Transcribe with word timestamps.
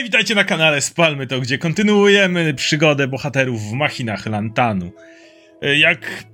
Hej, 0.00 0.04
witajcie 0.04 0.34
na 0.34 0.44
kanale 0.44 0.80
Spalmy 0.80 1.26
to, 1.26 1.40
gdzie 1.40 1.58
kontynuujemy 1.58 2.54
przygodę 2.54 3.08
bohaterów 3.08 3.62
w 3.62 3.72
machinach 3.72 4.26
Lantanu. 4.26 4.92
E, 5.62 5.78
Jak 5.78 6.24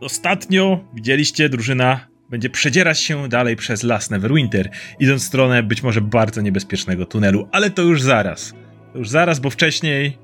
ostatnio 0.00 0.84
widzieliście, 0.94 1.48
drużyna 1.48 2.08
będzie 2.30 2.50
przedzierać 2.50 3.00
się 3.00 3.28
dalej 3.28 3.56
przez 3.56 3.82
las 3.82 4.10
Neverwinter, 4.10 4.70
idąc 5.00 5.22
w 5.22 5.26
stronę 5.26 5.62
być 5.62 5.82
może 5.82 6.00
bardzo 6.00 6.40
niebezpiecznego 6.40 7.06
tunelu, 7.06 7.48
ale 7.52 7.70
to 7.70 7.82
już 7.82 8.02
zaraz. 8.02 8.54
To 8.92 8.98
już 8.98 9.08
zaraz, 9.08 9.40
bo 9.40 9.50
wcześniej 9.50 10.18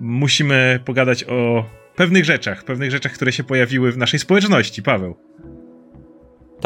musimy 0.00 0.80
pogadać 0.84 1.24
o 1.24 1.70
pewnych 1.94 2.24
rzeczach, 2.24 2.64
pewnych 2.64 2.90
rzeczach, 2.90 3.12
które 3.12 3.32
się 3.32 3.44
pojawiły 3.44 3.92
w 3.92 3.96
naszej 3.96 4.20
społeczności. 4.20 4.82
Paweł. 4.82 5.16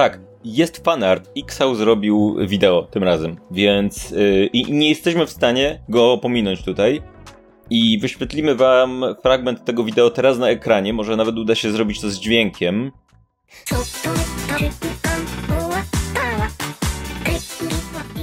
Tak, 0.01 0.21
jest 0.45 0.85
fanart. 0.85 1.31
Xał 1.39 1.75
zrobił 1.75 2.37
wideo 2.47 2.83
tym 2.83 3.03
razem, 3.03 3.37
więc 3.51 4.11
yy, 4.11 4.51
nie 4.69 4.89
jesteśmy 4.89 5.27
w 5.27 5.31
stanie 5.31 5.81
go 5.89 6.19
pominąć 6.19 6.65
tutaj. 6.65 7.03
I 7.71 7.99
wyświetlimy 7.99 8.55
wam 8.55 9.05
fragment 9.23 9.65
tego 9.65 9.85
wideo 9.85 10.11
teraz 10.11 10.39
na 10.39 10.49
ekranie. 10.49 10.93
Może 10.93 11.17
nawet 11.17 11.39
uda 11.39 11.55
się 11.55 11.73
zrobić 11.73 12.01
to 12.01 12.11
z 12.11 12.19
dźwiękiem. 12.19 12.93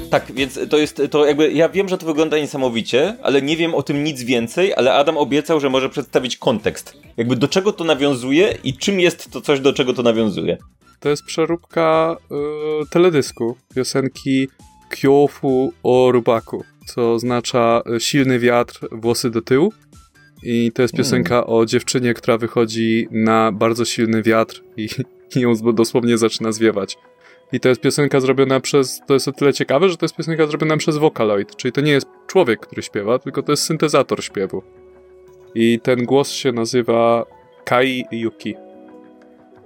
Tak, 0.10 0.32
więc 0.34 0.60
to 0.70 0.78
jest 0.78 1.02
to 1.12 1.26
jakby. 1.26 1.52
Ja 1.52 1.70
wiem, 1.70 1.90
że 1.90 1.98
to 1.98 2.06
wygląda 2.06 2.38
niesamowicie, 2.38 3.18
ale 3.24 3.42
nie 3.42 3.58
wiem 3.58 3.76
o 3.76 3.84
tym 3.84 4.04
nic 4.04 4.24
więcej, 4.24 4.74
ale 4.76 4.94
Adam 4.94 5.18
obiecał, 5.18 5.60
że 5.60 5.70
może 5.70 5.90
przedstawić 5.90 6.38
kontekst. 6.38 6.98
Jakby 7.18 7.36
do 7.36 7.48
czego 7.48 7.74
to 7.74 7.84
nawiązuje 7.84 8.58
i 8.64 8.74
czym 8.74 9.00
jest 9.00 9.32
to 9.32 9.42
coś, 9.42 9.60
do 9.60 9.74
czego 9.74 9.94
to 9.94 10.04
nawiązuje. 10.04 10.58
To 11.00 11.10
jest 11.10 11.24
przeróbka 11.24 12.18
y, 12.84 12.90
teledysku 12.90 13.58
piosenki 13.76 14.48
Kyofu 14.90 15.74
o 15.84 16.12
Rubaku, 16.12 16.64
co 16.86 17.14
oznacza 17.14 17.82
y, 17.96 18.00
silny 18.00 18.40
wiatr, 18.40 18.88
włosy 18.92 19.30
do 19.30 19.42
tyłu. 19.42 19.74
I 20.44 20.72
to 20.72 20.82
jest 20.82 20.94
piosenka 20.94 21.36
mm. 21.36 21.50
o 21.50 21.66
dziewczynie, 21.66 22.14
która 22.14 22.38
wychodzi 22.38 23.08
na 23.12 23.52
bardzo 23.52 23.86
silny 23.86 24.24
wiatr 24.24 24.64
i, 24.78 24.90
i 25.36 25.40
ją 25.40 25.54
dosłownie 25.74 26.18
zaczyna 26.18 26.52
zwiewać. 26.52 26.98
I 27.52 27.60
to 27.60 27.70
jest 27.70 27.82
piosenka 27.82 28.20
zrobiona 28.20 28.60
przez. 28.60 29.02
To 29.08 29.14
jest 29.14 29.28
o 29.28 29.32
tyle 29.32 29.54
ciekawe, 29.54 29.90
że 29.90 29.98
to 29.98 30.06
jest 30.06 30.16
piosenka 30.16 30.48
zrobiona 30.48 30.78
przez 30.78 30.98
Vocaloid, 30.98 31.56
czyli 31.56 31.72
to 31.72 31.82
nie 31.82 31.92
jest 31.92 32.08
człowiek, 32.28 32.60
który 32.60 32.84
śpiewa, 32.84 33.20
tylko 33.20 33.44
to 33.44 33.52
jest 33.52 33.64
syntezator 33.64 34.24
śpiewu. 34.24 34.64
I 35.56 35.80
ten 35.80 36.06
głos 36.06 36.32
się 36.32 36.52
nazywa 36.52 37.26
Kai 37.66 38.06
Yuki 38.12 38.56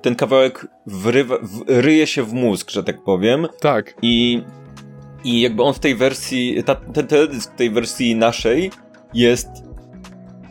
ten 0.01 0.15
kawałek 0.15 0.67
wrywa, 0.85 1.37
ryje 1.67 2.07
się 2.07 2.23
w 2.23 2.33
mózg, 2.33 2.71
że 2.71 2.83
tak 2.83 3.03
powiem. 3.03 3.47
Tak. 3.59 3.95
I, 4.01 4.43
i 5.23 5.41
jakby 5.41 5.63
on 5.63 5.73
w 5.73 5.79
tej 5.79 5.95
wersji, 5.95 6.63
ta, 6.63 6.75
ten 6.75 7.07
teledysk 7.07 7.53
w 7.53 7.55
tej 7.55 7.69
wersji 7.69 8.15
naszej 8.15 8.71
jest 9.13 9.47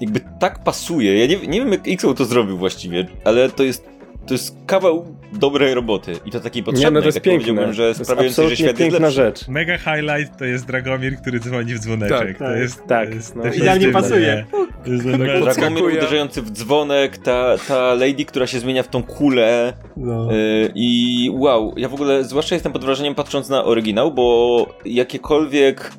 jakby 0.00 0.20
tak 0.40 0.64
pasuje. 0.64 1.18
Ja 1.18 1.26
nie, 1.26 1.46
nie 1.46 1.60
wiem, 1.60 1.72
jak 1.72 1.88
XO 1.88 2.14
to 2.14 2.24
zrobił 2.24 2.58
właściwie, 2.58 3.06
ale 3.24 3.50
to 3.50 3.62
jest 3.62 3.89
to 4.30 4.34
jest 4.34 4.56
kawał 4.66 5.06
dobrej 5.32 5.74
roboty 5.74 6.12
i 6.24 6.30
to 6.30 6.40
takiej 6.40 6.62
potrzebnej, 6.62 6.90
nie, 6.90 6.94
no 6.94 7.00
to 7.00 7.06
jest 7.06 7.16
tak 7.16 7.24
piękne. 7.24 7.74
że 7.74 7.94
sprawiającej, 7.94 8.48
że 8.48 8.56
świat 8.56 8.76
piękna 8.76 9.06
jest 9.06 9.16
rzecz. 9.16 9.48
Mega 9.48 9.78
highlight 9.78 10.36
to 10.38 10.44
jest 10.44 10.66
Dragomir, 10.66 11.16
który 11.16 11.40
dzwoni 11.40 11.74
w 11.74 11.78
dzwoneczek. 11.78 12.28
Tak, 12.28 12.38
to 12.38 12.44
tak, 12.44 12.58
jest, 12.58 12.86
tak. 12.86 13.08
To 13.08 13.14
jest, 13.14 13.36
no, 13.36 13.44
idealnie 13.52 13.88
pasuje. 13.88 14.46
To 14.84 14.92
jest 14.92 15.04
tak, 15.04 15.56
Dragomir 15.56 15.84
uderzający 15.84 16.42
w 16.42 16.50
dzwonek, 16.50 17.18
ta, 17.18 17.58
ta 17.68 17.94
lady, 17.94 18.24
która 18.24 18.46
się 18.46 18.60
zmienia 18.60 18.82
w 18.82 18.88
tą 18.88 19.02
kulę 19.02 19.72
no. 19.96 20.34
y, 20.34 20.72
i 20.74 21.30
wow, 21.32 21.74
ja 21.76 21.88
w 21.88 21.94
ogóle 21.94 22.24
zwłaszcza 22.24 22.54
jestem 22.54 22.72
pod 22.72 22.84
wrażeniem 22.84 23.14
patrząc 23.14 23.48
na 23.48 23.64
oryginał, 23.64 24.12
bo 24.12 24.66
jakiekolwiek 24.84 25.92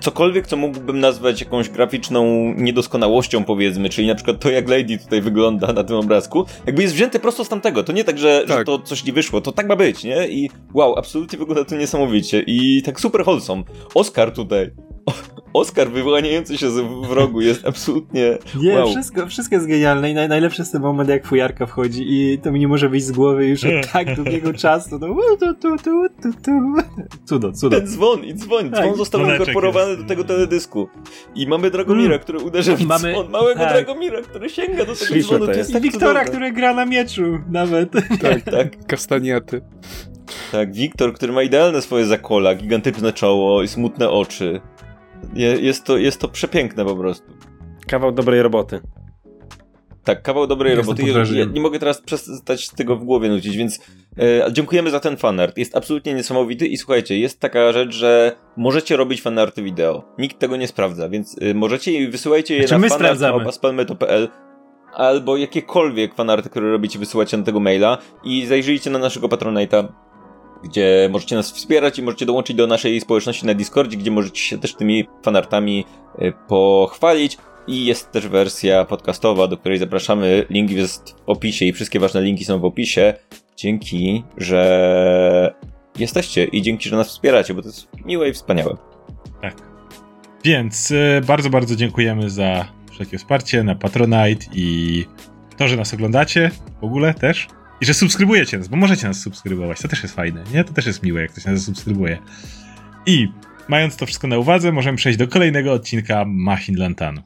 cokolwiek, 0.00 0.46
co 0.46 0.56
mógłbym 0.56 1.00
nazwać 1.00 1.40
jakąś 1.40 1.68
graficzną 1.68 2.54
niedoskonałością, 2.56 3.44
powiedzmy, 3.44 3.88
czyli 3.88 4.08
na 4.08 4.14
przykład 4.14 4.40
to, 4.40 4.50
jak 4.50 4.68
Lady 4.68 4.98
tutaj 4.98 5.20
wygląda 5.20 5.72
na 5.72 5.84
tym 5.84 5.96
obrazku, 5.96 6.44
jakby 6.66 6.82
jest 6.82 6.94
wzięte 6.94 7.20
prosto 7.20 7.44
z 7.44 7.48
tamtego. 7.48 7.82
To 7.82 7.92
nie 7.92 8.04
tak, 8.04 8.18
że, 8.18 8.44
tak. 8.48 8.58
że 8.58 8.64
to 8.64 8.78
coś 8.78 9.04
nie 9.04 9.12
wyszło, 9.12 9.40
to 9.40 9.52
tak 9.52 9.68
ma 9.68 9.76
być, 9.76 10.04
nie? 10.04 10.28
I 10.28 10.50
wow, 10.74 10.98
absolutnie 10.98 11.38
wygląda 11.38 11.64
to 11.64 11.76
niesamowicie. 11.76 12.44
I 12.46 12.82
tak 12.82 13.00
super 13.00 13.22
wholesome. 13.22 13.62
Oscar 13.94 14.32
tutaj. 14.32 14.70
Oskar 15.52 15.90
wyłaniający 15.90 16.58
się 16.58 16.70
z 16.70 17.06
wrogu 17.08 17.40
jest 17.40 17.66
absolutnie. 17.66 18.38
Nie, 18.62 18.74
wow. 18.74 18.90
wszystko, 18.90 19.26
wszystko 19.26 19.54
jest 19.54 19.66
genialne 19.66 20.10
i 20.10 20.14
naj, 20.14 20.28
najlepszy 20.28 20.62
jest 20.62 20.72
ten 20.72 20.82
moment, 20.82 21.08
jak 21.08 21.26
fujarka 21.26 21.66
wchodzi 21.66 22.04
i 22.08 22.38
to 22.38 22.52
mi 22.52 22.60
nie 22.60 22.68
może 22.68 22.88
wyjść 22.88 23.06
z 23.06 23.12
głowy 23.12 23.46
już 23.46 23.64
od 23.64 23.92
tak 23.92 24.16
długiego 24.16 24.52
czasu. 24.52 24.98
No, 24.98 25.08
tu, 25.40 25.54
tu, 25.54 25.76
tu, 25.78 26.06
tu, 26.22 26.32
tu. 26.44 26.74
Cudo, 27.24 27.52
cudo. 27.52 27.76
Ten 27.76 27.86
dzwon 27.86 28.24
i 28.24 28.34
dzwon. 28.34 28.70
Dzwon 28.70 28.88
tak. 28.88 28.96
został 28.96 29.20
inkorporowany 29.20 29.96
do 29.96 30.04
tego 30.04 30.24
teledysku. 30.24 30.88
I 31.34 31.46
mamy 31.46 31.70
Dragomira, 31.70 32.06
mm. 32.06 32.18
który 32.18 32.38
uderza 32.38 32.76
w 32.76 32.82
mamy, 32.82 33.12
dzwon. 33.12 33.30
Małego 33.30 33.60
tak. 33.60 33.72
Dragomira, 33.72 34.22
który 34.22 34.48
sięga 34.48 34.84
do 34.84 34.94
tego 34.94 35.06
Śliczne 35.06 35.22
dzwonu. 35.22 35.46
To 35.46 35.52
jest. 35.52 35.70
I 35.70 35.72
tak 35.72 35.82
Wiktora, 35.82 36.24
który 36.24 36.52
gra 36.52 36.74
na 36.74 36.86
mieczu 36.86 37.38
nawet. 37.50 37.90
Tak, 38.22 38.42
tak. 38.42 38.86
Kastaniaty. 38.86 39.60
Tak, 40.52 40.72
Wiktor, 40.72 41.14
który 41.14 41.32
ma 41.32 41.42
idealne 41.42 41.82
swoje 41.82 42.06
zakola, 42.06 42.54
gigantyczne 42.54 43.12
czoło 43.12 43.62
i 43.62 43.68
smutne 43.68 44.10
oczy. 44.10 44.60
Jest 45.34 45.84
to, 45.84 45.98
jest 45.98 46.20
to 46.20 46.28
przepiękne 46.28 46.84
po 46.84 46.96
prostu. 46.96 47.32
Kawał 47.86 48.12
dobrej 48.12 48.42
roboty. 48.42 48.80
Tak, 50.04 50.22
kawał 50.22 50.46
dobrej 50.46 50.76
jest 50.76 50.88
roboty. 50.88 51.02
Ja, 51.02 51.38
ja, 51.38 51.44
nie 51.44 51.60
mogę 51.60 51.78
teraz 51.78 52.00
przestać 52.00 52.68
tego 52.68 52.96
w 52.96 53.04
głowie 53.04 53.28
nucić, 53.28 53.56
więc 53.56 53.80
e, 54.18 54.52
dziękujemy 54.52 54.90
za 54.90 55.00
ten 55.00 55.16
fanart. 55.16 55.58
Jest 55.58 55.76
absolutnie 55.76 56.14
niesamowity 56.14 56.66
i 56.66 56.76
słuchajcie, 56.76 57.18
jest 57.18 57.40
taka 57.40 57.72
rzecz, 57.72 57.94
że 57.94 58.36
możecie 58.56 58.96
robić 58.96 59.22
fanarty 59.22 59.62
wideo. 59.62 60.04
Nikt 60.18 60.38
tego 60.38 60.56
nie 60.56 60.68
sprawdza, 60.68 61.08
więc 61.08 61.36
e, 61.40 61.54
możecie 61.54 61.92
i 61.92 62.08
wysyłajcie 62.08 62.56
je 62.56 62.68
znaczy, 62.68 62.82
na 62.82 62.88
fanart.spalmeto.pl 62.88 64.28
albo 64.92 65.36
jakiekolwiek 65.36 66.14
fanarty, 66.14 66.50
które 66.50 66.70
robicie, 66.70 66.98
wysyłacie 66.98 67.36
na 67.36 67.42
tego 67.42 67.60
maila 67.60 67.98
i 68.24 68.46
zajrzyjcie 68.46 68.90
na 68.90 68.98
naszego 68.98 69.28
Patronite'a 69.28 69.88
gdzie 70.64 71.08
możecie 71.12 71.36
nas 71.36 71.52
wspierać 71.52 71.98
i 71.98 72.02
możecie 72.02 72.26
dołączyć 72.26 72.56
do 72.56 72.66
naszej 72.66 73.00
społeczności 73.00 73.46
na 73.46 73.54
Discordzie, 73.54 73.96
gdzie 73.96 74.10
możecie 74.10 74.40
się 74.40 74.58
też 74.58 74.74
tymi 74.74 75.08
fanartami 75.22 75.84
y, 76.22 76.32
pochwalić. 76.48 77.38
I 77.66 77.84
jest 77.84 78.12
też 78.12 78.28
wersja 78.28 78.84
podcastowa, 78.84 79.46
do 79.46 79.56
której 79.56 79.78
zapraszamy. 79.78 80.46
Link 80.50 80.70
jest 80.70 81.16
w 81.26 81.28
opisie 81.28 81.64
i 81.64 81.72
wszystkie 81.72 82.00
ważne 82.00 82.22
linki 82.22 82.44
są 82.44 82.58
w 82.58 82.64
opisie. 82.64 83.14
Dzięki, 83.56 84.24
że 84.36 85.54
jesteście 85.98 86.44
i 86.44 86.62
dzięki, 86.62 86.88
że 86.88 86.96
nas 86.96 87.08
wspieracie, 87.08 87.54
bo 87.54 87.62
to 87.62 87.68
jest 87.68 87.88
miłe 88.04 88.28
i 88.28 88.32
wspaniałe. 88.32 88.76
Tak. 89.42 89.54
Więc 90.44 90.90
y, 90.90 91.20
bardzo, 91.26 91.50
bardzo 91.50 91.76
dziękujemy 91.76 92.30
za 92.30 92.68
wszelkie 92.90 93.18
wsparcie 93.18 93.62
na 93.62 93.74
Patronite 93.74 94.46
i 94.54 95.06
to, 95.56 95.68
że 95.68 95.76
nas 95.76 95.94
oglądacie 95.94 96.50
w 96.80 96.84
ogóle 96.84 97.14
też. 97.14 97.48
I 97.80 97.86
że 97.86 97.94
subskrybujecie 97.94 98.58
nas, 98.58 98.68
bo 98.68 98.76
możecie 98.76 99.08
nas 99.08 99.20
subskrybować. 99.20 99.80
To 99.80 99.88
też 99.88 100.02
jest 100.02 100.14
fajne, 100.14 100.44
nie? 100.54 100.64
To 100.64 100.72
też 100.72 100.86
jest 100.86 101.02
miłe, 101.02 101.22
jak 101.22 101.30
ktoś 101.30 101.44
nas 101.44 101.62
subskrybuje. 101.62 102.18
I 103.06 103.28
mając 103.68 103.96
to 103.96 104.06
wszystko 104.06 104.28
na 104.28 104.38
uwadze, 104.38 104.72
możemy 104.72 104.96
przejść 104.96 105.18
do 105.18 105.28
kolejnego 105.28 105.72
odcinka 105.72 106.24
Machin 106.26 106.76
Lantanu. 106.76 107.22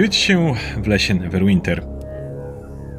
Znajdujecie 0.00 0.26
się 0.26 0.54
w 0.82 0.86
lesie 0.86 1.14
Neverwinter. 1.14 1.82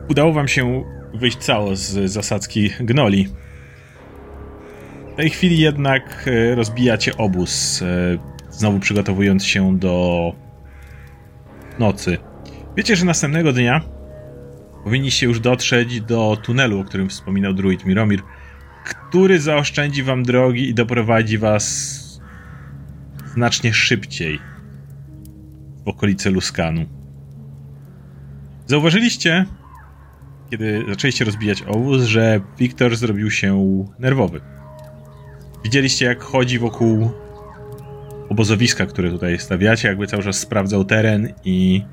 Udało 0.09 0.33
wam 0.33 0.48
się 0.48 0.83
wyjść 1.13 1.38
cało 1.38 1.75
z 1.75 2.12
zasadzki 2.12 2.69
gnoli. 2.80 3.27
W 5.13 5.15
tej 5.15 5.30
chwili 5.30 5.59
jednak 5.59 6.25
e, 6.27 6.56
rozbijacie 6.56 7.18
obóz, 7.18 7.81
e, 7.81 8.18
znowu 8.50 8.80
przygotowując 8.80 9.45
się 9.45 9.80
do 9.80 10.36
nocy. 11.80 12.18
Wiecie, 12.77 12.95
że 12.95 13.06
następnego 13.06 13.53
dnia 13.53 13.81
powinniście 14.83 15.25
już 15.25 15.39
dotrzeć 15.39 16.01
do 16.01 16.38
tunelu, 16.44 16.80
o 16.80 16.83
którym 16.83 17.09
wspominał 17.09 17.53
druid 17.53 17.86
Miromir, 17.86 18.21
który 18.86 19.39
zaoszczędzi 19.39 20.03
wam 20.03 20.24
drogi 20.24 20.69
i 20.69 20.74
doprowadzi 20.74 21.38
was 21.38 22.21
znacznie 23.33 23.74
szybciej 23.74 24.50
okolice 25.86 26.30
Luskanu. 26.30 26.86
Zauważyliście, 28.68 29.45
kiedy 30.50 30.86
zaczęliście 30.89 31.25
rozbijać 31.25 31.62
obóz, 31.62 32.04
że 32.04 32.42
Wiktor 32.57 32.95
zrobił 32.95 33.31
się 33.31 33.86
nerwowy. 34.00 34.42
Widzieliście, 35.63 36.06
jak 36.06 36.24
chodzi 36.24 36.60
wokół 36.60 37.10
obozowiska, 38.30 38.86
które 38.86 39.12
tutaj 39.12 39.39
stawiacie, 39.39 39.88
jakby 39.88 40.07
cały 40.07 40.24
czas 40.24 40.39
sprawdzał 40.39 40.86
teren 40.86 41.33
i, 41.45 41.84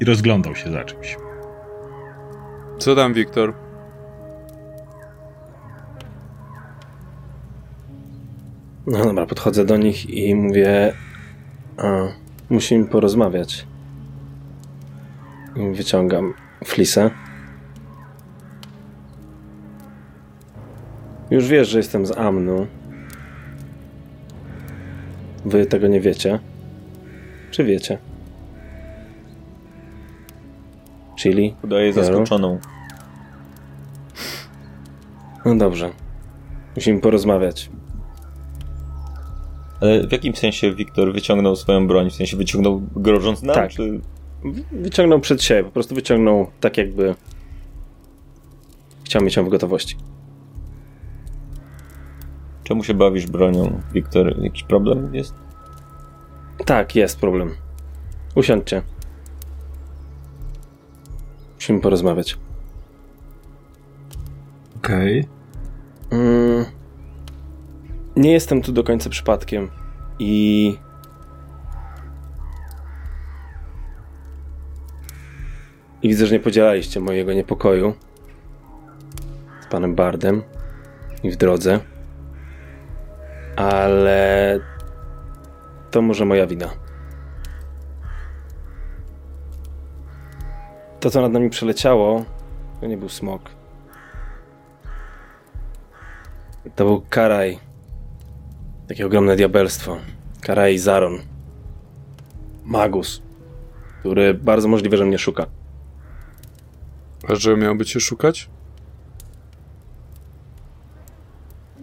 i 0.00 0.04
rozglądał 0.04 0.56
się 0.56 0.72
za 0.72 0.84
czymś. 0.84 1.16
Co 2.78 2.96
tam, 2.96 3.14
Wiktor? 3.14 3.54
No 8.86 9.04
dobra, 9.04 9.26
podchodzę 9.26 9.64
do 9.64 9.76
nich 9.76 10.10
i 10.10 10.34
mówię: 10.34 10.92
a, 11.76 12.21
Musimy 12.52 12.84
porozmawiać. 12.84 13.66
Wyciągam 15.74 16.34
flisę. 16.64 17.10
Już 21.30 21.48
wiesz, 21.48 21.68
że 21.68 21.78
jestem 21.78 22.06
z 22.06 22.18
Amnu. 22.18 22.66
Wy 25.44 25.66
tego 25.66 25.88
nie 25.88 26.00
wiecie. 26.00 26.38
Czy 27.50 27.64
wiecie? 27.64 27.98
Chili? 31.16 31.54
Udaje 31.64 31.92
zaskoczoną. 31.92 32.58
No 35.44 35.56
dobrze. 35.56 35.90
Musimy 36.76 37.00
porozmawiać. 37.00 37.70
Ale 39.82 40.06
w 40.06 40.12
jakim 40.12 40.36
sensie 40.36 40.74
Wiktor 40.74 41.12
wyciągnął 41.12 41.56
swoją 41.56 41.86
broń? 41.86 42.10
W 42.10 42.14
sensie 42.14 42.36
wyciągnął 42.36 42.82
grożąc 42.96 43.42
nam? 43.42 43.54
Tak. 43.54 43.70
Czy... 43.70 44.00
Wyciągnął 44.72 45.20
przed 45.20 45.42
siebie, 45.42 45.64
po 45.64 45.70
prostu 45.70 45.94
wyciągnął 45.94 46.50
tak 46.60 46.78
jakby 46.78 47.14
chciał 49.04 49.22
mieć 49.22 49.36
ją 49.36 49.44
w 49.44 49.48
gotowości. 49.48 49.96
Czemu 52.64 52.84
się 52.84 52.94
bawisz 52.94 53.26
bronią, 53.26 53.80
Wiktor? 53.92 54.42
Jakiś 54.42 54.62
problem 54.62 55.14
jest? 55.14 55.34
Tak, 56.66 56.96
jest 56.96 57.20
problem. 57.20 57.54
Usiądźcie. 58.34 58.82
Musimy 61.54 61.80
porozmawiać. 61.80 62.38
Okej. 64.76 65.28
Mm, 66.10 66.64
nie 68.16 68.32
jestem 68.32 68.62
tu 68.62 68.72
do 68.72 68.84
końca 68.84 69.10
przypadkiem 69.10 69.70
i 70.18 70.78
i 76.02 76.08
widzę, 76.08 76.26
że 76.26 76.34
nie 76.34 76.40
podzielaliście 76.40 77.00
mojego 77.00 77.32
niepokoju 77.32 77.94
z 79.60 79.66
panem 79.66 79.94
Bardem 79.94 80.42
i 81.22 81.30
w 81.30 81.36
drodze, 81.36 81.80
ale 83.56 84.60
to 85.90 86.02
może 86.02 86.24
moja 86.24 86.46
wina. 86.46 86.70
To, 91.00 91.10
co 91.10 91.20
nad 91.20 91.32
nami 91.32 91.50
przeleciało, 91.50 92.24
to 92.80 92.86
nie 92.86 92.96
był 92.96 93.08
smok. 93.08 93.50
To 96.76 96.84
był 96.84 97.02
Karaj. 97.10 97.71
Takie 98.92 99.06
ogromne 99.06 99.36
diabelstwo. 99.36 99.96
Karaj 100.40 100.78
Zaron. 100.78 101.18
Magus. 102.64 103.22
Który 104.00 104.34
bardzo 104.34 104.68
możliwe, 104.68 104.96
że 104.96 105.04
mnie 105.04 105.18
szuka. 105.18 105.46
A 107.28 107.34
że 107.34 107.56
miałby 107.56 107.84
cię 107.84 108.00
szukać? 108.00 108.50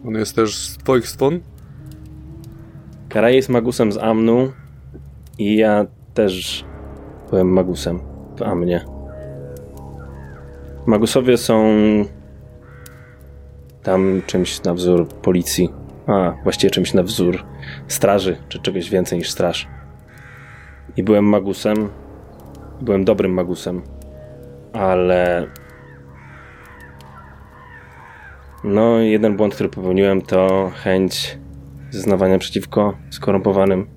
On 0.06 0.13
jest 0.13 0.35
też 0.35 0.56
z 0.56 0.77
twoich 0.77 1.07
stron? 1.07 1.39
Karaj 3.09 3.35
jest 3.35 3.50
magusem 3.50 3.91
z 3.91 3.97
Amnu 3.97 4.51
i 5.38 5.55
ja 5.55 5.85
też 6.13 6.65
byłem 7.29 7.47
magusem 7.47 8.00
w 8.38 8.41
Amnie. 8.41 8.85
Magusowie 10.85 11.38
są 11.38 11.73
tam 13.83 14.21
czymś 14.25 14.63
na 14.63 14.73
wzór 14.73 15.07
policji, 15.07 15.69
a 16.09 16.31
właściwie 16.44 16.71
czymś 16.71 16.94
na 16.94 17.03
wzór 17.03 17.44
straży, 17.88 18.38
czy 18.50 18.59
czegoś 18.59 18.89
więcej 18.89 19.17
niż 19.17 19.29
straż. 19.29 19.67
I 20.97 21.03
byłem 21.03 21.25
magusem, 21.25 21.89
byłem 22.81 23.06
dobrym 23.06 23.33
magusem, 23.33 23.81
ale 24.73 25.47
no 28.63 29.00
jeden 29.00 29.38
błąd, 29.38 29.53
który 29.56 29.69
popełniłem 29.69 30.21
to 30.21 30.71
chęć 30.75 31.38
zeznawania 31.91 32.38
przeciwko 32.38 32.97
skorumpowanym 33.09 33.88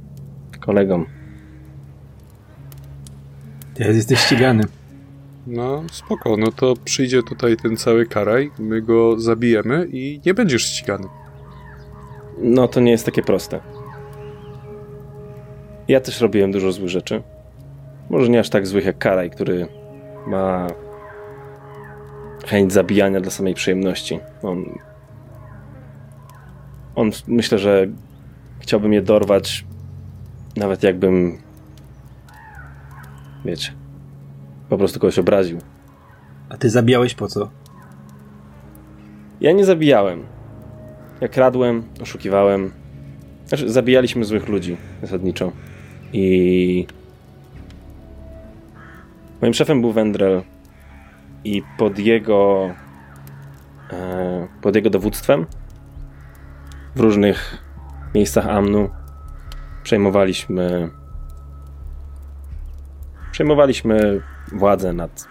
kolegom. 0.60 1.06
Teraz 3.74 3.96
jesteś 3.96 4.18
ścigany. 4.18 4.64
No 5.46 5.82
spoko, 5.92 6.36
no 6.36 6.52
to 6.52 6.74
przyjdzie 6.84 7.22
tutaj 7.22 7.56
ten 7.56 7.76
cały 7.76 8.06
karaj, 8.06 8.50
my 8.58 8.82
go 8.82 9.20
zabijemy 9.20 9.88
i 9.92 10.20
nie 10.26 10.34
będziesz 10.34 10.62
ścigany. 10.62 11.08
No 12.42 12.68
to 12.68 12.80
nie 12.80 12.90
jest 12.90 13.06
takie 13.06 13.22
proste. 13.22 13.60
Ja 15.88 16.00
też 16.00 16.20
robiłem 16.20 16.52
dużo 16.52 16.72
złych 16.72 16.88
rzeczy. 16.88 17.22
Może 18.10 18.28
nie 18.28 18.40
aż 18.40 18.50
tak 18.50 18.66
złych 18.66 18.84
jak 18.84 18.98
Karaj, 18.98 19.30
który 19.30 19.66
ma 20.26 20.66
chęć 22.46 22.72
zabijania 22.72 23.20
dla 23.20 23.30
samej 23.30 23.54
przyjemności. 23.54 24.20
On, 24.42 24.64
on 26.94 27.10
myślę, 27.26 27.58
że 27.58 27.86
chciałby 28.60 28.88
mnie 28.88 29.02
dorwać, 29.02 29.64
nawet 30.56 30.82
jakbym, 30.82 31.38
wiecie, 33.44 33.72
po 34.68 34.78
prostu 34.78 35.00
kogoś 35.00 35.18
obraził. 35.18 35.58
A 36.48 36.56
ty 36.56 36.70
zabijałeś 36.70 37.14
po 37.14 37.28
co? 37.28 37.50
Ja 39.40 39.52
nie 39.52 39.64
zabijałem. 39.64 40.24
Ja 41.22 41.28
kradłem, 41.28 41.82
oszukiwałem. 42.00 42.72
Znaczy, 43.46 43.70
zabijaliśmy 43.70 44.24
złych 44.24 44.48
ludzi 44.48 44.76
zasadniczo. 45.02 45.52
I. 46.12 46.86
Moim 49.40 49.54
szefem 49.54 49.80
był 49.80 49.92
Wendrel. 49.92 50.42
I 51.44 51.62
pod 51.78 51.98
jego. 51.98 52.70
E, 53.92 54.48
pod 54.62 54.76
jego 54.76 54.90
dowództwem 54.90 55.46
w 56.94 57.00
różnych 57.00 57.58
miejscach 58.14 58.46
Amnu 58.46 58.90
przejmowaliśmy. 59.82 60.90
Przejmowaliśmy 63.32 64.20
władzę 64.52 64.92
nad 64.92 65.28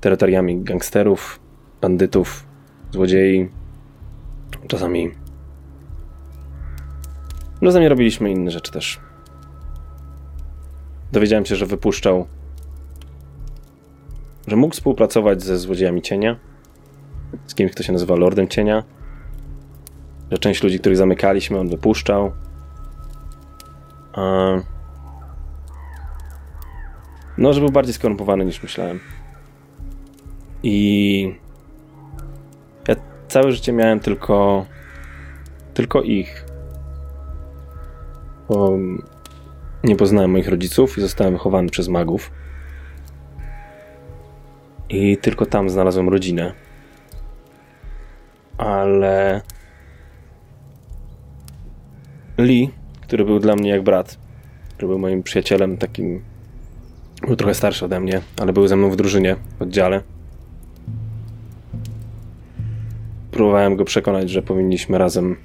terytoriami 0.00 0.62
gangsterów, 0.62 1.40
bandytów, 1.80 2.46
złodziei. 2.90 3.63
Czasami. 4.68 5.10
Czasami 7.62 7.88
robiliśmy 7.88 8.30
inne 8.30 8.50
rzeczy 8.50 8.72
też. 8.72 9.00
Dowiedziałem 11.12 11.46
się, 11.46 11.56
że 11.56 11.66
wypuszczał. 11.66 12.26
Że 14.46 14.56
mógł 14.56 14.74
współpracować 14.74 15.42
ze 15.42 15.58
złodziejami 15.58 16.02
cienia. 16.02 16.36
Z 17.46 17.54
kimś, 17.54 17.72
kto 17.72 17.82
się 17.82 17.92
nazywa 17.92 18.16
Lordem 18.16 18.48
Cienia. 18.48 18.84
Że 20.30 20.38
część 20.38 20.62
ludzi, 20.62 20.78
których 20.78 20.98
zamykaliśmy, 20.98 21.58
on 21.58 21.68
wypuszczał. 21.68 22.32
A... 24.12 24.52
No, 27.38 27.52
że 27.52 27.60
był 27.60 27.70
bardziej 27.70 27.94
skorumpowany 27.94 28.44
niż 28.44 28.62
myślałem. 28.62 29.00
I 30.62 31.38
całe 33.34 33.52
życie 33.52 33.72
miałem 33.72 34.00
tylko 34.00 34.66
tylko 35.74 36.02
ich. 36.02 36.44
Bo 38.48 38.78
nie 39.84 39.96
poznałem 39.96 40.30
moich 40.30 40.48
rodziców 40.48 40.98
i 40.98 41.00
zostałem 41.00 41.34
wychowany 41.34 41.68
przez 41.68 41.88
magów. 41.88 42.30
I 44.88 45.16
tylko 45.16 45.46
tam 45.46 45.70
znalazłem 45.70 46.08
rodzinę. 46.08 46.52
Ale 48.58 49.40
Lee, 52.38 52.70
który 53.00 53.24
był 53.24 53.38
dla 53.38 53.56
mnie 53.56 53.70
jak 53.70 53.82
brat, 53.82 54.18
który 54.74 54.88
był 54.88 54.98
moim 54.98 55.22
przyjacielem 55.22 55.76
takim 55.76 56.22
Był 57.26 57.36
trochę 57.36 57.54
starszy 57.54 57.84
ode 57.84 58.00
mnie, 58.00 58.20
ale 58.40 58.52
był 58.52 58.66
ze 58.68 58.76
mną 58.76 58.90
w 58.90 58.96
drużynie, 58.96 59.36
w 59.58 59.62
oddziale. 59.62 60.13
Próbowałem 63.34 63.76
go 63.76 63.84
przekonać, 63.84 64.30
że 64.30 64.42
powinniśmy 64.42 64.98
razem 64.98 65.36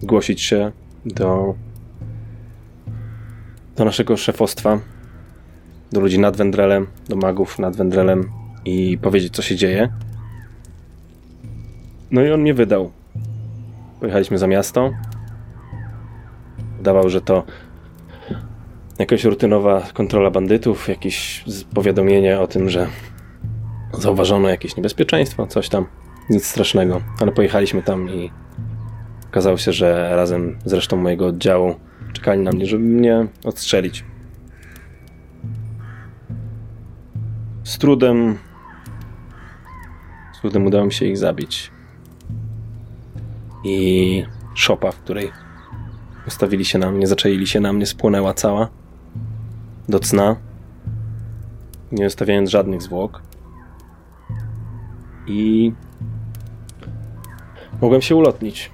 zgłosić 0.00 0.42
się 0.42 0.72
do, 1.04 1.54
do 3.76 3.84
naszego 3.84 4.16
szefostwa, 4.16 4.80
do 5.92 6.00
ludzi 6.00 6.18
nad 6.18 6.36
Wędrelem, 6.36 6.86
do 7.08 7.16
magów 7.16 7.58
nad 7.58 7.76
Wędrelem 7.76 8.30
i 8.64 8.98
powiedzieć, 8.98 9.34
co 9.34 9.42
się 9.42 9.56
dzieje. 9.56 9.88
No 12.10 12.22
i 12.22 12.30
on 12.30 12.40
mnie 12.40 12.54
wydał. 12.54 12.90
Pojechaliśmy 14.00 14.38
za 14.38 14.46
miasto. 14.46 14.92
Udawał, 16.80 17.10
że 17.10 17.20
to 17.20 17.44
jakaś 18.98 19.24
rutynowa 19.24 19.82
kontrola 19.94 20.30
bandytów, 20.30 20.88
jakieś 20.88 21.44
powiadomienie 21.74 22.40
o 22.40 22.46
tym, 22.46 22.70
że 22.70 22.86
zauważono 23.92 24.48
jakieś 24.48 24.76
niebezpieczeństwo, 24.76 25.46
coś 25.46 25.68
tam. 25.68 25.86
Nic 26.30 26.46
strasznego. 26.46 27.00
Ale 27.20 27.32
pojechaliśmy 27.32 27.82
tam 27.82 28.10
i 28.10 28.30
okazało 29.28 29.56
się, 29.56 29.72
że 29.72 30.16
razem 30.16 30.58
z 30.64 30.72
resztą 30.72 30.96
mojego 30.96 31.26
oddziału 31.26 31.74
czekali 32.12 32.42
na 32.42 32.52
mnie, 32.52 32.66
żeby 32.66 32.84
mnie 32.84 33.26
odstrzelić. 33.44 34.04
Z 37.64 37.78
trudem 37.78 38.38
z 40.36 40.40
trudem 40.40 40.66
udało 40.66 40.84
mi 40.84 40.92
się 40.92 41.06
ich 41.06 41.18
zabić. 41.18 41.70
I 43.64 44.24
szopa, 44.54 44.92
w 44.92 44.96
której 44.96 45.32
ustawili 46.26 46.64
się 46.64 46.78
na 46.78 46.90
mnie, 46.90 47.06
zaczaili 47.06 47.46
się 47.46 47.60
na 47.60 47.72
mnie, 47.72 47.86
spłonęła 47.86 48.34
cała 48.34 48.68
do 49.88 50.00
cna, 50.00 50.36
nie 51.92 52.04
zostawiając 52.04 52.50
żadnych 52.50 52.82
zwłok. 52.82 53.22
I 55.26 55.72
mogłem 57.80 58.02
się 58.02 58.16
ulotnić, 58.16 58.70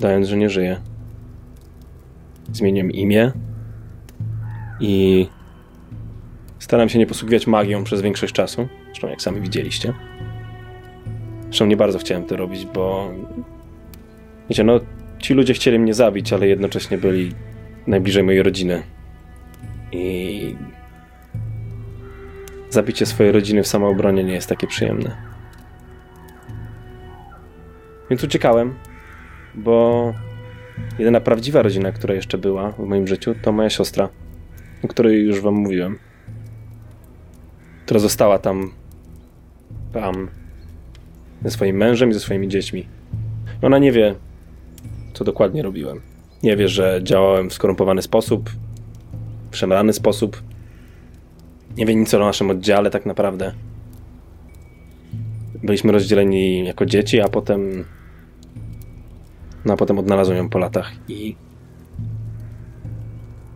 dając, 0.00 0.28
że 0.28 0.36
nie 0.36 0.50
żyję. 0.50 0.80
Zmieniłem 2.52 2.90
imię 2.90 3.32
i 4.80 5.26
staram 6.58 6.88
się 6.88 6.98
nie 6.98 7.06
posługiwać 7.06 7.46
magią 7.46 7.84
przez 7.84 8.00
większość 8.00 8.32
czasu, 8.32 8.68
zresztą 8.86 9.08
jak 9.08 9.22
sami 9.22 9.40
widzieliście. 9.40 9.94
Zresztą 11.44 11.66
nie 11.66 11.76
bardzo 11.76 11.98
chciałem 11.98 12.24
to 12.26 12.36
robić, 12.36 12.66
bo 12.66 13.10
wiecie, 14.50 14.64
no 14.64 14.80
ci 15.18 15.34
ludzie 15.34 15.54
chcieli 15.54 15.78
mnie 15.78 15.94
zabić, 15.94 16.32
ale 16.32 16.48
jednocześnie 16.48 16.98
byli 16.98 17.32
najbliżej 17.86 18.22
mojej 18.22 18.42
rodziny. 18.42 18.82
I 19.92 20.56
zabicie 22.70 23.06
swojej 23.06 23.32
rodziny 23.32 23.62
w 23.62 23.66
samoobronie 23.66 24.24
nie 24.24 24.32
jest 24.32 24.48
takie 24.48 24.66
przyjemne. 24.66 25.37
Więc 28.10 28.24
uciekałem, 28.24 28.74
bo 29.54 30.14
jedyna 30.98 31.20
prawdziwa 31.20 31.62
rodzina, 31.62 31.92
która 31.92 32.14
jeszcze 32.14 32.38
była 32.38 32.72
w 32.72 32.78
moim 32.78 33.06
życiu, 33.06 33.34
to 33.42 33.52
moja 33.52 33.70
siostra, 33.70 34.08
o 34.84 34.88
której 34.88 35.22
już 35.22 35.40
wam 35.40 35.54
mówiłem. 35.54 35.98
Która 37.84 38.00
została 38.00 38.38
tam, 38.38 38.70
tam 39.92 40.28
ze 41.44 41.50
swoim 41.50 41.76
mężem 41.76 42.10
i 42.10 42.14
ze 42.14 42.20
swoimi 42.20 42.48
dziećmi. 42.48 42.86
Ona 43.62 43.78
nie 43.78 43.92
wie, 43.92 44.14
co 45.12 45.24
dokładnie 45.24 45.62
robiłem. 45.62 46.00
Nie 46.42 46.56
wie, 46.56 46.68
że 46.68 47.00
działałem 47.02 47.50
w 47.50 47.54
skorumpowany 47.54 48.02
sposób, 48.02 48.50
przemrany 49.50 49.92
sposób. 49.92 50.42
Nie 51.76 51.86
wie 51.86 51.94
nic 51.94 52.14
o 52.14 52.18
naszym 52.18 52.50
oddziale 52.50 52.90
tak 52.90 53.06
naprawdę. 53.06 53.52
Byliśmy 55.62 55.92
rozdzieleni 55.92 56.64
jako 56.64 56.86
dzieci, 56.86 57.20
a 57.20 57.28
potem. 57.28 57.84
No 59.68 59.74
a 59.74 59.76
potem 59.76 59.98
odnalazłem 59.98 60.38
ją 60.38 60.48
po 60.48 60.58
latach 60.58 60.92
i. 61.08 61.36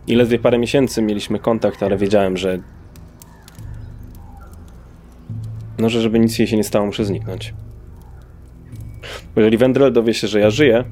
I 0.07 0.15
ledwie 0.15 0.39
parę 0.39 0.57
miesięcy 0.57 1.01
mieliśmy 1.01 1.39
kontakt, 1.39 1.83
ale 1.83 1.97
wiedziałem, 1.97 2.37
że. 2.37 2.59
No, 5.77 5.89
że 5.89 6.01
żeby 6.01 6.19
nic 6.19 6.39
jej 6.39 6.47
się 6.47 6.57
nie 6.57 6.63
stało, 6.63 6.85
muszę 6.85 7.05
zniknąć. 7.05 7.53
Bo 9.35 9.41
jeżeli 9.41 9.57
Wendrel 9.57 9.93
dowie 9.93 10.13
się, 10.13 10.27
że 10.27 10.39
ja 10.39 10.49
żyję, 10.49 10.83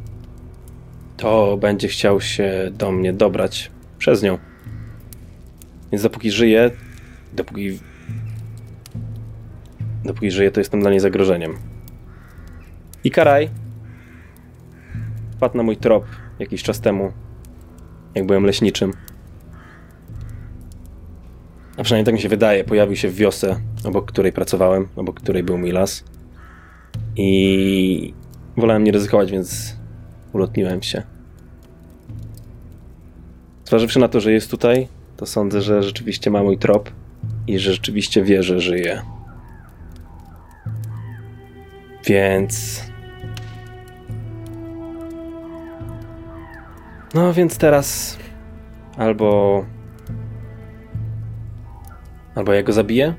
to 1.17 1.57
będzie 1.57 1.87
chciał 1.87 2.21
się 2.21 2.71
do 2.73 2.91
mnie 2.91 3.13
dobrać 3.13 3.71
przez 3.97 4.23
nią. 4.23 4.37
Więc 5.91 6.03
dopóki 6.03 6.31
żyję, 6.31 6.71
dopóki. 7.33 7.79
Dopóki 10.05 10.31
żyję, 10.31 10.51
to 10.51 10.59
jestem 10.59 10.79
dla 10.79 10.91
niej 10.91 10.99
zagrożeniem. 10.99 11.57
I 13.03 13.11
Karaj 13.11 13.49
wpadł 15.41 15.57
na 15.57 15.63
mój 15.63 15.77
trop 15.77 16.05
jakiś 16.39 16.63
czas 16.63 16.79
temu, 16.79 17.11
jak 18.15 18.25
byłem 18.25 18.45
leśniczym. 18.45 18.93
A 21.77 21.83
przynajmniej 21.83 22.05
tak 22.05 22.13
mi 22.13 22.21
się 22.21 22.29
wydaje, 22.29 22.63
pojawił 22.63 22.95
się 22.95 23.09
w 23.09 23.15
wiosce, 23.15 23.59
obok 23.83 24.11
której 24.11 24.31
pracowałem, 24.31 24.87
obok 24.95 25.19
której 25.19 25.43
był 25.43 25.57
mój 25.57 25.71
las. 25.71 26.03
I 27.15 28.13
wolałem 28.57 28.83
nie 28.83 28.91
ryzykować, 28.91 29.31
więc 29.31 29.75
ulotniłem 30.33 30.81
się. 30.81 31.03
Zważywszy 33.65 33.99
na 33.99 34.07
to, 34.07 34.19
że 34.19 34.31
jest 34.31 34.51
tutaj, 34.51 34.87
to 35.17 35.25
sądzę, 35.25 35.61
że 35.61 35.83
rzeczywiście 35.83 36.31
ma 36.31 36.43
mój 36.43 36.57
trop 36.57 36.91
i 37.47 37.59
że 37.59 37.71
rzeczywiście 37.71 38.23
wie, 38.23 38.43
że 38.43 38.59
żyje. 38.59 39.01
Więc. 42.05 42.90
No 47.13 47.33
więc 47.33 47.57
teraz 47.57 48.17
albo. 48.97 49.65
Albo 52.35 52.53
ja 52.53 52.63
go 52.63 52.73
zabiję, 52.73 53.13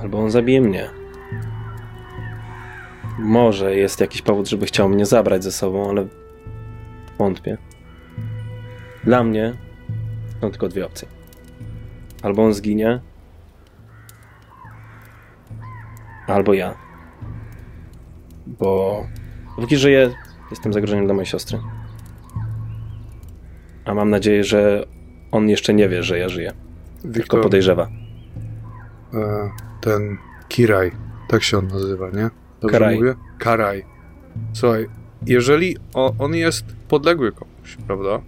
albo 0.00 0.18
on 0.18 0.30
zabije 0.30 0.60
mnie. 0.60 0.90
Może 3.18 3.76
jest 3.76 4.00
jakiś 4.00 4.22
powód, 4.22 4.48
żeby 4.48 4.66
chciał 4.66 4.88
mnie 4.88 5.06
zabrać 5.06 5.44
ze 5.44 5.52
sobą, 5.52 5.90
ale 5.90 6.06
wątpię. 7.18 7.58
Dla 9.04 9.24
mnie 9.24 9.54
są 10.40 10.50
tylko 10.50 10.68
dwie 10.68 10.86
opcje. 10.86 11.08
Albo 12.22 12.44
on 12.44 12.54
zginie, 12.54 13.00
albo 16.26 16.54
ja. 16.54 16.74
Bo 18.46 19.02
póki 19.56 19.76
żyję, 19.76 20.14
jestem 20.50 20.72
zagrożeniem 20.72 21.04
dla 21.04 21.14
mojej 21.14 21.26
siostry. 21.26 21.58
A 23.84 23.94
mam 23.94 24.10
nadzieję, 24.10 24.44
że 24.44 24.86
on 25.30 25.48
jeszcze 25.48 25.74
nie 25.74 25.88
wie, 25.88 26.02
że 26.02 26.18
ja 26.18 26.28
żyję. 26.28 26.52
Wiktor, 27.04 27.14
tylko 27.14 27.40
podejrzewa. 27.40 27.88
E, 29.14 29.50
ten 29.80 30.18
Kiraj, 30.48 30.92
tak 31.28 31.42
się 31.42 31.58
on 31.58 31.66
nazywa, 31.66 32.10
nie? 32.10 32.30
Dobrze 32.60 32.78
Karaj. 32.78 32.96
mówię? 32.96 33.14
Karaj. 33.38 33.84
Słuchaj, 34.52 34.86
jeżeli 35.26 35.76
on 36.18 36.34
jest 36.34 36.64
podległy 36.88 37.32
komuś, 37.32 37.76
prawda? 37.86 38.20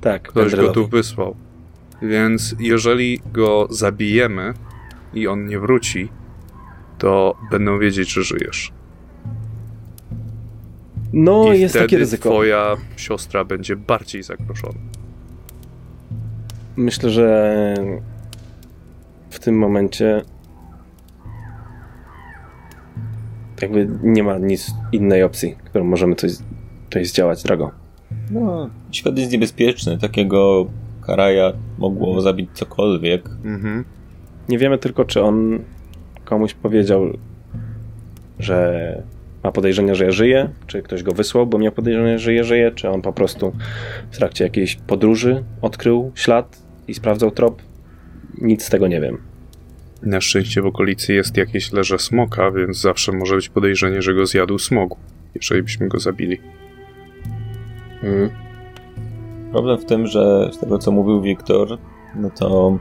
Tak. 0.00 0.22
Ktoś 0.22 0.56
go 0.56 0.72
tu 0.72 0.88
wysłał. 0.88 1.36
Więc 2.02 2.54
jeżeli 2.58 3.20
go 3.32 3.66
zabijemy 3.70 4.54
i 5.14 5.26
on 5.28 5.46
nie 5.46 5.58
wróci, 5.58 6.08
to 6.98 7.36
będą 7.50 7.78
wiedzieć, 7.78 8.12
że 8.12 8.22
żyjesz. 8.22 8.72
No, 11.12 11.52
I 11.52 11.60
jest 11.60 11.74
takie 11.74 11.98
ryzyko. 11.98 12.28
Twoja 12.28 12.76
siostra 12.96 13.44
będzie 13.44 13.76
bardziej 13.76 14.22
zagrożona. 14.22 14.78
Myślę, 16.76 17.10
że 17.10 17.74
w 19.30 19.38
tym 19.38 19.58
momencie 19.58 20.22
jakby 23.62 23.88
nie 24.02 24.22
ma 24.22 24.38
nic 24.38 24.74
innej 24.92 25.22
opcji, 25.22 25.56
którą 25.64 25.84
możemy 25.84 26.14
coś, 26.14 26.32
coś 26.92 27.08
zdziałać, 27.08 27.42
drogo. 27.42 27.70
No, 28.30 28.70
świat 28.90 29.18
jest 29.18 29.32
niebezpieczny. 29.32 29.98
Takiego 29.98 30.66
Karaja 31.06 31.52
mogło 31.78 32.20
zabić 32.20 32.50
cokolwiek. 32.54 33.28
Mhm. 33.44 33.84
Nie 34.48 34.58
wiemy 34.58 34.78
tylko, 34.78 35.04
czy 35.04 35.22
on 35.22 35.58
komuś 36.24 36.54
powiedział, 36.54 37.06
że 38.38 39.02
ma 39.44 39.52
podejrzenia, 39.52 39.94
że 39.94 40.04
ja 40.04 40.10
żyję, 40.10 40.48
czy 40.66 40.82
ktoś 40.82 41.02
go 41.02 41.12
wysłał, 41.12 41.46
bo 41.46 41.58
miał 41.58 41.72
podejrzenie, 41.72 42.18
że 42.18 42.34
ja 42.34 42.44
żyję, 42.44 42.72
czy 42.74 42.88
on 42.88 43.02
po 43.02 43.12
prostu 43.12 43.52
w 44.10 44.16
trakcie 44.16 44.44
jakiejś 44.44 44.76
podróży 44.76 45.44
odkrył 45.62 46.12
ślad 46.14 46.62
i 46.88 46.94
sprawdzał 46.94 47.30
trop. 47.30 47.62
Nic 48.38 48.64
z 48.64 48.70
tego 48.70 48.88
nie 48.88 49.00
wiem. 49.00 49.18
Na 50.02 50.20
szczęście 50.20 50.62
w 50.62 50.66
okolicy 50.66 51.14
jest 51.14 51.36
jakieś 51.36 51.72
leże 51.72 51.98
smoka, 51.98 52.50
więc 52.50 52.80
zawsze 52.80 53.12
może 53.12 53.36
być 53.36 53.48
podejrzenie, 53.48 54.02
że 54.02 54.14
go 54.14 54.26
zjadł 54.26 54.58
smogu, 54.58 54.96
jeżeli 55.34 55.62
byśmy 55.62 55.88
go 55.88 55.98
zabili. 55.98 56.40
Mhm. 58.02 58.30
Problem 59.50 59.78
w 59.78 59.84
tym, 59.84 60.06
że 60.06 60.50
z 60.52 60.58
tego 60.58 60.78
co 60.78 60.92
mówił 60.92 61.22
Wiktor, 61.22 61.78
no 62.14 62.30
to 62.30 62.78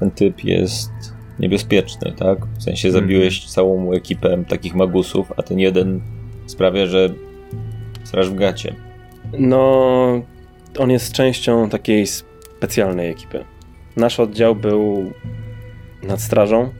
ten 0.00 0.10
typ 0.10 0.44
jest 0.44 1.17
niebezpieczny, 1.38 2.12
tak? 2.12 2.38
W 2.58 2.62
sensie 2.62 2.90
zabiłeś 2.90 3.38
mm. 3.38 3.48
całą 3.48 3.92
ekipę 3.92 4.44
takich 4.48 4.74
magusów, 4.74 5.32
a 5.36 5.42
ten 5.42 5.58
jeden 5.58 6.00
sprawia, 6.46 6.86
że 6.86 7.14
straż 8.04 8.30
w 8.30 8.34
gacie. 8.34 8.74
No, 9.38 10.22
on 10.78 10.90
jest 10.90 11.12
częścią 11.12 11.68
takiej 11.68 12.06
specjalnej 12.06 13.10
ekipy. 13.10 13.44
Nasz 13.96 14.20
oddział 14.20 14.54
był 14.54 15.12
nad 16.02 16.20
strażą, 16.20 16.72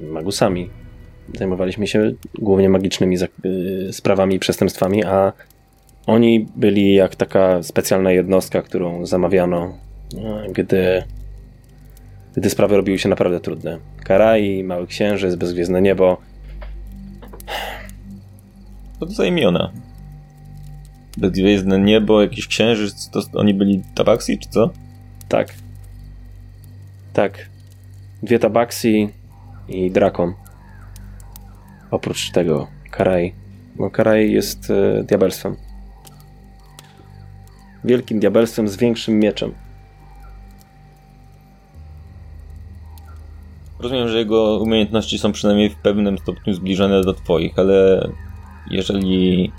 magusami. 0.00 0.70
Zajmowaliśmy 1.34 1.86
się 1.86 2.12
głównie 2.38 2.68
magicznymi 2.68 3.16
y, 3.44 3.92
sprawami 3.92 4.34
i 4.34 4.38
przestępstwami, 4.38 5.04
a 5.04 5.32
oni 6.06 6.46
byli 6.56 6.94
jak 6.94 7.16
taka 7.16 7.62
specjalna 7.62 8.12
jednostka, 8.12 8.62
którą 8.62 9.06
zamawiano, 9.06 9.78
y, 10.14 10.52
gdy, 10.52 11.02
gdy 12.36 12.50
sprawy 12.50 12.76
robiły 12.76 12.98
się 12.98 13.08
naprawdę 13.08 13.40
trudne. 13.40 13.78
Karai, 14.04 14.64
Mały 14.64 14.86
Księżyc, 14.86 15.34
Bezgwiezdne 15.34 15.82
Niebo. 15.82 16.16
Co 19.00 19.06
to 19.06 19.12
za 19.12 19.26
imiona? 19.26 19.72
Bezgwiezdne 21.16 21.78
Niebo, 21.78 22.22
jakiś 22.22 22.46
Księżyc, 22.46 23.10
to 23.10 23.20
oni 23.34 23.54
byli 23.54 23.82
tabaksi, 23.94 24.38
czy 24.38 24.48
co? 24.48 24.70
Tak. 25.28 25.48
Tak. 27.12 27.48
Dwie 28.22 28.38
tabaksi 28.38 29.08
i 29.68 29.90
Drakon. 29.90 30.34
Oprócz 31.90 32.30
tego 32.30 32.68
Karaj. 32.90 33.34
Bo 33.76 33.90
Karaj 33.90 34.32
jest 34.32 34.70
e, 34.70 35.04
diabelstwem. 35.04 35.56
Wielkim 37.84 38.20
diabelstwem 38.20 38.68
z 38.68 38.76
większym 38.76 39.18
mieczem. 39.18 39.54
Rozumiem, 43.80 44.08
że 44.08 44.18
jego 44.18 44.58
umiejętności 44.58 45.18
są 45.18 45.32
przynajmniej 45.32 45.70
w 45.70 45.76
pewnym 45.76 46.18
stopniu 46.18 46.54
zbliżone 46.54 47.02
do 47.02 47.14
twoich, 47.14 47.58
ale 47.58 48.08
jeżeli 48.70 49.52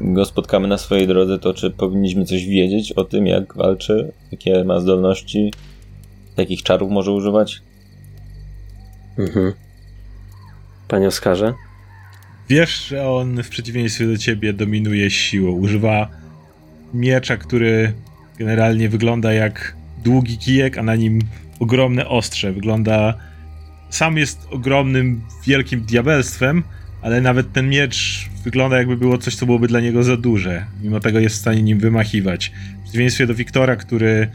go 0.00 0.24
spotkamy 0.24 0.68
na 0.68 0.78
swojej 0.78 1.06
drodze, 1.06 1.38
to 1.38 1.54
czy 1.54 1.70
powinniśmy 1.70 2.24
coś 2.24 2.46
wiedzieć 2.46 2.92
o 2.92 3.04
tym, 3.04 3.26
jak 3.26 3.56
walczy, 3.56 4.12
jakie 4.32 4.64
ma 4.64 4.80
zdolności, 4.80 5.52
jakich 6.36 6.62
czarów 6.62 6.90
może 6.90 7.12
używać? 7.12 7.62
Mhm. 9.18 9.52
Panie 10.88 11.06
Oskarze? 11.06 11.54
Wiesz, 12.48 12.86
że 12.86 13.10
on 13.10 13.42
w 13.42 13.48
przeciwieństwie 13.48 14.06
do 14.06 14.18
ciebie 14.18 14.52
dominuje 14.52 15.10
siłą. 15.10 15.50
Używa 15.50 16.08
miecza, 16.94 17.36
który 17.36 17.92
generalnie 18.38 18.88
wygląda 18.88 19.32
jak 19.32 19.76
długi 20.04 20.38
kijek, 20.38 20.78
a 20.78 20.82
na 20.82 20.96
nim 20.96 21.18
ogromne 21.60 22.08
ostrze. 22.08 22.52
Wygląda. 22.52 23.14
Sam 23.90 24.16
jest 24.16 24.46
ogromnym, 24.50 25.20
wielkim 25.46 25.80
diabelstwem, 25.80 26.62
ale 27.02 27.20
nawet 27.20 27.52
ten 27.52 27.68
miecz 27.68 28.28
wygląda 28.44 28.78
jakby 28.78 28.96
było 28.96 29.18
coś, 29.18 29.36
co 29.36 29.46
byłoby 29.46 29.68
dla 29.68 29.80
niego 29.80 30.02
za 30.02 30.16
duże. 30.16 30.66
Mimo 30.82 31.00
tego 31.00 31.20
jest 31.20 31.36
w 31.36 31.38
stanie 31.38 31.62
nim 31.62 31.78
wymachiwać. 31.78 32.52
W 32.80 32.82
przeciwieństwie 32.82 33.26
do 33.26 33.34
Wiktora, 33.34 33.76
który 33.76 34.28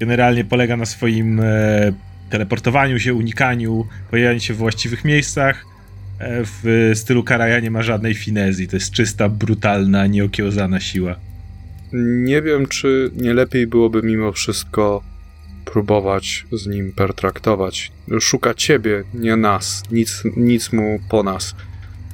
generalnie 0.00 0.44
polega 0.44 0.76
na 0.76 0.86
swoim 0.86 1.40
e, 1.40 1.44
teleportowaniu 2.30 2.98
się, 2.98 3.14
unikaniu, 3.14 3.86
pojawianiu 4.10 4.40
się 4.40 4.54
w 4.54 4.56
właściwych 4.56 5.04
miejscach. 5.04 5.66
E, 6.18 6.42
w 6.44 6.90
stylu 6.94 7.24
Karaja 7.24 7.60
nie 7.60 7.70
ma 7.70 7.82
żadnej 7.82 8.14
finezji. 8.14 8.68
To 8.68 8.76
jest 8.76 8.92
czysta, 8.92 9.28
brutalna, 9.28 10.06
nieokiełzana 10.06 10.80
siła. 10.80 11.16
Nie 12.24 12.42
wiem, 12.42 12.66
czy 12.66 13.10
nie 13.16 13.34
lepiej 13.34 13.66
byłoby 13.66 14.02
mimo 14.02 14.32
wszystko 14.32 15.11
próbować 15.64 16.46
z 16.52 16.66
nim 16.66 16.92
pertraktować. 16.92 17.92
Szuka 18.20 18.54
ciebie, 18.54 19.04
nie 19.14 19.36
nas. 19.36 19.82
Nic, 19.90 20.22
nic 20.36 20.72
mu 20.72 21.00
po 21.08 21.22
nas. 21.22 21.54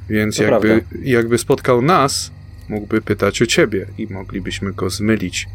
Więc 0.09 0.37
jakby, 0.37 0.83
jakby 1.03 1.37
spotkał 1.37 1.81
nas, 1.81 2.31
mógłby 2.69 3.01
pytać 3.01 3.41
o 3.41 3.45
ciebie 3.45 3.87
i 3.97 4.07
moglibyśmy 4.07 4.73
go 4.73 4.89
zmylić. 4.89 5.47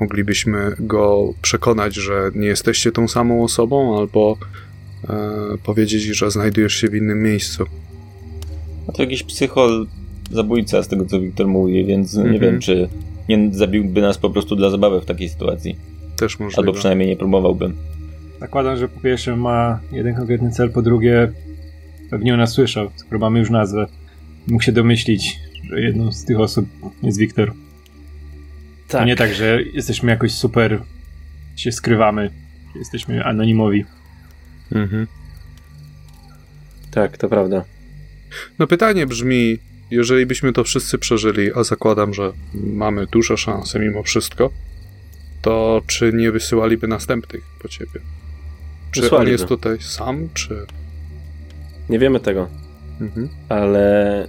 Moglibyśmy 0.00 0.76
go 0.78 1.34
przekonać, 1.42 1.94
że 1.94 2.30
nie 2.34 2.46
jesteście 2.46 2.92
tą 2.92 3.08
samą 3.08 3.44
osobą, 3.44 3.98
albo 3.98 4.38
e, 5.08 5.14
powiedzieć, 5.64 6.02
że 6.02 6.30
znajdujesz 6.30 6.74
się 6.74 6.88
w 6.88 6.94
innym 6.94 7.22
miejscu. 7.22 7.64
A 8.88 8.92
to 8.92 9.02
jakiś 9.02 9.22
psychol 9.22 9.86
zabójca, 10.30 10.82
z 10.82 10.88
tego 10.88 11.04
co 11.04 11.20
Wiktor 11.20 11.48
mówi, 11.48 11.84
więc 11.84 12.14
mm 12.14 12.26
-hmm. 12.26 12.30
nie 12.30 12.36
mhm. 12.36 12.52
wiem, 12.52 12.60
czy 12.60 12.88
nie 13.28 13.48
zabiłby 13.52 14.00
nas 14.00 14.18
po 14.18 14.30
prostu 14.30 14.56
dla 14.56 14.70
zabawy 14.70 15.00
w 15.00 15.04
takiej 15.04 15.28
sytuacji. 15.28 15.76
Też 16.16 16.38
możliwe. 16.38 16.60
Albo 16.60 16.72
przynajmniej 16.72 17.08
nie 17.08 17.16
próbowałbym. 17.16 17.76
Zakładam, 18.40 18.76
że 18.76 18.88
po 18.88 19.00
pierwsze 19.00 19.36
ma 19.36 19.80
jeden 19.92 20.14
konkretny 20.14 20.50
cel, 20.50 20.70
po 20.70 20.82
drugie 20.82 21.32
pewnie 22.10 22.34
o 22.34 22.36
nas 22.36 22.52
słyszał, 22.52 22.90
skoro 22.96 23.18
mamy 23.18 23.38
już 23.38 23.50
nazwę. 23.50 23.86
Mógł 24.46 24.62
się 24.62 24.72
domyślić, 24.72 25.40
że 25.70 25.80
jedną 25.80 26.12
z 26.12 26.24
tych 26.24 26.40
osób 26.40 26.66
jest 27.02 27.18
Wiktor. 27.18 27.52
Tak. 28.88 29.00
To 29.00 29.04
nie 29.04 29.16
tak, 29.16 29.34
że 29.34 29.62
jesteśmy 29.62 30.10
jakoś 30.10 30.32
super, 30.32 30.82
się 31.56 31.72
skrywamy, 31.72 32.30
jesteśmy 32.74 33.24
anonimowi. 33.24 33.84
Mhm. 34.72 35.06
Tak, 36.90 37.18
to 37.18 37.28
prawda. 37.28 37.64
No 38.58 38.66
pytanie 38.66 39.06
brzmi, 39.06 39.58
jeżeli 39.90 40.26
byśmy 40.26 40.52
to 40.52 40.64
wszyscy 40.64 40.98
przeżyli, 40.98 41.50
a 41.54 41.64
zakładam, 41.64 42.14
że 42.14 42.32
mamy 42.54 43.06
duże 43.06 43.36
szanse 43.36 43.78
mimo 43.78 44.02
wszystko, 44.02 44.50
to 45.46 45.82
czy 45.86 46.12
nie 46.12 46.32
wysyłaliby 46.32 46.88
następnych 46.88 47.44
po 47.62 47.68
ciebie? 47.68 48.00
Czy 48.90 49.10
on 49.10 49.28
jest 49.28 49.46
tutaj 49.46 49.78
sam, 49.80 50.28
czy... 50.34 50.66
Nie 51.88 51.98
wiemy 51.98 52.20
tego. 52.20 52.48
Mhm. 53.00 53.28
Ale 53.48 54.26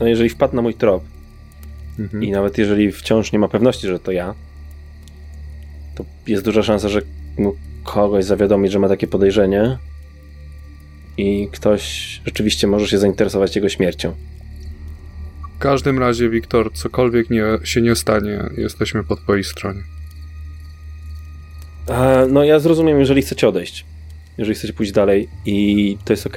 no 0.00 0.06
jeżeli 0.06 0.28
wpadł 0.28 0.56
na 0.56 0.62
mój 0.62 0.74
trop 0.74 1.04
mhm. 1.98 2.24
i 2.24 2.30
nawet 2.30 2.58
jeżeli 2.58 2.92
wciąż 2.92 3.32
nie 3.32 3.38
ma 3.38 3.48
pewności, 3.48 3.86
że 3.86 3.98
to 3.98 4.12
ja, 4.12 4.34
to 5.94 6.04
jest 6.26 6.44
duża 6.44 6.62
szansa, 6.62 6.88
że 6.88 7.02
mógł 7.38 7.58
kogoś 7.84 8.24
zawiadomić, 8.24 8.72
że 8.72 8.78
ma 8.78 8.88
takie 8.88 9.06
podejrzenie 9.06 9.78
i 11.16 11.48
ktoś 11.52 12.20
rzeczywiście 12.26 12.66
może 12.66 12.88
się 12.88 12.98
zainteresować 12.98 13.56
jego 13.56 13.68
śmiercią. 13.68 14.14
W 15.62 15.64
każdym 15.64 15.98
razie, 15.98 16.30
Wiktor, 16.30 16.72
cokolwiek 16.72 17.30
nie, 17.30 17.42
się 17.64 17.80
nie 17.80 17.96
stanie, 17.96 18.50
jesteśmy 18.56 19.04
po 19.04 19.16
twojej 19.16 19.44
stronie. 19.44 19.82
no 22.28 22.44
ja 22.44 22.58
zrozumiem, 22.58 23.00
jeżeli 23.00 23.22
chcecie 23.22 23.48
odejść. 23.48 23.84
Jeżeli 24.38 24.54
chcecie 24.54 24.72
pójść 24.72 24.92
dalej 24.92 25.28
i 25.46 25.98
to 26.04 26.12
jest 26.12 26.26
ok. 26.26 26.36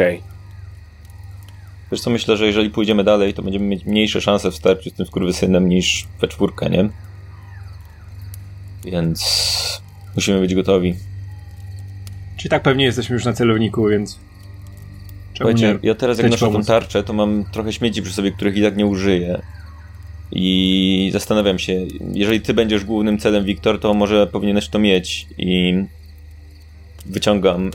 Wiesz 1.92 2.02
co, 2.02 2.10
myślę, 2.10 2.38
że 2.38 2.46
jeżeli 2.46 2.70
pójdziemy 2.70 3.04
dalej, 3.04 3.34
to 3.34 3.42
będziemy 3.42 3.66
mieć 3.66 3.86
mniejsze 3.86 4.22
szanse 4.22 4.52
w 4.52 4.56
starciu 4.56 4.90
z 4.90 4.94
tym 4.94 5.06
skurwysynem 5.06 5.70
niż 5.70 6.08
we 6.22 6.28
czwórkę, 6.28 6.70
nie? 6.70 6.90
Więc 8.84 9.82
musimy 10.16 10.40
być 10.40 10.56
gotowi. 10.56 10.96
Czy 12.38 12.50
tak 12.50 12.64
pewnie 12.64 12.86
jesteśmy 12.86 13.14
już 13.14 13.26
na 13.26 13.34
celowniku, 13.34 13.88
więc 13.88 14.20
Słuchajcie, 15.38 15.80
ja 15.84 15.96
teraz 15.96 16.18
jak 16.18 16.32
noszę 16.32 16.52
tą 16.52 16.64
tarczę, 16.64 17.04
to 17.04 17.14
mam 17.14 17.46
trochę 17.52 17.74
śmieci 17.74 18.02
przy 18.02 18.14
sobie, 18.14 18.32
których 18.32 18.58
i 18.58 18.62
tak 18.62 18.78
nie 18.78 18.86
użyję. 18.86 19.42
I 20.32 21.10
zastanawiam 21.14 21.60
się, 21.60 21.86
jeżeli 22.14 22.42
ty 22.42 22.54
będziesz 22.54 22.86
głównym 22.86 23.18
celem, 23.18 23.46
Wiktor, 23.46 23.80
to 23.80 23.94
może 23.94 24.28
powinieneś 24.28 24.70
to 24.70 24.80
mieć. 24.80 25.28
I 25.38 25.84
wyciągam 27.06 27.68
y, 27.68 27.72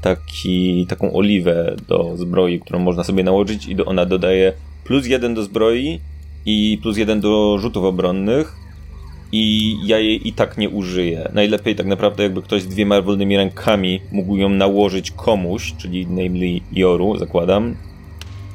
taki, 0.00 0.86
taką 0.86 1.12
oliwę 1.12 1.76
do 1.88 2.16
zbroi, 2.16 2.60
którą 2.60 2.78
można 2.78 3.04
sobie 3.04 3.24
nałożyć 3.24 3.66
i 3.66 3.76
do, 3.76 3.84
ona 3.84 4.06
dodaje 4.06 4.52
plus 4.84 5.06
jeden 5.06 5.34
do 5.34 5.44
zbroi 5.44 6.00
i 6.46 6.78
plus 6.82 6.96
jeden 6.96 7.20
do 7.20 7.58
rzutów 7.58 7.84
obronnych 7.84 8.67
i 9.32 9.76
ja 9.86 9.98
jej 9.98 10.28
i 10.28 10.32
tak 10.32 10.58
nie 10.58 10.68
użyję. 10.68 11.28
Najlepiej 11.34 11.76
tak 11.76 11.86
naprawdę 11.86 12.22
jakby 12.22 12.42
ktoś 12.42 12.62
z 12.62 12.68
dwiema 12.68 13.02
wolnymi 13.02 13.36
rękami 13.36 14.00
mógł 14.12 14.36
ją 14.36 14.48
nałożyć 14.48 15.10
komuś, 15.10 15.74
czyli 15.78 16.06
namely 16.06 16.60
Joru, 16.72 17.18
zakładam. 17.18 17.76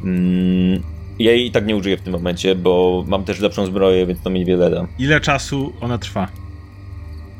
Mm, 0.03 0.81
ja 1.19 1.31
jej 1.31 1.47
i 1.47 1.51
tak 1.51 1.65
nie 1.65 1.75
użyję 1.75 1.97
w 1.97 2.01
tym 2.01 2.13
momencie, 2.13 2.55
bo 2.55 3.03
mam 3.07 3.23
też 3.23 3.39
lepszą 3.39 3.65
zbroję, 3.65 4.05
więc 4.05 4.21
to 4.21 4.29
mi 4.29 4.39
niewiele 4.39 4.69
da. 4.69 4.87
Ile 4.99 5.21
czasu 5.21 5.73
ona 5.81 5.97
trwa? 5.97 6.27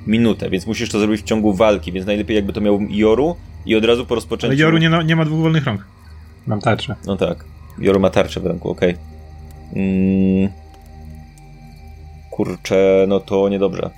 Minutę, 0.08 0.50
więc 0.50 0.68
musisz 0.68 0.90
to 0.90 1.00
zrobić 1.00 1.22
w 1.22 1.24
ciągu 1.24 1.54
walki, 1.54 1.92
więc 1.92 2.08
najlepiej 2.08 2.36
jakby 2.36 2.54
to 2.54 2.62
miał 2.62 2.80
Joru 2.90 3.36
i 3.66 3.76
od 3.76 3.86
razu 3.86 4.06
po 4.06 4.16
rozpoczęciu... 4.16 4.54
Ale 4.54 4.62
Joru 4.62 4.78
nie, 4.78 4.90
nie 5.06 5.16
ma 5.16 5.26
dwóch 5.26 5.40
wolnych 5.40 5.66
rąk. 5.66 5.86
Mam 6.48 6.62
tarczę. 6.62 6.96
No 7.06 7.16
tak. 7.16 7.46
Joru 7.80 8.00
ma 8.00 8.10
tarczę 8.10 8.40
w 8.40 8.46
ręku, 8.46 8.70
okej. 8.70 8.90
Okay. 8.90 9.84
Mm, 9.84 10.50
kurczę, 12.36 13.06
no 13.08 13.20
to 13.20 13.50
niedobrze. 13.50 13.90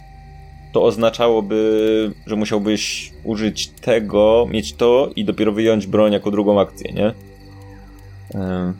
To 0.71 0.84
oznaczałoby, 0.84 2.12
że 2.28 2.36
musiałbyś 2.36 3.12
użyć 3.24 3.67
tego, 3.67 4.48
mieć 4.52 4.74
to 4.74 5.10
i 5.15 5.26
dopiero 5.26 5.52
wyjąć 5.52 5.88
broń 5.88 6.13
jako 6.13 6.32
drugą 6.32 6.60
akcję, 6.62 6.91
nie? 6.93 7.13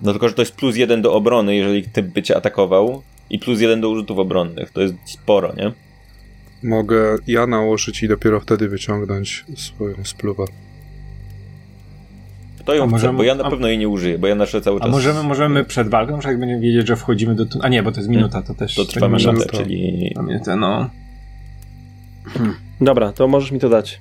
No 0.02 0.12
tylko, 0.12 0.30
że 0.30 0.36
to 0.36 0.42
jest 0.42 0.56
plus 0.56 0.76
jeden 0.76 1.02
do 1.02 1.14
obrony, 1.14 1.56
jeżeli 1.56 1.84
typ 1.84 2.06
by 2.06 2.24
cię 2.24 2.38
atakował 2.38 3.02
i 3.30 3.40
plus 3.40 3.62
jeden 3.62 3.82
do 3.82 3.90
użytów 3.90 4.20
obronnych. 4.20 4.72
To 4.72 4.82
jest 4.82 4.96
sporo, 5.06 5.54
nie? 5.58 5.72
mogę 6.66 7.18
ja 7.28 7.48
nałożyć 7.48 8.04
i 8.04 8.08
dopiero 8.08 8.40
wtedy 8.40 8.70
wyciągnąć 8.70 9.46
swoją 9.56 9.96
spluwę. 10.04 10.46
To 12.66 12.74
ją 12.74 12.88
możemy, 12.88 13.14
chce, 13.14 13.18
bo 13.18 13.24
ja 13.24 13.36
na 13.36 13.50
pewno 13.50 13.68
jej 13.68 13.78
nie 13.78 13.90
użyję, 13.90 14.20
bo 14.20 14.28
ja 14.28 14.36
nasze 14.36 14.62
cały 14.62 14.80
czas... 14.80 14.88
A 14.88 14.92
możemy, 14.92 15.24
możemy 15.24 15.64
przed 15.64 15.90
walką, 15.90 16.22
że 16.22 16.30
jak 16.30 16.40
będziemy 16.40 16.62
wiedzieć, 16.62 16.88
że 16.88 16.96
wchodzimy 16.96 17.36
do... 17.36 17.46
A 17.62 17.70
nie, 17.70 17.84
bo 17.84 17.92
to 17.92 18.00
jest 18.00 18.10
minuta, 18.10 18.42
to 18.42 18.54
też... 18.54 18.76
To 18.76 18.86
trwa 18.86 19.08
minutę, 19.08 19.46
czyli... 19.52 20.14
Minutę, 20.28 20.56
no. 20.56 20.90
Hmm. 22.26 22.56
Dobra, 22.82 23.12
to 23.12 23.28
możesz 23.28 23.52
mi 23.52 23.60
to 23.60 23.70
dać. 23.70 24.00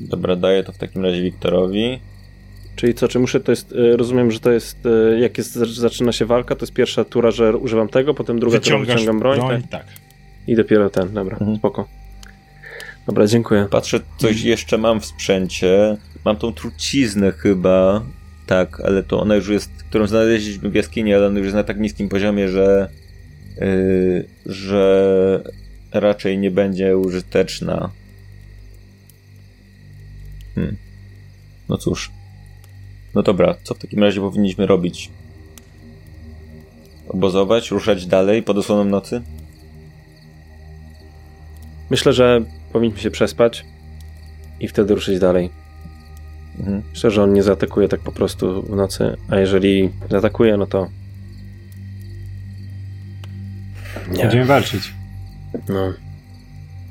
Dobra, 0.00 0.36
daję 0.36 0.64
to 0.64 0.72
w 0.72 0.78
takim 0.78 1.04
razie 1.04 1.22
Wiktorowi. 1.22 1.98
Czyli 2.76 2.94
co, 2.94 3.08
czy 3.08 3.18
muszę, 3.18 3.40
to 3.40 3.52
jest, 3.52 3.72
e, 3.72 3.96
rozumiem, 3.96 4.30
że 4.30 4.40
to 4.40 4.52
jest, 4.52 4.86
e, 4.86 5.18
jak 5.20 5.38
jest, 5.38 5.52
zaczyna 5.54 6.12
się 6.12 6.26
walka, 6.26 6.56
to 6.56 6.62
jest 6.62 6.72
pierwsza 6.72 7.04
tura, 7.04 7.30
że 7.30 7.56
używam 7.56 7.88
tego, 7.88 8.14
potem 8.14 8.40
druga 8.40 8.60
tura 8.60 8.78
wyciągam 8.78 9.18
broń, 9.18 9.38
broń 9.38 9.62
tak? 9.62 9.70
tak? 9.70 9.86
I 10.46 10.56
dopiero 10.56 10.90
ten, 10.90 11.12
dobra, 11.12 11.36
mhm. 11.36 11.56
spoko. 11.56 11.88
Dobra, 13.06 13.26
dziękuję. 13.26 13.66
Patrzę, 13.70 14.00
coś 14.16 14.42
jeszcze 14.42 14.78
mam 14.78 15.00
w 15.00 15.06
sprzęcie. 15.06 15.96
Mam 16.24 16.36
tą 16.36 16.52
truciznę 16.52 17.32
chyba, 17.32 18.04
tak, 18.46 18.80
ale 18.80 19.02
to 19.02 19.20
ona 19.20 19.34
już 19.34 19.48
jest, 19.48 19.70
którą 19.88 20.06
znaleźliśmy 20.06 20.70
w 20.70 20.74
jaskini, 20.74 21.14
ale 21.14 21.26
ona 21.26 21.38
już 21.38 21.46
jest 21.46 21.56
na 21.56 21.64
tak 21.64 21.80
niskim 21.80 22.08
poziomie, 22.08 22.48
że 22.48 22.88
yy, 23.60 24.28
że 24.46 25.42
raczej 25.92 26.38
nie 26.38 26.50
będzie 26.50 26.98
użyteczna. 26.98 27.90
Hmm. 30.54 30.76
No 31.68 31.76
cóż. 31.76 32.10
No 33.14 33.22
dobra, 33.22 33.54
co 33.62 33.74
w 33.74 33.78
takim 33.78 34.02
razie 34.02 34.20
powinniśmy 34.20 34.66
robić? 34.66 35.10
Obozować, 37.08 37.70
ruszać 37.70 38.06
dalej 38.06 38.42
pod 38.42 38.58
osłoną 38.58 38.84
nocy? 38.84 39.22
Myślę, 41.90 42.12
że 42.12 42.44
powinniśmy 42.72 43.00
się 43.00 43.10
przespać 43.10 43.64
i 44.60 44.68
wtedy 44.68 44.94
ruszyć 44.94 45.18
dalej. 45.18 45.61
Mhm. 46.62 46.82
Myślę, 46.90 47.10
że 47.10 47.22
on 47.22 47.32
nie 47.32 47.42
zaatakuje 47.42 47.88
tak 47.88 48.00
po 48.00 48.12
prostu 48.12 48.62
w 48.62 48.76
nocy, 48.76 49.16
a 49.28 49.36
jeżeli 49.36 49.90
zaatakuje, 50.10 50.56
no 50.56 50.66
to. 50.66 50.88
Nie. 54.10 54.22
Będziemy 54.22 54.44
walczyć. 54.44 54.94
No. 55.68 55.92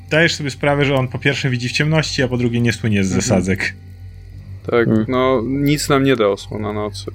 Dajesz 0.09 0.35
sobie 0.35 0.51
sprawę, 0.51 0.85
że 0.85 0.95
on 0.95 1.07
po 1.07 1.19
pierwsze 1.19 1.49
widzi 1.49 1.69
w 1.69 1.71
ciemności, 1.71 2.23
a 2.23 2.27
po 2.27 2.37
drugie 2.37 2.61
nie 2.61 2.73
słynie 2.73 3.03
z 3.03 3.07
mhm. 3.07 3.21
zasadzek. 3.21 3.73
Tak, 4.65 4.87
mhm. 4.87 5.05
no 5.09 5.41
nic 5.45 5.89
nam 5.89 6.03
nie 6.03 6.15
da 6.15 6.27
osłona 6.27 6.73
nocy 6.73 7.11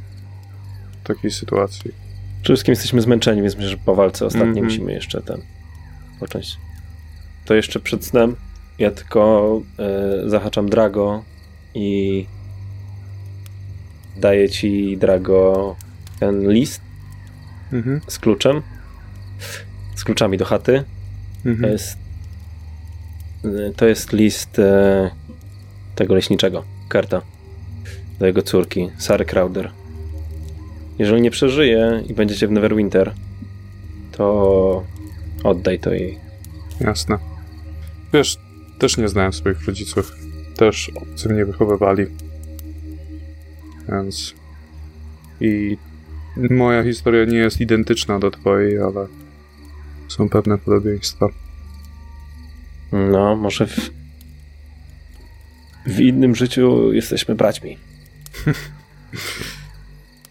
w 1.03 1.07
takiej 1.07 1.31
sytuacji. 1.31 1.91
Przede 2.43 2.57
wszystkim 2.57 2.73
jesteśmy 2.73 3.01
zmęczeni, 3.01 3.43
więc 3.43 3.55
myślę, 3.55 3.71
że 3.71 3.77
po 3.77 3.95
walce 3.95 4.27
ostatniej 4.27 4.51
mhm. 4.51 4.67
musimy 4.67 4.93
jeszcze 4.93 5.23
ten 5.23 5.41
począć. 6.21 6.57
To 7.45 7.55
jeszcze 7.55 7.81
przed 7.81 8.05
snem 8.05 8.37
ja 8.79 8.91
tylko 8.91 9.63
y, 10.27 10.31
zahaczam 10.31 10.69
Drago 10.69 11.23
i 11.75 12.27
daję 14.17 14.49
ci, 14.49 14.97
Drago, 14.97 15.77
ten 16.21 16.53
list 16.53 16.81
mhm. 17.73 18.01
z 18.09 18.19
kluczem. 18.19 18.63
Z 19.95 20.05
kluczami 20.05 20.39
do 20.39 20.45
chaty. 20.45 20.85
Mhm. 21.47 21.61
To, 21.61 21.67
jest, 21.67 21.99
to 23.77 23.87
jest 23.87 24.13
list 24.13 24.59
e, 24.59 25.11
tego 25.95 26.15
leśniczego, 26.15 26.65
karta 26.89 27.23
do 28.19 28.27
jego 28.27 28.43
córki, 28.43 28.91
Sary 28.99 29.25
Crowder. 29.25 29.71
Jeżeli 30.99 31.23
nie 31.23 31.31
przeżyje 31.31 32.03
i 32.09 32.15
będziecie 32.15 32.49
w 32.49 32.51
Neverwinter, 32.51 33.13
to 34.13 34.85
oddaj 35.45 35.79
to 35.79 35.93
jej. 35.93 36.19
Jasne. 36.81 37.19
Wiesz, 38.13 38.39
też 38.79 38.97
nie 38.97 39.09
znałem 39.09 39.33
swoich 39.33 39.67
rodziców. 39.67 40.13
Też 40.57 40.91
obcy 40.95 41.29
mnie 41.29 41.45
wychowywali. 41.45 42.07
Więc... 43.89 44.35
I 45.41 45.77
moja 46.51 46.85
historia 46.85 47.25
nie 47.25 47.39
jest 47.39 47.61
identyczna 47.61 48.19
do 48.19 48.31
twojej, 48.31 48.79
ale 48.79 49.07
są 50.09 50.29
pewne 50.29 50.59
podobieństwa. 50.59 51.29
No, 52.93 53.37
może 53.37 53.67
w, 53.67 53.91
w 55.87 56.01
innym 56.01 56.35
życiu 56.35 56.93
jesteśmy 56.93 57.35
braćmi. 57.35 57.79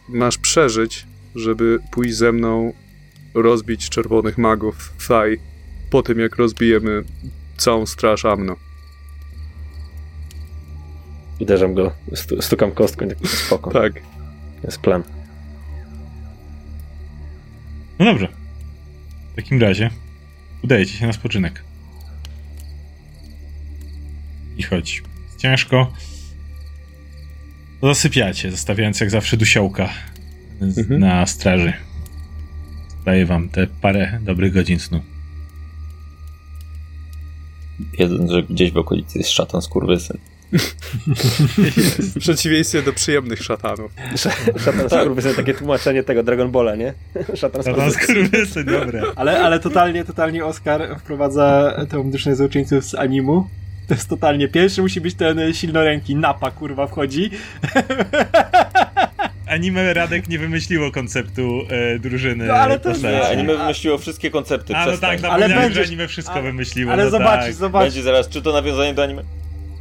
Masz 0.09 0.37
przeżyć, 0.37 1.05
żeby 1.35 1.79
pójść 1.91 2.15
ze 2.15 2.31
mną 2.31 2.73
rozbić 3.33 3.89
czerwonych 3.89 4.37
magów 4.37 4.93
w 4.97 5.03
Faj 5.03 5.39
po 5.89 6.03
tym, 6.03 6.19
jak 6.19 6.35
rozbijemy 6.35 7.03
całą 7.57 7.85
straż 7.85 8.25
Amno. 8.25 8.55
Uderzam 11.39 11.73
go, 11.73 11.91
stukam 12.39 12.71
kostką, 12.71 13.07
tak 13.07 13.27
spoko. 13.27 13.71
tak. 13.71 13.93
Jest 14.63 14.79
plan. 14.79 15.03
No 17.99 18.05
dobrze. 18.05 18.27
W 19.33 19.35
takim 19.35 19.61
razie 19.61 19.89
udajecie 20.63 20.93
się 20.93 21.07
na 21.07 21.13
spoczynek. 21.13 21.63
I 24.57 24.63
chodź. 24.63 25.03
Ciężko. 25.37 25.93
Zasypiacie, 27.83 28.51
zostawiając 28.51 28.99
jak 28.99 29.09
zawsze 29.09 29.37
dusiołka 29.37 29.89
mhm. 30.61 30.99
na 30.99 31.25
straży. 31.25 31.73
Daję 33.05 33.25
wam 33.25 33.49
te 33.49 33.67
parę 33.67 34.19
dobrych 34.21 34.53
godzin 34.53 34.79
snu. 34.79 35.01
Jeden, 37.99 38.29
że 38.29 38.43
gdzieś 38.43 38.71
w 38.71 38.77
okolicy 38.77 39.17
jest 39.17 39.31
szatan 39.31 39.61
skurwysyn. 39.61 40.17
W 41.99 42.19
przeciwieństwie 42.19 42.81
do 42.81 42.93
przyjemnych 42.93 43.43
szatanów. 43.43 43.91
Szatan 44.57 44.89
tak. 44.89 45.01
skurwysyn, 45.01 45.35
takie 45.35 45.53
tłumaczenie 45.53 46.03
tego 46.03 46.23
Dragon 46.23 46.51
Balla, 46.51 46.75
nie? 46.75 46.93
Szatan 47.35 47.63
skurwysyn, 47.91 48.65
dobre. 48.65 49.01
Ale, 49.15 49.39
ale 49.43 49.59
totalnie, 49.59 50.05
totalnie 50.05 50.45
Oscar 50.45 50.99
wprowadza 50.99 51.75
tą 51.89 52.11
drużynę 52.11 52.35
złoczyńców 52.35 52.85
z 52.85 52.95
animu. 52.95 53.47
To 53.87 53.93
jest 53.93 54.09
totalnie 54.09 54.47
pierwszy 54.47 54.81
musi 54.81 55.01
być 55.01 55.15
ten 55.15 55.53
silnoręki 55.53 56.15
napa 56.15 56.51
kurwa 56.51 56.87
wchodzi. 56.87 57.29
Anime 59.47 59.93
Radek 59.93 60.29
nie 60.29 60.39
wymyśliło 60.39 60.91
konceptu 60.91 61.61
e, 61.69 61.99
drużyny. 61.99 62.45
No 62.45 62.53
ale 62.53 62.79
to 62.79 62.91
nie, 62.97 63.27
anime 63.27 63.57
wymyśliło 63.57 63.97
wszystkie 63.97 64.31
koncepty. 64.31 64.75
A 64.75 64.85
no 64.85 64.97
tak, 64.97 65.23
ale 65.23 65.49
będzie, 65.49 65.75
że 65.83 65.87
anime 65.87 66.07
wszystko 66.07 66.33
a, 66.33 66.41
wymyśliło. 66.41 66.91
Ale 66.91 67.03
no 67.03 67.09
zobaczysz, 67.09 67.45
tak. 67.45 67.53
zobaczysz. 67.53 67.93
Będzie 67.93 68.03
zaraz, 68.03 68.29
czy 68.29 68.41
to 68.41 68.53
nawiązanie 68.53 68.93
do 68.93 69.03
anime? 69.03 69.23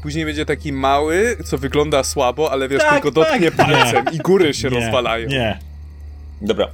Później 0.05 0.25
będzie 0.25 0.47
taki 0.47 0.73
mały, 0.73 1.37
co 1.45 1.59
wygląda 1.59 2.05
słabo, 2.05 2.53
ale 2.53 2.69
wiesz, 2.69 2.83
tak, 2.83 2.93
tylko 2.93 3.11
dotknie 3.11 3.51
tak. 3.51 3.67
palcem 3.69 4.05
i 4.13 4.19
góry 4.19 4.55
się 4.55 4.69
nie, 4.69 4.81
rozwalają. 4.81 5.29
Nie. 5.29 5.59
Dobra. 6.43 6.69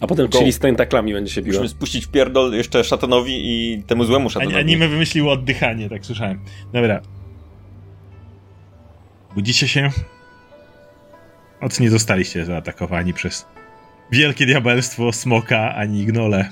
A 0.00 0.06
potem 0.06 0.28
Go. 0.28 0.38
chili 0.38 0.52
z 0.52 0.58
tentaklami 0.58 1.12
będzie 1.12 1.34
się 1.34 1.42
biło. 1.42 1.52
Musimy 1.52 1.68
spuścić 1.68 2.06
w 2.06 2.10
pierdol 2.10 2.52
jeszcze 2.52 2.84
szatanowi 2.84 3.34
i 3.34 3.82
temu 3.82 4.04
złemu 4.04 4.30
szatanowi. 4.30 4.56
Anime 4.56 4.88
wymyśliło 4.88 5.32
oddychanie, 5.32 5.88
tak 5.88 6.06
słyszałem. 6.06 6.44
Dobra. 6.72 7.00
Budzicie 9.34 9.68
się. 9.68 9.90
Od 11.60 11.80
nie 11.80 11.90
zostaliście 11.90 12.44
zaatakowani 12.44 13.14
przez 13.14 13.46
wielkie 14.12 14.46
diabelstwo, 14.46 15.12
smoka 15.12 15.74
ani 15.74 16.06
gnole. 16.06 16.48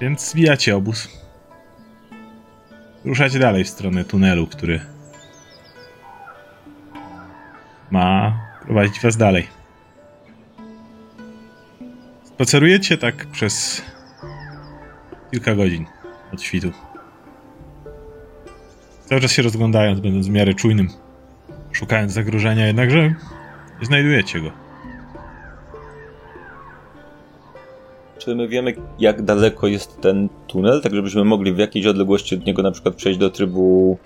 Więc 0.00 0.30
zbijacie 0.30 0.76
obóz. 0.76 1.27
Ruszacie 3.08 3.38
dalej 3.38 3.64
w 3.64 3.68
stronę 3.68 4.04
tunelu, 4.04 4.46
który 4.46 4.80
ma 7.90 8.40
prowadzić 8.64 9.00
was 9.00 9.16
dalej. 9.16 9.46
Spacerujecie 12.24 12.98
tak 12.98 13.26
przez 13.26 13.82
kilka 15.30 15.54
godzin 15.54 15.86
od 16.32 16.42
świtu. 16.42 16.72
Cały 19.04 19.20
czas 19.20 19.32
się 19.32 19.42
rozglądając, 19.42 20.00
będąc 20.00 20.26
w 20.26 20.30
miarę 20.30 20.54
czujnym, 20.54 20.88
szukając 21.72 22.12
zagrożenia, 22.12 22.66
jednakże 22.66 23.14
nie 23.80 23.86
znajdujecie 23.86 24.40
go. 24.40 24.67
Czy 28.28 28.34
my 28.34 28.48
wiemy, 28.48 28.74
jak 28.98 29.22
daleko 29.22 29.66
jest 29.66 30.00
ten 30.00 30.28
tunel, 30.46 30.80
tak 30.82 30.94
żebyśmy 30.94 31.24
mogli 31.24 31.52
w 31.52 31.58
jakiejś 31.58 31.86
odległości 31.86 32.34
od 32.34 32.46
niego 32.46 32.62
na 32.62 32.70
przykład 32.70 32.94
przejść 32.94 33.18
do 33.18 33.30
trybu 33.30 33.98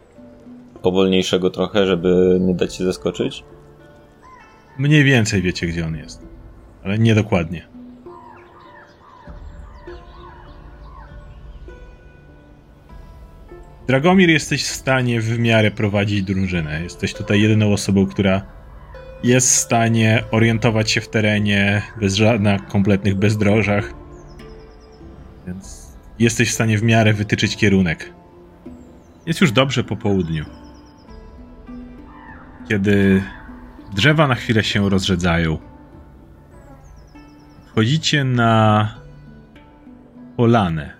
powolniejszego 0.83 1.51
trochę, 1.51 1.87
żeby 1.87 2.39
nie 2.41 2.55
dać 2.55 2.77
się 2.77 2.85
zaskoczyć? 2.85 3.45
Mniej 4.79 5.05
więcej 5.05 5.43
wiecie, 5.43 5.67
gdzie 5.67 5.87
on 5.87 5.97
jest, 5.97 6.27
ale 6.85 6.99
nie 6.99 7.15
dokładnie. 7.15 7.69
Dragomir 13.87 14.31
jesteś 14.31 14.65
w 14.65 14.73
stanie 14.73 15.21
w 15.21 15.39
miarę 15.39 15.71
prowadzić 15.71 16.23
drużynę. 16.23 16.83
Jesteś 16.83 17.15
tutaj 17.15 17.41
jedyną 17.41 17.73
osobą, 17.73 18.07
która 18.07 18.43
jest 19.25 19.49
w 19.49 19.57
stanie 19.57 20.25
orientować 20.31 20.91
się 20.91 21.01
w 21.01 21.09
terenie 21.09 21.83
bez 22.01 22.15
żadnych 22.15 22.67
kompletnych 22.67 23.15
bezdrożach. 23.15 24.02
Więc 25.47 25.93
jesteś 26.19 26.51
w 26.51 26.55
stanie 26.55 26.79
w 26.79 26.83
miarę 26.83 27.13
wytyczyć 27.13 27.57
kierunek. 27.57 28.13
Jest 29.27 29.41
już 29.41 29.53
dobrze 29.53 29.85
po 29.85 29.97
południu. 29.97 30.45
Kiedy 32.69 33.23
drzewa 33.95 34.29
na 34.29 34.35
chwilę 34.35 34.65
się 34.65 34.91
rozrzedzają, 34.91 35.59
wchodzicie 37.67 38.25
na 38.25 38.95
polanę. 40.37 40.97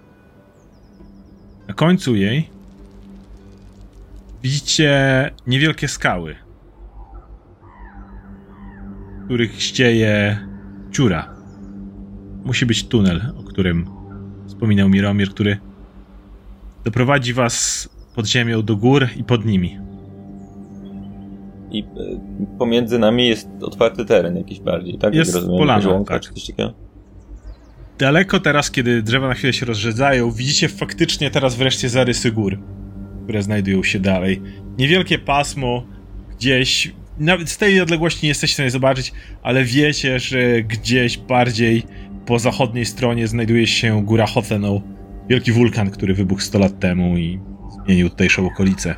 Na 1.69 1.75
końcu 1.75 2.17
jej 2.17 2.51
widzicie 4.43 5.31
niewielkie 5.47 5.89
skały, 5.89 6.37
których 9.25 9.63
ścieje 9.63 10.39
dziura. 10.91 11.35
Musi 12.45 12.67
być 12.67 12.89
tunel, 12.89 13.33
o 13.39 13.43
którym 13.43 14.02
wspominał 14.63 14.89
Miromir, 14.89 15.31
który 15.31 15.59
doprowadzi 16.85 17.35
was 17.35 17.89
pod 18.15 18.27
ziemią 18.27 18.63
do 18.63 18.77
gór 18.77 19.09
i 19.17 19.25
pod 19.25 19.45
nimi. 19.45 19.79
I 21.71 21.81
y, 21.81 21.85
pomiędzy 22.59 22.99
nami 22.99 23.29
jest 23.29 23.49
otwarty 23.61 24.05
teren 24.05 24.37
jakiś 24.37 24.61
bardziej, 24.61 24.99
tak? 24.99 25.15
Jest 25.15 25.35
rozumiem, 25.35 25.59
polana, 25.59 25.89
łąka, 25.89 26.15
tak. 26.15 26.33
coś 26.33 26.47
takiego? 26.47 26.75
Daleko 27.99 28.41
teraz, 28.41 28.71
kiedy 28.71 29.03
drzewa 29.03 29.29
na 29.29 29.35
chwilę 29.35 29.53
się 29.53 29.67
rozrzedzają, 29.67 30.31
widzicie 30.31 30.69
faktycznie 30.69 31.31
teraz 31.31 31.57
wreszcie 31.57 31.89
zarysy 31.89 32.33
gór, 32.33 32.59
które 33.25 33.43
znajdują 33.43 33.83
się 33.83 34.01
dalej. 34.01 34.43
Niewielkie 34.79 35.19
pasmo 35.19 35.87
gdzieś, 36.37 36.93
nawet 37.19 37.51
z 37.51 37.59
tej 37.59 37.81
odległości 37.81 38.21
nie 38.23 38.29
jesteście 38.29 38.53
w 38.53 38.57
stanie 38.57 38.71
zobaczyć, 38.71 39.13
ale 39.43 39.65
wiecie, 39.65 40.19
że 40.19 40.63
gdzieś 40.63 41.19
bardziej 41.19 41.83
po 42.27 42.39
zachodniej 42.39 42.87
stronie 42.87 43.29
znajduje 43.29 43.67
się 43.67 44.05
góra 44.05 44.27
Hothenow, 44.27 44.83
wielki 45.29 45.53
wulkan, 45.53 45.91
który 45.91 46.15
wybuchł 46.15 46.41
100 46.41 46.59
lat 46.59 46.79
temu 46.79 47.17
i 47.19 47.41
zmienił 47.85 48.11
tutejszą 48.11 48.47
okolicę. 48.47 48.95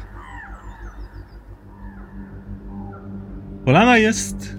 Polana 3.65 3.99
jest 3.99 4.57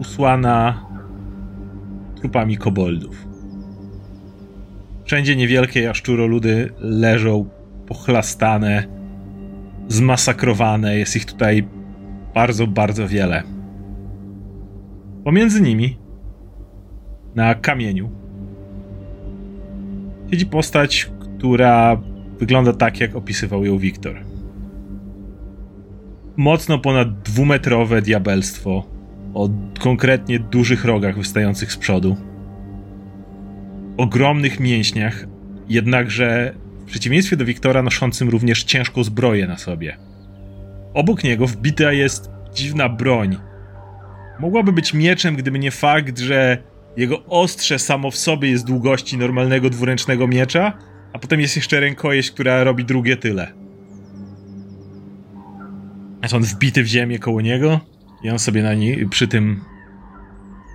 usłana 0.00 0.86
trupami 2.16 2.56
koboldów. 2.56 3.26
Wszędzie 5.04 5.36
niewielkie 5.36 5.80
jaszczuroludy 5.80 6.72
leżą 6.78 7.48
pochlastane, 7.86 8.84
zmasakrowane. 9.88 10.96
Jest 10.96 11.16
ich 11.16 11.24
tutaj 11.24 11.68
bardzo, 12.34 12.66
bardzo 12.66 13.08
wiele. 13.08 13.42
Pomiędzy 15.24 15.60
nimi, 15.60 15.99
na 17.34 17.54
kamieniu, 17.54 18.10
siedzi 20.30 20.46
postać, 20.46 21.10
która 21.38 22.00
wygląda 22.38 22.72
tak, 22.72 23.00
jak 23.00 23.16
opisywał 23.16 23.64
ją 23.64 23.78
Wiktor. 23.78 24.16
Mocno 26.36 26.78
ponad 26.78 27.22
dwumetrowe 27.22 28.02
diabelstwo 28.02 28.86
o 29.34 29.48
konkretnie 29.80 30.38
dużych 30.38 30.84
rogach 30.84 31.16
wystających 31.16 31.72
z 31.72 31.76
przodu. 31.76 32.16
Ogromnych 33.96 34.60
mięśniach, 34.60 35.26
jednakże 35.68 36.54
w 36.80 36.84
przeciwieństwie 36.84 37.36
do 37.36 37.44
Wiktora 37.44 37.82
noszącym 37.82 38.28
również 38.28 38.64
ciężką 38.64 39.04
zbroję 39.04 39.46
na 39.46 39.58
sobie. 39.58 39.96
Obok 40.94 41.24
niego 41.24 41.46
wbita 41.46 41.92
jest 41.92 42.30
dziwna 42.54 42.88
broń. 42.88 43.36
Mogłaby 44.40 44.72
być 44.72 44.94
mieczem, 44.94 45.36
gdyby 45.36 45.58
nie 45.58 45.70
fakt, 45.70 46.18
że 46.18 46.58
jego 47.00 47.24
ostrze 47.24 47.78
samo 47.78 48.10
w 48.10 48.16
sobie 48.16 48.50
jest 48.50 48.66
długości 48.66 49.18
normalnego 49.18 49.70
dwuręcznego 49.70 50.28
miecza, 50.28 50.78
a 51.12 51.18
potem 51.18 51.40
jest 51.40 51.56
jeszcze 51.56 51.80
rękojeść, 51.80 52.30
która 52.30 52.64
robi 52.64 52.84
drugie 52.84 53.16
tyle. 53.16 53.52
Jest 56.22 56.34
on 56.34 56.42
wbity 56.42 56.82
w 56.82 56.86
ziemię 56.86 57.18
koło 57.18 57.40
niego 57.40 57.80
i 58.22 58.30
on 58.30 58.38
sobie 58.38 58.62
na 58.62 58.74
niej 58.74 59.08
przy 59.08 59.28
tym 59.28 59.64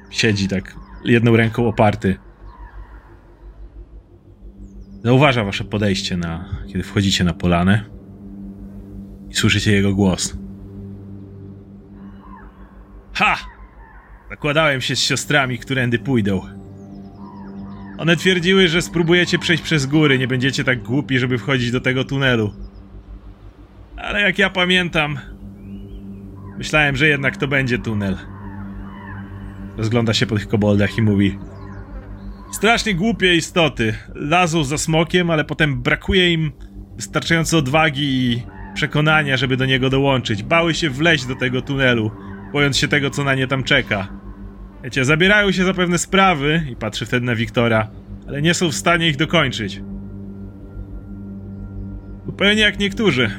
siedzi 0.09 0.47
tak 0.47 0.75
jedną 1.03 1.35
ręką 1.35 1.67
oparty. 1.67 2.15
Zauważa 5.03 5.43
wasze 5.43 5.63
podejście 5.63 6.17
na, 6.17 6.45
kiedy 6.67 6.83
wchodzicie 6.83 7.23
na 7.23 7.33
polanę 7.33 7.85
i 9.29 9.35
słyszycie 9.35 9.71
jego 9.71 9.95
głos. 9.95 10.37
Ha! 13.13 13.54
Zakładałem 14.29 14.81
się 14.81 14.95
z 14.95 14.99
siostrami, 14.99 15.59
którędy 15.59 15.99
pójdą. 15.99 16.41
One 17.97 18.15
twierdziły, 18.15 18.67
że 18.67 18.81
spróbujecie 18.81 19.39
przejść 19.39 19.63
przez 19.63 19.85
góry, 19.85 20.19
nie 20.19 20.27
będziecie 20.27 20.63
tak 20.63 20.83
głupi, 20.83 21.19
żeby 21.19 21.37
wchodzić 21.37 21.71
do 21.71 21.81
tego 21.81 22.03
tunelu. 22.03 22.53
Ale 23.97 24.21
jak 24.21 24.39
ja 24.39 24.49
pamiętam, 24.49 25.19
myślałem, 26.57 26.95
że 26.95 27.07
jednak 27.07 27.37
to 27.37 27.47
będzie 27.47 27.79
tunel. 27.79 28.17
Rozgląda 29.77 30.13
się 30.13 30.25
po 30.25 30.35
tych 30.35 30.47
koboldach 30.47 30.97
i 30.97 31.01
mówi: 31.01 31.39
Strasznie 32.51 32.95
głupie 32.95 33.35
istoty. 33.35 33.95
Lazą 34.15 34.63
za 34.63 34.77
smokiem, 34.77 35.29
ale 35.29 35.43
potem 35.43 35.81
brakuje 35.81 36.33
im 36.33 36.51
wystarczająco 36.95 37.57
odwagi 37.57 38.03
i 38.03 38.43
przekonania, 38.73 39.37
żeby 39.37 39.57
do 39.57 39.65
niego 39.65 39.89
dołączyć. 39.89 40.43
Bały 40.43 40.73
się 40.73 40.89
wleźć 40.89 41.25
do 41.25 41.35
tego 41.35 41.61
tunelu, 41.61 42.11
bojąc 42.55 42.77
się 42.77 42.87
tego, 42.87 43.09
co 43.09 43.23
na 43.23 43.35
nie 43.35 43.47
tam 43.47 43.63
czeka. 43.63 44.07
Wiecie, 44.83 45.05
zabierają 45.05 45.51
się 45.51 45.63
za 45.63 45.73
pewne 45.73 45.97
sprawy, 45.97 46.61
i 46.71 46.75
patrzy 46.75 47.05
wtedy 47.05 47.25
na 47.25 47.35
Wiktora, 47.35 47.87
ale 48.27 48.41
nie 48.41 48.53
są 48.53 48.69
w 48.69 48.75
stanie 48.75 49.09
ich 49.09 49.15
dokończyć. 49.15 49.81
Zupełnie 52.25 52.61
jak 52.61 52.79
niektórzy. 52.79 53.31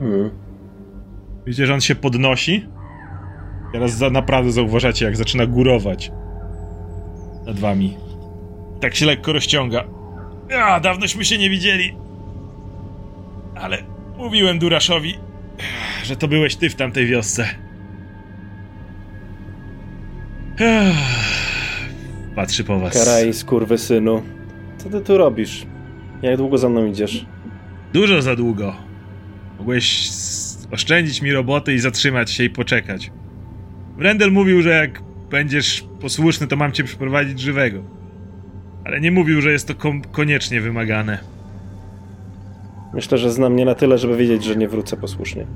Mhm. 0.00 0.30
Widzicie, 1.46 1.66
że 1.66 1.74
on 1.74 1.80
się 1.80 1.94
podnosi? 1.94 2.66
Teraz 3.72 3.92
za, 3.92 4.10
naprawdę 4.10 4.52
zauważacie, 4.52 5.04
jak 5.04 5.16
zaczyna 5.16 5.46
górować 5.46 6.12
nad 7.46 7.58
wami. 7.58 7.96
Tak 8.80 8.94
się 8.94 9.06
lekko 9.06 9.32
rozciąga. 9.32 9.84
A, 10.62 10.80
dawnośmy 10.80 11.24
się 11.24 11.38
nie 11.38 11.50
widzieli. 11.50 11.96
Ale 13.54 13.78
mówiłem 14.18 14.58
Duraszowi, 14.58 15.27
że 16.04 16.16
to 16.16 16.28
byłeś 16.28 16.56
ty 16.56 16.70
w 16.70 16.74
tamtej 16.74 17.06
wiosce. 17.06 17.48
Patrzy 22.36 22.64
po 22.64 22.78
was. 22.78 22.94
Karaj, 22.94 23.34
skurwysynu. 23.34 24.22
Co 24.78 24.90
ty 24.90 25.00
tu 25.00 25.18
robisz? 25.18 25.66
Jak 26.22 26.36
długo 26.36 26.58
za 26.58 26.68
mną 26.68 26.86
idziesz? 26.86 27.26
Dużo 27.92 28.22
za 28.22 28.36
długo. 28.36 28.76
Mogłeś 29.58 30.08
oszczędzić 30.70 31.22
mi 31.22 31.32
roboty 31.32 31.74
i 31.74 31.78
zatrzymać 31.78 32.30
się 32.30 32.44
i 32.44 32.50
poczekać. 32.50 33.10
Wrendel 33.96 34.32
mówił, 34.32 34.62
że 34.62 34.70
jak 34.70 35.02
będziesz 35.30 35.84
posłuszny, 36.00 36.46
to 36.46 36.56
mam 36.56 36.72
cię 36.72 36.84
przyprowadzić 36.84 37.40
żywego. 37.40 37.82
Ale 38.84 39.00
nie 39.00 39.10
mówił, 39.10 39.40
że 39.40 39.52
jest 39.52 39.68
to 39.68 39.74
koniecznie 40.12 40.60
wymagane. 40.60 41.18
Myślę, 42.94 43.18
że 43.18 43.30
znam 43.30 43.52
mnie 43.52 43.64
na 43.64 43.74
tyle, 43.74 43.98
żeby 43.98 44.16
wiedzieć, 44.16 44.44
że 44.44 44.56
nie 44.56 44.68
wrócę 44.68 44.96
posłusznie. 44.96 45.46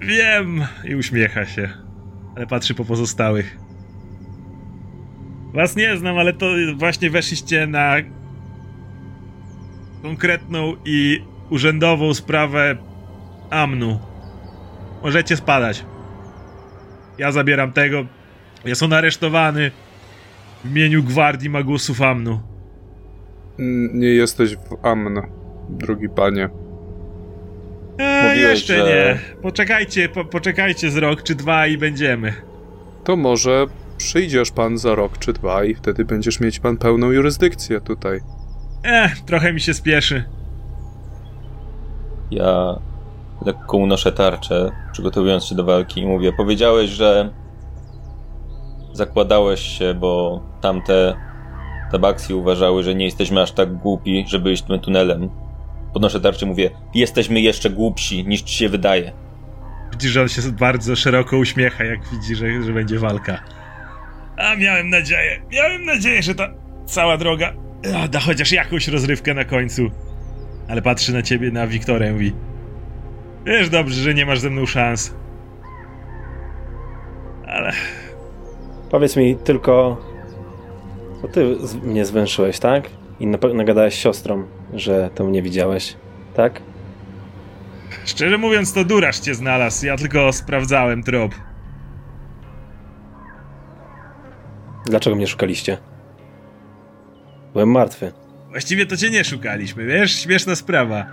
Wiem! 0.00 0.64
I 0.84 0.94
uśmiecha 0.94 1.46
się. 1.46 1.68
Ale 2.36 2.46
patrzy 2.46 2.74
po 2.74 2.84
pozostałych. 2.84 3.58
Was 5.54 5.76
nie 5.76 5.96
znam, 5.96 6.18
ale 6.18 6.32
to 6.32 6.46
właśnie 6.76 7.10
weszliście 7.10 7.66
na 7.66 7.94
konkretną 10.02 10.76
i 10.84 11.24
urzędową 11.50 12.14
sprawę 12.14 12.76
Amnu. 13.50 14.00
Możecie 15.02 15.36
spadać. 15.36 15.84
Ja 17.18 17.32
zabieram 17.32 17.72
tego. 17.72 18.06
Jest 18.64 18.82
on 18.82 18.92
aresztowany 18.92 19.70
w 20.64 20.70
imieniu 20.70 21.02
Gwardii 21.02 21.50
Magusów 21.50 22.02
Amnu. 22.02 22.55
Nie 23.94 24.08
jesteś 24.08 24.56
w 24.56 24.86
Amn, 24.86 25.20
drogi 25.68 26.08
panie. 26.08 26.48
Eee, 27.98 28.28
Mówiłeś, 28.28 28.50
jeszcze 28.50 28.76
że- 28.78 28.84
nie. 28.84 29.18
Poczekajcie, 29.42 30.08
po, 30.08 30.24
poczekajcie 30.24 30.90
z 30.90 30.96
rok 30.96 31.22
czy 31.22 31.34
dwa 31.34 31.66
i 31.66 31.78
będziemy. 31.78 32.32
To 33.04 33.16
może 33.16 33.66
przyjdziesz 33.96 34.50
pan 34.50 34.78
za 34.78 34.94
rok 34.94 35.18
czy 35.18 35.32
dwa 35.32 35.64
i 35.64 35.74
wtedy 35.74 36.04
będziesz 36.04 36.40
mieć 36.40 36.60
pan 36.60 36.76
pełną 36.76 37.10
jurysdykcję 37.10 37.80
tutaj. 37.80 38.20
Eh, 38.84 39.20
trochę 39.26 39.52
mi 39.52 39.60
się 39.60 39.74
spieszy. 39.74 40.24
Ja 42.30 42.78
lekko 43.46 43.76
unoszę 43.76 44.12
tarczę, 44.12 44.70
przygotowując 44.92 45.44
się 45.44 45.54
do 45.54 45.64
walki 45.64 46.00
i 46.00 46.06
mówię, 46.06 46.32
powiedziałeś, 46.36 46.90
że 46.90 47.30
zakładałeś 48.92 49.60
się, 49.60 49.94
bo 49.94 50.42
tamte 50.60 51.14
tabaksy 51.92 52.34
uważały, 52.34 52.82
że 52.82 52.94
nie 52.94 53.04
jesteśmy 53.04 53.42
aż 53.42 53.52
tak 53.52 53.74
głupi, 53.74 54.24
żeby 54.28 54.52
iść 54.52 54.62
tym 54.62 54.80
tunelem. 54.80 55.30
Podnoszę 55.92 56.20
tarczę 56.20 56.46
i 56.46 56.48
mówię, 56.48 56.70
jesteśmy 56.94 57.40
jeszcze 57.40 57.70
głupsi 57.70 58.24
niż 58.24 58.42
ci 58.42 58.54
się 58.54 58.68
wydaje. 58.68 59.12
Widzisz, 59.92 60.10
że 60.10 60.22
on 60.22 60.28
się 60.28 60.42
bardzo 60.42 60.96
szeroko 60.96 61.36
uśmiecha, 61.36 61.84
jak 61.84 62.00
widzi, 62.12 62.34
że, 62.34 62.62
że 62.62 62.72
będzie 62.72 62.98
walka. 62.98 63.42
A 64.36 64.56
miałem 64.56 64.90
nadzieję, 64.90 65.42
miałem 65.52 65.84
nadzieję, 65.84 66.22
że 66.22 66.34
ta 66.34 66.48
cała 66.86 67.16
droga 67.16 67.52
da 68.10 68.20
chociaż 68.20 68.52
jakąś 68.52 68.88
rozrywkę 68.88 69.34
na 69.34 69.44
końcu. 69.44 69.90
Ale 70.68 70.82
patrzy 70.82 71.12
na 71.12 71.22
ciebie, 71.22 71.50
na 71.50 71.66
Wiktorę, 71.66 72.12
mówi 72.12 72.32
Wiesz 73.46 73.68
dobrze, 73.68 74.00
że 74.00 74.14
nie 74.14 74.26
masz 74.26 74.38
ze 74.38 74.50
mną 74.50 74.66
szans. 74.66 75.14
Ale 77.46 77.72
Powiedz 78.90 79.16
mi 79.16 79.36
tylko, 79.36 80.00
to 81.26 81.32
ty 81.32 81.56
mnie 81.82 82.04
zwęszyłeś, 82.04 82.58
tak? 82.58 82.90
I 83.20 83.26
na- 83.26 83.38
nagadałeś 83.54 83.94
siostrom, 83.94 84.46
że 84.74 85.10
to 85.14 85.24
mnie 85.24 85.42
widziałeś, 85.42 85.96
tak? 86.34 86.62
szczerze 88.04 88.38
mówiąc, 88.38 88.72
to 88.72 88.84
duraż 88.84 89.18
cię 89.18 89.34
znalazł. 89.34 89.86
Ja 89.86 89.96
tylko 89.96 90.32
sprawdzałem 90.32 91.02
trop. 91.02 91.34
Dlaczego 94.86 95.16
mnie 95.16 95.26
szukaliście? 95.26 95.78
Byłem 97.52 97.70
martwy. 97.70 98.12
Właściwie 98.50 98.86
to 98.86 98.96
cię 98.96 99.10
nie 99.10 99.24
szukaliśmy, 99.24 99.84
wiesz? 99.84 100.12
Śmieszna 100.22 100.56
sprawa. 100.56 101.06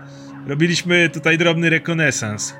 Robiliśmy 0.47 1.09
tutaj 1.09 1.37
drobny 1.37 1.69
rekonesans. 1.69 2.55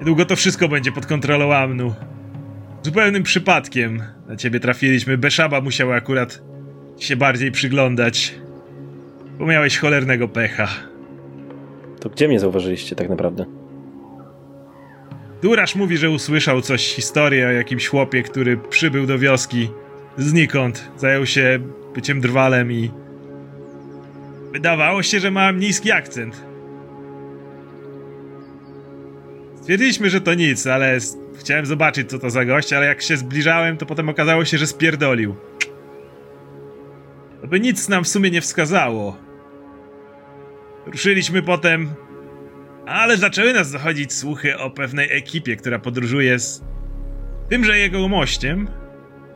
Niedługo 0.00 0.24
to 0.24 0.36
wszystko 0.36 0.68
będzie 0.68 0.92
pod 0.92 1.06
kontrolą 1.06 1.54
Amnu. 1.54 1.94
Zupełnym 2.82 3.22
przypadkiem 3.22 4.02
na 4.28 4.36
ciebie 4.36 4.60
trafiliśmy. 4.60 5.18
Beszaba 5.18 5.60
musiała 5.60 5.96
akurat 5.96 6.42
się 6.98 7.16
bardziej 7.16 7.52
przyglądać. 7.52 8.34
Bo 9.38 9.46
miałeś 9.46 9.78
cholernego 9.78 10.28
pecha. 10.28 10.68
To 12.00 12.08
gdzie 12.08 12.28
mnie 12.28 12.40
zauważyliście 12.40 12.96
tak 12.96 13.08
naprawdę? 13.08 13.44
Durasz 15.42 15.74
mówi, 15.74 15.96
że 15.96 16.10
usłyszał 16.10 16.60
coś, 16.60 16.94
historię 16.94 17.46
o 17.46 17.50
jakimś 17.50 17.88
chłopie, 17.88 18.22
który 18.22 18.56
przybył 18.56 19.06
do 19.06 19.18
wioski 19.18 19.70
znikąd. 20.16 20.90
Zajął 20.96 21.26
się 21.26 21.58
byciem 21.94 22.20
drwalem 22.20 22.72
i... 22.72 22.90
Wydawało 24.52 25.02
się, 25.02 25.20
że 25.20 25.30
ma 25.30 25.50
niski 25.50 25.92
akcent. 25.92 26.49
Stwierdziliśmy, 29.60 30.10
że 30.10 30.20
to 30.20 30.34
nic, 30.34 30.66
ale 30.66 30.98
chciałem 31.38 31.66
zobaczyć, 31.66 32.10
co 32.10 32.18
to 32.18 32.30
za 32.30 32.44
gość, 32.44 32.72
ale 32.72 32.86
jak 32.86 33.02
się 33.02 33.16
zbliżałem, 33.16 33.76
to 33.76 33.86
potem 33.86 34.08
okazało 34.08 34.44
się, 34.44 34.58
że 34.58 34.66
spierdolił. 34.66 35.36
To 37.40 37.46
by 37.46 37.60
nic 37.60 37.88
nam 37.88 38.04
w 38.04 38.08
sumie 38.08 38.30
nie 38.30 38.40
wskazało. 38.40 39.16
Ruszyliśmy 40.86 41.42
potem 41.42 41.94
ale 42.90 43.16
zaczęły 43.16 43.52
nas 43.52 43.70
zachodzić 43.70 44.12
słuchy 44.12 44.58
o 44.58 44.70
pewnej 44.70 45.16
ekipie, 45.16 45.56
która 45.56 45.78
podróżuje 45.78 46.38
z 46.38 46.64
tymże 47.48 47.78
jego 47.78 48.08
mościem, 48.08 48.68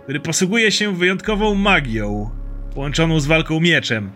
który 0.02 0.20
posługuje 0.20 0.72
się 0.72 0.96
wyjątkową 0.96 1.54
magią, 1.54 2.30
połączoną 2.74 3.20
z 3.20 3.26
walką 3.26 3.60
mieczem. 3.60 4.10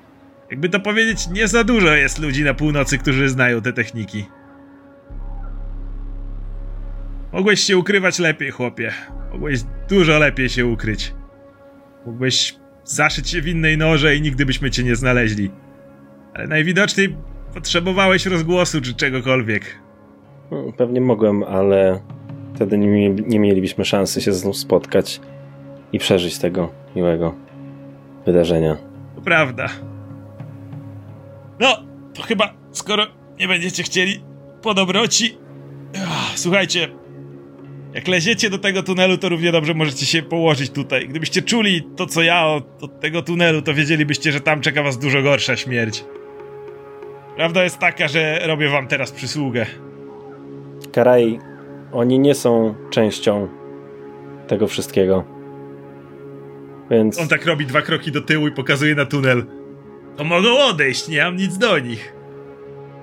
Jakby 0.50 0.68
to 0.68 0.80
powiedzieć, 0.80 1.28
nie 1.28 1.48
za 1.48 1.64
dużo 1.64 1.94
jest 1.94 2.18
ludzi 2.18 2.44
na 2.44 2.54
północy, 2.54 2.98
którzy 2.98 3.28
znają 3.28 3.62
te 3.62 3.72
techniki. 3.72 4.26
Mogłeś 7.32 7.60
się 7.60 7.78
ukrywać 7.78 8.18
lepiej, 8.18 8.50
chłopie. 8.50 8.92
Mogłeś 9.32 9.60
dużo 9.88 10.18
lepiej 10.18 10.48
się 10.48 10.66
ukryć. 10.66 11.14
Mógłbyś 12.06 12.56
zaszyć 12.84 13.30
się 13.30 13.42
w 13.42 13.48
innej 13.48 13.78
norze 13.78 14.16
i 14.16 14.20
nigdy 14.22 14.46
byśmy 14.46 14.70
cię 14.70 14.84
nie 14.84 14.96
znaleźli. 14.96 15.50
Ale 16.34 16.46
najwidoczniej 16.46 17.16
potrzebowałeś 17.54 18.26
rozgłosu 18.26 18.80
czy 18.80 18.94
czegokolwiek. 18.94 19.78
Hmm, 20.50 20.72
Pewnie 20.72 21.00
mogłem, 21.00 21.42
ale 21.42 22.00
wtedy 22.54 22.78
nie, 22.78 23.10
nie 23.10 23.38
mielibyśmy 23.40 23.84
szansy 23.84 24.20
się 24.20 24.32
znów 24.32 24.56
spotkać 24.56 25.20
i 25.92 25.98
przeżyć 25.98 26.38
tego 26.38 26.72
miłego 26.96 27.34
wydarzenia. 28.26 28.76
To 29.14 29.20
prawda. 29.22 29.68
No, 31.60 31.76
to 32.14 32.22
chyba, 32.22 32.54
skoro 32.72 33.06
nie 33.40 33.48
będziecie 33.48 33.82
chcieli 33.82 34.24
po 34.62 34.74
dobroci. 34.74 35.38
Słuchajcie, 36.34 36.88
jak 37.94 38.08
leziecie 38.08 38.50
do 38.50 38.58
tego 38.58 38.82
tunelu, 38.82 39.18
to 39.18 39.28
równie 39.28 39.52
dobrze 39.52 39.74
możecie 39.74 40.06
się 40.06 40.22
położyć 40.22 40.70
tutaj. 40.70 41.08
Gdybyście 41.08 41.42
czuli 41.42 41.82
to, 41.96 42.06
co 42.06 42.22
ja 42.22 42.46
od, 42.46 42.82
od 42.82 43.00
tego 43.00 43.22
tunelu, 43.22 43.62
to 43.62 43.74
wiedzielibyście, 43.74 44.32
że 44.32 44.40
tam 44.40 44.60
czeka 44.60 44.82
was 44.82 44.98
dużo 44.98 45.22
gorsza 45.22 45.56
śmierć. 45.56 46.04
Prawda 47.36 47.64
jest 47.64 47.78
taka, 47.78 48.08
że 48.08 48.40
robię 48.46 48.68
wam 48.68 48.88
teraz 48.88 49.12
przysługę. 49.12 49.66
Karaj, 50.92 51.38
oni 51.92 52.18
nie 52.18 52.34
są 52.34 52.74
częścią 52.90 53.48
tego 54.46 54.66
wszystkiego. 54.66 55.24
Więc 56.90 57.20
On 57.20 57.28
tak 57.28 57.46
robi 57.46 57.66
dwa 57.66 57.82
kroki 57.82 58.12
do 58.12 58.20
tyłu 58.20 58.48
i 58.48 58.52
pokazuje 58.52 58.94
na 58.94 59.06
tunel. 59.06 59.44
To 60.16 60.24
mogą 60.24 60.58
odejść, 60.58 61.08
nie 61.08 61.24
mam 61.24 61.36
nic 61.36 61.58
do 61.58 61.78
nich. 61.78 62.12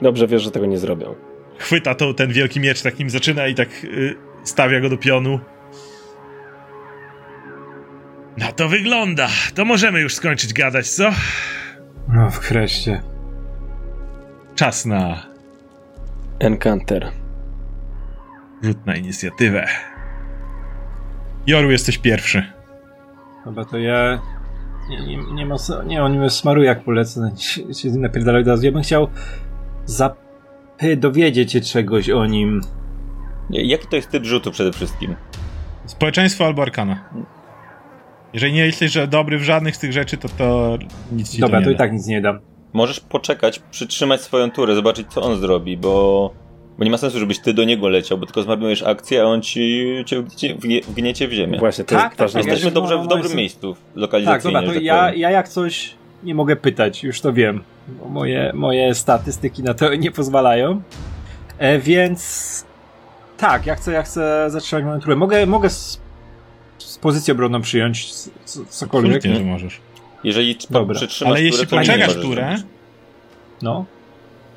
dobrze 0.01 0.27
wiesz, 0.27 0.43
że 0.43 0.51
tego 0.51 0.65
nie 0.65 0.77
zrobią. 0.77 1.15
chwyta 1.57 1.95
to, 1.95 2.13
ten 2.13 2.31
wielki 2.31 2.59
miecz, 2.59 2.81
tak 2.81 2.99
nim 2.99 3.09
zaczyna 3.09 3.47
i 3.47 3.55
tak 3.55 3.69
y, 3.83 4.15
stawia 4.45 4.79
go 4.79 4.89
do 4.89 4.97
pionu. 4.97 5.39
No 8.37 8.51
to 8.51 8.69
wygląda. 8.69 9.27
To 9.55 9.65
możemy 9.65 10.01
już 10.01 10.15
skończyć 10.15 10.53
gadać, 10.53 10.89
co? 10.89 11.09
No, 12.07 12.31
w 12.31 12.39
kreście. 12.39 13.01
Czas 14.55 14.85
na 14.85 15.23
Encounter. 16.39 17.11
rzut 18.63 18.85
na 18.85 18.95
inicjatywę. 18.95 19.67
Joru, 21.47 21.71
jesteś 21.71 21.97
pierwszy. 21.97 22.43
Chyba 23.43 23.65
to 23.65 23.77
ja... 23.77 24.21
Nie, 24.89 24.99
nie, 24.99 25.33
nie 25.33 25.45
ma... 25.45 25.55
Nie, 25.85 26.03
on 26.03 26.17
mnie 26.17 26.29
smaruje 26.29 26.67
jak 26.67 26.83
polecę. 26.83 27.31
Się, 27.37 27.73
się 27.73 27.89
napierdalaj 27.89 28.41
od 28.41 28.47
razu. 28.47 28.65
Ja 28.65 28.71
bym 28.71 28.81
chciał 28.81 29.07
zapy 29.85 30.97
dowiedzieć 30.97 31.51
się 31.51 31.61
czegoś 31.61 32.09
o 32.09 32.25
nim. 32.25 32.61
Jaki 33.49 33.87
to 33.87 33.95
jest 33.95 34.09
typ 34.11 34.25
rzutu 34.25 34.51
przede 34.51 34.71
wszystkim? 34.71 35.15
Społeczeństwo 35.85 36.45
albo 36.45 36.61
arkana. 36.61 37.09
Jeżeli 38.33 38.53
nie 38.53 38.65
jesteś 38.65 38.91
że 38.91 39.07
dobry 39.07 39.37
w 39.37 39.43
żadnych 39.43 39.75
z 39.75 39.79
tych 39.79 39.93
rzeczy, 39.93 40.17
to 40.17 40.29
to 40.37 40.77
nic 41.11 41.31
ci 41.31 41.39
Dobra, 41.41 41.59
to 41.59 41.63
to 41.63 41.69
nie 41.69 41.75
i 41.75 41.77
da. 41.77 41.83
tak 41.83 41.93
nic 41.93 42.07
nie 42.07 42.21
dam. 42.21 42.39
Możesz 42.73 42.99
poczekać, 42.99 43.59
przytrzymać 43.71 44.21
swoją 44.21 44.51
turę, 44.51 44.75
zobaczyć 44.75 45.07
co 45.07 45.21
on 45.21 45.39
zrobi, 45.39 45.77
bo... 45.77 46.31
Bo 46.77 46.83
nie 46.83 46.91
ma 46.91 46.97
sensu, 46.97 47.19
żebyś 47.19 47.39
ty 47.39 47.53
do 47.53 47.63
niego 47.63 47.89
leciał, 47.89 48.17
bo 48.17 48.25
tylko 48.25 48.41
zmarnujesz 48.43 48.83
akcję, 48.83 49.21
a 49.21 49.25
on 49.25 49.41
ci 49.41 49.85
cię 50.05 50.21
wgniecie- 50.21 50.55
wgnie- 50.55 50.81
wgniecie 50.81 51.27
w 51.27 51.31
ziemię. 51.31 51.57
Właśnie, 51.59 51.83
to 51.83 51.95
Tak, 51.95 52.03
jest 52.03 52.17
tak, 52.17 52.31
tak, 52.31 52.45
Jesteśmy 52.45 52.71
dobrze 52.71 52.95
no, 52.95 53.03
w 53.03 53.07
dobrym 53.07 53.35
miejscu 53.35 53.73
Tak, 53.73 53.81
lokalizacyjnie, 53.95 54.53
dobra, 54.53 54.67
to 54.69 54.73
tak 54.73 54.83
ja, 54.83 55.13
ja 55.13 55.29
jak 55.31 55.47
coś 55.49 55.95
nie 56.23 56.35
mogę 56.35 56.55
pytać, 56.55 57.03
już 57.03 57.21
to 57.21 57.33
wiem. 57.33 57.63
Bo 57.87 58.09
moje, 58.09 58.51
moje 58.53 58.95
statystyki 58.95 59.63
na 59.63 59.73
to 59.73 59.95
nie 59.95 60.11
pozwalają. 60.11 60.81
E, 61.57 61.79
więc 61.79 62.65
tak, 63.37 63.65
ja 63.65 63.75
chcę, 63.75 63.91
ja 63.91 64.03
chcę 64.03 64.49
zatrzymać 64.49 64.85
moją 64.85 64.99
turę. 65.01 65.15
Mogę, 65.15 65.45
mogę 65.45 65.69
z, 65.69 65.99
z 66.77 66.97
pozycji 66.97 67.31
obronną 67.33 67.61
przyjąć 67.61 68.13
c- 68.13 68.29
cokolwiek. 68.69 69.15
Absolutnie, 69.15 69.39
że 69.45 69.51
możesz. 69.51 69.79
Jeżeli 70.23 70.57
Dobra. 70.69 70.95
przytrzymasz 70.95 71.31
Ale 71.31 71.41
jeśli 71.43 71.67
poczekasz 71.67 72.13
turę. 72.15 72.55
No. 73.61 73.85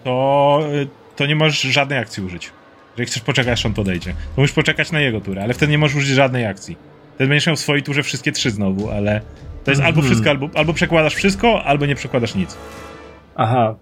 to, 0.04 0.60
y, 0.74 0.88
to 1.16 1.26
nie 1.26 1.36
możesz 1.36 1.60
żadnej 1.60 1.98
akcji 1.98 2.22
użyć. 2.22 2.50
Jeżeli 2.92 3.06
chcesz 3.10 3.22
poczekać, 3.22 3.52
aż 3.52 3.66
on 3.66 3.74
podejdzie, 3.74 4.10
to 4.36 4.40
musisz 4.40 4.54
poczekać 4.54 4.92
na 4.92 5.00
jego 5.00 5.20
turę, 5.20 5.42
ale 5.42 5.54
wtedy 5.54 5.72
nie 5.72 5.78
możesz 5.78 5.96
użyć 5.96 6.10
żadnej 6.10 6.46
akcji. 6.46 6.76
Wtedy 7.14 7.28
będziesz 7.28 7.46
miał 7.46 7.56
w 7.56 7.60
swojej 7.60 7.82
turze 7.82 8.02
wszystkie 8.02 8.32
trzy 8.32 8.50
znowu, 8.50 8.90
ale 8.90 9.20
to 9.64 9.70
jest 9.70 9.82
albo 9.82 9.96
Mhm. 10.00 10.06
wszystko, 10.06 10.30
albo, 10.30 10.48
albo 10.54 10.72
przekładasz 10.72 11.14
wszystko, 11.14 11.64
albo 11.64 11.86
nie 11.86 11.94
przekładasz 11.94 12.34
nic. 12.34 12.56
Aha. 13.36 13.74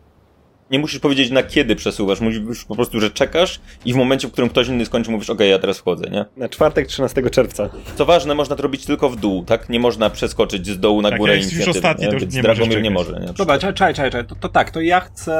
Nie 0.70 0.78
musisz 0.78 1.00
powiedzieć 1.00 1.30
na 1.30 1.42
kiedy 1.42 1.76
przesuwasz, 1.76 2.20
musisz 2.20 2.64
po 2.64 2.74
prostu, 2.74 3.00
że 3.00 3.10
czekasz 3.10 3.60
i 3.84 3.92
w 3.92 3.96
momencie, 3.96 4.28
w 4.28 4.32
którym 4.32 4.50
ktoś 4.50 4.68
inny 4.68 4.86
skończy, 4.86 5.10
mówisz, 5.10 5.30
okej, 5.30 5.50
ja 5.50 5.58
teraz 5.58 5.78
wchodzę, 5.78 6.10
nie? 6.10 6.24
Na 6.36 6.48
czwartek 6.48 6.86
13 6.86 7.30
czerwca. 7.30 7.70
Co 7.96 8.04
ważne, 8.04 8.34
można 8.34 8.56
to 8.56 8.62
robić 8.62 8.86
tylko 8.86 9.08
w 9.10 9.16
dół, 9.16 9.44
tak? 9.44 9.68
Nie 9.68 9.80
można 9.80 10.10
przeskoczyć 10.10 10.66
z 10.66 10.80
dołu 10.80 11.02
na 11.02 11.10
Tak, 11.10 11.18
górę 11.18 11.32
jak 11.32 11.40
jest 11.40 11.52
już 11.52 11.58
inicjatywy, 11.58 11.88
ostatni, 11.88 12.06
to 12.06 12.12
już 12.12 12.22
Więc 12.22 12.34
nie 12.34 12.42
Dragomir 12.42 12.82
nie 12.82 12.90
może, 12.90 13.20
nie? 13.20 13.26
Dobra, 13.32 13.58
czekaj, 13.58 13.74
czekaj, 13.74 14.10
czekaj. 14.10 14.26
To, 14.26 14.34
to 14.34 14.48
tak, 14.48 14.70
to 14.70 14.80
ja 14.80 15.00
chcę 15.00 15.36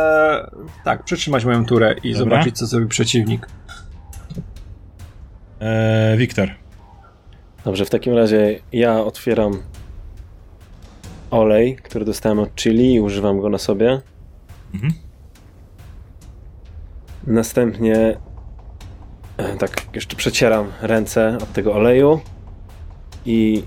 tak, 0.84 1.04
przytrzymać 1.04 1.44
moją 1.44 1.66
turę 1.66 1.94
i 2.02 2.12
Dobra. 2.12 2.18
zobaczyć, 2.18 2.58
co 2.58 2.66
zrobi 2.66 2.86
przeciwnik. 2.86 3.46
Eee, 5.60 6.18
Wiktor. 6.18 6.48
Dobrze, 7.64 7.84
w 7.84 7.90
takim 7.90 8.14
razie 8.14 8.60
ja 8.72 9.00
otwieram 9.00 9.62
olej, 11.30 11.76
który 11.76 12.04
dostałem 12.04 12.38
od 12.38 12.54
Chili 12.54 12.94
i 12.94 13.00
używam 13.00 13.40
go 13.40 13.48
na 13.48 13.58
sobie. 13.58 14.00
Mhm. 14.74 14.92
Następnie 17.26 18.16
e, 19.36 19.56
tak 19.56 19.86
jeszcze 19.94 20.16
przecieram 20.16 20.72
ręce 20.82 21.38
od 21.42 21.52
tego 21.52 21.74
oleju 21.74 22.20
i 23.26 23.62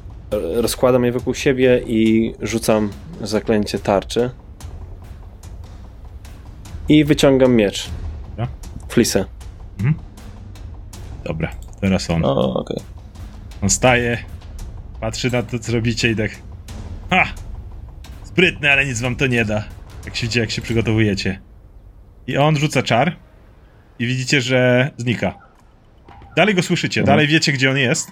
rozkładam 0.56 1.06
je 1.06 1.12
wokół 1.12 1.34
siebie 1.34 1.82
i 1.88 2.34
rzucam 2.42 2.90
zaklęcie 3.22 3.80
tarczy. 3.80 4.30
I 6.90 7.06
wyciągam 7.06 7.56
miecz. 7.56 7.90
Dobra. 8.30 8.48
Flisę. 8.88 9.26
Dobra, 11.24 11.52
teraz 11.82 12.10
on. 12.10 12.22
No, 12.22 12.54
okej. 12.54 12.78
On 13.62 13.70
staje, 13.70 14.18
Patrzy 15.00 15.32
na 15.32 15.44
to, 15.44 15.60
co 15.60 15.72
robicie 15.72 16.12
i 16.12 16.16
tak... 16.16 16.32
Ha! 17.10 17.26
Sprytne, 18.24 18.72
ale 18.72 18.86
nic 18.86 19.02
wam 19.02 19.16
to 19.16 19.28
nie 19.28 19.46
da. 19.46 19.64
Jak 20.06 20.16
się 20.16 20.22
widzicie, 20.22 20.40
jak 20.40 20.52
się 20.52 20.62
przygotowujecie. 20.62 21.40
I 22.28 22.38
on 22.38 22.56
rzuca 22.56 22.84
czar 22.84 23.16
i 24.00 24.08
widzicie, 24.08 24.42
że 24.42 24.92
znika. 24.98 25.34
Dalej 26.36 26.56
go 26.56 26.64
słyszycie, 26.64 27.04
dalej 27.04 27.28
wiecie, 27.28 27.52
gdzie 27.52 27.72
on 27.72 27.78
jest. 27.78 28.12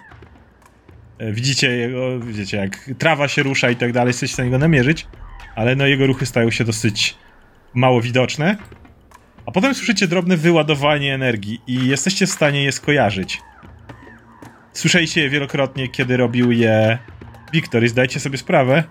E, 1.17 1.31
Widzicie 1.31 1.71
jego, 1.71 2.19
widzicie, 2.19 2.57
jak 2.57 2.89
trawa 2.97 3.27
się 3.27 3.43
rusza 3.43 3.69
i 3.69 3.75
tak 3.75 3.91
dalej, 3.91 4.09
jesteście 4.09 4.33
w 4.33 4.35
stanie 4.35 4.49
go 4.49 4.57
namierzyć, 4.57 5.07
ale 5.55 5.75
no 5.75 5.85
jego 5.87 6.07
ruchy 6.07 6.25
stają 6.25 6.51
się 6.51 6.63
dosyć 6.63 7.15
mało 7.73 8.01
widoczne. 8.01 8.57
A 9.45 9.51
potem 9.51 9.75
słyszycie 9.75 10.07
drobne 10.07 10.37
wyładowanie 10.37 11.13
energii 11.13 11.61
i 11.67 11.87
jesteście 11.87 12.27
w 12.27 12.29
stanie 12.29 12.63
je 12.63 12.71
skojarzyć. 12.71 13.41
Słyszeliście 14.73 15.21
je 15.21 15.29
wielokrotnie, 15.29 15.89
kiedy 15.89 16.17
robił 16.17 16.51
je 16.51 16.97
Wiktor 17.53 17.83
i 17.83 17.87
zdajcie 17.87 18.19
sobie 18.19 18.37
sprawę, 18.37 18.83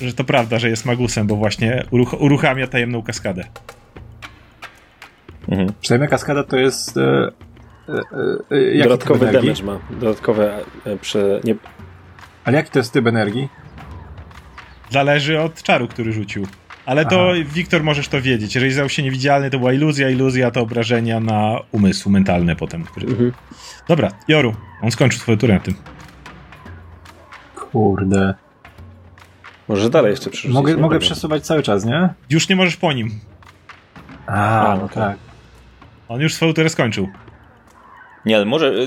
że 0.00 0.14
to 0.14 0.24
prawda, 0.24 0.58
że 0.58 0.68
jest 0.68 0.84
magusem, 0.84 1.26
bo 1.26 1.36
właśnie 1.36 1.84
uruch 1.90 2.20
uruchamia 2.20 2.66
tajemną 2.66 3.02
kaskadę. 3.02 3.44
Mhm. 5.48 5.72
Przynajmniej 5.80 6.10
kaskada 6.10 6.44
to 6.44 6.56
jest... 6.56 6.96
E, 6.96 7.32
e, 7.88 7.92
e, 8.50 8.80
e, 8.80 8.82
Dodatkowy 8.82 9.32
damage 9.32 9.62
ma. 9.62 9.78
Dodatkowe 9.90 10.64
e, 10.86 10.96
prze... 10.96 11.40
Nie... 11.44 11.54
Ale 12.44 12.56
jaki 12.56 12.70
to 12.70 12.78
jest 12.78 12.92
typ 12.92 13.06
energii? 13.06 13.48
Zależy 14.90 15.40
od 15.40 15.62
czaru, 15.62 15.88
który 15.88 16.12
rzucił. 16.12 16.46
Ale 16.86 17.06
to, 17.06 17.30
Aha. 17.30 17.44
Wiktor, 17.54 17.84
możesz 17.84 18.08
to 18.08 18.22
wiedzieć. 18.22 18.54
Jeżeli 18.54 18.72
stał 18.72 18.88
się 18.88 19.02
niewidzialny, 19.02 19.50
to 19.50 19.58
była 19.58 19.72
iluzja, 19.72 20.10
iluzja 20.10 20.50
to 20.50 20.60
obrażenia 20.60 21.20
na 21.20 21.58
umysł 21.72 22.10
mentalne 22.10 22.56
potem. 22.56 22.84
Który... 22.84 23.06
Mhm. 23.06 23.32
Dobra, 23.88 24.10
Joru, 24.28 24.54
on 24.82 24.90
skończył 24.90 25.20
swoją 25.20 25.38
turę 25.38 25.54
na 25.54 25.60
tym. 25.60 25.74
Kurde. 27.56 28.34
Może 29.68 29.90
dalej 29.90 30.10
jeszcze 30.10 30.30
przerzucić. 30.30 30.54
Mogę, 30.54 30.76
mogę 30.76 30.98
przesuwać 30.98 31.46
cały 31.46 31.62
czas, 31.62 31.84
nie? 31.84 32.08
Już 32.30 32.48
nie 32.48 32.56
możesz 32.56 32.76
po 32.76 32.92
nim. 32.92 33.10
A, 34.26 34.66
A, 34.66 34.76
no 34.76 34.82
no 34.82 34.88
tak. 34.88 35.27
On 36.08 36.20
już 36.20 36.34
swoją 36.34 36.52
turę 36.54 36.68
skończył. 36.68 37.08
Nie, 38.26 38.36
ale 38.36 38.44
może 38.44 38.66
y, 38.66 38.70
y, 38.82 38.86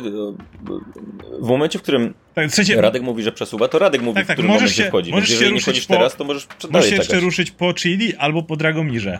w 1.41 1.47
momencie, 1.47 1.79
w 1.79 1.81
którym 1.81 2.13
Tak, 2.33 2.47
w 2.49 2.53
sensie, 2.55 2.81
Radek 2.81 3.01
mówi, 3.03 3.23
że 3.23 3.31
przesuwa, 3.31 3.67
to 3.67 3.79
Radek 3.79 4.01
mówi, 4.01 4.15
Tak, 4.15 4.23
w 4.23 4.27
tak, 4.27 4.35
którym 4.35 4.51
możesz 4.51 4.61
momencie 4.61 4.83
się- 4.83 4.89
wchodzi. 4.89 5.11
możesz 5.11 5.29
Więc 5.29 5.39
się 5.39 5.45
jeżeli 5.45 5.55
nie 5.55 5.61
wchodzisz 5.61 5.85
po- 5.85 5.93
teraz, 5.93 6.15
to 6.15 6.23
możesz 6.23 6.47
możesz 6.47 6.71
dalej 6.71 6.89
się 6.89 6.95
jeszcze 6.95 7.07
czekać. 7.11 7.23
ruszyć 7.23 7.51
po 7.51 7.73
Chili 7.73 8.15
albo 8.15 8.43
po 8.43 8.55
Dragomirze. 8.55 9.19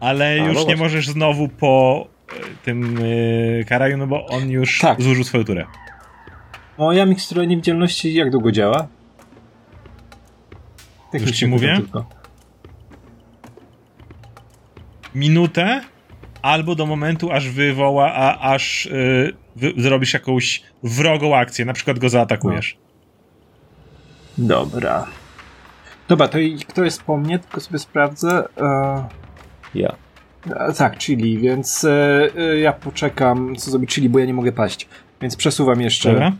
Ale 0.00 0.24
A, 0.26 0.34
już 0.46 0.54
no 0.56 0.64
nie 0.64 0.76
możesz 0.76 1.08
znowu 1.08 1.48
po 1.48 2.06
e, 2.28 2.32
tym 2.64 2.98
e, 3.60 3.64
Karaju, 3.64 3.96
no 3.96 4.06
bo 4.06 4.26
on 4.26 4.50
już 4.50 4.78
Tak. 4.78 5.02
zużył 5.02 5.24
swoją 5.24 5.44
turę. 5.44 5.64
Moja 6.78 7.06
mikstura 7.06 7.44
niewidzialności 7.44 8.14
jak 8.14 8.30
długo 8.30 8.52
działa? 8.52 8.88
Już 11.12 11.30
ci 11.30 11.46
mówię? 11.46 11.74
tylko. 11.76 12.06
minutę 15.14 15.80
albo 16.42 16.74
do 16.74 16.86
momentu, 16.86 17.32
aż 17.32 17.48
wywoła, 17.48 18.12
a 18.14 18.52
aż 18.54 18.86
y, 18.86 19.32
wy, 19.56 19.72
zrobisz 19.76 20.14
jakąś 20.14 20.62
wrogą 20.82 21.36
akcję, 21.36 21.64
na 21.64 21.72
przykład 21.72 21.98
go 21.98 22.08
zaatakujesz. 22.08 22.76
Dobra. 24.38 25.06
Dobra, 26.08 26.28
to 26.28 26.38
i 26.38 26.58
kto 26.58 26.84
jest 26.84 27.02
po 27.02 27.16
mnie? 27.16 27.38
Tylko 27.38 27.60
sobie 27.60 27.78
sprawdzę. 27.78 28.44
E, 28.60 29.04
Ja. 29.74 29.92
e, 30.50 30.72
tak, 30.72 30.98
Chili, 30.98 31.38
więc 31.38 31.84
e, 31.84 32.28
e, 32.36 32.58
ja 32.58 32.72
poczekam, 32.72 33.56
co 33.56 33.70
zrobi 33.70 33.86
Chili, 33.86 34.08
bo 34.08 34.18
ja 34.18 34.24
nie 34.26 34.34
mogę 34.34 34.52
paść. 34.52 34.88
Więc 35.20 35.36
przesuwam 35.36 35.80
jeszcze. 35.80 36.12
Dobra? 36.12 36.32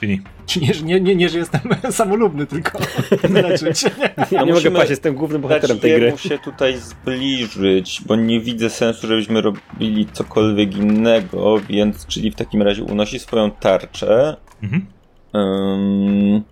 Czyli 0.00 0.22
Czy 0.41 0.41
nie, 0.60 0.72
nie, 0.82 1.00
nie, 1.00 1.16
nie, 1.16 1.28
że 1.28 1.38
jestem 1.38 1.60
samolubny, 1.90 2.46
tylko 2.46 2.78
leczyć. 3.30 3.84
Ja 4.30 4.42
nie 4.42 4.52
mogę 4.52 4.70
paść, 4.70 4.90
jestem 4.90 5.14
głównym 5.14 5.42
bohaterem 5.42 5.78
tej 5.78 6.00
gry. 6.00 6.18
się 6.18 6.38
tutaj 6.38 6.78
zbliżyć, 6.78 8.00
bo 8.06 8.16
nie 8.16 8.40
widzę 8.40 8.70
sensu, 8.70 9.06
żebyśmy 9.06 9.40
robili 9.40 10.06
cokolwiek 10.12 10.76
innego, 10.76 11.60
więc 11.68 12.06
czyli 12.06 12.30
w 12.30 12.34
takim 12.34 12.62
razie 12.62 12.84
unosi 12.84 13.18
swoją 13.18 13.50
tarczę. 13.50 14.36
mhm. 14.62 14.86
Ym... 15.34 16.42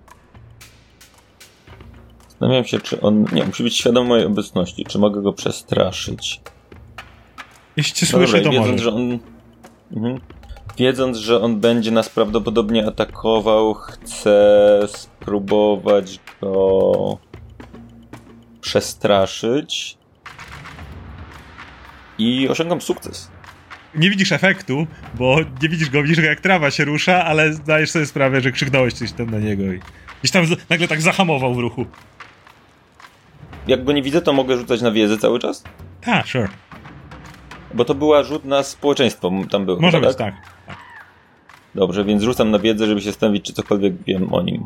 Zastanawiam 2.28 2.64
się, 2.64 2.80
czy 2.80 3.01
on. 3.01 3.24
Nie, 3.32 3.45
musi 3.45 3.62
być 3.62 3.76
świadom 3.76 4.07
mojej 4.07 4.26
obecności. 4.26 4.84
Czy 4.84 4.99
mogę 4.99 5.22
go 5.22 5.32
przestraszyć? 5.32 6.41
jeśli 7.76 7.95
cię 7.95 8.07
słyszy, 8.07 8.32
dobra, 8.32 8.45
to 8.45 8.51
wiedząc, 8.51 8.66
możesz. 8.66 8.82
że 8.82 8.93
on. 8.93 9.18
Mhm. 9.93 10.20
Wiedząc, 10.80 11.16
że 11.16 11.40
on 11.40 11.60
będzie 11.60 11.90
nas 11.90 12.08
prawdopodobnie 12.08 12.86
atakował, 12.86 13.74
chcę 13.74 14.80
spróbować 14.88 16.20
go 16.40 17.18
przestraszyć. 18.60 19.98
I 22.18 22.48
osiągam 22.48 22.80
sukces. 22.80 23.30
Nie 23.94 24.10
widzisz 24.10 24.32
efektu, 24.32 24.86
bo 25.14 25.36
nie 25.62 25.68
widzisz 25.68 25.90
go, 25.90 26.02
widzisz 26.02 26.20
go 26.20 26.26
jak 26.26 26.40
trawa 26.40 26.70
się 26.70 26.84
rusza, 26.84 27.24
ale 27.24 27.52
zdajesz 27.52 27.90
sobie 27.90 28.06
sprawę, 28.06 28.40
że 28.40 28.52
krzyknąłeś 28.52 28.94
coś 28.94 29.12
tam 29.12 29.30
na 29.30 29.38
niego 29.38 29.64
i 29.64 29.80
gdzieś 30.20 30.30
tam 30.30 30.44
nagle 30.70 30.88
tak 30.88 31.00
zahamował 31.00 31.54
w 31.54 31.58
ruchu. 31.58 31.86
Jak 33.66 33.84
go 33.84 33.92
nie 33.92 34.02
widzę, 34.02 34.22
to 34.22 34.32
mogę 34.32 34.56
rzucać 34.56 34.82
na 34.82 34.90
wiedzę 34.90 35.18
cały 35.18 35.38
czas? 35.38 35.64
Tak, 36.00 36.26
sure. 36.26 36.48
Bo 37.74 37.84
to 37.84 37.94
była 37.94 38.22
rzut 38.22 38.44
na 38.44 38.62
społeczeństwo, 38.62 39.32
tam 39.50 39.66
był. 39.66 39.80
Może 39.80 39.98
chyba, 39.98 40.08
być 40.08 40.18
tak. 40.18 40.59
Dobrze, 41.74 42.04
więc 42.04 42.22
rzucam 42.22 42.50
na 42.50 42.58
wiedzę, 42.58 42.86
żeby 42.86 43.00
się 43.00 43.06
zastanowić, 43.10 43.44
czy 43.44 43.52
cokolwiek 43.52 43.94
wiem 44.06 44.32
o 44.34 44.42
nim. 44.42 44.64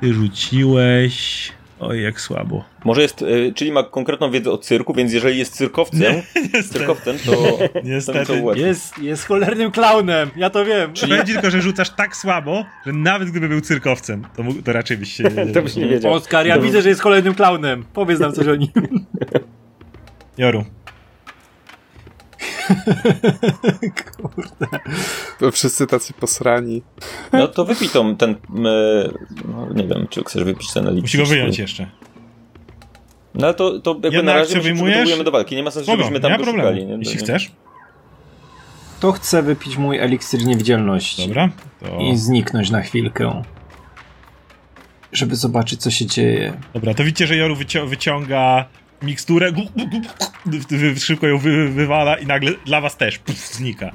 Ty 0.00 0.14
rzuciłeś... 0.14 1.52
Oj, 1.80 2.02
jak 2.02 2.20
słabo. 2.20 2.64
Może 2.84 3.02
jest, 3.02 3.22
y, 3.22 3.52
czyli 3.56 3.72
ma 3.72 3.82
konkretną 3.82 4.30
wiedzę 4.30 4.50
o 4.50 4.58
cyrku, 4.58 4.94
więc 4.94 5.12
jeżeli 5.12 5.38
jest 5.38 5.54
cyrkowcem, 5.56 6.00
Niestety. 6.36 6.62
cyrkowcem, 6.78 7.16
to, 7.26 7.32
to 7.32 7.58
to 7.58 7.80
Niestety. 7.84 8.32
ułatwi. 8.32 8.62
Jest, 8.64 8.98
jest 8.98 9.26
cholernym 9.26 9.70
klaunem, 9.70 10.30
ja 10.36 10.50
to 10.50 10.64
wiem. 10.64 10.92
Powiem 11.00 11.26
ci 11.26 11.32
tylko, 11.32 11.50
że 11.50 11.62
rzucasz 11.62 11.90
tak 11.90 12.16
słabo, 12.16 12.64
że 12.86 12.92
nawet 12.92 13.30
gdyby 13.30 13.48
był 13.48 13.60
cyrkowcem, 13.60 14.26
to, 14.36 14.42
mógł, 14.42 14.62
to 14.62 14.72
raczej 14.72 14.96
byś 14.98 15.12
się... 15.12 15.24
To 15.54 15.62
byś 15.62 15.76
nie 15.76 15.86
wiedział. 15.88 16.12
Oskar, 16.12 16.46
ja 16.46 16.58
widzę, 16.58 16.82
że 16.82 16.88
jest 16.88 17.00
cholernym 17.00 17.34
klaunem. 17.34 17.84
Powiedz 17.92 18.20
nam 18.20 18.32
coś 18.32 18.46
o 18.48 18.54
nim. 18.54 18.70
Joru. 20.38 20.64
Kurde. 24.16 24.66
To 25.38 25.50
Wszyscy 25.50 25.86
tacy 25.86 26.12
posrani. 26.12 26.82
No 27.32 27.48
to 27.48 27.64
wypij 27.64 27.88
tą, 27.88 28.16
ten, 28.16 28.36
no, 28.48 29.72
nie 29.74 29.84
wiem, 29.86 30.06
czy 30.10 30.24
chcesz 30.24 30.44
wypić 30.44 30.72
ten 30.72 30.86
eliksir. 30.88 31.02
Musi 31.02 31.18
go 31.18 31.26
wyjąć 31.26 31.58
jeszcze. 31.58 31.86
No 33.34 33.46
ale 33.46 33.54
to, 33.54 33.80
to 33.80 33.90
jakby 33.90 34.08
Jedną 34.08 34.32
na 34.32 34.38
razie 34.38 34.60
przygotowujemy 34.60 35.24
do 35.24 35.30
walki, 35.30 35.56
nie 35.56 35.62
ma 35.62 35.70
sensu, 35.70 35.90
żebyśmy 35.90 36.12
nie 36.12 36.20
tam 36.20 36.30
ma 36.32 36.38
go 36.38 36.44
problemu. 36.44 36.68
szukali. 36.68 36.86
Nie? 36.86 36.94
Jeśli 36.98 37.18
To- 37.18 37.24
chcesz. 37.24 37.52
To 39.00 39.12
chcę 39.12 39.42
wypić 39.42 39.76
mój 39.76 39.98
eliksir 39.98 40.44
niewidzialności. 40.46 41.28
Dobra. 41.28 41.48
To... 41.80 41.98
I 42.00 42.16
zniknąć 42.16 42.70
na 42.70 42.82
chwilkę. 42.82 43.42
Żeby 45.12 45.36
zobaczyć, 45.36 45.80
co 45.80 45.90
się 45.90 46.06
dzieje. 46.06 46.52
Dobra, 46.74 46.94
to 46.94 47.04
widzicie, 47.04 47.26
że 47.26 47.36
Joru 47.36 47.56
wycią 47.56 47.86
wyciąga 47.86 48.64
miksturę, 49.02 49.52
gu- 49.52 49.68
gu- 49.76 49.88
gu- 49.88 50.00
gu- 50.46 50.78
wy- 50.78 51.00
szybko 51.00 51.26
ją 51.26 51.38
wy 51.38 51.68
wywala 51.68 52.16
i 52.16 52.26
nagle 52.26 52.50
dla 52.66 52.80
was 52.80 52.96
też 52.96 53.18
puf, 53.18 53.36
znika. 53.54 53.90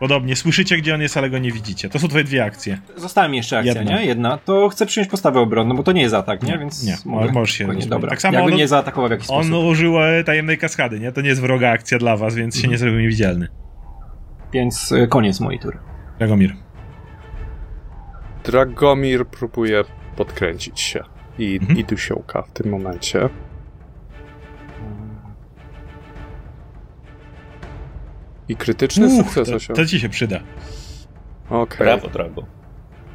Podobnie, 0.00 0.36
słyszycie 0.36 0.76
gdzie 0.76 0.94
on 0.94 1.00
jest, 1.00 1.16
ale 1.16 1.30
go 1.30 1.38
nie 1.38 1.52
widzicie. 1.52 1.88
To 1.88 1.98
są 1.98 2.08
twoje 2.08 2.24
dwie 2.24 2.44
akcje. 2.44 2.78
Została 2.96 3.28
mi 3.28 3.36
jeszcze 3.36 3.58
akcja, 3.58 3.72
Jedna. 3.72 3.98
nie? 4.00 4.04
Jedna. 4.06 4.38
To 4.38 4.68
chcę 4.68 4.86
przyjąć 4.86 5.10
postawę 5.10 5.40
obronną, 5.40 5.76
bo 5.76 5.82
to 5.82 5.92
nie 5.92 6.02
jest 6.02 6.14
atak, 6.14 6.42
nie? 6.42 6.52
Nie, 6.52 6.58
Więc 6.58 6.84
nie, 6.84 6.96
mogę. 7.04 7.32
możesz 7.32 7.54
się 7.56 7.64
rozbronić. 7.64 7.86
Dobra. 7.90 8.10
Tak 8.10 8.20
samo 8.22 8.34
Jakby 8.38 8.52
on- 8.52 8.58
nie 8.58 8.68
zaatakował 8.68 9.08
w 9.08 9.10
jakiś 9.10 9.26
On 9.30 9.44
sposób. 9.44 9.64
użył 9.64 10.02
e, 10.02 10.24
tajemnej 10.24 10.58
kaskady, 10.58 11.00
nie? 11.00 11.12
To 11.12 11.20
nie 11.20 11.28
jest 11.28 11.40
wroga 11.40 11.70
akcja 11.70 11.98
dla 11.98 12.16
was, 12.16 12.34
więc 12.34 12.58
się 12.60 12.68
nie 12.68 12.78
zrobił 12.78 13.00
niewidzialny. 13.00 13.48
Więc 14.52 14.92
y, 14.92 15.08
koniec 15.08 15.40
mojej 15.40 15.60
tury. 15.60 15.78
Dragomir. 16.18 16.54
Dragomir 18.44 19.26
próbuje 19.26 19.82
podkręcić 20.16 20.80
się. 20.80 21.04
I, 21.38 21.58
Mhm. 21.60 21.78
i 21.78 21.84
dusiołka 21.84 22.42
w 22.42 22.50
tym 22.52 22.70
momencie. 22.70 23.28
I 28.48 28.56
krytyczny 28.56 29.06
Uch, 29.06 29.12
sukces 29.12 29.48
to, 29.48 29.56
osiągnął. 29.56 29.86
to 29.86 29.90
ci 29.90 30.00
się 30.00 30.08
przyda. 30.08 30.40
Okej. 31.50 31.78
Brawo, 31.78 32.08
Drago. 32.08 32.46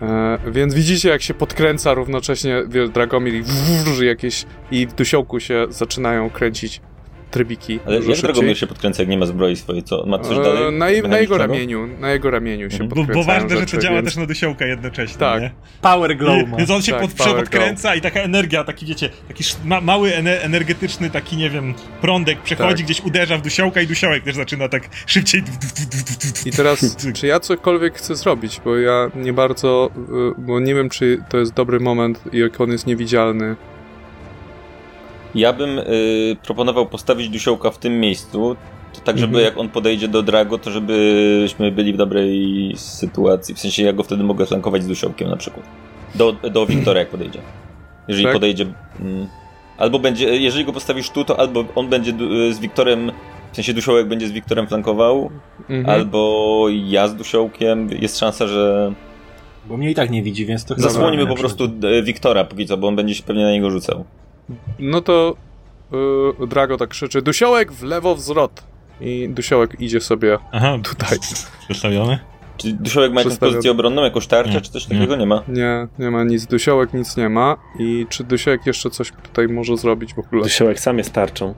E, 0.01 0.37
więc 0.51 0.73
widzicie, 0.73 1.09
jak 1.09 1.21
się 1.21 1.33
podkręca 1.33 1.93
równocześnie 1.93 2.63
Dragomir 2.93 3.33
i 3.33 3.43
wrrr, 3.43 4.03
jakieś 4.03 4.45
i 4.71 4.87
w 4.87 4.93
dusiołku 4.93 5.39
się 5.39 5.65
zaczynają 5.69 6.29
kręcić 6.29 6.81
trybiki. 7.33 7.79
Ale 7.85 7.99
jak 7.99 8.21
Dragomir 8.21 8.57
się 8.57 8.67
podkręca, 8.67 9.01
jak 9.01 9.09
nie 9.09 9.17
ma 9.17 9.25
zbroi 9.25 9.55
swojej? 9.55 9.83
Co? 9.83 10.05
Ma 10.05 10.19
coś 10.19 10.37
dalej? 10.37 10.73
Na, 10.73 11.07
na 11.07 11.19
jego 11.19 11.37
ramieniu, 11.37 11.87
na 11.99 12.11
jego 12.11 12.31
ramieniu 12.31 12.69
się 12.69 12.83
mhm. 12.83 13.07
Bo, 13.07 13.13
bo 13.13 13.23
ważne, 13.23 13.49
rzeczy, 13.49 13.71
że 13.71 13.77
to 13.77 13.83
działa 13.83 13.95
więc... 13.95 14.05
też 14.05 14.17
na 14.17 14.25
dusiołka 14.25 14.65
jednocześnie, 14.65 15.17
tak. 15.17 15.41
nie? 15.41 15.51
Power 15.81 16.17
glow 16.17 16.47
ma. 16.47 16.57
Więc 16.57 16.69
on 16.69 16.81
się 16.81 16.91
tak, 16.91 17.01
pod, 17.01 17.13
podkręca 17.13 17.89
glow. 17.89 17.97
i 17.97 18.01
taka 18.01 18.19
energia, 18.19 18.63
taki 18.63 18.85
wiecie, 18.85 19.09
taki 19.27 19.43
ma, 19.65 19.81
mały 19.81 20.15
energetyczny 20.41 21.09
taki, 21.09 21.37
nie 21.37 21.49
wiem, 21.49 21.73
prądek 22.01 22.41
przechodzi, 22.41 22.77
tak. 22.77 22.85
gdzieś 22.85 23.01
uderza 23.01 23.37
w 23.37 23.41
dusiołka 23.41 23.81
i 23.81 23.87
dusiołek 23.87 24.23
też 24.23 24.35
zaczyna 24.35 24.69
tak 24.69 24.89
szybciej. 25.05 25.43
I 26.45 26.51
teraz, 26.51 26.97
czy 27.17 27.27
ja 27.27 27.39
cokolwiek 27.39 27.93
chcę 27.95 28.15
zrobić, 28.15 28.61
bo 28.65 28.77
ja 28.77 29.11
nie 29.15 29.33
bardzo, 29.33 29.89
y, 30.37 30.41
bo 30.41 30.59
nie 30.59 30.75
wiem, 30.75 30.89
czy 30.89 31.23
to 31.29 31.37
jest 31.37 31.53
dobry 31.53 31.79
moment, 31.79 32.21
jak 32.33 32.61
on 32.61 32.71
jest 32.71 32.87
niewidzialny. 32.87 33.55
Ja 35.35 35.53
bym 35.53 35.79
y, 35.79 36.35
proponował 36.43 36.85
postawić 36.85 37.29
dusiołka 37.29 37.71
w 37.71 37.77
tym 37.77 37.99
miejscu, 37.99 38.55
tak 39.03 39.17
żeby 39.17 39.37
mhm. 39.37 39.45
jak 39.45 39.57
on 39.57 39.69
podejdzie 39.69 40.07
do 40.07 40.23
Drago, 40.23 40.57
to 40.57 40.71
żebyśmy 40.71 41.71
byli 41.71 41.93
w 41.93 41.97
dobrej 41.97 42.73
sytuacji. 42.75 43.55
W 43.55 43.59
sensie 43.59 43.83
ja 43.83 43.93
go 43.93 44.03
wtedy 44.03 44.23
mogę 44.23 44.45
flankować 44.45 44.83
z 44.83 44.87
dusiołkiem 44.87 45.29
na 45.29 45.37
przykład. 45.37 45.65
Do, 46.15 46.31
do 46.31 46.65
Wiktora 46.65 46.99
jak 46.99 47.09
podejdzie. 47.09 47.39
Jeżeli 48.07 48.25
tak? 48.25 48.33
podejdzie... 48.33 48.65
Mm, 48.99 49.27
albo 49.77 49.99
będzie, 49.99 50.25
jeżeli 50.37 50.65
go 50.65 50.73
postawisz 50.73 51.09
tu, 51.09 51.25
to 51.25 51.39
albo 51.39 51.65
on 51.75 51.89
będzie 51.89 52.11
y, 52.49 52.53
z 52.53 52.59
Wiktorem 52.59 53.11
w 53.51 53.55
sensie 53.55 53.73
dusiołek 53.73 54.07
będzie 54.07 54.27
z 54.27 54.31
Wiktorem 54.31 54.67
flankował, 54.67 55.29
mhm. 55.69 55.89
albo 55.89 56.65
ja 56.85 57.07
z 57.07 57.15
dusiołkiem. 57.15 57.89
Jest 58.01 58.19
szansa, 58.19 58.47
że. 58.47 58.93
Bo 59.65 59.77
mnie 59.77 59.91
i 59.91 59.95
tak 59.95 60.09
nie 60.09 60.23
widzi, 60.23 60.45
więc 60.45 60.65
to 60.65 60.75
Zasłonimy 60.77 61.27
po 61.27 61.35
prostu 61.35 61.69
Wiktora 62.03 62.43
póki 62.43 62.65
co, 62.65 62.77
bo 62.77 62.87
on 62.87 62.95
będzie 62.95 63.15
się 63.15 63.23
pewnie 63.23 63.43
na 63.43 63.51
niego 63.51 63.71
rzucał. 63.71 64.05
No 64.79 65.01
to 65.01 65.35
yy, 66.39 66.47
Drago 66.47 66.77
tak 66.77 66.89
krzyczy: 66.89 67.21
Dusiołek 67.21 67.71
w 67.71 67.83
lewo 67.83 68.15
wzrot. 68.15 68.63
I 69.01 69.29
Dusiołek 69.29 69.81
idzie 69.81 70.01
sobie 70.01 70.37
Aha, 70.51 70.77
tutaj. 70.83 71.19
Przedstawiony? 71.69 72.19
Czy 72.57 72.73
Dusiołek 72.73 73.13
ma 73.13 73.21
jakąś 73.21 73.37
pozycję 73.37 73.71
obronną, 73.71 74.03
jakąś 74.03 74.27
tarczę, 74.27 74.53
nie, 74.53 74.61
czy 74.61 74.71
coś 74.71 74.85
takiego? 74.85 75.15
Nie. 75.15 75.19
nie 75.19 75.25
ma? 75.25 75.43
Nie, 75.47 75.87
nie 75.99 76.11
ma 76.11 76.23
nic. 76.23 76.45
Dusiołek 76.45 76.93
nic 76.93 77.17
nie 77.17 77.29
ma. 77.29 77.57
I 77.79 78.05
czy 78.09 78.23
Dusiołek 78.23 78.65
jeszcze 78.65 78.89
coś 78.89 79.11
tutaj 79.23 79.47
może 79.47 79.77
zrobić 79.77 80.13
w 80.13 80.19
ogóle? 80.19 80.43
Dusiołek 80.43 80.79
sam 80.79 80.97
jest 80.97 81.13
tarczą. 81.13 81.53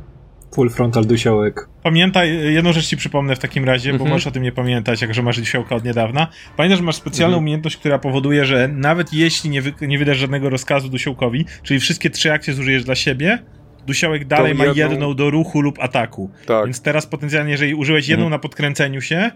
Full 0.53 0.69
frontal 0.69 1.05
dusiołek. 1.05 1.67
Pamiętaj, 1.83 2.53
jedną 2.53 2.73
rzecz 2.73 2.85
ci 2.85 2.97
przypomnę 2.97 3.35
w 3.35 3.39
takim 3.39 3.65
razie, 3.65 3.89
bo 3.89 3.95
mhm. 3.95 4.11
możesz 4.11 4.27
o 4.27 4.31
tym 4.31 4.43
nie 4.43 4.51
pamiętać, 4.51 5.01
jak 5.01 5.13
że 5.13 5.21
masz 5.21 5.39
dusiołka 5.39 5.75
od 5.75 5.85
niedawna. 5.85 6.27
Pamiętaj, 6.57 6.77
że 6.77 6.83
masz 6.83 6.95
specjalną 6.95 7.33
mhm. 7.33 7.43
umiejętność, 7.43 7.77
która 7.77 7.99
powoduje, 7.99 8.45
że 8.45 8.67
nawet 8.67 9.13
jeśli 9.13 9.49
nie, 9.49 9.61
wy, 9.61 9.73
nie 9.81 9.99
wydasz 9.99 10.17
żadnego 10.17 10.49
rozkazu 10.49 10.89
dusiołkowi, 10.89 11.45
czyli 11.63 11.79
wszystkie 11.79 12.09
trzy 12.09 12.33
akcje 12.33 12.53
zużyjesz 12.53 12.83
dla 12.83 12.95
siebie, 12.95 13.39
dusiołek 13.87 14.25
dalej 14.25 14.55
ma 14.55 14.65
jedną... 14.65 14.91
jedną... 14.91 15.13
do 15.13 15.29
ruchu 15.29 15.61
lub 15.61 15.79
ataku. 15.79 16.31
Tak. 16.45 16.65
Więc 16.65 16.81
teraz 16.81 17.07
potencjalnie, 17.07 17.51
jeżeli 17.51 17.75
użyłeś 17.75 18.07
jedną 18.07 18.25
mhm. 18.25 18.31
na 18.31 18.39
podkręceniu 18.39 19.01
się 19.01 19.31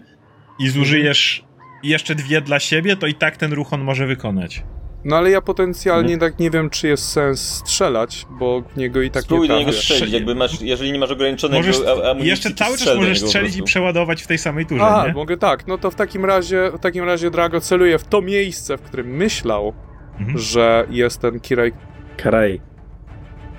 i 0.58 0.68
zużyjesz 0.68 1.44
jeszcze 1.82 2.14
dwie 2.14 2.40
dla 2.40 2.60
siebie, 2.60 2.96
to 2.96 3.06
i 3.06 3.14
tak 3.14 3.36
ten 3.36 3.52
ruch 3.52 3.72
on 3.72 3.80
może 3.80 4.06
wykonać. 4.06 4.62
No 5.04 5.16
ale 5.16 5.30
ja 5.30 5.40
potencjalnie 5.40 6.18
tak 6.18 6.38
nie 6.38 6.50
wiem, 6.50 6.70
czy 6.70 6.88
jest 6.88 7.08
sens 7.08 7.40
strzelać, 7.40 8.26
bo 8.30 8.62
w 8.62 8.76
niego 8.76 9.02
i 9.02 9.10
tak 9.10 9.22
Spróbuj 9.22 9.48
nie 9.48 9.54
do 9.54 9.58
niego 9.60 9.72
strzelić, 9.72 10.12
jakby 10.12 10.34
masz, 10.34 10.60
jeżeli 10.60 10.92
nie 10.92 10.98
masz 10.98 11.10
ograniczonego 11.10 11.66
możesz, 11.66 11.86
amunicji, 11.86 12.28
Jeszcze 12.28 12.54
cały 12.54 12.78
czas 12.78 12.96
możesz 12.96 13.20
strzelić 13.20 13.56
i 13.56 13.62
przeładować 13.62 14.22
w 14.22 14.26
tej 14.26 14.38
samej 14.38 14.66
turze, 14.66 14.84
Aha, 14.84 15.04
nie? 15.06 15.12
mogę 15.12 15.36
tak, 15.36 15.66
no 15.66 15.78
to 15.78 15.90
w 15.90 15.94
takim 15.94 16.24
razie, 16.24 16.70
w 16.74 16.80
takim 16.80 17.04
razie 17.04 17.30
Drago 17.30 17.60
celuje 17.60 17.98
w 17.98 18.04
to 18.04 18.22
miejsce, 18.22 18.78
w 18.78 18.82
którym 18.82 19.06
myślał, 19.06 19.72
mhm. 20.18 20.38
że 20.38 20.86
jest 20.90 21.20
ten 21.20 21.40
Kiraj. 21.40 21.72
Karaj. 22.16 22.60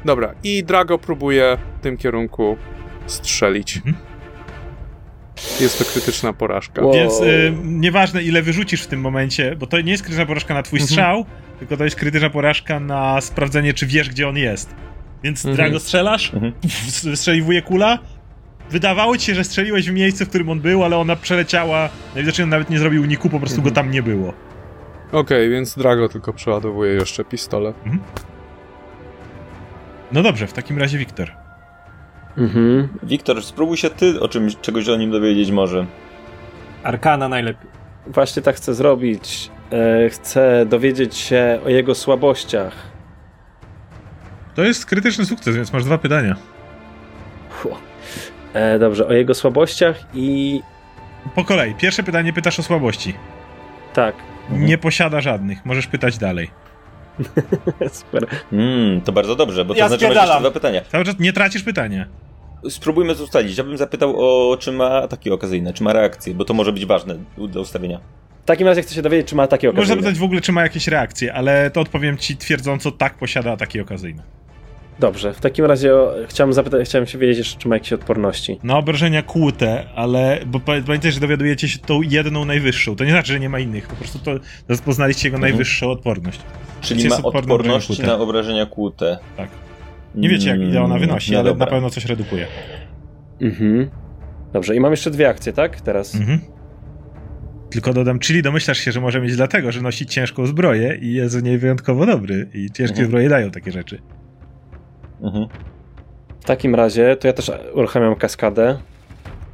Dobra, 0.05 0.33
i 0.43 0.63
Drago 0.63 0.97
próbuje 0.97 1.57
w 1.79 1.83
tym 1.83 1.97
kierunku 1.97 2.57
strzelić. 3.05 3.77
Mhm. 3.77 4.10
Jest 5.61 5.79
to 5.79 5.85
krytyczna 5.85 6.33
porażka. 6.33 6.81
Wow. 6.81 6.93
Więc 6.93 7.21
y, 7.21 7.53
nieważne 7.63 8.23
ile 8.23 8.41
wyrzucisz 8.41 8.81
w 8.81 8.87
tym 8.87 9.01
momencie, 9.01 9.55
bo 9.55 9.67
to 9.67 9.81
nie 9.81 9.91
jest 9.91 10.03
krytyczna 10.03 10.25
porażka 10.25 10.53
na 10.53 10.63
twój 10.63 10.79
mhm. 10.79 10.87
strzał, 10.87 11.25
tylko 11.59 11.77
to 11.77 11.83
jest 11.83 11.95
krytyczna 11.95 12.29
porażka 12.29 12.79
na 12.79 13.21
sprawdzenie, 13.21 13.73
czy 13.73 13.87
wiesz, 13.87 14.09
gdzie 14.09 14.29
on 14.29 14.37
jest. 14.37 14.75
Więc 15.23 15.45
mhm. 15.45 15.55
Drago 15.55 15.79
strzelasz, 15.79 16.33
mhm. 16.33 16.53
wystrzeliwuje 17.03 17.61
kula, 17.61 17.99
wydawało 18.69 19.17
ci 19.17 19.25
się, 19.25 19.35
że 19.35 19.43
strzeliłeś 19.43 19.89
w 19.89 19.93
miejsce, 19.93 20.25
w 20.25 20.29
którym 20.29 20.49
on 20.49 20.59
był, 20.59 20.83
ale 20.83 20.97
ona 20.97 21.15
przeleciała, 21.15 21.89
najwidoczniej 22.15 22.43
on 22.43 22.49
nawet 22.49 22.69
nie 22.69 22.79
zrobił 22.79 23.01
uniku, 23.01 23.29
po 23.29 23.39
prostu 23.39 23.57
mhm. 23.57 23.69
go 23.69 23.75
tam 23.75 23.91
nie 23.91 24.03
było. 24.03 24.33
Okej, 25.07 25.21
okay, 25.21 25.49
więc 25.49 25.77
Drago 25.77 26.09
tylko 26.09 26.33
przeładowuje 26.33 26.93
jeszcze 26.93 27.25
pistolet. 27.25 27.75
Mhm. 27.77 27.99
No 30.11 30.23
dobrze, 30.23 30.47
w 30.47 30.53
takim 30.53 30.77
razie 30.77 30.97
Wiktor. 30.97 31.40
Mhm. 32.37 32.87
Wiktor, 33.03 33.43
spróbuj 33.43 33.77
się 33.77 33.89
ty 33.89 34.19
o 34.19 34.27
czymś, 34.27 34.57
czegoś 34.57 34.89
o 34.89 34.95
nim 34.95 35.11
dowiedzieć 35.11 35.51
może. 35.51 35.85
Arkana 36.83 37.29
najlepiej. 37.29 37.69
Właśnie 38.07 38.41
tak 38.41 38.55
chcę 38.55 38.73
zrobić. 38.73 39.51
E, 39.71 40.09
chcę 40.09 40.65
dowiedzieć 40.65 41.17
się 41.17 41.59
o 41.65 41.69
jego 41.69 41.95
słabościach. 41.95 42.73
To 44.55 44.63
jest 44.63 44.85
krytyczny 44.85 45.25
sukces, 45.25 45.55
więc 45.55 45.73
masz 45.73 45.83
dwa 45.83 45.97
pytania. 45.97 46.35
E, 48.53 48.79
dobrze, 48.79 49.07
o 49.07 49.13
jego 49.13 49.33
słabościach 49.33 49.99
i. 50.13 50.61
Po 51.35 51.45
kolei. 51.45 51.75
Pierwsze 51.75 52.03
pytanie 52.03 52.33
pytasz 52.33 52.59
o 52.59 52.63
słabości. 52.63 53.13
Tak. 53.93 54.15
Nie 54.49 54.77
posiada 54.77 55.21
żadnych. 55.21 55.65
Możesz 55.65 55.87
pytać 55.87 56.17
dalej. 56.17 56.51
Super. 57.91 58.27
Mm, 58.51 59.01
to 59.01 59.11
bardzo 59.11 59.35
dobrze, 59.35 59.65
bo 59.65 59.73
to 59.73 59.79
ja 59.79 59.87
znaczy, 59.87 60.07
że 60.07 60.13
masz 60.13 60.39
dwa 60.39 60.51
pytania. 60.51 60.81
Cały 60.81 61.05
czas 61.05 61.19
nie 61.19 61.33
tracisz 61.33 61.63
pytania. 61.63 62.05
Spróbujmy 62.69 63.15
to 63.15 63.23
ustalić. 63.23 63.57
Ja 63.57 63.63
bym 63.63 63.77
zapytał 63.77 64.15
o, 64.17 64.57
czy 64.57 64.71
ma 64.71 64.89
ataki 64.89 65.31
okazyjne, 65.31 65.73
czy 65.73 65.83
ma 65.83 65.93
reakcje, 65.93 66.33
bo 66.33 66.45
to 66.45 66.53
może 66.53 66.73
być 66.73 66.85
ważne 66.85 67.15
do 67.37 67.61
ustawienia. 67.61 67.99
W 68.43 68.45
takim 68.45 68.67
razie 68.67 68.81
chcę 68.81 68.95
się 68.95 69.01
dowiedzieć, 69.01 69.27
czy 69.27 69.35
ma 69.35 69.43
ataki 69.43 69.67
okazyjne. 69.67 69.81
Można 69.81 69.95
zapytać 69.95 70.19
w 70.19 70.23
ogóle, 70.23 70.41
czy 70.41 70.51
ma 70.51 70.63
jakieś 70.63 70.87
reakcje, 70.87 71.33
ale 71.33 71.71
to 71.71 71.81
odpowiem 71.81 72.17
ci 72.17 72.37
twierdząco, 72.37 72.91
tak, 72.91 73.17
posiada 73.17 73.51
ataki 73.51 73.81
okazyjne. 73.81 74.23
Dobrze, 75.01 75.33
w 75.33 75.39
takim 75.39 75.65
razie 75.65 75.93
chciałem 76.27 76.53
zapytać, 76.53 76.87
chciałem 76.87 77.07
się 77.07 77.17
wiedzieć 77.17 77.37
jeszcze, 77.37 77.59
czy 77.59 77.67
ma 77.67 77.75
jakieś 77.75 77.93
odporności. 77.93 78.59
No, 78.63 78.77
obrażenia 78.77 79.21
kłute, 79.21 79.85
ale 79.95 80.39
bo 80.45 80.59
pamiętajcie, 80.59 81.11
że 81.11 81.19
dowiadujecie 81.19 81.69
się 81.69 81.79
tą 81.79 82.01
jedną 82.01 82.45
najwyższą. 82.45 82.95
To 82.95 83.03
nie 83.03 83.11
znaczy, 83.11 83.33
że 83.33 83.39
nie 83.39 83.49
ma 83.49 83.59
innych, 83.59 83.87
po 83.87 83.95
prostu 83.95 84.19
to 84.19 84.31
poznaliście 84.85 85.27
jego 85.27 85.37
mhm. 85.37 85.51
najwyższą 85.51 85.91
odporność. 85.91 86.39
Czyli 86.81 87.07
ma 87.07 87.17
odporności 87.23 88.01
na 88.01 88.17
obrażenia 88.17 88.65
kłute. 88.65 89.17
Tak. 89.37 89.49
Nie 90.15 90.29
wiecie, 90.29 90.49
jak 90.49 90.59
ile 90.59 90.81
ona 90.81 90.99
wynosi, 90.99 91.31
no 91.31 91.39
ale 91.39 91.49
dobra. 91.49 91.65
na 91.65 91.71
pewno 91.71 91.89
coś 91.89 92.05
redukuje. 92.05 92.47
Mhm. 93.41 93.89
Dobrze, 94.53 94.75
i 94.75 94.79
mam 94.79 94.91
jeszcze 94.91 95.11
dwie 95.11 95.29
akcje, 95.29 95.53
tak? 95.53 95.81
Teraz. 95.81 96.15
Mhm. 96.15 96.39
Tylko 97.69 97.93
dodam, 97.93 98.19
czyli 98.19 98.41
domyślasz 98.41 98.77
się, 98.77 98.91
że 98.91 99.01
może 99.01 99.21
mieć 99.21 99.35
dlatego, 99.35 99.71
że 99.71 99.81
nosi 99.81 100.05
ciężką 100.05 100.45
zbroję 100.45 100.97
i 101.01 101.13
jest 101.13 101.39
w 101.39 101.43
niej 101.43 101.57
wyjątkowo 101.57 102.05
dobry. 102.05 102.49
I 102.53 102.71
ciężkie 102.71 102.83
mhm. 102.83 103.07
zbroje 103.07 103.29
dają 103.29 103.51
takie 103.51 103.71
rzeczy. 103.71 104.01
Mhm. 105.21 105.47
W 106.39 106.43
takim 106.45 106.75
razie, 106.75 107.15
to 107.15 107.27
ja 107.27 107.33
też 107.33 107.51
uruchamiam 107.73 108.15
kaskadę. 108.15 108.77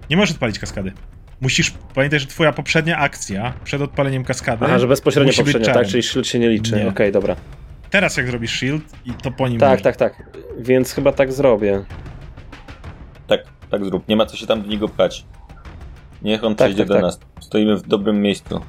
Nie 0.10 0.18
możesz 0.18 0.32
odpalić 0.32 0.60
kaskady. 0.60 0.92
Musisz 1.42 1.74
pamiętać, 1.96 2.22
że 2.22 2.28
twoja 2.28 2.54
poprzednia 2.54 2.98
akcja 2.98 3.54
przed 3.64 3.82
odpaleniem 3.82 4.24
kaskady. 4.24 4.66
Aha, 4.66 4.80
że 4.80 4.88
bezpośrednio 4.88 5.34
poprzednia, 5.34 5.74
tak? 5.74 5.88
Czyli 5.88 6.04
shield 6.04 6.28
się 6.28 6.40
nie 6.40 6.50
liczy. 6.50 6.76
Okej, 6.76 6.88
okay, 6.88 7.12
dobra. 7.12 7.36
Teraz 7.90 8.18
jak 8.18 8.28
zrobisz 8.28 8.52
shield 8.52 8.84
i 9.06 9.12
to 9.12 9.32
po 9.32 9.48
nim. 9.48 9.60
Tak, 9.60 9.70
może. 9.70 9.84
tak, 9.84 9.96
tak. 9.96 10.24
Więc 10.60 10.94
chyba 10.94 11.12
tak 11.12 11.34
zrobię. 11.34 11.84
Tak, 13.28 13.40
tak 13.72 13.86
zrób. 13.86 14.08
Nie 14.08 14.16
ma 14.16 14.26
co 14.26 14.38
się 14.38 14.48
tam 14.48 14.62
do 14.62 14.68
niego 14.68 14.88
pchać. 14.88 15.26
Niech 16.22 16.44
on 16.44 16.56
tak, 16.56 16.68
przejdzie 16.68 16.84
tak, 16.84 16.88
do 16.88 16.94
tak. 16.94 17.04
nas. 17.04 17.20
Stoimy 17.40 17.78
w 17.78 17.88
dobrym 17.88 18.22
miejscu. 18.22 18.62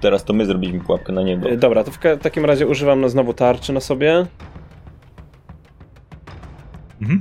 Teraz 0.00 0.24
to 0.24 0.32
my 0.32 0.46
zrobiliśmy 0.46 0.80
pułapkę 0.80 1.12
na 1.12 1.22
niego. 1.22 1.56
Dobra, 1.56 1.84
to 1.84 1.90
w 1.90 1.98
takim 2.22 2.44
razie 2.44 2.66
używam 2.66 3.00
na 3.00 3.08
znowu 3.08 3.34
tarczy 3.34 3.72
na 3.72 3.80
sobie. 3.80 4.26
Mhm. 7.02 7.20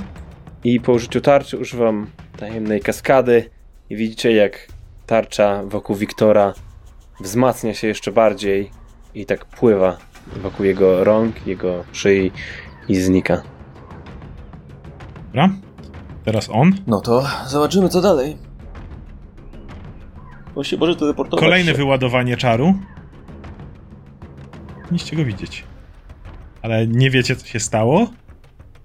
I 0.63 0.79
po 0.79 0.91
użyciu 0.91 1.21
tarczy 1.21 1.57
używam 1.57 2.07
tajemnej 2.37 2.81
kaskady 2.81 3.49
i 3.89 3.95
widzicie 3.95 4.31
jak 4.31 4.67
tarcza 5.05 5.63
wokół 5.63 5.95
Wiktora 5.95 6.53
wzmacnia 7.19 7.73
się 7.73 7.87
jeszcze 7.87 8.11
bardziej 8.11 8.71
i 9.13 9.25
tak 9.25 9.45
pływa 9.45 9.97
wokół 10.35 10.65
jego 10.65 11.03
rąk, 11.03 11.47
jego 11.47 11.83
szyi 11.91 12.31
i 12.87 12.95
znika. 12.95 13.43
Dobra. 15.25 15.49
Teraz 16.25 16.49
on. 16.51 16.73
No 16.87 17.01
to 17.01 17.23
zobaczymy 17.47 17.89
co 17.89 18.01
dalej. 18.01 18.37
On 20.55 20.63
się 20.63 20.77
może 20.77 20.95
teleportować. 20.95 21.43
Kolejne 21.45 21.71
się. 21.71 21.77
wyładowanie 21.77 22.37
czaru. 22.37 22.73
Niście 24.91 25.15
go 25.15 25.25
widzieć. 25.25 25.63
Ale 26.61 26.87
nie 26.87 27.09
wiecie 27.09 27.35
co 27.35 27.45
się 27.47 27.59
stało? 27.59 28.07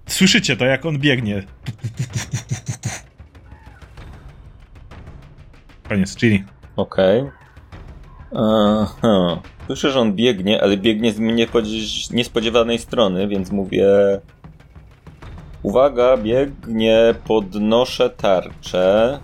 Słyszycie 0.07 0.57
to, 0.57 0.65
jak 0.65 0.85
on 0.85 0.99
biegnie. 0.99 1.43
Koniec, 5.89 6.15
czyli. 6.15 6.43
Okej. 6.75 7.23
Okay. 8.31 9.41
Słyszę, 9.67 9.91
że 9.91 9.99
on 9.99 10.13
biegnie, 10.13 10.61
ale 10.61 10.77
biegnie 10.77 11.13
z 11.13 12.11
niespodziewanej 12.11 12.79
strony, 12.79 13.27
więc 13.27 13.51
mówię... 13.51 13.87
Uwaga, 15.63 16.17
biegnie, 16.17 17.15
podnoszę 17.27 18.09
tarczę. 18.09 19.19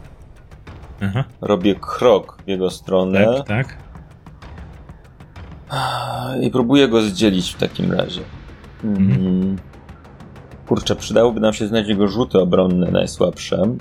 Aha. 1.02 1.24
Robię 1.42 1.76
krok 1.76 2.42
w 2.46 2.48
jego 2.48 2.70
stronę. 2.70 3.26
Tak, 3.26 3.48
tak. 3.48 3.78
I 6.42 6.52
próbuję 6.52 6.88
go 6.88 7.02
zdzielić 7.02 7.54
w 7.54 7.58
takim 7.58 7.92
razie. 7.92 8.22
Mhm. 8.84 9.58
Kurczę, 10.70 10.96
przydałoby 10.96 11.40
nam 11.40 11.54
się 11.54 11.68
znaleźć 11.68 11.90
jego 11.90 12.08
rzuty 12.08 12.40
obronne 12.40 12.92
najsłabsze. 12.92 13.76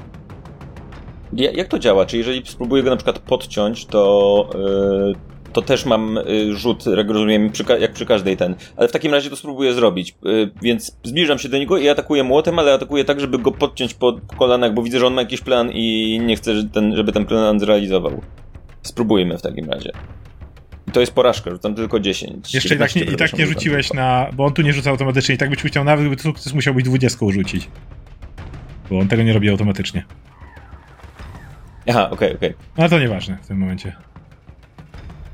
Jak 1.32 1.68
to 1.68 1.78
działa? 1.78 2.06
Czy 2.06 2.16
jeżeli 2.18 2.42
spróbuję 2.44 2.82
go 2.82 2.90
na 2.90 2.96
przykład 2.96 3.18
podciąć, 3.18 3.86
to, 3.86 4.50
yy, 4.54 5.14
to 5.52 5.62
też 5.62 5.86
mam 5.86 6.18
yy, 6.26 6.56
rzut, 6.56 6.86
jak 6.96 7.10
rozumiem, 7.10 7.50
przy, 7.50 7.64
jak 7.80 7.92
przy 7.92 8.06
każdej 8.06 8.36
ten. 8.36 8.54
Ale 8.76 8.88
w 8.88 8.92
takim 8.92 9.14
razie 9.14 9.30
to 9.30 9.36
spróbuję 9.36 9.74
zrobić. 9.74 10.16
Yy, 10.22 10.50
więc 10.62 10.96
zbliżam 11.04 11.38
się 11.38 11.48
do 11.48 11.58
niego 11.58 11.78
i 11.78 11.88
atakuję 11.88 12.24
młotem, 12.24 12.58
ale 12.58 12.72
atakuję 12.72 13.04
tak, 13.04 13.20
żeby 13.20 13.38
go 13.38 13.52
podciąć 13.52 13.94
po 13.94 14.20
kolanach, 14.38 14.74
bo 14.74 14.82
widzę, 14.82 14.98
że 14.98 15.06
on 15.06 15.14
ma 15.14 15.20
jakiś 15.20 15.40
plan 15.40 15.70
i 15.72 16.20
nie 16.26 16.36
chcę, 16.36 16.54
żeby 16.54 16.70
ten, 16.70 16.96
żeby 16.96 17.12
ten 17.12 17.26
plan 17.26 17.60
zrealizował. 17.60 18.20
Spróbujmy 18.82 19.38
w 19.38 19.42
takim 19.42 19.70
razie. 19.70 19.92
I 20.88 20.90
to 20.90 21.00
jest 21.00 21.12
porażka, 21.12 21.50
rzucam 21.50 21.74
tylko 21.74 22.00
10. 22.00 22.54
Jeszcze 22.54 22.74
i 22.74 22.78
tak 22.78 22.96
nie, 22.96 23.02
i 23.02 23.16
tak 23.16 23.38
nie 23.38 23.46
rzuciłeś 23.46 23.92
na. 23.92 24.26
Bo 24.32 24.44
on 24.44 24.52
tu 24.52 24.62
nie 24.62 24.72
rzuca 24.72 24.90
automatycznie, 24.90 25.34
i 25.34 25.38
tak 25.38 25.50
byś 25.50 25.64
musiał 25.64 25.84
nawet, 25.84 26.06
gdyby 26.06 26.22
sukces 26.22 26.52
musiał 26.52 26.74
być 26.74 26.84
20 26.84 27.18
rzucić. 27.30 27.68
Bo 28.90 28.98
on 28.98 29.08
tego 29.08 29.22
nie 29.22 29.32
robi 29.32 29.50
automatycznie. 29.50 30.04
Aha, 31.88 32.10
okej, 32.10 32.28
okay, 32.28 32.36
okej. 32.36 32.50
Okay. 32.50 32.64
No 32.78 32.88
to 32.88 32.98
nieważne 32.98 33.38
w 33.42 33.46
tym 33.46 33.58
momencie. 33.58 33.96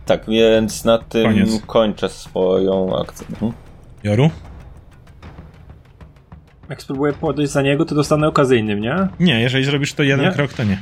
Tak, 0.07 0.27
więc 0.29 0.85
na 0.85 0.99
tym 0.99 1.25
Koniec. 1.25 1.63
kończę 1.67 2.09
swoją 2.09 3.01
akcję. 3.01 3.27
Mhm. 3.31 3.53
Joru? 4.05 4.31
Jak 6.71 6.83
spróbuję 6.83 7.13
podejść 7.13 7.53
za 7.53 7.63
niego, 7.63 7.85
to 7.85 7.95
dostanę 7.95 8.29
okazyjnym, 8.29 8.81
nie? 8.81 9.09
Nie, 9.21 9.41
jeżeli 9.41 9.65
zrobisz 9.65 9.93
to 9.93 10.03
jeden 10.03 10.27
nie? 10.27 10.33
krok, 10.33 10.53
to 10.53 10.65
nie. 10.65 10.79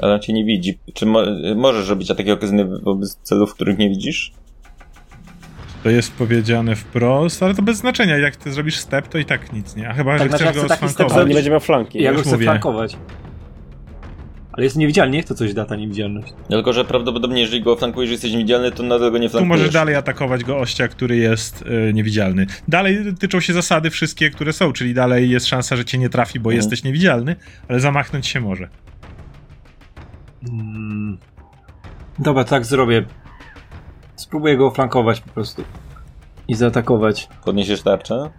Ale 0.00 0.14
on 0.14 0.20
cię 0.20 0.32
nie 0.32 0.44
widzi. 0.44 0.78
Czy 0.94 1.06
mo 1.06 1.22
możesz 1.56 1.88
robić 1.88 2.10
ataki 2.10 2.30
okazyjne 2.30 2.64
wobec 2.64 3.18
celów, 3.22 3.54
których 3.54 3.78
nie 3.78 3.88
widzisz? 3.88 4.32
To 5.82 5.90
jest 5.90 6.12
powiedziane 6.12 6.76
wprost, 6.76 7.42
ale 7.42 7.54
to 7.54 7.62
bez 7.62 7.76
znaczenia. 7.76 8.18
Jak 8.18 8.36
ty 8.36 8.52
zrobisz 8.52 8.76
step, 8.76 9.08
to 9.08 9.18
i 9.18 9.24
tak 9.24 9.52
nic, 9.52 9.76
nie? 9.76 9.88
A 9.88 9.94
chyba, 9.94 10.18
tak, 10.18 10.30
że 10.30 10.36
chcesz 10.36 10.54
go 10.54 10.68
sflankować. 10.68 11.12
Ale 11.12 11.26
nie 11.26 11.34
będzie 11.34 11.50
miał 11.50 11.60
flanki. 11.60 12.02
Ja 12.02 12.12
go 12.12 12.20
chcę 12.20 12.30
mówię. 12.30 12.44
flankować. 12.44 12.96
Ale 14.52 14.64
jest 14.64 14.76
niewidzialny, 14.76 15.16
niech 15.16 15.24
to 15.24 15.34
coś 15.34 15.54
da 15.54 15.64
ta 15.64 15.76
niewidzialność. 15.76 16.32
Tylko, 16.48 16.72
że 16.72 16.84
prawdopodobnie 16.84 17.40
jeżeli 17.40 17.62
go 17.62 17.76
flankujesz, 17.76 18.10
jesteś 18.10 18.32
niewidzialny, 18.32 18.72
to 18.72 18.82
nadal 18.82 19.12
go 19.12 19.18
nie 19.18 19.28
flankujesz. 19.28 19.56
Tu 19.56 19.58
możesz 19.58 19.70
dalej 19.70 19.94
atakować 19.94 20.44
gościa, 20.44 20.88
który 20.88 21.16
jest 21.16 21.64
yy, 21.66 21.92
niewidzialny. 21.94 22.46
Dalej 22.68 22.98
tyczą 23.20 23.40
się 23.40 23.52
zasady 23.52 23.90
wszystkie, 23.90 24.30
które 24.30 24.52
są, 24.52 24.72
czyli 24.72 24.94
dalej 24.94 25.30
jest 25.30 25.46
szansa, 25.46 25.76
że 25.76 25.84
cię 25.84 25.98
nie 25.98 26.08
trafi, 26.08 26.40
bo 26.40 26.50
mhm. 26.50 26.56
jesteś 26.56 26.84
niewidzialny, 26.84 27.36
ale 27.68 27.80
zamachnąć 27.80 28.26
się 28.26 28.40
może. 28.40 28.68
Hmm. 30.46 31.18
Dobra, 32.18 32.44
tak 32.44 32.64
zrobię. 32.64 33.04
Spróbuję 34.16 34.56
go 34.56 34.70
flankować 34.70 35.20
po 35.20 35.30
prostu. 35.30 35.64
I 36.48 36.54
zaatakować. 36.54 37.28
Podniesiesz 37.44 37.82
tarczę? 37.82 38.30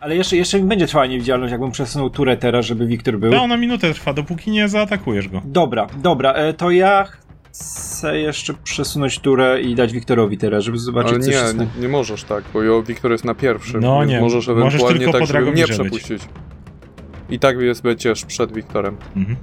Ale 0.00 0.16
jeszcze, 0.16 0.36
jeszcze 0.36 0.62
mi 0.62 0.68
będzie 0.68 0.86
trwała 0.86 1.06
niewidzialność, 1.06 1.52
jakbym 1.52 1.70
przesunął 1.70 2.10
turę 2.10 2.36
teraz, 2.36 2.66
żeby 2.66 2.86
Wiktor 2.86 3.18
był. 3.18 3.32
No, 3.32 3.42
ona 3.42 3.56
minutę 3.56 3.94
trwa, 3.94 4.12
dopóki 4.12 4.50
nie 4.50 4.68
zaatakujesz 4.68 5.28
go. 5.28 5.42
Dobra, 5.44 5.86
dobra, 6.02 6.32
e, 6.32 6.52
to 6.54 6.70
ja 6.70 7.06
chcę 7.52 8.18
jeszcze 8.18 8.54
przesunąć 8.54 9.18
turę 9.18 9.60
i 9.60 9.74
dać 9.74 9.92
Wiktorowi 9.92 10.38
teraz, 10.38 10.64
żeby 10.64 10.78
zobaczyć, 10.78 11.12
Ale 11.12 11.20
co 11.20 11.30
nie, 11.30 11.36
się 11.36 11.54
nie, 11.58 11.82
nie 11.82 11.88
możesz 11.88 12.24
tak, 12.24 12.44
bo 12.54 12.82
Wiktor 12.82 13.10
jest 13.10 13.24
na 13.24 13.34
pierwszym. 13.34 13.80
No 13.80 14.04
nie, 14.04 14.20
możesz 14.20 14.48
ewentualnie 14.48 15.06
możesz 15.06 15.12
tak, 15.12 15.26
żeby 15.26 15.52
mnie 15.52 15.64
przepuścić. 15.64 16.08
Być. 16.08 16.28
I 17.30 17.38
tak 17.38 17.58
jest, 17.58 17.82
będziesz 17.82 18.24
przed 18.24 18.52
Wiktorem. 18.52 18.96
Mhm. 19.16 19.36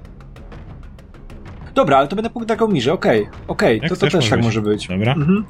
Dobra, 1.77 1.97
ale 1.97 2.07
to 2.07 2.15
będę 2.15 2.29
po 2.29 2.45
Dragomirze, 2.45 2.93
okej, 2.93 3.21
okay, 3.21 3.41
okej, 3.47 3.77
okay. 3.77 3.89
to, 3.89 3.95
to 3.95 4.07
też 4.07 4.29
tak 4.29 4.43
może 4.43 4.61
być. 4.61 4.87
Dobra. 4.87 5.13
Mhm. 5.13 5.45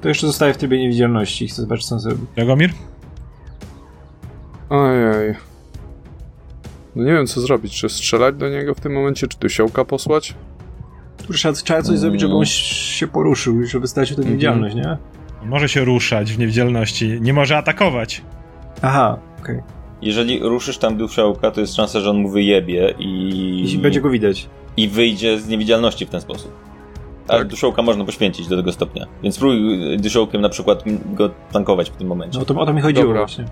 To 0.00 0.08
jeszcze 0.08 0.26
zostaje 0.26 0.54
w 0.54 0.56
trybie 0.56 0.78
niewidzialności, 0.78 1.48
chcę 1.48 1.62
zobaczyć, 1.62 1.86
co 1.86 1.94
on 1.94 2.00
zrobi. 2.00 2.26
Dragomir? 2.34 2.70
Ojej. 4.70 5.34
No 6.96 7.04
nie 7.04 7.12
wiem, 7.12 7.26
co 7.26 7.40
zrobić. 7.40 7.80
Czy 7.80 7.88
strzelać 7.88 8.36
do 8.36 8.48
niego 8.48 8.74
w 8.74 8.80
tym 8.80 8.92
momencie, 8.92 9.26
czy 9.28 9.50
siołka 9.50 9.84
posłać? 9.84 10.34
Trzeba, 11.32 11.54
trzeba 11.54 11.82
coś 11.82 11.98
zrobić, 11.98 12.20
żeby 12.20 12.34
on 12.34 12.44
się 12.44 13.06
poruszył, 13.06 13.66
żeby 13.66 13.88
stracił 13.88 14.16
tę 14.16 14.22
mhm. 14.22 14.32
niewidzialność, 14.32 14.74
nie? 14.74 14.96
Może 15.44 15.68
się 15.68 15.84
ruszać 15.84 16.32
w 16.32 16.38
niewidzialności, 16.38 17.20
nie 17.20 17.32
może 17.32 17.56
atakować. 17.56 18.22
Aha, 18.82 19.18
okej. 19.42 19.58
Okay. 19.58 19.83
Jeżeli 20.04 20.38
ruszysz 20.38 20.78
tam 20.78 20.96
duszełka, 20.96 21.50
to 21.50 21.60
jest 21.60 21.74
szansa, 21.74 22.00
że 22.00 22.10
on 22.10 22.16
mu 22.16 22.28
wyjebie 22.28 22.94
i... 22.98 23.60
Jeśli 23.62 23.78
będzie 23.78 24.00
go 24.00 24.10
widać. 24.10 24.48
I 24.76 24.88
wyjdzie 24.88 25.40
z 25.40 25.48
niewidzialności 25.48 26.06
w 26.06 26.10
ten 26.10 26.20
sposób. 26.20 26.52
Ale 27.28 27.38
tak. 27.38 27.48
duszołka 27.48 27.82
można 27.82 28.04
poświęcić 28.04 28.48
do 28.48 28.56
tego 28.56 28.72
stopnia. 28.72 29.06
Więc 29.22 29.34
spróbuj 29.34 29.98
duszołkiem 29.98 30.40
na 30.40 30.48
przykład 30.48 30.84
go 31.14 31.30
tankować 31.52 31.90
w 31.90 31.96
tym 31.96 32.08
momencie. 32.08 32.38
No 32.38 32.44
to 32.44 32.60
o 32.60 32.66
to 32.66 32.72
mi 32.72 32.80
chodziło 32.80 33.06
Dobra. 33.06 33.20
właśnie. 33.20 33.44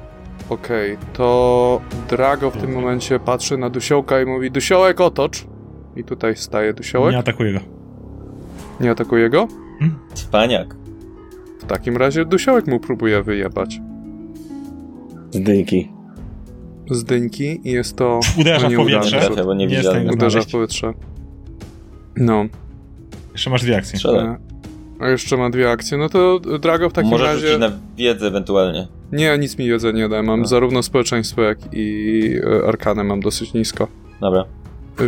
Okej, 0.48 0.94
okay, 0.94 1.06
to 1.12 1.80
Drago 2.08 2.50
w 2.50 2.56
tym 2.56 2.72
momencie 2.72 3.18
patrzy 3.18 3.58
na 3.58 3.70
Dusiołka 3.70 4.22
i 4.22 4.26
mówi 4.26 4.50
Dusiołek 4.50 5.00
otocz. 5.00 5.44
I 5.96 6.04
tutaj 6.04 6.36
staje 6.36 6.74
Dusiołek. 6.74 7.12
Nie 7.12 7.18
atakuje 7.18 7.52
go. 7.52 7.60
Nie 8.80 8.90
atakuje 8.90 9.30
go? 9.30 9.48
Hmm? 9.78 9.98
Spaniak. 10.14 10.76
W 11.60 11.64
takim 11.64 11.96
razie 11.96 12.24
Dusiołek 12.24 12.66
mu 12.66 12.80
próbuje 12.80 13.22
wyjebać. 13.22 13.80
Z 15.30 15.42
dyńki. 15.42 16.01
Z 16.92 17.04
dyńki 17.04 17.60
i 17.64 17.72
jest 17.72 17.96
to... 17.96 18.20
Uderza 18.40 18.68
w 18.68 18.74
powietrze. 18.74 19.20
Trafia, 19.20 19.44
bo 19.44 19.54
nie, 19.54 19.66
nie 19.66 19.82
Uderza 20.12 20.40
w 20.40 20.46
powietrze. 20.46 20.92
No. 22.16 22.44
Jeszcze 23.32 23.50
masz 23.50 23.62
dwie 23.62 23.76
akcje. 23.76 23.98
Strzelaj. 23.98 24.36
A 25.00 25.08
jeszcze 25.08 25.36
ma 25.36 25.50
dwie 25.50 25.70
akcje, 25.70 25.98
no 25.98 26.08
to 26.08 26.40
Drago 26.40 26.90
w 26.90 26.92
takim 26.92 27.10
Możesz 27.10 27.26
razie... 27.26 27.46
Możesz 27.46 27.60
na 27.60 27.78
wiedzę 27.96 28.26
ewentualnie. 28.26 28.88
Nie, 29.12 29.38
nic 29.38 29.58
mi 29.58 29.68
wiedzę 29.68 29.92
nie 29.92 30.08
da. 30.08 30.22
Mam 30.22 30.40
no. 30.40 30.46
zarówno 30.46 30.82
społeczeństwo, 30.82 31.42
jak 31.42 31.58
i 31.72 32.36
e, 32.62 32.68
arkanę 32.68 33.04
mam 33.04 33.20
dosyć 33.20 33.54
nisko. 33.54 33.88
Dobra. 34.20 34.44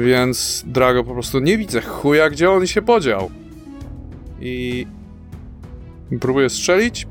Więc 0.01 0.65
Drago 0.67 1.05
po 1.05 1.13
prostu 1.13 1.39
nie 1.39 1.59
widzę 1.59 1.81
chuja, 1.81 2.31
gdzie 2.31 2.51
on 2.51 2.67
się 2.67 2.83
podział. 2.83 3.31
I... 4.41 4.87
Próbuję 6.21 6.51
strzelić. 6.51 7.07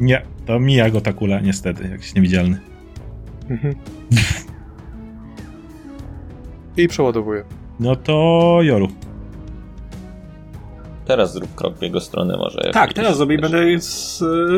Nie, 0.00 0.22
to 0.46 0.60
mija 0.60 0.90
go 0.90 1.00
ta 1.00 1.12
kula, 1.12 1.40
niestety, 1.40 1.88
jakiś 1.88 2.14
niewidzialny. 2.14 2.60
Mhm. 3.50 3.74
I 6.76 6.88
przeładowuję. 6.88 7.44
No 7.80 7.96
to 7.96 8.58
Joru. 8.62 8.88
Teraz 11.06 11.32
zrób 11.32 11.54
krok 11.54 11.78
w 11.78 11.82
jego 11.82 12.00
stronę 12.00 12.36
może. 12.36 12.70
Tak, 12.72 12.92
teraz 12.92 13.16
zrobię 13.16 13.34
i 13.34 13.38
będę 13.38 13.58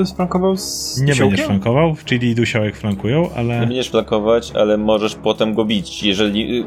sflankował 0.05 0.57
z 0.57 1.01
Nie 1.01 1.15
będziesz 1.15 1.47
flankował, 1.47 1.97
czyli 2.05 2.31
i 2.31 2.35
Dusiołek 2.35 2.77
flankują, 2.77 3.31
ale... 3.37 3.61
Nie 3.61 3.67
będziesz 3.67 3.91
flankować, 3.91 4.53
ale 4.55 4.79
możesz 4.79 5.15
potem 5.15 5.55
go 5.55 5.65
bić, 5.65 6.03
jeżeli... 6.03 6.65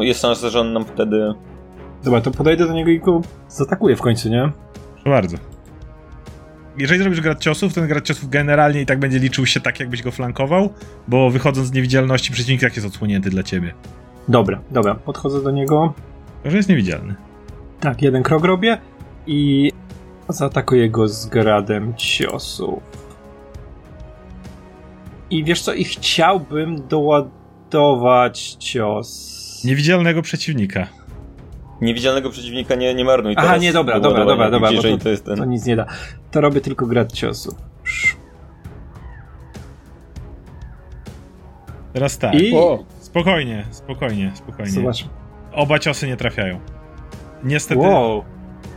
Jest 0.00 0.20
szansa, 0.20 0.50
że 0.50 0.60
on 0.60 0.72
nam 0.72 0.84
wtedy... 0.84 1.34
Dobra, 2.04 2.20
to 2.20 2.30
podejdę 2.30 2.66
do 2.66 2.72
niego 2.72 2.90
i 2.90 3.00
go 3.00 3.20
zaatakuję 3.48 3.96
w 3.96 4.00
końcu, 4.00 4.28
nie? 4.28 4.50
Proszę 4.94 5.10
bardzo. 5.10 5.36
Jeżeli 6.78 7.00
zrobisz 7.00 7.20
grad 7.20 7.40
ciosów, 7.40 7.74
ten 7.74 7.88
grad 7.88 8.04
ciosów 8.04 8.30
generalnie 8.30 8.80
i 8.80 8.86
tak 8.86 8.98
będzie 8.98 9.18
liczył 9.18 9.46
się 9.46 9.60
tak, 9.60 9.80
jakbyś 9.80 10.02
go 10.02 10.10
flankował, 10.10 10.72
bo 11.08 11.30
wychodząc 11.30 11.68
z 11.68 11.72
niewidzialności 11.72 12.32
przeciwnik 12.32 12.60
tak 12.60 12.76
jest 12.76 12.86
odsłonięty 12.86 13.30
dla 13.30 13.42
ciebie. 13.42 13.74
Dobra, 14.28 14.60
dobra, 14.70 14.94
podchodzę 14.94 15.42
do 15.42 15.50
niego. 15.50 15.94
Że 16.44 16.56
jest 16.56 16.68
niewidzialny. 16.68 17.14
Tak, 17.80 18.02
jeden 18.02 18.22
krok 18.22 18.44
robię 18.44 18.78
i 19.26 19.72
zaatakuję 20.28 20.90
go 20.90 21.08
z 21.08 21.26
gradem 21.26 21.94
ciosów. 21.96 22.82
I 25.30 25.44
wiesz 25.44 25.62
co, 25.62 25.74
i 25.74 25.84
chciałbym 25.84 26.88
doładować 26.88 28.56
cios. 28.58 29.62
Niewidzialnego 29.64 30.22
przeciwnika. 30.22 30.86
Niewidzialnego 31.80 32.30
przeciwnika 32.30 32.74
nie, 32.74 32.94
nie 32.94 33.04
marnuj 33.04 33.34
Aha, 33.36 33.56
nie, 33.56 33.72
dobra, 33.72 34.00
dobra, 34.00 34.24
dobra, 34.24 34.50
dobra, 34.50 34.70
to, 34.70 34.98
to, 34.98 35.08
jest 35.08 35.24
ten... 35.24 35.36
to 35.36 35.44
nic 35.44 35.66
nie 35.66 35.76
da. 35.76 35.86
To 36.30 36.40
robię 36.40 36.60
tylko 36.60 36.86
grad 36.86 37.12
ciosów. 37.12 37.54
Teraz 41.92 42.18
tak. 42.18 42.34
I... 42.34 42.52
Spokojnie, 43.00 43.66
spokojnie, 43.70 44.32
spokojnie. 44.34 44.72
Zobacz. 44.72 45.04
Oba 45.52 45.78
ciosy 45.78 46.06
nie 46.06 46.16
trafiają. 46.16 46.60
Niestety. 47.44 47.80
Wow. 47.80 48.24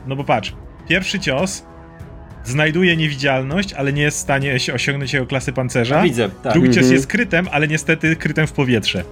No 0.08 0.16
bo 0.16 0.24
patrz, 0.24 0.56
pierwszy 0.88 1.20
cios 1.20 1.64
znajduje 2.44 2.98
niewidzialność, 2.98 3.74
ale 3.74 3.94
nie 3.94 4.02
jest 4.02 4.18
w 4.18 4.22
stanie 4.22 4.58
osiągnąć 4.74 5.14
jego 5.14 5.26
klasy 5.26 5.54
pancerza. 5.54 5.96
Ja 5.96 6.04
widzę, 6.04 6.30
tak. 6.44 6.54
Drugi 6.54 6.68
cios 6.68 6.78
mhm. 6.78 6.94
jest 6.94 7.08
krytem, 7.08 7.48
ale 7.52 7.68
niestety 7.68 8.16
krytem 8.16 8.48
w 8.48 8.52
powietrze. 8.52 9.04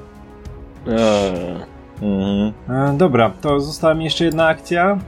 Mhm. 2.01 2.53
E, 2.69 2.97
dobra, 2.97 3.29
to 3.41 3.59
została 3.59 3.93
mi 3.93 4.03
jeszcze 4.03 4.25
jedna 4.25 4.47
akcja, 4.47 4.99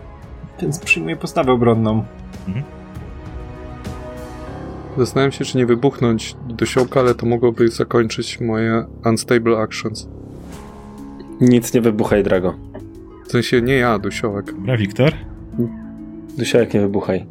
więc 0.61 0.79
przyjmuję 0.79 1.15
postawę 1.15 1.51
obronną. 1.51 2.03
Mhm. 2.47 2.65
Zastanawiam 4.97 5.31
się, 5.31 5.45
czy 5.45 5.57
nie 5.57 5.65
wybuchnąć 5.65 6.35
do 6.47 6.65
siołka, 6.65 6.99
ale 6.99 7.15
to 7.15 7.25
mogłoby 7.25 7.67
zakończyć 7.67 8.39
moje 8.39 8.85
unstable 9.05 9.57
actions. 9.57 10.07
Nic 11.41 11.73
nie 11.73 11.81
wybuchaj, 11.81 12.23
Drago. 12.23 12.53
W 13.25 13.31
sensie 13.31 13.61
nie 13.61 13.73
ja, 13.73 13.99
dusiołek. 13.99 14.45
Dobra, 14.45 14.77
Wiktor? 14.77 15.13
Dusiołek 16.37 16.73
nie 16.73 16.79
wybuchaj. 16.79 17.25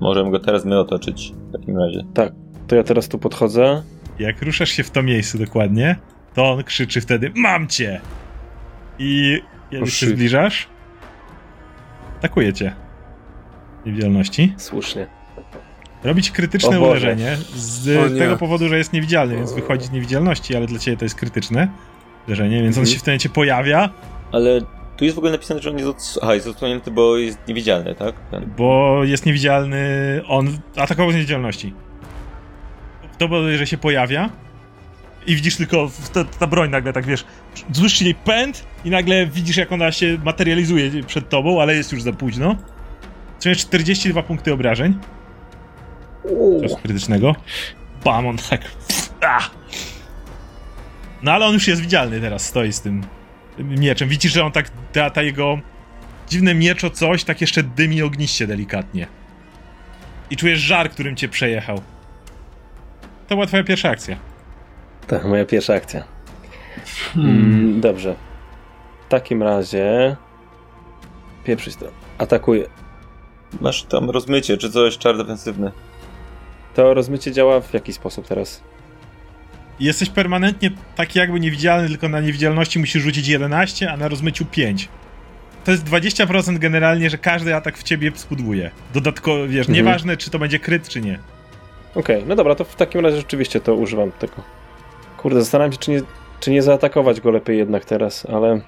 Możemy 0.00 0.30
go 0.30 0.38
teraz 0.38 0.64
my 0.64 0.78
otoczyć 0.78 1.34
w 1.48 1.52
takim 1.52 1.78
razie. 1.78 2.04
Tak, 2.14 2.32
to 2.66 2.76
ja 2.76 2.82
teraz 2.82 3.08
tu 3.08 3.18
podchodzę. 3.18 3.82
Jak 4.18 4.42
ruszasz 4.42 4.70
się 4.70 4.82
w 4.82 4.90
to 4.90 5.02
miejsce 5.02 5.38
dokładnie, 5.38 5.96
to 6.34 6.52
on 6.52 6.64
krzyczy 6.64 7.00
wtedy 7.00 7.32
Mam 7.36 7.68
cię! 7.68 8.00
I 9.02 9.42
kiedy 9.70 9.82
Oh, 9.82 9.90
się 9.90 9.96
shit. 10.06 10.08
zbliżasz, 10.08 10.68
atakuje 12.18 12.52
cię. 12.52 12.74
Niewidzialności. 13.86 14.54
Słusznie. 14.56 15.06
Robić 16.04 16.30
krytyczne 16.30 16.80
uderzenie 16.80 17.36
z 17.54 18.18
tego 18.18 18.36
powodu, 18.36 18.68
że 18.68 18.78
jest 18.78 18.92
niewidzialny, 18.92 19.36
więc 19.36 19.52
wychodzi 19.52 19.84
z 19.86 19.90
niewidzialności, 19.90 20.56
ale 20.56 20.66
dla 20.66 20.78
ciebie 20.78 20.96
to 20.96 21.04
jest 21.04 21.14
krytyczne 21.14 21.68
uderzenie, 22.26 22.62
więc 22.62 22.76
on 22.76 22.80
Mhm. 22.82 22.86
się 22.94 22.98
w 22.98 23.02
tym 23.02 23.12
momencie 23.12 23.28
pojawia, 23.28 23.90
Ale 24.32 24.60
tu 24.96 25.04
jest 25.04 25.14
w 25.14 25.18
ogóle 25.18 25.32
napisane, 25.32 25.62
że 25.62 25.70
on 25.70 25.78
jest, 25.78 25.88
ods- 25.90 26.18
Aha, 26.22 26.34
jest 26.34 26.46
odsłonięty, 26.46 26.90
bo 26.90 27.16
jest 27.16 27.38
niewidzialny, 27.48 27.94
tak? 27.94 28.14
Ten. 28.30 28.50
bo 28.58 29.00
jest 29.04 29.26
niewidzialny, 29.26 29.78
on 30.28 30.58
atakował 30.76 31.10
z 31.12 31.14
niewidzialności. 31.14 31.74
To 33.18 33.28
powoduje, 33.28 33.58
że 33.58 33.66
się 33.66 33.78
pojawia 33.78 34.30
i 35.26 35.36
widzisz 35.36 35.56
tylko 35.56 35.90
ta, 36.12 36.24
ta 36.24 36.46
broń 36.46 36.70
nagle, 36.70 36.92
tak 36.92 37.06
wiesz, 37.06 37.24
słyszysz 37.72 38.02
jej 38.02 38.14
pęd 38.14 38.66
i 38.84 38.90
nagle 38.90 39.26
widzisz, 39.26 39.56
jak 39.56 39.72
ona 39.72 39.92
się 39.92 40.18
materializuje 40.24 41.04
przed 41.04 41.28
tobą, 41.28 41.62
ale 41.62 41.74
jest 41.74 41.92
już 41.92 42.02
za 42.02 42.12
późno. 42.12 42.56
Czyli 43.40 43.56
42 43.56 44.22
punkty 44.22 44.52
obrażeń. 44.52 44.98
Coś 46.60 46.80
krytycznego. 46.82 47.36
Bam, 48.04 48.26
on 48.26 48.36
tak. 48.36 48.60
Ah! 49.20 49.50
No 51.22 51.32
ale 51.32 51.46
on 51.46 51.54
już 51.54 51.68
jest 51.68 51.82
widzialny 51.82 52.20
teraz, 52.20 52.46
stoi 52.46 52.72
z 52.72 52.80
tym 52.80 53.04
mieczem. 53.58 54.08
Widzisz, 54.08 54.32
że 54.32 54.44
on 54.44 54.52
tak, 54.52 54.70
ta, 54.92 55.10
ta 55.10 55.22
jego 55.22 55.58
dziwne 56.28 56.54
mieczo 56.54 56.90
coś, 56.90 57.24
tak 57.24 57.40
jeszcze 57.40 57.62
dymi 57.62 58.02
ogniście 58.02 58.46
delikatnie. 58.46 59.06
I 60.30 60.36
czujesz 60.36 60.60
żar, 60.60 60.90
którym 60.90 61.16
cię 61.16 61.28
przejechał. 61.28 61.82
To 63.28 63.34
była 63.34 63.46
twoja 63.46 63.64
pierwsza 63.64 63.90
akcja. 63.90 64.29
Tak, 65.10 65.24
moja 65.24 65.44
pierwsza 65.44 65.74
akcja. 65.74 66.04
Mm, 67.16 67.80
dobrze. 67.80 68.14
W 69.06 69.08
takim 69.10 69.42
razie... 69.42 70.16
Pieprzyć 71.44 71.76
to. 71.76 71.86
Atakuję. 72.18 72.66
Masz 73.60 73.82
tam 73.82 74.10
rozmycie, 74.10 74.56
czy 74.56 74.70
coś, 74.70 74.98
czar 74.98 75.16
defensywny. 75.16 75.72
To 76.74 76.94
rozmycie 76.94 77.32
działa 77.32 77.60
w 77.60 77.74
jaki 77.74 77.92
sposób 77.92 78.26
teraz? 78.26 78.60
Jesteś 79.80 80.10
permanentnie 80.10 80.70
taki 80.96 81.18
jakby 81.18 81.40
niewidzialny, 81.40 81.88
tylko 81.88 82.08
na 82.08 82.20
niewidzialności 82.20 82.78
musisz 82.78 83.02
rzucić 83.02 83.28
11, 83.28 83.90
a 83.92 83.96
na 83.96 84.08
rozmyciu 84.08 84.44
5. 84.44 84.88
To 85.64 85.70
jest 85.72 85.84
20% 85.84 86.58
generalnie, 86.58 87.10
że 87.10 87.18
każdy 87.18 87.54
atak 87.56 87.78
w 87.78 87.82
ciebie 87.82 88.12
spudłuje. 88.14 88.70
Dodatkowo, 88.94 89.48
wiesz, 89.48 89.68
Mhm. 89.68 89.74
nieważne 89.74 90.16
czy 90.16 90.30
to 90.30 90.38
będzie 90.38 90.58
kryt, 90.58 90.88
czy 90.88 91.00
nie. 91.00 91.18
Okej, 91.94 92.24
no 92.26 92.36
dobra, 92.36 92.54
to 92.54 92.64
w 92.64 92.76
takim 92.76 93.00
razie 93.00 93.16
rzeczywiście 93.16 93.60
to 93.60 93.74
używam 93.74 94.12
tego. 94.12 94.59
Kurde, 95.22 95.40
zastanawiam 95.40 95.72
się, 95.72 95.78
czy 95.78 95.90
nie, 95.90 96.00
czy 96.40 96.50
nie 96.50 96.62
zaatakować 96.62 97.20
go 97.20 97.30
lepiej 97.30 97.58
jednak 97.58 97.84
teraz, 97.84 98.26
ale... 98.26 98.60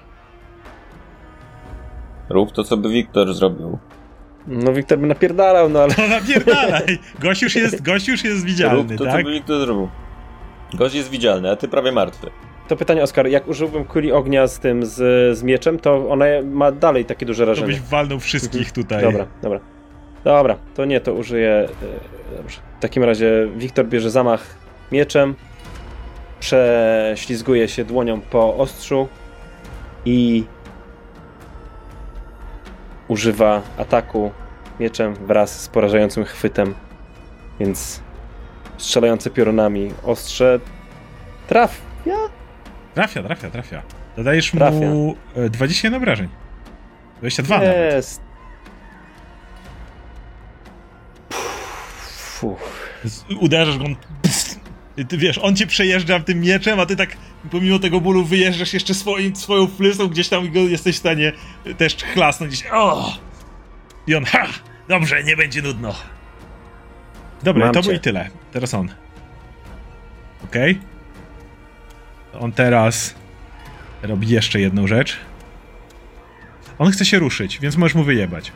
Rób 2.29 2.51
to, 2.51 2.63
co 2.63 2.77
by 2.77 2.89
Wiktor 2.89 3.33
zrobił. 3.33 3.77
No 4.47 4.73
Wiktor 4.73 4.97
by 4.99 5.07
napierdalał, 5.07 5.69
no 5.69 5.79
ale... 5.83 5.93
No 5.97 6.07
napierdalaj! 6.19 6.99
Gość 7.19 7.41
już 7.41 7.55
jest, 7.55 7.81
gość 7.81 8.07
już 8.07 8.23
jest 8.23 8.45
widzialny, 8.45 8.77
Rób 8.77 8.97
to, 8.97 9.05
tak? 9.05 9.17
co 9.17 9.23
by 9.23 9.31
Wiktor 9.31 9.65
zrobił. 9.65 9.89
Gość 10.73 10.95
jest 10.95 11.09
widzialny, 11.09 11.51
a 11.51 11.55
ty 11.55 11.67
prawie 11.67 11.91
martwy. 11.91 12.29
To 12.67 12.75
pytanie, 12.75 13.03
Oskar, 13.03 13.27
jak 13.27 13.47
użyłbym 13.47 13.85
kuli 13.85 14.11
ognia 14.11 14.47
z 14.47 14.59
tym, 14.59 14.85
z, 14.85 14.95
z 15.37 15.43
mieczem, 15.43 15.79
to 15.79 16.09
ona 16.09 16.25
ma 16.45 16.71
dalej 16.71 17.05
takie 17.05 17.25
duże 17.25 17.43
To 17.43 17.49
rażenie. 17.49 17.67
byś 17.67 17.81
walnął 17.81 18.19
wszystkich 18.19 18.71
tutaj. 18.71 19.03
Dobra, 19.03 19.25
dobra. 19.41 19.59
Dobra, 20.23 20.55
to 20.75 20.85
nie, 20.85 20.99
to 21.01 21.13
użyję. 21.13 21.51
e, 21.51 22.37
Dobrze. 22.37 22.59
W 22.79 22.81
takim 22.81 23.03
razie 23.03 23.47
Wiktor 23.55 23.85
bierze 23.85 24.09
zamach 24.11 24.55
mieczem, 24.91 25.35
prześlizguje 26.43 27.67
się 27.67 27.85
dłonią 27.85 28.21
po 28.21 28.55
ostrzu 28.57 29.07
i 30.05 30.43
używa 33.07 33.61
ataku 33.77 34.31
mieczem 34.79 35.13
wraz 35.15 35.61
z 35.61 35.67
porażającym 35.67 36.23
chwytem. 36.25 36.75
Więc 37.59 37.99
strzelające 38.77 39.29
piorunami 39.29 39.91
ostrze 40.03 40.59
trafia. 41.47 41.81
Trafia, 42.93 43.23
trafia, 43.23 43.49
trafia. 43.49 43.81
Dodajesz 44.17 44.51
Trafia. 44.51 44.79
mu 44.79 45.15
e, 45.35 45.49
21 45.49 45.97
obrażeń. 46.01 46.29
22 47.19 47.57
nawet. 47.57 47.93
Jest. 47.93 48.21
Fuh. 52.09 52.59
Z- 53.05 53.25
Uderzasz 53.41 53.77
go, 53.77 53.85
on... 53.85 53.95
Ty 55.09 55.17
wiesz, 55.17 55.37
on 55.37 55.55
cię 55.55 55.67
przejeżdża 55.67 56.19
tym 56.19 56.39
mieczem, 56.41 56.79
a 56.79 56.85
ty 56.85 56.95
tak 56.95 57.17
pomimo 57.51 57.79
tego 57.79 58.01
bólu 58.01 58.23
wyjeżdżasz 58.25 58.73
jeszcze 58.73 58.93
swoim, 58.93 59.35
swoją 59.35 59.67
flysą 59.67 60.07
gdzieś 60.07 60.29
tam 60.29 60.45
i 60.45 60.49
go 60.51 60.59
jesteś 60.59 60.95
w 60.95 60.99
stanie 60.99 61.31
też 61.77 61.95
chlasnąć. 61.95 62.63
O! 62.71 63.17
I 64.07 64.15
on, 64.15 64.25
ha! 64.25 64.47
Dobrze, 64.87 65.23
nie 65.23 65.37
będzie 65.37 65.61
nudno. 65.61 65.95
Dobra, 67.43 67.65
Mam 67.65 67.73
to 67.73 67.79
cię. 67.81 67.83
było 67.83 67.97
i 67.97 67.99
tyle. 67.99 68.29
Teraz 68.51 68.73
on. 68.73 68.89
Okej. 70.43 70.79
On 72.39 72.51
teraz 72.51 73.15
robi 74.01 74.29
jeszcze 74.29 74.59
jedną 74.59 74.87
rzecz. 74.87 75.17
On 76.79 76.91
chce 76.91 77.05
się 77.05 77.19
ruszyć, 77.19 77.59
więc 77.59 77.77
możesz 77.77 77.95
mu 77.95 78.03
wyjebać. 78.03 78.51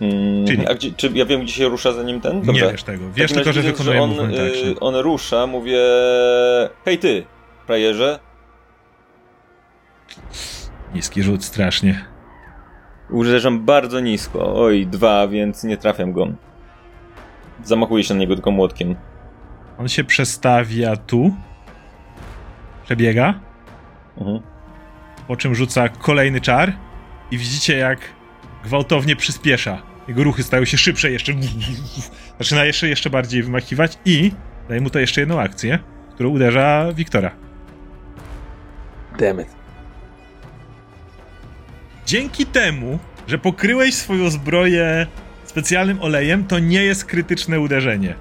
Mm, 0.00 0.46
Czyli- 0.46 0.66
A 0.66 0.74
gdzie, 0.74 0.92
czy 0.92 1.10
ja 1.14 1.24
wiem, 1.26 1.40
gdzie 1.40 1.52
się 1.52 1.68
rusza 1.68 1.92
zanim 1.92 2.20
ten? 2.20 2.40
Nie 2.40 2.60
wiesz 2.60 2.82
tego. 2.82 3.04
Wiesz 3.12 3.32
tylko, 3.32 3.52
że 3.52 3.62
wykonuje 3.62 4.02
on, 4.02 4.10
movement 4.10 4.34
action. 4.38 4.68
y, 4.68 4.80
on 4.80 4.94
rusza, 4.96 5.46
mówię... 5.46 5.78
Hej 6.84 6.98
ty, 6.98 7.24
frajerze. 7.66 8.18
Niski 10.94 11.22
rzut 11.22 11.44
strasznie. 11.44 12.04
Uderzam 13.10 13.64
bardzo 13.64 14.00
nisko. 14.00 14.62
Oj, 14.62 14.86
dwa, 14.86 15.28
więc 15.28 15.64
nie 15.64 15.76
trafiam 15.76 16.12
go. 16.12 16.26
Zamachuję 17.64 18.04
się 18.04 18.14
na 18.14 18.20
niego 18.20 18.34
tylko 18.34 18.50
młotkiem. 18.50 18.96
On 19.78 19.88
się 19.88 20.04
przestawia 20.04 20.96
tu. 20.96 21.34
Przebiega. 22.84 23.34
Mhm. 24.18 24.40
Po 25.28 25.36
czym 25.36 25.54
rzuca 25.54 25.88
kolejny 25.88 26.40
czar. 26.40 26.72
I 27.30 27.38
widzicie, 27.38 27.76
jak 27.76 28.00
gwałtownie 28.68 29.16
przyspiesza. 29.16 29.82
Jego 30.08 30.24
ruchy 30.24 30.42
stają 30.42 30.64
się 30.64 30.78
szybsze 30.78 31.10
jeszcze. 31.10 31.32
Zaczyna 32.38 32.64
jeszcze, 32.64 32.88
jeszcze 32.88 33.10
bardziej 33.10 33.42
wymachiwać. 33.42 33.98
I 34.04 34.32
daje 34.68 34.80
mu 34.80 34.90
to 34.90 34.98
jeszcze 34.98 35.20
jedną 35.20 35.40
akcję, 35.40 35.78
którą 36.14 36.30
uderza 36.30 36.92
Wiktora. 36.94 37.30
Damn 39.18 39.40
it. 39.40 39.48
Dzięki 42.06 42.46
temu, 42.46 42.98
że 43.26 43.38
pokryłeś 43.38 43.94
swoją 43.94 44.30
zbroję 44.30 45.06
specjalnym 45.44 46.02
olejem, 46.02 46.44
to 46.44 46.58
nie 46.58 46.84
jest 46.84 47.04
krytyczne 47.04 47.60
uderzenie. 47.60 48.14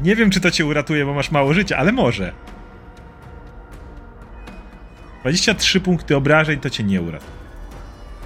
Nie 0.00 0.16
wiem, 0.16 0.30
czy 0.30 0.40
to 0.40 0.50
cię 0.50 0.66
uratuje, 0.66 1.04
bo 1.04 1.14
masz 1.14 1.30
mało 1.30 1.54
życia, 1.54 1.76
ale 1.76 1.92
może. 1.92 2.32
23 5.20 5.80
punkty 5.80 6.16
obrażeń 6.16 6.60
to 6.60 6.70
cię 6.70 6.84
nie 6.84 7.02
uratuje. 7.02 7.38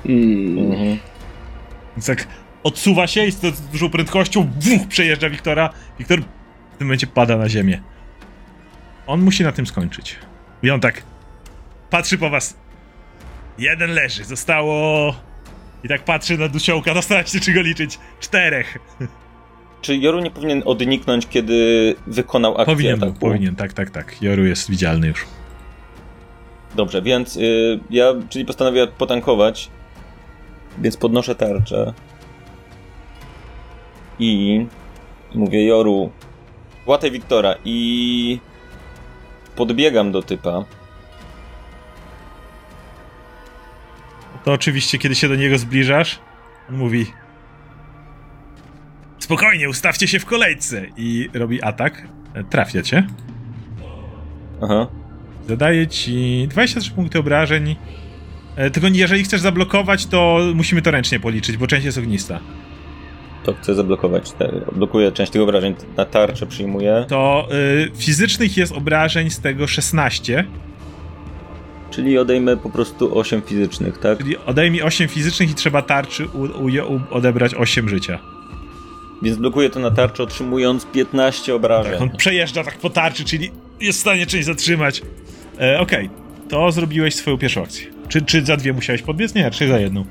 Mm. 0.07 0.59
Mhm. 0.59 1.12
Więc 1.97 2.07
tak 2.07 2.27
odsuwa 2.63 3.07
się 3.07 3.25
i 3.25 3.31
z 3.31 3.61
dużą 3.73 3.91
prędkością 3.91 4.51
wuch, 4.61 4.89
przejeżdża 4.89 5.31
Wiktora. 5.31 5.71
Wiktor 5.99 6.21
w 6.75 6.77
tym 6.79 6.87
momencie 6.87 7.07
pada 7.07 7.37
na 7.37 7.49
ziemię. 7.49 7.83
On 9.07 9.21
musi 9.23 9.45
na 9.45 9.53
tym 9.53 9.67
skończyć. 9.67 10.17
I 10.63 10.71
on 10.71 10.81
tak 10.81 11.03
patrzy 11.91 12.19
po 12.19 12.31
was. 12.31 12.57
Jeden 13.59 13.91
leży, 13.91 14.25
zostało... 14.25 15.15
I 15.85 15.89
tak 15.89 16.05
patrzy 16.05 16.39
na 16.39 16.49
dusiołka, 16.49 16.95
zastanawia 16.95 17.27
się, 17.29 17.41
czy 17.41 17.53
go 17.53 17.63
liczyć. 17.63 17.99
Czterech. 18.21 18.79
Czy 19.81 19.97
Joru 19.97 20.21
nie 20.21 20.31
powinien 20.31 20.63
odniknąć, 20.65 21.29
kiedy 21.29 21.95
wykonał 22.07 22.53
akcję 22.53 22.75
Powinien, 22.75 23.03
ataku? 23.03 23.19
powinien, 23.19 23.57
tak, 23.57 23.73
tak, 23.73 23.91
tak. 23.91 24.23
Joru 24.23 24.45
jest 24.45 24.71
widzialny 24.71 25.07
już. 25.09 25.27
Dobrze, 26.75 27.03
więc 27.03 27.37
y, 27.37 27.81
ja, 27.91 28.05
czyli 28.29 28.45
postanowię 28.45 28.87
potankować, 28.87 29.71
więc 30.79 30.97
podnoszę 30.97 31.35
tarczę 31.35 31.95
i 34.19 34.67
mówię 35.35 35.67
Joru, 35.67 36.11
łataj 36.87 37.11
Wiktora 37.11 37.55
i 37.65 38.41
podbiegam 39.57 40.13
do 40.13 40.23
typa. 40.23 40.65
To 44.45 44.53
oczywiście, 44.53 44.99
kiedy 44.99 45.15
się 45.15 45.29
do 45.29 45.37
niego 45.37 45.59
zbliżasz, 45.59 46.19
on 46.71 46.77
mówi... 46.77 47.07
spokojnie, 49.19 49.69
ustawcie 49.69 50.09
się 50.09 50.19
w 50.19 50.27
kolejce. 50.27 50.87
I 50.97 51.29
robi 51.35 51.63
atak. 51.63 52.09
Trafia 52.51 52.83
cię. 52.83 53.07
Aha. 54.63 54.87
Zadaje 55.49 55.87
ci 55.87 56.47
23 56.51 56.91
punkty 56.91 57.19
obrażeń. 57.19 57.77
E, 58.57 58.71
tylko 58.71 58.89
jeżeli 58.93 59.25
chcesz 59.25 59.41
zablokować, 59.41 60.07
to 60.07 60.41
musimy 60.55 60.83
to 60.83 60.91
ręcznie 60.91 61.21
policzyć, 61.21 61.57
bo 61.57 61.67
część 61.67 61.85
jest 61.85 61.99
ognista. 61.99 62.41
To 63.45 63.55
chcę 63.55 63.75
zablokować. 63.75 64.33
Blokuję 64.73 65.13
część 65.13 65.33
tych 65.33 65.43
obrażeń. 65.43 65.75
Na 65.97 66.05
tarczę 66.05 66.47
przyjmuję. 66.47 67.05
To 67.09 67.49
y, 67.53 67.91
fizycznych 67.97 68.57
jest 68.57 68.73
obrażeń 68.73 69.31
z 69.31 69.41
tego 69.41 69.67
16. 69.67 70.45
Czyli 71.91 72.19
odejmę 72.19 72.57
po 72.57 72.71
prostu 72.71 73.19
8 73.19 73.43
fizycznych, 73.43 73.99
tak? 73.99 74.19
Czyli 74.19 74.37
odejmij 74.37 74.83
8 74.83 75.09
fizycznych 75.09 75.51
i 75.51 75.55
trzeba 75.55 75.83
tarczy 75.83 76.27
u, 76.27 76.39
u, 76.39 76.95
u, 76.95 77.01
odebrać 77.11 77.55
8 77.55 77.89
życia. 77.89 78.19
Więc 79.23 79.37
blokuję 79.37 79.71
to 79.71 79.81
na 79.81 79.91
tarczę, 79.91 80.23
otrzymując 80.23 80.87
15 80.87 81.55
obrażeń. 81.55 81.93
Tak, 81.93 82.03
on 82.03 82.17
przejeżdża 82.17 82.65
tak 82.65 82.79
po 82.79 82.91
tarczy, 82.91 83.25
czyli 83.25 83.51
jest 83.81 83.99
w 83.99 84.01
stanie 84.01 84.27
część 84.27 84.47
zatrzymać. 84.47 85.03
E, 85.61 85.81
Okej, 85.81 86.07
okay. 86.07 86.49
to 86.49 86.73
zrobiłeś 86.73 87.15
swoją 87.15 87.39
pierwszą 87.39 87.63
akcję. 87.63 87.92
Czy, 88.13 88.23
czy 88.23 88.45
za 88.45 88.57
dwie 88.57 88.73
musiałeś 88.73 89.03
podbiec? 89.03 89.35
Nie, 89.35 89.51
czy 89.51 89.69
za 89.69 89.79
jedną? 89.79 90.05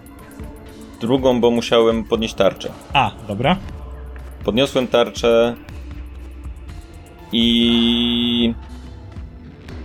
Drugą, 1.01 1.41
bo 1.41 1.51
musiałem 1.51 2.03
podnieść 2.03 2.33
tarczę. 2.33 2.71
A, 2.93 3.11
dobra. 3.27 3.57
Podniosłem 4.45 4.87
tarczę 4.87 5.55
i... 7.31 8.53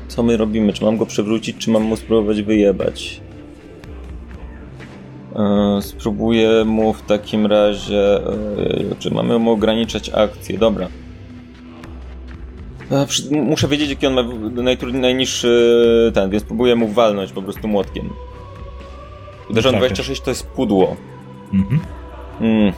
Co 0.09 0.23
my 0.23 0.37
robimy? 0.37 0.73
Czy 0.73 0.85
mam 0.85 0.97
go 0.97 1.07
przewrócić, 1.07 1.57
czy 1.57 1.71
mam 1.71 1.83
mu 1.83 1.97
spróbować 1.97 2.43
wyjebać? 2.43 3.21
Yy, 5.75 5.83
spróbuję 5.83 6.65
mu 6.65 6.93
w 6.93 7.03
takim 7.03 7.47
razie... 7.47 8.21
Yy, 8.59 8.97
czy 8.99 9.11
mamy 9.11 9.39
mu 9.39 9.51
ograniczać 9.51 10.09
akcję? 10.09 10.59
Dobra. 10.59 10.89
Yy, 12.91 13.43
muszę 13.43 13.69
wiedzieć, 13.69 13.91
jaki 13.91 14.07
on 14.07 14.15
ma 14.15 14.23
najniższy 14.93 16.13
ten, 16.15 16.31
więc 16.31 16.45
spróbuję 16.45 16.77
mu 16.77 16.89
walnąć 16.89 17.33
po 17.33 17.43
prostu 17.43 17.69
młotkiem. 17.69 18.11
Uderzam 19.51 19.75
26 19.75 20.21
to 20.21 20.31
jest 20.31 20.47
pudło. 20.47 20.97
Mhm. 21.53 21.81
Mm. 22.41 22.73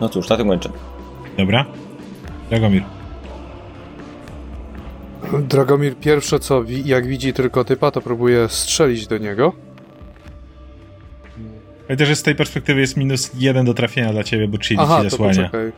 No 0.00 0.08
cóż, 0.08 0.28
na 0.28 0.36
tym 0.36 0.48
kończę. 0.48 0.70
Dobra. 1.38 1.64
Dragomir. 2.50 2.82
Dragomir 5.48 5.96
pierwsze 5.96 6.40
co, 6.40 6.64
jak 6.84 7.06
widzi 7.06 7.32
tylko 7.32 7.64
typa, 7.64 7.90
to 7.90 8.00
próbuje 8.00 8.48
strzelić 8.48 9.06
do 9.06 9.18
niego. 9.18 9.52
Ale 11.88 12.06
że 12.06 12.16
z 12.16 12.22
tej 12.22 12.34
perspektywy 12.34 12.80
jest 12.80 12.96
minus 12.96 13.30
jeden 13.34 13.66
do 13.66 13.74
trafienia 13.74 14.12
dla 14.12 14.24
ciebie, 14.24 14.48
bo 14.48 14.58
czyli 14.58 14.80
Aha, 14.80 14.98
ci 14.98 15.10
zasłania. 15.10 15.34
To, 15.34 15.42
poczekaj. 15.42 15.72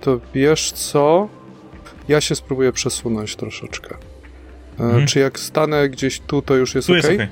to 0.00 0.20
wiesz 0.34 0.72
co? 0.72 1.28
Ja 2.08 2.20
się 2.20 2.34
spróbuję 2.34 2.72
przesunąć 2.72 3.36
troszeczkę. 3.36 3.96
E, 4.80 4.82
mhm. 4.82 5.06
Czy 5.06 5.18
jak 5.18 5.38
stanę 5.38 5.88
gdzieś 5.88 6.20
tu, 6.20 6.42
to 6.42 6.54
już 6.54 6.74
jest 6.74 6.86
tu 6.86 6.92
ok? 6.92 6.96
Jest 6.96 7.10
okay. 7.10 7.28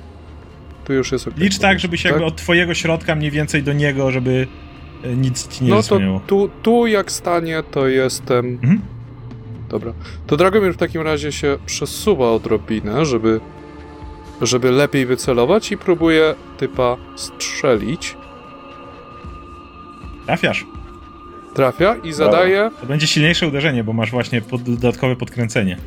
Tu 0.85 0.93
już 0.93 1.11
jest 1.11 1.27
ok. 1.27 1.33
Licz 1.37 1.57
tak, 1.57 1.79
żeby 1.79 1.97
się 1.97 2.03
tak? 2.03 2.11
jakby 2.11 2.25
od 2.25 2.35
twojego 2.35 2.73
środka 2.73 3.15
mniej 3.15 3.31
więcej 3.31 3.63
do 3.63 3.73
niego, 3.73 4.11
żeby 4.11 4.47
e, 5.03 5.15
nic 5.15 5.47
ci 5.47 5.63
nie 5.63 5.69
No 5.69 5.83
to 5.83 5.99
tu, 6.27 6.49
tu 6.61 6.87
jak 6.87 7.11
stanie, 7.11 7.63
to 7.71 7.87
jestem... 7.87 8.45
Mhm. 8.45 8.81
Dobra. 9.69 9.93
To 10.27 10.37
Dragomir 10.37 10.73
w 10.73 10.77
takim 10.77 11.01
razie 11.01 11.31
się 11.31 11.57
przesuwa 11.65 12.31
odrobinę, 12.31 13.05
żeby, 13.05 13.39
żeby 14.41 14.71
lepiej 14.71 15.05
wycelować 15.05 15.71
i 15.71 15.77
próbuje 15.77 16.35
typa 16.57 16.97
strzelić. 17.15 18.17
Trafiasz. 20.25 20.65
Trafia 21.55 21.95
i 22.03 22.13
zadaje... 22.13 22.69
To 22.81 22.85
będzie 22.85 23.07
silniejsze 23.07 23.47
uderzenie, 23.47 23.83
bo 23.83 23.93
masz 23.93 24.11
właśnie 24.11 24.41
pod, 24.41 24.63
dodatkowe 24.63 25.15
podkręcenie. 25.15 25.77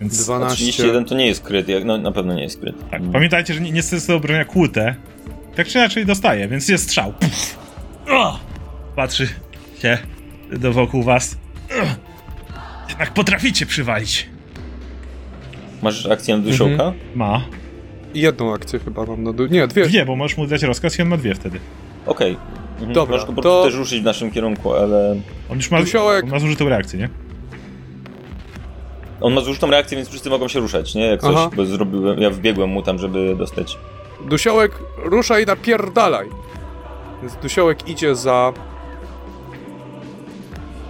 Więc 0.00 0.24
12. 0.24 0.56
31 0.56 1.04
to 1.04 1.14
nie 1.14 1.26
jest 1.26 1.42
kryt, 1.42 1.66
no 1.84 1.98
na 1.98 2.12
pewno 2.12 2.34
nie 2.34 2.42
jest 2.42 2.60
kryt. 2.60 2.76
Tak, 2.90 3.00
mm. 3.00 3.12
pamiętajcie, 3.12 3.54
że 3.54 3.60
nie, 3.60 3.70
nie 3.70 3.76
jest 3.76 4.06
to 4.06 4.16
obrażenia 4.16 4.44
kłute. 4.44 4.94
Tak 5.56 5.66
czy 5.66 5.78
inaczej 5.78 6.06
dostaje, 6.06 6.48
więc 6.48 6.68
jest 6.68 6.84
strzał. 6.84 7.14
Patrzy 8.96 9.28
się 9.82 9.98
do 10.52 10.72
wokół 10.72 11.02
was. 11.02 11.38
Jednak 12.88 13.14
potraficie 13.14 13.66
przywalić. 13.66 14.28
Masz 15.82 16.06
akcję 16.06 16.36
na 16.36 16.42
duszołka? 16.42 16.72
Mhm. 16.72 16.94
Ma. 17.14 17.44
Jedną 18.14 18.54
akcję 18.54 18.78
chyba 18.78 19.06
mam 19.06 19.22
na 19.22 19.32
dół. 19.32 19.46
Nie, 19.46 19.66
dwie. 19.66 19.86
Dwie, 19.86 20.04
bo 20.04 20.16
możesz 20.16 20.36
mu 20.36 20.46
dać 20.46 20.62
rozkaz 20.62 20.98
i 20.98 21.02
on 21.02 21.08
ma 21.08 21.16
dwie 21.16 21.34
wtedy. 21.34 21.60
Okej. 22.08 22.32
Okay. 22.32 22.58
Mhm. 22.72 22.92
Dobra, 22.92 23.12
Możesz 23.12 23.26
po 23.26 23.32
prostu 23.32 23.50
to... 23.50 23.64
też 23.64 23.74
ruszyć 23.74 24.00
w 24.00 24.04
naszym 24.04 24.30
kierunku, 24.30 24.74
ale... 24.74 25.16
On 25.50 25.56
już 25.56 25.70
ma, 25.70 25.80
Dusiołek... 25.80 26.24
on 26.24 26.30
ma 26.30 26.38
zużytą 26.38 26.68
reakcję, 26.68 26.98
nie? 26.98 27.08
On 29.20 29.32
ma 29.32 29.40
zużytą 29.40 29.70
reakcję, 29.70 29.96
więc 29.96 30.08
wszyscy 30.08 30.30
mogą 30.30 30.48
się 30.48 30.60
ruszać, 30.60 30.94
nie? 30.94 31.06
Jak 31.06 31.20
coś, 31.20 31.34
Aha. 31.36 31.50
bo 31.56 31.66
zrobiłem, 31.66 32.20
ja 32.20 32.30
wbiegłem 32.30 32.70
mu 32.70 32.82
tam, 32.82 32.98
żeby 32.98 33.36
dostać. 33.38 33.78
Dusiołek, 34.28 34.72
ruszaj, 35.04 35.46
napierdalaj! 35.46 36.26
Więc 37.20 37.36
Dusiołek 37.36 37.88
idzie 37.88 38.14
za... 38.14 38.52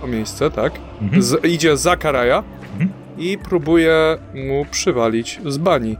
O 0.03 0.07
miejsce, 0.07 0.51
tak? 0.51 0.73
Mhm. 1.03 1.23
Z, 1.23 1.45
idzie 1.45 1.77
za 1.77 1.97
Karaja 1.97 2.43
mhm. 2.73 2.91
i 3.19 3.39
próbuje 3.39 4.19
mu 4.35 4.67
przywalić 4.71 5.41
z 5.47 5.59
bani. 5.59 5.97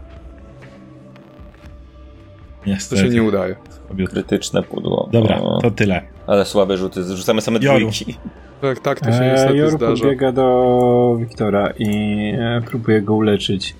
Niestety. 2.67 3.03
To 3.03 3.09
się 3.09 3.15
nie 3.15 3.23
udaje. 3.23 3.57
Krytyczne 4.09 4.63
pudło. 4.63 5.09
Dobra, 5.13 5.41
o. 5.41 5.61
to 5.63 5.71
tyle. 5.71 6.03
Ale 6.27 6.45
słabe 6.45 6.77
rzuty, 6.77 7.17
rzucamy 7.17 7.41
same 7.41 7.59
Joru. 7.63 7.79
dwójki. 7.79 8.15
Tak, 8.61 8.81
tak, 8.81 9.01
to 9.01 9.13
się 9.13 9.19
e, 9.19 9.33
niestety 9.33 9.57
Joru 9.57 9.71
zdarza. 9.71 10.03
podbiega 10.03 10.33
do 10.33 11.17
Wiktora 11.19 11.73
i 11.79 11.89
e, 12.39 12.61
próbuje 12.67 13.03
go 13.03 13.15
uleczyć. 13.15 13.75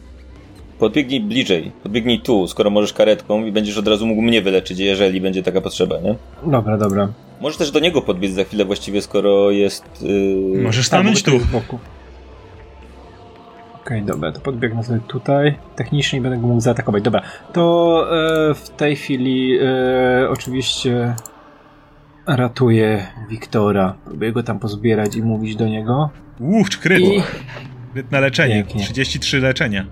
Podbiegnij 0.79 1.21
bliżej, 1.21 1.73
podbiegnij 1.83 2.21
tu, 2.21 2.47
skoro 2.47 2.71
możesz 2.71 2.93
karetką 2.93 3.45
i 3.45 3.53
będziesz 3.53 3.79
od 3.79 3.89
razu 3.89 4.07
mógł 4.07 4.23
mnie 4.23 4.43
wyleczyć, 4.43 4.79
jeżeli 4.79 5.21
będzie 5.21 5.43
taka 5.43 5.61
potrzeba, 5.61 6.01
nie? 6.01 6.15
Dobra, 6.47 6.77
dobra. 6.77 7.09
Możesz 7.41 7.59
też 7.59 7.71
do 7.71 7.81
niego 7.81 8.03
podbiec 8.03 8.33
za 8.33 8.45
chwilę 8.45 8.65
właściwie, 8.65 9.03
skoro 9.03 9.51
jest... 9.51 9.85
Yy... 10.03 10.63
Możesz 10.63 10.87
stanąć 10.87 11.23
tu. 11.23 11.33
Okej, 13.89 14.03
okay, 14.03 14.15
dobra, 14.15 14.33
to 14.33 14.41
podbiegnę 14.41 14.85
sobie 14.85 15.01
tutaj. 15.01 15.59
Technicznie 15.77 16.21
będę 16.21 16.39
go 16.39 16.47
mógł 16.47 16.61
zaatakować. 16.61 17.03
Dobra, 17.03 17.23
to 17.53 18.07
e, 18.51 18.55
w 18.55 18.71
tej 18.71 18.97
chwili 18.97 19.59
e, 19.59 20.31
oczywiście 20.31 21.15
ratuje 22.27 23.07
Wiktora. 23.31 23.95
Próbuję 24.05 24.33
go 24.33 24.43
tam 24.43 24.59
pozbierać 24.59 25.17
i 25.17 25.23
mówić 25.23 25.57
do 25.57 25.67
niego. 25.67 26.11
Uch, 26.41 26.69
kryt! 26.69 27.01
I... 27.01 27.23
Kryt 27.93 28.11
na 28.11 28.21
leczenie. 28.21 28.55
Pięknie. 28.55 28.83
33 28.83 29.41
leczenia. 29.41 29.87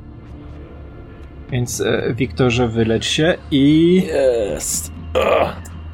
Więc 1.50 1.80
e, 1.80 2.14
Wiktorze 2.14 2.68
wylecz 2.68 3.06
się 3.06 3.34
i... 3.50 4.02
Jest. 4.06 4.92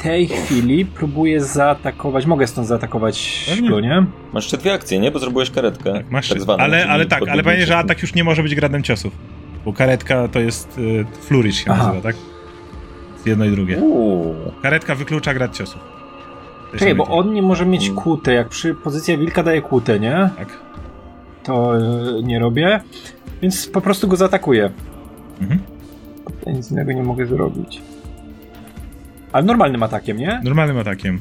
Tej 0.03 0.27
chwili 0.27 0.85
próbuję 0.85 1.41
zaatakować. 1.41 2.27
Mogę 2.27 2.47
stąd 2.47 2.69
zaatakować 2.69 3.47
go, 3.71 3.81
nie? 3.81 4.07
Masz 4.33 4.45
jeszcze 4.45 4.57
dwie 4.59 4.73
akcje, 4.73 4.99
nie? 4.99 5.11
Bo 5.11 5.19
zrobiłeś 5.19 5.51
karetkę. 5.51 5.93
Tak, 5.93 6.11
masz. 6.11 6.29
Tak 6.29 6.41
zwaną, 6.41 6.65
ale, 6.65 6.87
ale 6.89 7.07
tak, 7.07 7.29
ale 7.29 7.43
pamiętaj, 7.43 7.67
że 7.67 7.77
atak 7.77 8.03
już 8.03 8.15
nie 8.15 8.25
może 8.25 8.43
być 8.43 8.55
gradem 8.55 8.83
ciosów. 8.83 9.13
Bo 9.65 9.73
karetka 9.73 10.29
to 10.29 10.41
jest 10.41 10.79
y, 10.79 11.05
flourish 11.21 11.65
się 11.65 11.71
Aha. 11.71 11.87
nazywa, 11.87 12.03
tak? 12.03 12.17
Jedno 13.27 13.45
i 13.45 13.51
drugie. 13.51 13.77
Uuu. 13.77 14.35
Karetka 14.63 14.95
wyklucza 14.95 15.35
grad 15.35 15.57
ciosów. 15.57 15.81
Czekaj, 16.73 16.95
bo 16.95 17.07
on 17.07 17.33
nie 17.33 17.43
może 17.43 17.67
mieć 17.67 17.91
kłute. 17.91 18.33
Jak 18.33 18.49
przy 18.49 18.75
pozycja 18.75 19.19
wilka 19.19 19.43
daje 19.43 19.63
kłute, 19.63 20.01
nie? 20.01 20.31
Tak. 20.39 20.49
To 21.43 21.79
y, 21.79 22.23
nie 22.23 22.39
robię. 22.39 22.81
Więc 23.43 23.67
po 23.67 23.81
prostu 23.81 24.09
go 24.09 24.17
zaatakuję. 24.17 24.71
Mhm. 25.41 25.61
Ja 26.47 26.53
nic 26.53 26.71
innego 26.71 26.93
nie 26.93 27.03
mogę 27.03 27.27
zrobić. 27.27 27.81
Ale 29.33 29.45
normalnym 29.45 29.83
atakiem, 29.83 30.17
nie? 30.17 30.41
Normalnym 30.45 30.79
atakiem. 30.79 31.21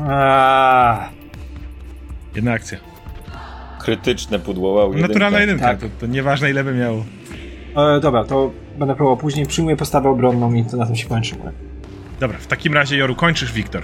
Aaaa. 0.00 1.08
Jedna 2.34 2.52
akcja. 2.52 2.78
Krytyczne 3.80 4.38
pudło, 4.38 4.72
wow, 4.72 4.94
Naturalna 4.94 5.40
jedynka, 5.40 5.64
tak. 5.64 5.80
to, 5.80 5.86
to 6.00 6.06
nieważne 6.06 6.50
ile 6.50 6.64
by 6.64 6.74
miało. 6.74 7.04
E, 7.76 8.00
dobra, 8.00 8.24
to 8.24 8.50
będę 8.78 8.94
próbował 8.94 9.16
później. 9.16 9.46
Przyjmuję 9.46 9.76
postawę 9.76 10.08
obronną 10.08 10.54
i 10.54 10.64
to 10.64 10.76
na 10.76 10.86
tym 10.86 10.96
się 10.96 11.08
kończy. 11.08 11.34
Dobra, 12.20 12.38
w 12.38 12.46
takim 12.46 12.74
razie, 12.74 12.96
Joru, 12.96 13.14
kończysz 13.14 13.52
Wiktor. 13.52 13.82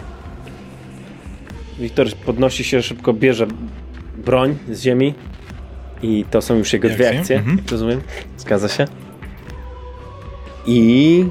Wiktor 1.79 2.07
podnosi 2.27 2.65
się 2.65 2.83
szybko, 2.83 3.13
bierze 3.13 3.47
broń 4.17 4.59
z 4.71 4.83
ziemi 4.83 5.15
i 6.03 6.25
to 6.31 6.43
są 6.43 6.55
już 6.55 6.73
jego 6.73 6.89
dwie 6.89 7.19
akcje, 7.19 7.37
mhm. 7.37 7.59
rozumiem? 7.71 8.01
Zgadza 8.37 8.69
się? 8.69 8.85
I... 10.67 11.25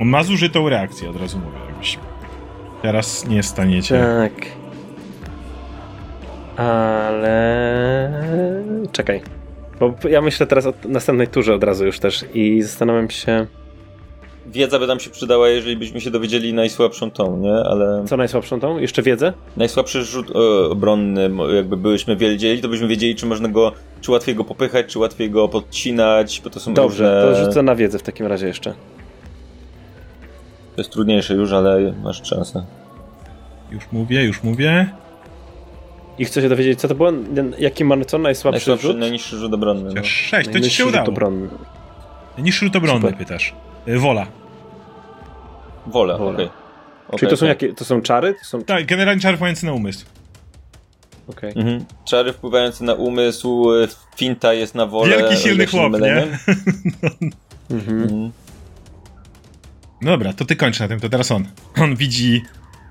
On 0.00 0.08
ma 0.08 0.22
zużytą 0.22 0.68
reakcję, 0.68 1.10
od 1.10 1.20
razu 1.20 1.38
mówię, 1.38 1.58
jakbyś 1.68 1.98
teraz 2.82 3.26
nie 3.28 3.42
staniecie. 3.42 4.00
Tak. 4.00 4.32
Ale... 6.66 8.22
Czekaj. 8.92 9.22
Bo 9.80 9.94
ja 10.08 10.22
myślę 10.22 10.46
teraz 10.46 10.66
o 10.66 10.72
następnej 10.88 11.28
turze 11.28 11.54
od 11.54 11.64
razu 11.64 11.86
już 11.86 11.98
też 11.98 12.24
i 12.34 12.62
zastanawiam 12.62 13.10
się... 13.10 13.46
wiedza 14.46 14.78
by 14.78 14.86
nam 14.86 15.00
się 15.00 15.10
przydała, 15.10 15.48
jeżeli 15.48 15.76
byśmy 15.76 16.00
się 16.00 16.10
dowiedzieli 16.10 16.54
najsłabszą 16.54 17.10
tą, 17.10 17.36
nie? 17.36 17.54
Ale... 17.54 18.04
Co 18.06 18.16
najsłabszą 18.16 18.60
tą? 18.60 18.78
Jeszcze 18.78 19.02
wiedzę? 19.02 19.32
Najsłabszy 19.56 20.04
rzut 20.04 20.30
e, 20.30 20.70
obronny, 20.70 21.30
jakby 21.56 21.76
byśmy 21.76 22.16
wiedzieli, 22.16 22.60
to 22.60 22.68
byśmy 22.68 22.88
wiedzieli, 22.88 23.14
czy 23.14 23.26
można 23.26 23.48
go, 23.48 23.72
czy 24.00 24.10
łatwiej 24.12 24.34
go 24.34 24.44
popychać, 24.44 24.86
czy 24.86 24.98
łatwiej 24.98 25.30
go 25.30 25.48
podcinać, 25.48 26.40
bo 26.44 26.50
to 26.50 26.60
są 26.60 26.74
Dobrze, 26.74 27.24
różne... 27.24 27.40
to 27.40 27.44
rzucę 27.44 27.62
na 27.62 27.74
wiedzę 27.74 27.98
w 27.98 28.02
takim 28.02 28.26
razie 28.26 28.46
jeszcze. 28.46 28.74
To 30.78 30.82
jest 30.82 30.90
trudniejsze 30.90 31.34
już, 31.34 31.52
ale 31.52 31.92
masz 32.02 32.28
szansę. 32.28 32.64
Już 33.70 33.84
mówię, 33.92 34.24
już 34.24 34.42
mówię. 34.42 34.88
I 36.18 36.24
chcę 36.24 36.42
się 36.42 36.48
dowiedzieć, 36.48 36.80
co 36.80 36.88
to 36.88 36.94
było? 36.94 37.12
Jaki 37.58 37.84
ma 37.84 38.04
co 38.04 38.18
najsłabszy, 38.18 38.58
najsłabszy 38.58 38.86
rzut? 38.86 38.98
Najniższy 38.98 39.36
rzut 39.36 39.54
obronny. 39.54 39.94
No. 39.94 40.04
6, 40.04 40.50
to 40.52 40.60
ci 40.60 40.70
się 40.70 40.86
udało. 40.86 41.08
obronny. 41.08 41.48
Najniższy 42.36 42.64
rzut 42.64 42.76
obronny 42.76 43.00
Super. 43.00 43.18
pytasz. 43.18 43.54
Y, 43.88 43.98
Wola. 43.98 44.26
Wola, 45.86 46.18
Wola. 46.18 46.30
okej. 46.30 46.46
Okay. 47.08 47.18
Czyli 47.18 47.30
to 47.30 47.36
są 47.36 47.46
jakie? 47.46 47.74
To 47.74 47.84
są 47.84 48.02
czary? 48.02 48.34
To 48.34 48.44
są... 48.44 48.62
Tak, 48.62 48.86
generalnie 48.86 49.22
czar 49.22 49.34
wpływający 49.34 49.66
na 49.66 49.72
umysł. 49.72 50.06
Okej. 51.28 51.52
Mhm. 51.56 51.84
Czary 52.04 52.32
wpływające 52.32 52.84
na 52.84 52.94
umysł, 52.94 53.72
e, 53.72 53.88
finta 54.16 54.54
jest 54.54 54.74
na 54.74 54.86
wolę. 54.86 55.16
Wielki, 55.16 55.36
silny 55.36 55.66
chłop, 55.66 55.92
nie? 56.00 56.26
Mhm. 57.70 58.02
Mhm. 58.02 58.32
No 60.02 60.10
dobra, 60.10 60.32
to 60.32 60.44
ty 60.44 60.56
kończ 60.56 60.80
na 60.80 60.88
tym, 60.88 61.00
to 61.00 61.08
teraz 61.08 61.30
on. 61.30 61.44
On 61.82 61.96
widzi 61.96 62.42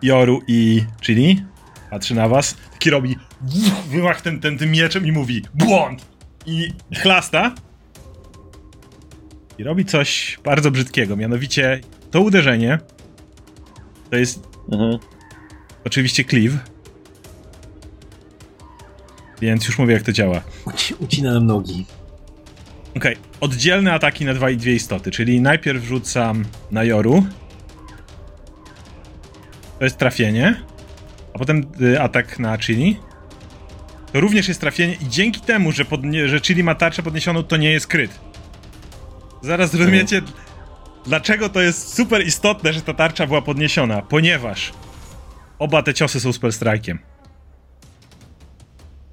Joru 0.01 0.41
i 0.47 0.83
Chili, 1.01 1.43
patrzy 1.89 2.15
na 2.15 2.27
was, 2.27 2.55
taki 2.73 2.89
robi 2.89 3.15
wymach 3.89 4.21
ten, 4.21 4.39
ten, 4.39 4.57
tym 4.57 4.71
mieczem 4.71 5.05
i 5.07 5.11
mówi 5.11 5.41
błąd! 5.53 6.05
I 6.45 6.73
chlasta. 7.01 7.55
I 9.57 9.63
robi 9.63 9.85
coś 9.85 10.39
bardzo 10.43 10.71
brzydkiego, 10.71 11.15
mianowicie 11.15 11.79
to 12.11 12.21
uderzenie 12.21 12.79
to 14.09 14.15
jest 14.15 14.47
Mhm. 14.71 14.97
oczywiście 15.85 16.23
cleave. 16.25 16.53
Więc 19.41 19.67
już 19.67 19.79
mówię 19.79 19.93
jak 19.93 20.03
to 20.03 20.11
działa. 20.11 20.41
Uci- 20.65 20.93
ucina 20.99 21.33
nam 21.33 21.45
nogi. 21.45 21.85
Okej, 22.97 23.17
oddzielne 23.39 23.93
ataki 23.93 24.25
na 24.25 24.33
dwa, 24.33 24.47
dwie 24.51 24.73
istoty, 24.73 25.11
czyli 25.11 25.41
najpierw 25.41 25.83
rzucam 25.83 26.45
na 26.71 26.83
Joru. 26.83 27.25
To 29.79 29.83
jest 29.83 29.97
trafienie. 29.97 30.63
A 31.33 31.39
potem 31.39 31.65
y, 31.81 32.01
atak 32.01 32.39
na 32.39 32.57
Chili. 32.57 32.99
To 34.13 34.19
również 34.19 34.47
jest 34.47 34.59
trafienie 34.61 34.93
i 34.93 35.09
dzięki 35.09 35.41
temu, 35.41 35.71
że, 35.71 35.85
podnie- 35.85 36.27
że 36.27 36.41
Chili 36.41 36.63
ma 36.63 36.75
tarczę 36.75 37.03
podniesioną, 37.03 37.43
to 37.43 37.57
nie 37.57 37.71
jest 37.71 37.87
kryt. 37.87 38.19
Zaraz 39.41 39.71
zrozumiecie, 39.71 40.21
dlaczego 41.05 41.49
to 41.49 41.61
jest 41.61 41.93
super 41.93 42.25
istotne, 42.27 42.73
że 42.73 42.81
ta 42.81 42.93
tarcza 42.93 43.27
była 43.27 43.41
podniesiona. 43.41 44.01
Ponieważ 44.01 44.73
oba 45.59 45.83
te 45.83 45.93
ciosy 45.93 46.19
są 46.19 46.33
spell 46.33 46.51
strike'iem. 46.51 46.97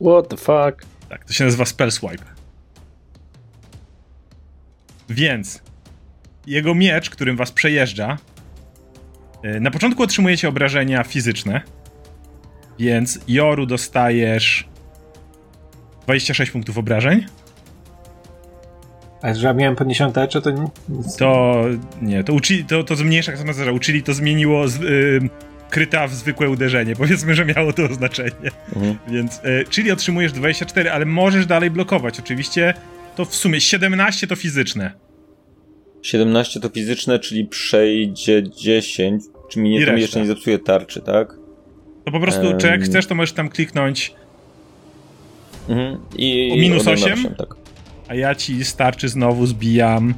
What 0.01 0.29
the 0.29 0.37
fuck? 0.37 0.87
Tak, 1.09 1.25
to 1.25 1.33
się 1.33 1.45
nazywa 1.45 1.65
spell 1.65 1.93
swipe. 1.93 2.34
Więc 5.09 5.63
jego 6.47 6.75
miecz, 6.75 7.11
którym 7.11 7.37
was 7.37 7.53
przejeżdża, 7.53 8.19
y, 9.45 9.61
na 9.61 9.71
początku 9.71 10.03
otrzymujecie 10.03 10.49
obrażenia 10.49 11.05
fizyczne, 11.05 11.61
więc 12.79 13.19
Joru 13.29 13.67
dostajesz 13.67 14.69
26 16.03 16.53
punktów 16.53 16.79
obrażeń. 16.79 17.27
A 19.23 19.35
że 19.35 19.47
ja 19.47 19.53
miałem 19.55 19.77
podniesioną 19.77 20.13
tarczę, 20.13 20.43
to 20.43 20.51
nie, 20.51 20.67
nic. 20.89 21.17
To 21.17 21.65
nie, 22.03 22.25
to, 22.25 22.33
uczy, 22.33 22.65
to, 22.65 22.85
to 22.85 22.97
zmniejsza 22.97 23.37
sama 23.37 23.53
uczyli, 23.73 24.03
to 24.03 24.15
zmieniło 24.15 24.69
z, 24.69 24.83
y, 24.83 25.21
kryta 25.71 26.07
w 26.07 26.15
zwykłe 26.15 26.49
uderzenie. 26.49 26.97
Powiedzmy, 27.03 27.35
że 27.35 27.45
miało 27.45 27.73
to 27.73 27.95
znaczenie. 27.95 28.51
Mhm. 28.77 28.99
Więc, 29.09 29.37
y, 29.45 29.65
czyli 29.71 29.93
otrzymujesz 29.93 30.33
24, 30.33 30.91
ale 30.91 31.05
możesz 31.07 31.47
dalej 31.47 31.71
blokować. 31.71 32.21
Oczywiście 32.21 32.75
to 33.17 33.25
w 33.25 33.35
sumie 33.35 33.61
17 33.61 34.27
to 34.27 34.37
fizyczne. 34.37 34.93
17 36.03 36.61
to 36.61 36.69
fizyczne, 36.69 37.19
czyli 37.19 37.47
przejdzie 37.47 38.43
10. 38.51 39.23
Czy 39.51 39.59
mi, 39.61 39.71
nie, 39.71 39.87
to 39.87 39.93
mi 39.93 40.01
jeszcze 40.01 40.21
nie 40.21 40.27
zepsuje 40.27 40.59
tarczy, 40.59 41.01
tak? 41.01 41.29
To 42.05 42.13
po 42.13 42.21
prostu, 42.21 42.43
czy 42.59 42.67
jak 42.67 42.83
chcesz, 42.83 43.07
to 43.07 43.15
możesz 43.15 43.33
tam 43.33 43.49
kliknąć, 43.49 44.15
Mhm. 45.69 45.99
I, 46.17 46.51
O 46.53 46.57
minus 46.57 46.79
i 46.87 46.89
odejmę 46.89 47.05
8? 47.07 47.19
osiem, 47.19 47.35
tak. 47.35 47.55
a 48.09 48.15
ja 48.15 48.35
ci 48.35 48.65
starczy 48.65 49.09
znowu 49.09 49.47
zbijam 49.47 50.15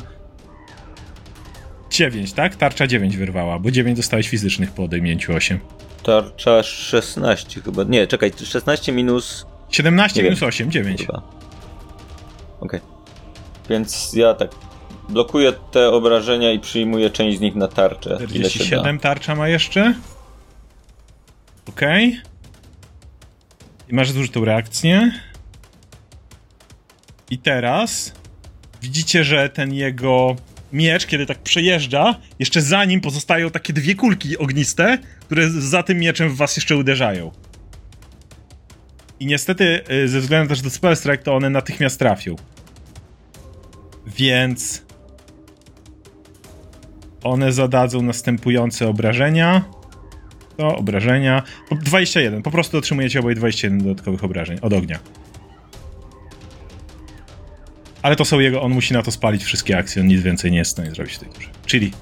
9, 1.90 2.32
tak? 2.32 2.56
Tarcza 2.56 2.86
9 2.86 3.16
wyrwała, 3.16 3.58
bo 3.58 3.70
9 3.70 3.96
dostałeś 3.96 4.28
fizycznych 4.28 4.70
po 4.72 4.84
odejmięciu 4.84 5.32
8. 5.32 5.58
Tarcza 6.02 6.62
16 6.62 7.60
chyba. 7.60 7.82
Nie, 7.84 8.06
czekaj, 8.06 8.32
16 8.44 8.92
minus 8.92 9.46
17 9.70 10.18
Nie 10.18 10.22
wiem. 10.24 10.30
minus 10.30 10.42
8, 10.42 10.70
9. 10.70 11.00
Chyba. 11.00 11.22
Okej. 12.60 12.80
Więc 13.70 14.12
ja 14.12 14.34
tak 14.34 14.50
blokuję 15.08 15.52
te 15.52 15.88
obrażenia 15.88 16.52
i 16.52 16.60
przyjmuję 16.60 17.10
część 17.10 17.38
z 17.38 17.40
nich 17.40 17.54
na 17.54 17.68
tarczę. 17.68 18.10
Ile 18.10 18.50
się 18.50 18.58
da. 18.58 18.64
47 18.66 18.98
tarcza 18.98 19.34
ma 19.34 19.48
jeszcze. 19.48 19.94
Okej. 21.68 22.20
I 23.88 23.94
masz 23.94 24.10
zużytą 24.10 24.44
reakcję. 24.44 25.12
I 27.30 27.38
teraz 27.38 28.12
widzicie, 28.82 29.24
że 29.24 29.48
ten 29.48 29.74
jego 29.74 30.36
miecz, 30.72 31.06
kiedy 31.06 31.26
tak 31.26 31.38
przejeżdża, 31.38 32.14
jeszcze 32.38 32.62
za 32.62 32.84
nim 32.84 33.00
pozostają 33.00 33.50
takie 33.50 33.72
dwie 33.72 33.94
kulki 33.94 34.38
ogniste, 34.38 34.98
które 35.20 35.50
za 35.50 35.82
tym 35.82 35.98
mieczem 35.98 36.28
w 36.30 36.36
was 36.36 36.56
jeszcze 36.56 36.76
uderzają. 36.76 37.30
I 39.20 39.26
niestety, 39.26 39.80
y, 39.90 40.08
ze 40.08 40.20
względu 40.20 40.48
też 40.48 40.62
do 40.62 40.70
Spell 40.70 40.96
Strike, 40.96 41.22
to 41.22 41.36
one 41.36 41.50
natychmiast 41.50 41.98
trafią. 41.98 42.36
Więc 44.06 44.82
one 47.22 47.52
zadadzą 47.52 48.02
następujące 48.02 48.88
obrażenia. 48.88 49.64
To 50.56 50.76
obrażenia. 50.76 51.42
Po- 51.68 51.76
21. 51.76 52.42
Po 52.42 52.50
prostu 52.50 52.78
otrzymujecie 52.78 53.20
obaj 53.20 53.34
21 53.34 53.78
dodatkowych 53.78 54.24
obrażeń 54.24 54.58
od 54.62 54.72
ognia. 54.72 54.98
Ale 58.02 58.16
to 58.16 58.24
są 58.24 58.40
jego. 58.40 58.62
On 58.62 58.72
musi 58.72 58.94
na 58.94 59.02
to 59.02 59.10
spalić 59.10 59.44
wszystkie 59.44 59.78
akcje. 59.78 60.02
On 60.02 60.08
nic 60.08 60.22
więcej 60.22 60.50
nie 60.50 60.58
jest 60.58 60.70
w 60.70 60.72
stanie 60.72 60.90
zrobić 60.90 61.14
w 61.14 61.18
tej 61.18 61.28
turze. 61.28 61.48
Czyli. 61.66 61.92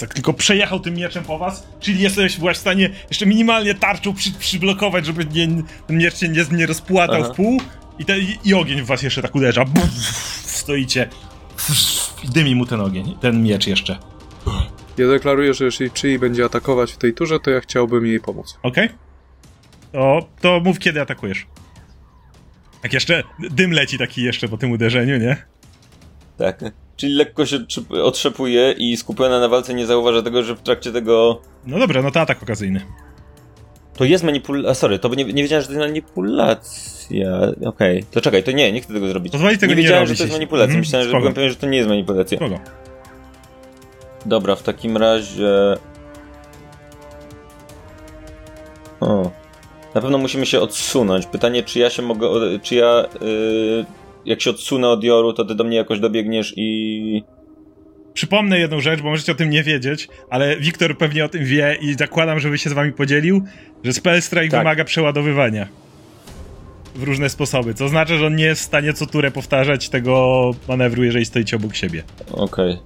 Jak 0.00 0.14
tylko 0.14 0.32
przejechał 0.32 0.80
tym 0.80 0.94
mieczem 0.94 1.24
po 1.24 1.38
was, 1.38 1.66
czyli 1.80 2.00
jesteś 2.00 2.38
byłaś 2.38 2.56
w 2.56 2.60
stanie 2.60 2.90
jeszcze 3.08 3.26
minimalnie 3.26 3.74
tarczą 3.74 4.14
przy, 4.14 4.32
przyblokować, 4.32 5.06
żeby 5.06 5.24
nie, 5.24 5.48
ten 5.86 5.98
miecz 5.98 6.16
się 6.16 6.28
nie, 6.28 6.44
nie 6.52 6.66
rozpłatał 6.66 7.22
Aha. 7.22 7.32
w 7.32 7.36
pół 7.36 7.60
i, 7.98 8.04
te, 8.04 8.18
i, 8.18 8.38
i 8.44 8.54
ogień 8.54 8.82
w 8.82 8.86
was 8.86 9.02
jeszcze 9.02 9.22
tak 9.22 9.34
uderza. 9.34 9.64
Buf, 9.64 9.90
stoicie. 10.44 11.08
I 12.24 12.28
dymi 12.28 12.54
mu 12.54 12.66
ten 12.66 12.80
ogień, 12.80 13.16
ten 13.20 13.42
miecz 13.42 13.66
jeszcze. 13.66 13.98
Ja 14.98 15.08
deklaruję, 15.08 15.54
że 15.54 15.64
jeśli 15.64 15.90
Chi 15.90 16.18
będzie 16.18 16.44
atakować 16.44 16.92
w 16.92 16.96
tej 16.96 17.14
turze, 17.14 17.40
to 17.40 17.50
ja 17.50 17.60
chciałbym 17.60 18.06
jej 18.06 18.20
pomóc. 18.20 18.58
Okej? 18.62 18.88
To, 19.92 20.28
to 20.40 20.60
mów 20.60 20.78
kiedy 20.78 21.00
atakujesz. 21.00 21.46
Jak 22.82 22.92
jeszcze 22.92 23.22
dym 23.50 23.70
leci 23.72 23.98
taki 23.98 24.22
jeszcze 24.22 24.48
po 24.48 24.56
tym 24.56 24.70
uderzeniu, 24.70 25.18
nie? 25.18 25.36
Tak. 26.38 26.60
Czyli 26.98 27.14
lekko 27.14 27.46
się 27.46 27.58
otrzepuje 28.02 28.72
i 28.72 28.96
skupiona 28.96 29.40
na 29.40 29.48
walce 29.48 29.74
nie 29.74 29.86
zauważa 29.86 30.22
tego, 30.22 30.42
że 30.42 30.56
w 30.56 30.62
trakcie 30.62 30.92
tego. 30.92 31.40
No 31.66 31.78
dobra, 31.78 32.02
no 32.02 32.10
to 32.10 32.20
atak 32.20 32.42
okazyjny. 32.42 32.80
To 33.96 34.04
jest 34.04 34.24
manipulacja. 34.24 34.74
Sorry, 34.74 34.98
to 34.98 35.14
nie, 35.14 35.24
nie 35.24 35.42
wiedziałem, 35.42 35.62
że 35.62 35.66
to 35.68 35.72
jest 35.74 35.88
manipulacja. 35.88 37.40
Okej, 37.66 38.04
to 38.10 38.20
czekaj, 38.20 38.42
to 38.42 38.52
nie, 38.52 38.72
nie 38.72 38.80
chcę 38.80 38.94
tego 38.94 39.08
zrobić. 39.08 39.32
Pozwolić 39.32 39.60
tego 39.60 39.72
nie 39.72 39.76
nie 39.76 39.82
wiedziałem, 39.82 40.06
że 40.06 40.16
to 40.16 40.22
jest 40.22 40.34
manipulacja. 40.34 40.64
Mhm, 40.64 40.80
Myślałem, 40.80 41.04
że 41.04 41.10
spoko. 41.10 41.20
byłem 41.20 41.34
pewien, 41.34 41.50
że 41.50 41.56
to 41.56 41.66
nie 41.66 41.76
jest 41.76 41.88
manipulacja. 41.88 42.38
Kogo? 42.38 42.58
Dobra, 44.26 44.56
w 44.56 44.62
takim 44.62 44.96
razie. 44.96 45.48
O. 49.00 49.30
Na 49.94 50.00
pewno 50.00 50.18
musimy 50.18 50.46
się 50.46 50.60
odsunąć. 50.60 51.26
Pytanie, 51.26 51.62
czy 51.62 51.78
ja 51.78 51.90
się 51.90 52.02
mogę. 52.02 52.28
Czy 52.62 52.74
ja. 52.74 53.04
y, 53.22 54.07
jak 54.28 54.40
się 54.40 54.50
odsunę 54.50 54.88
od 54.88 55.04
Joru, 55.04 55.32
to 55.32 55.44
ty 55.44 55.54
do 55.54 55.64
mnie 55.64 55.76
jakoś 55.76 56.00
dobiegniesz 56.00 56.54
i. 56.56 57.22
Przypomnę 58.14 58.58
jedną 58.58 58.80
rzecz, 58.80 59.00
bo 59.00 59.10
możecie 59.10 59.32
o 59.32 59.34
tym 59.34 59.50
nie 59.50 59.62
wiedzieć, 59.62 60.08
ale 60.30 60.56
Wiktor 60.56 60.98
pewnie 60.98 61.24
o 61.24 61.28
tym 61.28 61.44
wie 61.44 61.78
i 61.80 61.94
zakładam, 61.94 62.40
żeby 62.40 62.58
się 62.58 62.70
z 62.70 62.72
wami 62.72 62.92
podzielił, 62.92 63.42
że 63.84 63.92
Spell 63.92 64.22
Strike 64.22 64.48
Tak. 64.48 64.60
wymaga 64.60 64.84
przeładowywania. 64.84 65.68
W 66.94 67.02
różne 67.02 67.28
sposoby, 67.28 67.74
co 67.74 67.84
oznacza, 67.84 68.18
że 68.18 68.26
on 68.26 68.36
nie 68.36 68.44
jest 68.44 68.60
w 68.60 68.64
stanie 68.64 68.92
co 68.92 69.06
turę 69.06 69.30
powtarzać 69.30 69.88
tego 69.88 70.50
manewru, 70.68 71.04
jeżeli 71.04 71.24
stoicie 71.24 71.56
obok 71.56 71.74
siebie. 71.74 72.02
Okej. 72.32 72.72
E, 72.72 72.78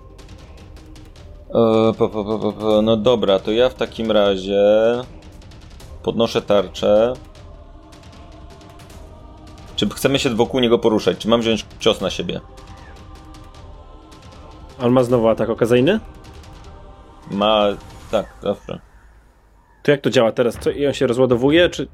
po, 1.98 2.08
po. 2.08 2.82
No 2.82 2.96
dobra, 2.96 3.38
to 3.38 3.52
ja 3.52 3.68
w 3.68 3.74
takim 3.74 4.10
razie. 4.10 4.62
Podnoszę 6.02 6.42
tarczę. 6.42 7.12
Czy 9.82 9.88
chcemy 9.88 10.18
się 10.18 10.30
wokół 10.30 10.60
niego 10.60 10.78
poruszać? 10.78 11.18
Czy 11.18 11.28
mam 11.28 11.40
wziąć 11.40 11.66
cios 11.78 12.00
na 12.00 12.10
siebie? 12.10 12.40
On 14.80 14.92
ma 14.92 15.02
znowu 15.02 15.28
atak 15.28 15.50
okazyjny? 15.50 16.00
Ma, 17.30 17.66
tak, 18.10 18.26
zawsze. 18.42 18.78
To 19.82 19.90
jak 19.90 20.00
to 20.00 20.10
działa 20.10 20.32
teraz? 20.32 20.58
Co, 20.58 20.70
I 20.70 20.86
on 20.86 20.92
się 20.92 21.06
rozładowuje, 21.06 21.68
czy... 21.68 21.88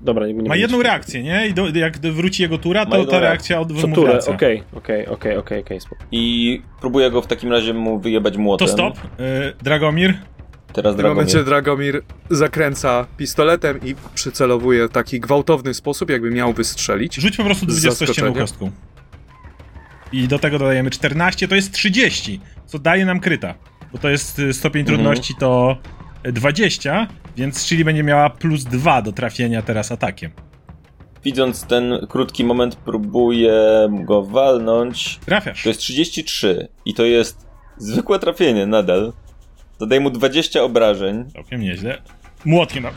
Dobra, 0.00 0.26
nie, 0.26 0.34
nie 0.34 0.48
Ma 0.48 0.56
jedną 0.56 0.82
reakcję, 0.82 1.22
nie? 1.22 1.46
I 1.46 1.54
do, 1.54 1.68
jak 1.68 1.98
wróci 1.98 2.42
jego 2.42 2.58
tura, 2.58 2.86
to 2.86 3.04
ta 3.04 3.20
reakcja 3.20 3.60
od 3.60 3.80
Co 3.80 3.88
turę, 3.88 4.18
okej, 4.26 4.62
okej, 4.76 5.06
okej, 5.06 5.36
okej, 5.36 5.60
okej. 5.60 5.78
I 6.12 6.62
próbuję 6.80 7.10
go 7.10 7.22
w 7.22 7.26
takim 7.26 7.52
razie 7.52 7.74
mu 7.74 7.98
wyjebać 7.98 8.36
młotem. 8.36 8.66
To 8.66 8.72
stop. 8.72 8.96
Yy, 8.96 9.52
Dragomir? 9.62 10.14
Teraz 10.72 10.94
w 10.94 10.96
tym 10.96 11.06
momencie 11.06 11.44
Dragomir 11.44 12.02
zakręca 12.30 13.06
pistoletem 13.16 13.80
i 13.84 13.94
przycelowuje 14.14 14.88
w 14.88 14.92
taki 14.92 15.20
gwałtowny 15.20 15.74
sposób, 15.74 16.10
jakby 16.10 16.30
miał 16.30 16.52
wystrzelić. 16.52 17.14
Rzuć 17.14 17.36
po 17.36 17.44
prostu 17.44 17.66
20 17.66 18.06
kostką. 18.38 18.70
I 20.12 20.28
do 20.28 20.38
tego 20.38 20.58
dodajemy 20.58 20.90
14, 20.90 21.48
to 21.48 21.54
jest 21.54 21.72
30, 21.72 22.40
co 22.66 22.78
daje 22.78 23.04
nam 23.04 23.20
kryta. 23.20 23.54
Bo 23.92 23.98
to 23.98 24.08
jest 24.08 24.38
y, 24.38 24.52
stopień 24.52 24.80
mhm. 24.80 24.98
trudności 24.98 25.34
to 25.34 25.76
20, 26.24 27.06
więc 27.36 27.66
czyli 27.66 27.84
będzie 27.84 28.02
miała 28.02 28.30
plus 28.30 28.64
2 28.64 29.02
do 29.02 29.12
trafienia 29.12 29.62
teraz 29.62 29.92
atakiem. 29.92 30.30
Widząc 31.24 31.64
ten 31.64 32.06
krótki 32.08 32.44
moment, 32.44 32.76
próbuję 32.76 33.54
go 33.90 34.22
walnąć. 34.22 35.20
Trafiasz. 35.26 35.62
To 35.62 35.68
jest 35.68 35.80
33 35.80 36.68
i 36.84 36.94
to 36.94 37.04
jest 37.04 37.46
zwykłe 37.78 38.18
trafienie 38.18 38.66
nadal. 38.66 39.12
Dodaj 39.80 40.00
mu 40.00 40.10
20 40.10 40.62
obrażeń. 40.62 41.30
Całkiem 41.32 41.60
nieźle. 41.60 42.02
Młotkiem 42.44 42.82
na... 42.82 42.90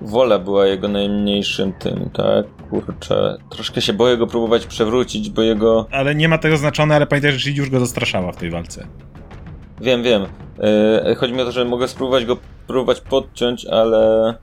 Wola 0.00 0.38
była 0.38 0.66
jego 0.66 0.88
najmniejszym 0.88 1.72
tym, 1.72 2.10
tak? 2.12 2.46
Kurczę. 2.70 3.38
Troszkę 3.50 3.80
się 3.80 3.92
boję 3.92 4.16
go 4.16 4.26
próbować 4.26 4.66
przewrócić, 4.66 5.30
bo 5.30 5.42
jego... 5.42 5.86
Ale 5.90 6.14
nie 6.14 6.28
ma 6.28 6.38
tego 6.38 6.56
znaczone, 6.56 6.96
ale 6.96 7.06
pamiętaj, 7.06 7.32
że 7.32 7.50
już 7.50 7.70
go 7.70 7.80
zastraszała 7.80 8.32
w 8.32 8.36
tej 8.36 8.50
walce. 8.50 8.86
Wiem, 9.80 10.02
wiem. 10.02 10.26
Yy, 11.06 11.14
chodzi 11.14 11.32
mi 11.32 11.40
o 11.40 11.44
to, 11.44 11.52
że 11.52 11.64
mogę 11.64 11.88
spróbować 11.88 12.24
go 12.24 12.36
próbować 12.66 13.00
podciąć, 13.00 13.66
ale... 13.66 14.28
Okej, 14.28 14.40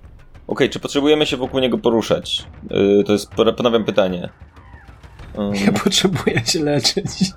okay, 0.47 0.69
czy 0.69 0.79
potrzebujemy 0.79 1.25
się 1.25 1.37
wokół 1.37 1.59
niego 1.59 1.77
poruszać? 1.77 2.45
Yy, 2.69 3.03
to 3.03 3.11
jest, 3.11 3.31
ponawiam 3.57 3.83
pytanie. 3.83 4.29
Ja 5.65 5.71
potrzebuję 5.71 6.45
się 6.45 6.63
leczyć. 6.63 7.31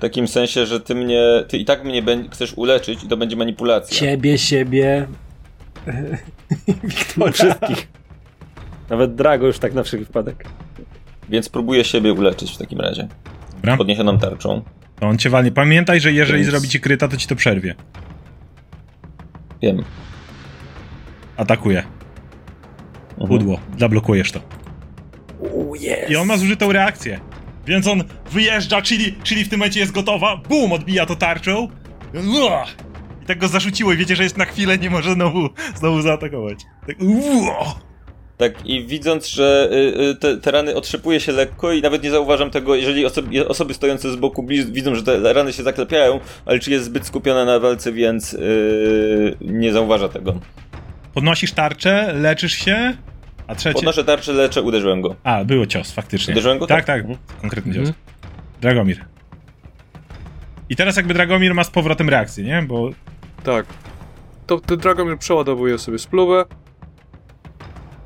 W 0.00 0.02
takim 0.02 0.28
sensie, 0.28 0.66
że 0.66 0.80
ty 0.80 0.94
mnie, 0.94 1.22
ty 1.48 1.58
i 1.58 1.64
tak 1.64 1.84
mnie 1.84 2.02
chcesz 2.30 2.54
uleczyć 2.54 3.04
i 3.04 3.08
to 3.08 3.16
będzie 3.16 3.36
manipulacja. 3.36 3.96
Ciebie, 3.96 4.38
siebie, 4.38 5.06
Wiktora. 6.84 7.32
Wszystkich. 7.32 7.88
Nawet 8.90 9.14
Drago 9.14 9.46
już 9.46 9.58
tak 9.58 9.74
na 9.74 9.82
wszelki 9.82 10.06
wypadek. 10.06 10.44
Więc 11.28 11.48
próbuję 11.48 11.84
siebie 11.84 12.12
uleczyć 12.12 12.52
w 12.52 12.58
takim 12.58 12.80
razie. 12.80 13.08
Dobra. 13.54 13.76
Podniesioną 13.76 14.18
tarczą. 14.18 14.62
To 15.00 15.06
on 15.06 15.18
cię 15.18 15.30
walnie. 15.30 15.52
Pamiętaj, 15.52 16.00
że 16.00 16.12
jeżeli 16.12 16.38
Więc... 16.38 16.50
zrobi 16.50 16.68
ci 16.68 16.80
kryta, 16.80 17.08
to 17.08 17.16
ci 17.16 17.28
to 17.28 17.36
przerwie. 17.36 17.74
Wiem. 19.62 19.84
Atakuje. 21.36 21.82
Mhm. 23.10 23.28
Pudło. 23.28 23.60
Zablokujesz 23.78 24.32
to. 24.32 24.40
yes. 25.74 26.10
I 26.10 26.16
on 26.16 26.26
ma 26.26 26.36
zużytą 26.36 26.72
reakcję. 26.72 27.20
Więc 27.66 27.86
on 27.86 28.04
wyjeżdża, 28.30 28.82
czyli, 28.82 29.14
czyli 29.22 29.44
w 29.44 29.48
tym 29.48 29.58
momencie 29.58 29.80
jest 29.80 29.92
gotowa, 29.92 30.36
bum, 30.36 30.72
odbija 30.72 31.06
to 31.06 31.16
tarczą. 31.16 31.68
I 33.22 33.26
tak 33.26 33.38
go 33.38 33.48
zarzuciło 33.48 33.92
i 33.92 33.96
wiecie, 33.96 34.16
że 34.16 34.22
jest 34.22 34.36
na 34.36 34.44
chwilę, 34.44 34.78
nie 34.78 34.90
może 34.90 35.14
znowu, 35.14 35.48
znowu 35.74 36.02
zaatakować. 36.02 36.58
Tak, 36.86 36.96
tak, 38.40 38.66
i 38.66 38.86
widząc, 38.86 39.28
że 39.28 39.68
y, 39.72 40.00
y, 40.02 40.14
te, 40.14 40.36
te, 40.36 40.50
rany 40.50 40.74
otrzepuje 40.74 41.20
się 41.20 41.32
lekko 41.32 41.72
i 41.72 41.82
nawet 41.82 42.02
nie 42.02 42.10
zauważam 42.10 42.50
tego, 42.50 42.74
jeżeli 42.74 43.06
osoby, 43.06 43.48
osoby 43.48 43.74
stojące 43.74 44.12
z 44.12 44.16
boku 44.16 44.46
widzą, 44.46 44.94
że 44.94 45.02
te 45.02 45.32
rany 45.32 45.52
się 45.52 45.62
zaklepiają, 45.62 46.20
ale 46.46 46.58
czy 46.58 46.70
jest 46.70 46.84
zbyt 46.84 47.06
skupiona 47.06 47.44
na 47.44 47.58
walce, 47.58 47.92
więc 47.92 48.32
yy, 48.32 49.36
nie 49.40 49.72
zauważa 49.72 50.08
tego. 50.08 50.40
Podnosisz 51.14 51.52
tarczę, 51.52 52.12
leczysz 52.12 52.52
się, 52.52 52.96
a 53.50 53.54
trzecie... 53.54 53.74
Podnoszę 53.74 54.04
tarczę, 54.04 54.32
leczę, 54.32 54.62
uderzyłem 54.62 55.00
go. 55.00 55.16
A, 55.24 55.44
było 55.44 55.66
cios, 55.66 55.92
faktycznie. 55.92 56.34
Uderzyłem 56.34 56.58
go? 56.58 56.66
Tak, 56.66 56.84
tak, 56.84 57.06
tak 57.06 57.40
konkretny 57.40 57.74
cios. 57.74 57.88
Mhm. 57.88 58.04
Dragomir. 58.60 59.04
I 60.68 60.76
teraz 60.76 60.96
jakby 60.96 61.14
Dragomir 61.14 61.54
ma 61.54 61.64
z 61.64 61.70
powrotem 61.70 62.08
reakcję, 62.08 62.44
nie? 62.44 62.62
Bo... 62.62 62.90
Tak. 63.44 63.66
To 64.46 64.60
ten 64.60 64.78
Dragomir 64.78 65.18
przeładowuje 65.18 65.78
sobie 65.78 65.98
spluwę. 65.98 66.44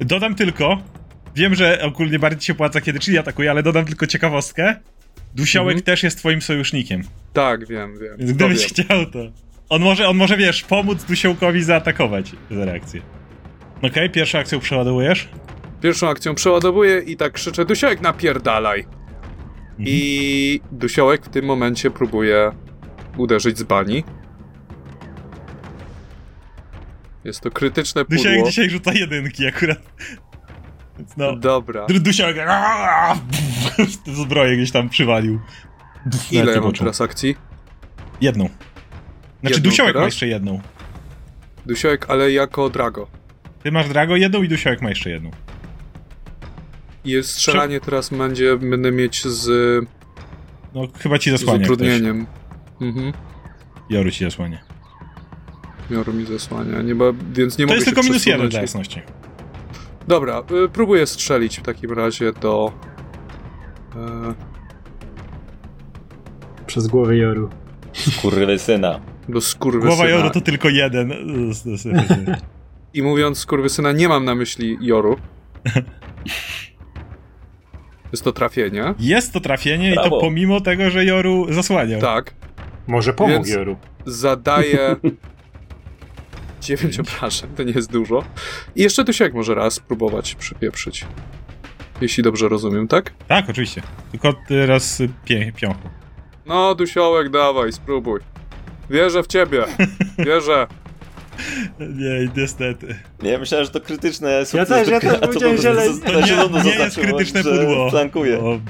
Dodam 0.00 0.34
tylko, 0.34 0.82
wiem, 1.34 1.54
że 1.54 1.82
ogólnie 1.82 2.18
bardziej 2.18 2.42
się 2.42 2.54
płaca, 2.54 2.80
kiedy 2.80 2.98
czyli 2.98 3.18
atakuje, 3.18 3.50
ale 3.50 3.62
dodam 3.62 3.84
tylko 3.84 4.06
ciekawostkę. 4.06 4.76
Dusiołek 5.34 5.72
mhm. 5.72 5.84
też 5.84 6.02
jest 6.02 6.18
twoim 6.18 6.42
sojusznikiem. 6.42 7.02
Tak, 7.32 7.66
wiem, 7.66 7.98
wiem. 7.98 8.16
Więc 8.18 8.32
gdybyś 8.32 8.66
chciał, 8.66 9.06
to... 9.06 9.18
On 9.68 9.82
może, 9.82 10.08
on 10.08 10.16
może, 10.16 10.36
wiesz, 10.36 10.62
pomóc 10.62 11.04
Dusiołkowi 11.04 11.62
zaatakować 11.62 12.32
za 12.50 12.64
reakcję. 12.64 13.00
Okej, 13.84 13.90
okay, 13.90 14.10
pierwszą 14.10 14.38
akcją 14.38 14.60
przeładowujesz? 14.60 15.28
Pierwszą 15.80 16.08
akcją 16.08 16.34
przeładowuję 16.34 16.98
i 16.98 17.16
tak 17.16 17.32
krzyczę, 17.32 17.64
Dusiołek 17.64 18.00
napierdalaj! 18.00 18.80
Mhm. 18.80 19.88
I 19.88 20.60
Dusiołek 20.72 21.24
w 21.24 21.28
tym 21.28 21.44
momencie 21.44 21.90
próbuje 21.90 22.52
uderzyć 23.16 23.58
z 23.58 23.62
bani. 23.62 24.04
Jest 27.24 27.40
to 27.40 27.50
krytyczne 27.50 28.04
pudło. 28.04 28.16
Dusiołek 28.16 28.46
dzisiaj 28.46 28.70
rzuca 28.70 28.92
jedynki 28.92 29.46
akurat. 29.46 29.78
No. 31.16 31.36
Dobra. 31.36 31.86
Dusiołek 31.86 32.36
zbroję 34.22 34.56
gdzieś 34.56 34.70
tam 34.70 34.88
przywalił. 34.88 35.40
Ile 36.30 36.52
ja 36.52 36.60
mam 36.60 36.72
teraz 36.72 37.00
akcji? 37.00 37.36
Jedną. 38.20 38.44
Znaczy 39.40 39.54
jedną 39.54 39.70
Dusiołek 39.70 39.92
teraz? 39.92 40.02
ma 40.02 40.06
jeszcze 40.06 40.26
jedną. 40.26 40.60
Dusiołek, 41.66 42.06
ale 42.08 42.32
jako 42.32 42.70
Drago. 42.70 43.23
Ty 43.64 43.72
masz 43.72 43.88
Drago 43.88 44.16
jedną 44.16 44.42
i 44.42 44.48
Dusiołek 44.48 44.82
ma 44.82 44.88
jeszcze 44.88 45.10
jedną. 45.10 45.30
I 47.04 47.22
strzelanie 47.22 47.80
Prze 47.80 47.86
teraz 47.86 48.10
będzie, 48.10 48.56
będę 48.56 48.92
mieć 48.92 49.24
z... 49.26 49.48
No 50.74 50.88
chyba 50.98 51.18
ci 51.18 51.30
zasłania 51.30 51.58
Z 51.58 51.62
utrudnieniem. 51.62 52.26
Mhm. 52.80 53.12
Joru 53.90 54.10
ci 54.10 54.24
zasłania. 54.24 54.58
Joru 55.90 56.12
mi 56.12 56.26
zasłania, 56.26 56.82
nie, 56.82 56.94
bo, 56.94 57.12
więc 57.12 57.58
nie 57.58 57.66
to 57.66 57.68
mogę 57.68 57.68
To 57.68 57.74
jest 57.74 57.84
tylko 57.84 58.02
minus 58.02 58.26
jeden 58.26 58.48
dla 58.48 58.60
jasności. 58.60 59.00
Dobra, 60.08 60.42
y, 60.64 60.68
próbuję 60.68 61.06
strzelić 61.06 61.58
w 61.58 61.62
takim 61.62 61.92
razie 61.92 62.32
do... 62.32 62.72
Y... 63.96 64.34
Przez 66.66 66.86
głowę 66.86 67.16
Joru. 67.16 67.50
Skurwysyna. 67.92 69.00
Do 69.28 69.40
skurwysyna. 69.40 69.96
Głowa 69.96 70.08
Joru 70.08 70.30
to 70.30 70.40
tylko 70.40 70.68
jeden. 70.68 71.12
I 72.94 73.02
mówiąc 73.02 73.38
skurwysyna, 73.38 73.92
nie 73.92 74.08
mam 74.08 74.24
na 74.24 74.34
myśli 74.34 74.78
Joru. 74.80 75.16
Jest 78.12 78.24
to 78.24 78.32
trafienie. 78.32 78.94
Jest 78.98 79.32
to 79.32 79.40
trafienie 79.40 79.92
Brawo. 79.92 80.08
i 80.08 80.10
to 80.10 80.20
pomimo 80.20 80.60
tego, 80.60 80.90
że 80.90 81.04
Joru 81.04 81.52
zasłaniał. 81.52 82.00
Tak. 82.00 82.34
Może 82.86 83.12
pomógł 83.12 83.34
Więc 83.34 83.48
Joru. 83.48 83.76
Zadaje 84.06 84.96
9 86.60 87.00
obrażeń, 87.00 87.50
to 87.56 87.62
nie 87.62 87.72
jest 87.72 87.92
dużo. 87.92 88.24
I 88.76 88.82
jeszcze 88.82 89.04
Dusiek 89.04 89.34
może 89.34 89.54
raz 89.54 89.74
spróbować 89.74 90.34
przypieprzyć. 90.34 91.06
Jeśli 92.00 92.22
dobrze 92.22 92.48
rozumiem, 92.48 92.88
tak? 92.88 93.12
Tak, 93.28 93.50
oczywiście. 93.50 93.82
Tylko 94.10 94.32
teraz 94.48 95.02
pie 95.24 95.52
piąchu. 95.56 95.88
No, 96.46 96.74
Dusiołek, 96.74 97.30
dawaj, 97.30 97.72
spróbuj. 97.72 98.20
Wierzę 98.90 99.22
w 99.22 99.26
ciebie. 99.26 99.64
Wierzę. 100.26 100.66
Nie, 102.00 102.28
niestety. 102.36 102.94
Nie, 103.22 103.38
myślałem, 103.38 103.64
że 103.64 103.70
to 103.70 103.80
krytyczne 103.80 104.30
Ja 104.54 104.66
też, 104.66 104.88
ja 104.88 105.00
też 105.00 105.20
powiedziałem, 105.20 105.58
że 105.58 105.72
le... 105.72 105.82
To 105.88 106.20
nie, 106.20 106.62
nie 106.64 106.74
jest 106.74 106.96
krytyczne 106.96 107.42
pudło. 107.42 107.90
Flankuje. 107.90 108.40
O. 108.40 108.60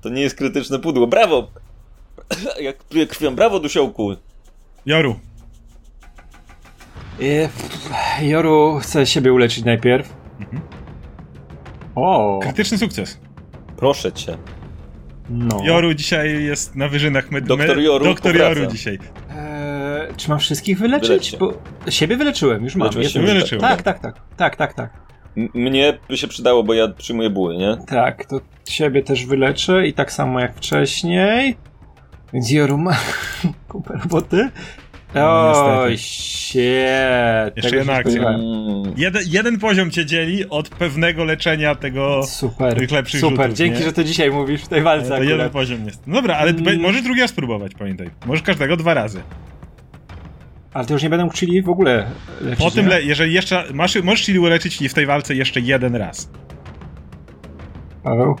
To 0.00 0.08
nie 0.08 0.22
jest 0.22 0.36
krytyczne 0.36 0.78
pudło. 0.78 1.06
Brawo! 1.06 1.50
Jak 2.60 2.84
pluje 2.84 3.06
krwią. 3.06 3.34
Brawo, 3.34 3.60
Dusiołku. 3.60 4.16
Joru. 4.86 5.20
Joru 8.22 8.78
chce 8.82 9.06
siebie 9.06 9.32
uleczyć 9.32 9.64
najpierw. 9.64 10.14
Mhm. 10.40 10.62
O! 11.94 12.38
Krytyczny 12.42 12.78
sukces. 12.78 13.18
Proszę 13.76 14.12
cię. 14.12 14.38
No. 15.30 15.60
Joru 15.64 15.94
dzisiaj 15.94 16.44
jest 16.44 16.76
na 16.76 16.88
wyżynach. 16.88 17.30
My, 17.30 17.40
Doktor 17.42 17.78
Joru. 17.78 18.04
Doktor 18.04 18.36
Joru 18.36 18.66
dzisiaj. 18.66 18.98
Czy 20.16 20.30
mam 20.30 20.38
wszystkich 20.38 20.78
wyleczyć? 20.78 21.36
Bo 21.36 21.52
siebie 21.88 22.16
wyleczyłem, 22.16 22.64
już 22.64 22.76
mam. 22.76 22.90
Wyleczyłem. 23.14 23.60
Tak, 23.60 23.82
tak, 23.82 23.98
tak. 23.98 24.14
Tak, 24.36 24.56
tak, 24.56 24.74
tak. 24.74 24.90
M 25.36 25.48
mnie 25.54 25.98
by 26.08 26.16
się 26.16 26.28
przydało, 26.28 26.62
bo 26.62 26.74
ja 26.74 26.88
przyjmuję 26.88 27.30
buły, 27.30 27.56
nie? 27.56 27.76
Tak, 27.86 28.24
to 28.24 28.40
siebie 28.68 29.02
też 29.02 29.26
wyleczę 29.26 29.86
i 29.86 29.92
tak 29.92 30.12
samo 30.12 30.40
jak 30.40 30.54
wcześniej. 30.54 31.56
Więc 32.32 32.50
Joru 32.50 32.78
ma 32.78 32.96
kupę 33.68 33.98
roboty. 34.02 34.50
No, 35.14 35.52
Oj, 35.80 35.98
shit. 35.98 36.64
Jeszcze 37.56 37.76
jedna 37.76 37.92
akcja. 37.92 38.38
Jeden, 38.96 39.22
jeden 39.26 39.58
poziom 39.58 39.90
cię 39.90 40.06
dzieli 40.06 40.48
od 40.48 40.68
pewnego 40.68 41.24
leczenia 41.24 41.74
tego 41.74 42.22
super, 42.26 42.78
tych 42.78 42.90
lepszych 42.90 43.20
Super, 43.20 43.36
rzutów, 43.36 43.58
dzięki, 43.58 43.78
nie? 43.78 43.84
że 43.84 43.92
to 43.92 44.04
dzisiaj 44.04 44.30
mówisz 44.30 44.62
w 44.62 44.68
tej 44.68 44.82
walce 44.82 45.08
To 45.08 45.14
akurat. 45.14 45.30
jeden 45.30 45.50
poziom 45.50 45.84
jest. 45.84 46.02
Dobra, 46.06 46.36
ale 46.36 46.50
mm. 46.50 46.80
możesz 46.80 47.02
drugi 47.02 47.20
raz 47.20 47.30
spróbować, 47.30 47.72
pamiętaj. 47.78 48.10
Możesz 48.26 48.42
każdego 48.42 48.76
dwa 48.76 48.94
razy. 48.94 49.20
Ale 50.78 50.86
to 50.86 50.92
już 50.94 51.02
nie 51.02 51.10
będę 51.10 51.24
mógł 51.24 51.36
chili 51.36 51.62
w 51.62 51.68
ogóle 51.68 52.06
leczyć, 52.40 52.64
Po 52.64 52.70
tym, 52.70 52.86
le 52.86 53.02
jeżeli 53.02 53.34
jeszcze 53.34 53.64
masz, 53.74 54.02
możesz 54.02 54.26
chili 54.26 54.38
uleczyć 54.38 54.88
w 54.88 54.94
tej 54.94 55.06
walce 55.06 55.34
jeszcze 55.34 55.60
jeden 55.60 55.96
raz. 55.96 56.30
Paweł? 58.02 58.36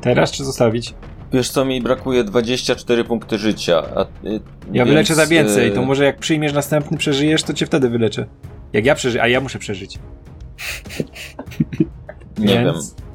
Teraz 0.00 0.32
czy 0.32 0.44
zostawić? 0.44 0.94
Wiesz 1.32 1.50
co, 1.50 1.64
mi 1.64 1.80
brakuje 1.82 2.24
24 2.24 3.04
punkty 3.04 3.38
życia. 3.38 3.82
A, 3.96 4.02
y, 4.02 4.06
Ja 4.32 4.40
więc, 4.72 4.88
wyleczę 4.88 5.14
za 5.14 5.26
więcej, 5.26 5.68
y, 5.68 5.70
to 5.70 5.82
może 5.82 6.04
jak 6.04 6.18
przyjmiesz 6.18 6.52
następny, 6.52 6.96
przeżyjesz, 6.98 7.42
to 7.42 7.54
cię 7.54 7.66
wtedy 7.66 7.88
wyleczę. 7.88 8.26
Jak 8.72 8.84
ja 8.86 8.94
przeżyję, 8.94 9.22
a 9.22 9.28
ja 9.28 9.40
muszę 9.40 9.58
przeżyć. 9.58 9.98
Nie 12.38 12.46
Więc- 12.54 12.94
wiem. 12.94 13.09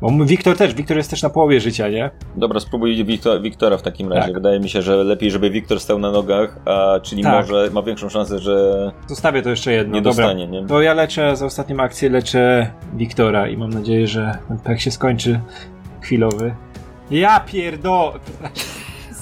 Bo 0.00 0.10
Wiktor 0.24 0.56
też, 0.56 0.74
Wiktor 0.74 0.96
jest 0.96 1.10
też 1.10 1.22
na 1.22 1.30
połowie 1.30 1.60
życia, 1.60 1.88
nie? 1.88 2.10
Dobra, 2.36 2.60
spróbuj 2.60 3.04
Wiktor, 3.04 3.42
Wiktora 3.42 3.76
w 3.78 3.82
takim 3.82 4.12
razie. 4.12 4.26
Tak. 4.26 4.34
Wydaje 4.34 4.60
mi 4.60 4.68
się, 4.68 4.82
że 4.82 4.96
lepiej, 4.96 5.30
żeby 5.30 5.50
Wiktor 5.50 5.80
stał 5.80 5.98
na 5.98 6.10
nogach, 6.10 6.56
a 6.64 7.00
czyli 7.02 7.22
Tak. 7.22 7.34
może 7.46 7.70
ma 7.72 7.82
większą 7.82 8.08
szansę, 8.08 8.38
że 8.38 8.90
Zostawię 9.06 9.42
to 9.42 9.50
jeszcze 9.50 9.72
jedno. 9.72 9.94
nie 9.94 10.02
Dobra. 10.02 10.24
dostanie, 10.24 10.46
nie? 10.46 10.66
To 10.66 10.80
ja 10.82 10.94
leczę 10.94 11.36
za 11.36 11.46
ostatnią 11.46 11.80
akcję, 11.80 12.10
leczę 12.10 12.70
Wiktora 12.94 13.48
i 13.48 13.56
mam 13.56 13.70
nadzieję, 13.70 14.06
że 14.06 14.38
ten 14.48 14.58
pech 14.58 14.82
się 14.82 14.90
skończy 14.90 15.40
chwilowy. 16.00 16.54
Ja 17.10 17.40
pierdo... 17.40 18.14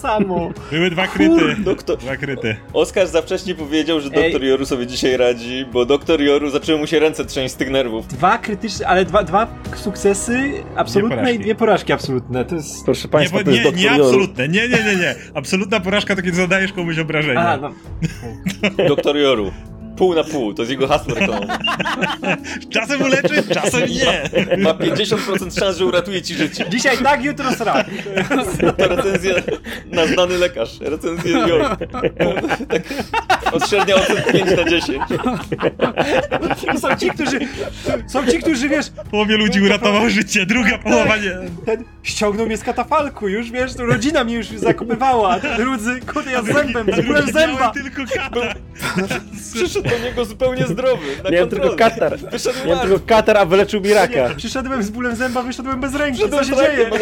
Samo. 0.03 0.51
Były 0.73 0.91
dwa 0.91 1.07
kryty. 1.07 1.57
Doktor, 1.59 1.99
Dwa 1.99 2.17
kryty. 2.17 2.57
Oskar 2.73 3.07
za 3.07 3.23
wcześnie 3.23 3.55
powiedział, 3.55 4.01
że 4.01 4.11
doktor 4.11 4.45
Joru 4.45 4.67
sobie 4.67 4.87
dzisiaj 4.87 5.17
radzi, 5.17 5.67
bo 5.73 5.85
doktor 5.87 6.21
Joru 6.21 6.51
zaczęły 6.51 6.79
mu 6.79 6.87
się 6.87 6.99
ręce 6.99 7.25
trzęść 7.25 7.55
z 7.55 7.57
tych 7.57 7.71
nerwów. 7.71 8.07
Dwa 8.07 8.39
krytyczne, 8.39 8.87
ale 8.87 9.05
dwa, 9.05 9.25
dwa 9.25 9.47
sukcesy 9.77 10.53
absolutne 10.77 11.17
porażki. 11.17 11.37
i 11.37 11.39
dwie 11.39 11.55
porażki 11.55 11.93
absolutne. 11.93 12.45
To 12.45 12.55
jest... 12.55 12.85
Proszę 12.85 13.03
Nie, 13.05 13.13
Państwa, 13.13 13.39
bo- 13.39 13.45
to 13.45 13.51
jest 13.51 13.77
nie, 13.77 13.83
nie 13.83 13.91
absolutne. 13.91 14.49
Nie, 14.49 14.69
nie, 14.69 14.85
nie, 14.85 14.97
nie. 14.97 15.15
Absolutna 15.35 15.81
porażka 15.81 16.17
to 16.17 16.23
kiedy 16.23 16.37
zadajesz 16.37 16.73
komuś 16.73 16.99
obrażenia. 16.99 17.41
A, 17.49 17.57
no. 17.57 17.73
Doktor 18.89 19.17
Joru. 19.17 19.53
Pół 19.99 20.15
na 20.15 20.25
pół, 20.25 20.55
to 20.55 20.63
jest 20.63 20.71
jego 20.71 20.89
hasło 20.89 21.15
reklamowe. 21.15 21.59
Czasem 22.75 23.03
uleczy, 23.03 23.43
czasem 23.55 23.83
nie. 23.89 24.31
Ma 24.57 24.71
50% 24.71 25.59
szans, 25.61 25.77
że 25.77 25.87
uratuje 25.87 26.23
ci 26.23 26.35
życie. 26.35 26.65
Dzisiaj 26.71 26.99
tak, 26.99 27.25
jutro 27.25 27.53
srak. 27.53 27.87
To 28.79 28.89
recenzja 28.89 29.35
na 29.87 30.07
znany 30.07 30.39
lekarz. 30.39 30.81
Recenzja 30.81 31.39
Joru. 31.49 31.65
Tak, 32.69 32.83
od 33.53 33.69
średnia 33.69 33.95
ocen 33.95 34.17
5 34.33 34.51
na 34.57 34.65
10. 34.65 34.99
Są 36.81 36.97
ci, 36.97 37.11
którzy... 37.11 37.39
Są 38.07 38.27
ci, 38.27 38.39
którzy, 38.39 38.69
wiesz, 38.69 38.87
Połowie 39.11 39.37
ludzi 39.37 39.61
uratował 39.63 40.11
życie, 40.11 40.47
druga 40.47 40.79
połowa 40.79 41.17
nie. 41.17 41.31
ten 41.67 41.85
ściągnął 42.03 42.47
mnie 42.47 42.57
z 42.57 42.63
katafalku, 42.63 43.29
już 43.29 43.51
wiesz, 43.51 43.77
rodzina 43.77 44.25
mnie 44.25 44.35
już 44.35 44.47
zakopywała, 44.49 45.41
ten 45.41 45.57
drudzy, 45.57 46.01
kurde, 46.13 46.33
ja 46.33 46.43
z 46.43 46.47
zębem, 46.47 46.87
z 46.87 47.07
bólem 47.07 47.07
Drugi 47.25 47.33
zęba. 47.33 47.71
tylko 47.71 48.03
kata. 48.15 48.55
Przyszedł 49.55 49.89
do 49.89 49.99
niego 49.99 50.25
zupełnie 50.25 50.67
zdrowy. 50.67 51.07
Na 51.25 51.31
Miałem 51.31 51.49
kontrolę. 51.49 51.77
tylko 51.77 51.91
katar. 51.91 52.19
Wyszedł 52.19 52.59
Miałem 52.67 52.89
tylko 52.89 53.07
katar, 53.07 53.37
a 53.37 53.45
wyleczył 53.45 53.81
mi 53.81 53.95
raka. 53.95 54.29
Nie, 54.29 54.35
przyszedłem 54.37 54.83
z 54.83 54.91
bólem 54.91 55.17
zęba, 55.17 55.43
wyszedłem 55.43 55.81
bez 55.81 55.95
ręki, 55.95 56.19
Wszedłem 56.19 56.45
co 56.45 56.51
się 56.51 56.57
dzieje? 56.57 56.87
bo 56.91 56.97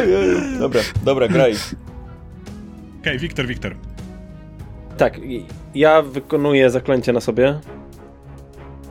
Ojej. 0.00 0.58
Dobra, 0.58 0.80
dobra, 1.04 1.28
graj. 1.28 1.54
Okej, 3.00 3.18
Wiktor, 3.18 3.46
Wiktor. 3.46 3.74
Tak, 4.98 5.20
ja 5.74 6.02
wykonuję 6.02 6.70
zaklęcie 6.70 7.12
na 7.12 7.20
sobie. 7.20 7.60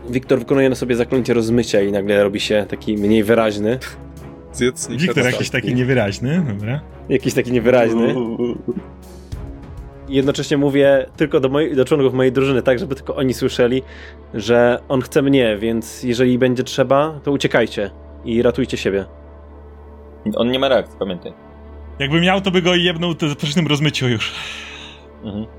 Wiktor 0.10 0.40
wykonuje 0.40 0.70
na 0.70 0.76
sobie 0.76 0.96
zaklęcie 0.96 1.34
rozmycia 1.34 1.82
i 1.82 1.92
nagle 1.92 2.24
robi 2.24 2.40
się 2.40 2.66
taki 2.70 2.98
mniej 2.98 3.24
wyraźny. 3.24 3.80
Zjedz 4.54 4.88
Wiktor 4.88 5.26
jakiś 5.26 5.50
taki 5.50 5.76
niewyraźny, 5.76 6.46
dobra. 6.48 6.82
Jakiś 7.10 7.34
taki 7.34 7.52
niewyraźny. 7.52 8.16
Jednocześnie 10.10 10.58
mówię 10.58 11.06
tylko 11.18 11.40
do, 11.40 11.50
moi, 11.50 11.76
do 11.76 11.86
członków 11.86 12.14
mojej 12.14 12.32
drużyny, 12.32 12.62
tak 12.62 12.80
żeby 12.80 12.96
tylko 12.96 13.16
oni 13.16 13.34
słyszeli, 13.34 13.84
że 14.34 14.82
on 14.90 15.02
chce 15.02 15.22
mnie, 15.22 15.58
więc 15.58 16.04
jeżeli 16.04 16.38
będzie 16.38 16.64
trzeba, 16.64 17.20
to 17.24 17.32
uciekajcie 17.32 17.92
i 18.26 18.42
ratujcie 18.42 18.78
siebie. 18.78 19.06
On 20.36 20.52
nie 20.52 20.60
ma 20.60 20.68
reakcji, 20.68 20.96
pamiętaj. 21.00 21.34
Jakby 22.00 22.22
miał, 22.22 22.42
to 22.42 22.52
by 22.52 22.62
go 22.62 22.76
jebnął 22.76 23.14
w 23.22 23.36
przycznym 23.36 23.68
rozmyciu 23.68 24.10
już. 24.10 24.34
Mhm. 25.24 25.57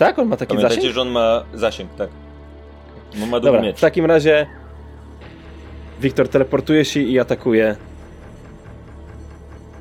Tak, 0.00 0.18
on 0.18 0.28
ma 0.28 0.36
taki 0.36 0.48
Pamiętajcie, 0.48 0.76
zasięg? 0.76 0.94
że 0.94 1.00
on 1.00 1.08
ma 1.10 1.44
zasięg, 1.54 1.94
tak. 1.94 2.10
Bo 3.14 3.26
ma 3.26 3.26
długi 3.26 3.44
Dobra, 3.44 3.60
miecz. 3.62 3.76
w 3.78 3.80
takim 3.80 4.04
razie 4.06 4.46
Wiktor 6.00 6.28
teleportuje 6.28 6.84
się 6.84 7.00
i 7.00 7.18
atakuje 7.18 7.76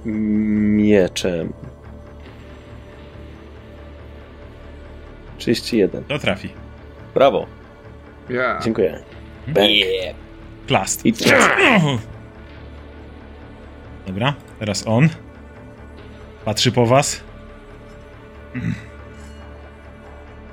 mieczem. 0.06 1.54
31. 5.38 6.04
To 6.04 6.20
trafi. 6.20 6.50
Brawo. 7.14 7.46
Ja. 8.30 8.60
Dziękuję. 8.64 9.00
Yeah. 9.56 10.16
Plast. 10.68 11.06
I 11.06 11.14
Dobra, 14.08 14.34
teraz 14.60 14.88
on. 14.88 15.10
Patrzy 16.46 16.72
po 16.72 16.86
was. 16.86 17.22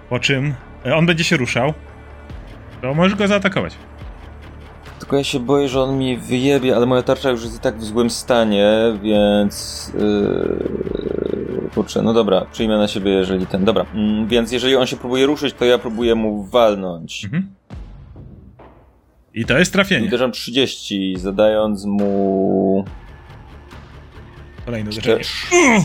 Po 0.08 0.18
czym 0.18 0.54
e, 0.86 0.96
on 0.96 1.06
będzie 1.06 1.24
się 1.24 1.36
ruszał. 1.36 1.72
To 2.82 2.94
możesz 2.94 3.14
go 3.14 3.28
zaatakować. 3.28 3.74
Tylko 4.98 5.16
ja 5.16 5.24
się 5.24 5.40
boję, 5.40 5.68
że 5.68 5.82
on 5.82 5.98
mi 5.98 6.16
wyjebie, 6.16 6.76
ale 6.76 6.86
moja 6.86 7.02
tarcza 7.02 7.30
już 7.30 7.42
jest 7.42 7.56
i 7.56 7.60
tak 7.60 7.78
w 7.78 7.84
złym 7.84 8.10
stanie, 8.10 8.68
więc... 9.02 9.92
Yy... 9.98 11.70
Kurczę, 11.74 12.02
no 12.02 12.12
dobra, 12.12 12.46
przyjmę 12.52 12.78
na 12.78 12.88
siebie, 12.88 13.10
jeżeli 13.10 13.46
ten... 13.46 13.64
Dobra, 13.64 13.86
mm, 13.94 14.28
więc 14.28 14.52
jeżeli 14.52 14.76
on 14.76 14.86
się 14.86 14.96
próbuje 14.96 15.26
ruszyć, 15.26 15.54
to 15.54 15.64
ja 15.64 15.78
próbuję 15.78 16.14
mu 16.14 16.44
walnąć. 16.44 17.24
Mhm. 17.24 17.54
I 19.34 19.44
to 19.44 19.58
jest 19.58 19.72
trafienie. 19.72 20.06
Uderzam 20.06 20.32
30, 20.32 21.16
zadając 21.18 21.84
mu 21.84 22.84
Kolejne 24.66 24.90
uderzenie. 24.90 25.24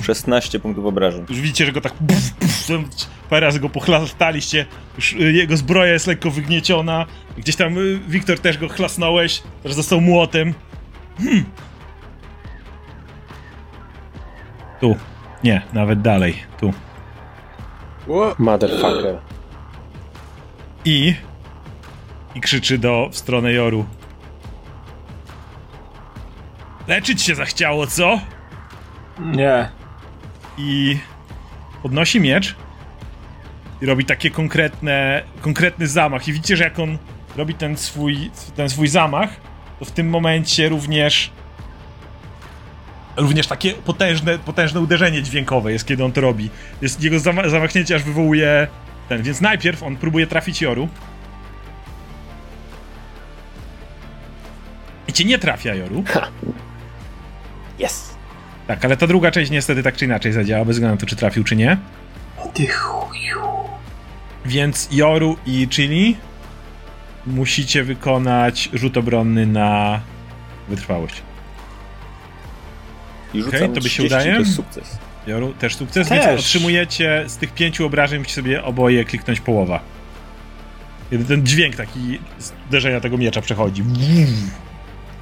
16 0.03 0.59
punktów 0.59 0.85
obrażeń. 0.85 1.25
Już 1.29 1.39
widzicie, 1.41 1.65
że 1.65 1.71
go 1.71 1.81
tak 1.81 1.93
buf, 1.99 2.33
buf, 2.39 2.87
parę 3.29 3.45
razy 3.45 3.59
go 3.59 3.69
pochlastaliście. 3.69 4.65
Już 4.95 5.13
y, 5.13 5.31
jego 5.31 5.57
zbroja 5.57 5.93
jest 5.93 6.07
lekko 6.07 6.31
wygnieciona. 6.31 7.05
Gdzieś 7.37 7.55
tam 7.55 7.77
y, 7.77 7.99
Wiktor 8.07 8.39
też 8.39 8.57
go 8.57 8.69
chlasnąłeś. 8.69 9.43
Teraz 9.63 9.75
został 9.77 10.01
młotem. 10.01 10.53
Hmm. 11.17 11.45
Tu. 14.79 14.95
Nie, 15.43 15.61
nawet 15.73 16.01
dalej. 16.01 16.35
Tu. 16.59 16.73
Motherfucker. 18.37 19.17
I... 20.85 21.15
I 22.35 22.41
krzyczy 22.41 22.77
do 22.77 23.09
w 23.11 23.17
stronę 23.17 23.53
Joru. 23.53 23.85
Leczyć 26.87 27.21
się 27.21 27.35
zachciało, 27.35 27.87
co? 27.87 28.19
Nie. 29.21 29.69
i 30.57 30.97
podnosi 31.83 32.19
miecz 32.19 32.55
i 33.81 33.85
robi 33.85 34.05
takie 34.05 34.29
konkretne, 34.31 35.23
konkretny 35.41 35.87
zamach. 35.87 36.27
I 36.27 36.33
widzicie, 36.33 36.57
że 36.57 36.63
jak 36.63 36.79
on 36.79 36.97
robi 37.37 37.53
ten 37.53 37.77
swój, 37.77 38.31
ten 38.55 38.69
swój 38.69 38.87
zamach, 38.87 39.29
to 39.79 39.85
w 39.85 39.91
tym 39.91 40.09
momencie 40.09 40.69
również 40.69 41.31
również 43.17 43.47
takie 43.47 43.73
potężne, 43.73 44.39
potężne 44.39 44.79
uderzenie 44.79 45.23
dźwiękowe 45.23 45.71
jest, 45.71 45.85
kiedy 45.85 46.05
on 46.05 46.11
to 46.11 46.21
robi. 46.21 46.49
Jest 46.81 47.03
jego 47.03 47.17
zama- 47.19 47.49
zamachnięcie 47.49 47.95
aż 47.95 48.03
wywołuje 48.03 48.67
ten, 49.09 49.23
więc 49.23 49.41
najpierw 49.41 49.83
on 49.83 49.95
próbuje 49.95 50.27
trafić 50.27 50.61
Joru. 50.61 50.89
I 55.07 55.13
cię 55.13 55.25
nie 55.25 55.39
trafia, 55.39 55.75
Joru. 55.75 56.03
Yes. 57.79 58.17
Tak, 58.71 58.85
ale 58.85 58.97
ta 58.97 59.07
druga 59.07 59.31
część 59.31 59.51
niestety 59.51 59.83
tak 59.83 59.95
czy 59.95 60.05
inaczej 60.05 60.33
zadziała, 60.33 60.65
bez 60.65 60.75
względu 60.75 60.95
na 60.95 60.99
to, 60.99 61.05
czy 61.05 61.15
trafił, 61.15 61.43
czy 61.43 61.55
nie. 61.55 61.77
Ty 62.53 62.67
chuju. 62.67 63.39
Więc 64.45 64.89
Joru 64.91 65.37
i 65.45 65.67
Chili 65.67 66.17
musicie 67.27 67.83
wykonać 67.83 68.69
rzut 68.73 68.97
obronny 68.97 69.47
na 69.47 69.99
wytrwałość. 70.69 71.21
I 73.33 73.43
rzucam 73.43 73.57
Okej, 73.59 73.69
to 73.69 73.81
by 73.81 73.89
się 73.89 74.03
30, 74.03 74.05
udaje? 74.05 74.33
To 74.33 74.39
jest 74.39 74.55
sukces. 74.55 74.97
Joru, 75.27 75.53
też 75.53 75.75
sukces, 75.75 76.09
Też. 76.09 76.25
więc 76.25 76.39
otrzymujecie 76.39 77.23
z 77.27 77.37
tych 77.37 77.53
pięciu 77.53 77.85
obrażeń, 77.85 78.19
musicie 78.19 78.35
sobie 78.35 78.63
oboje 78.63 79.05
kliknąć 79.05 79.39
połowa. 79.39 79.79
Kiedy 81.09 81.25
ten 81.25 81.45
dźwięk 81.45 81.75
taki 81.75 82.19
z 82.39 82.53
uderzenia 82.69 83.01
tego 83.01 83.17
miecza 83.17 83.41
przechodzi. 83.41 83.83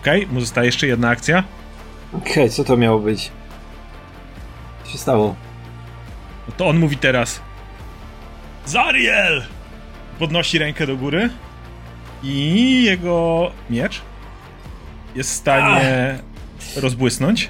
Okej, 0.02 0.28
mu 0.28 0.40
zostaje 0.40 0.66
jeszcze 0.66 0.88
jedna 0.88 1.10
akcja. 1.10 1.44
Okej, 2.14 2.50
co 2.50 2.64
to 2.64 2.78
miało 2.78 3.00
być? 3.00 3.32
Co 4.84 4.92
się 4.92 4.98
stało? 4.98 5.36
To 6.58 6.68
on 6.68 6.80
mówi 6.80 6.98
teraz 6.98 7.42
Zariel! 8.66 9.44
Podnosi 10.20 10.60
rękę 10.60 10.88
do 10.88 10.98
góry 10.98 11.30
i 12.24 12.84
jego 12.84 13.52
miecz 13.70 14.02
jest 15.16 15.30
w 15.30 15.34
stanie 15.34 16.20
rozbłysnąć. 16.82 17.50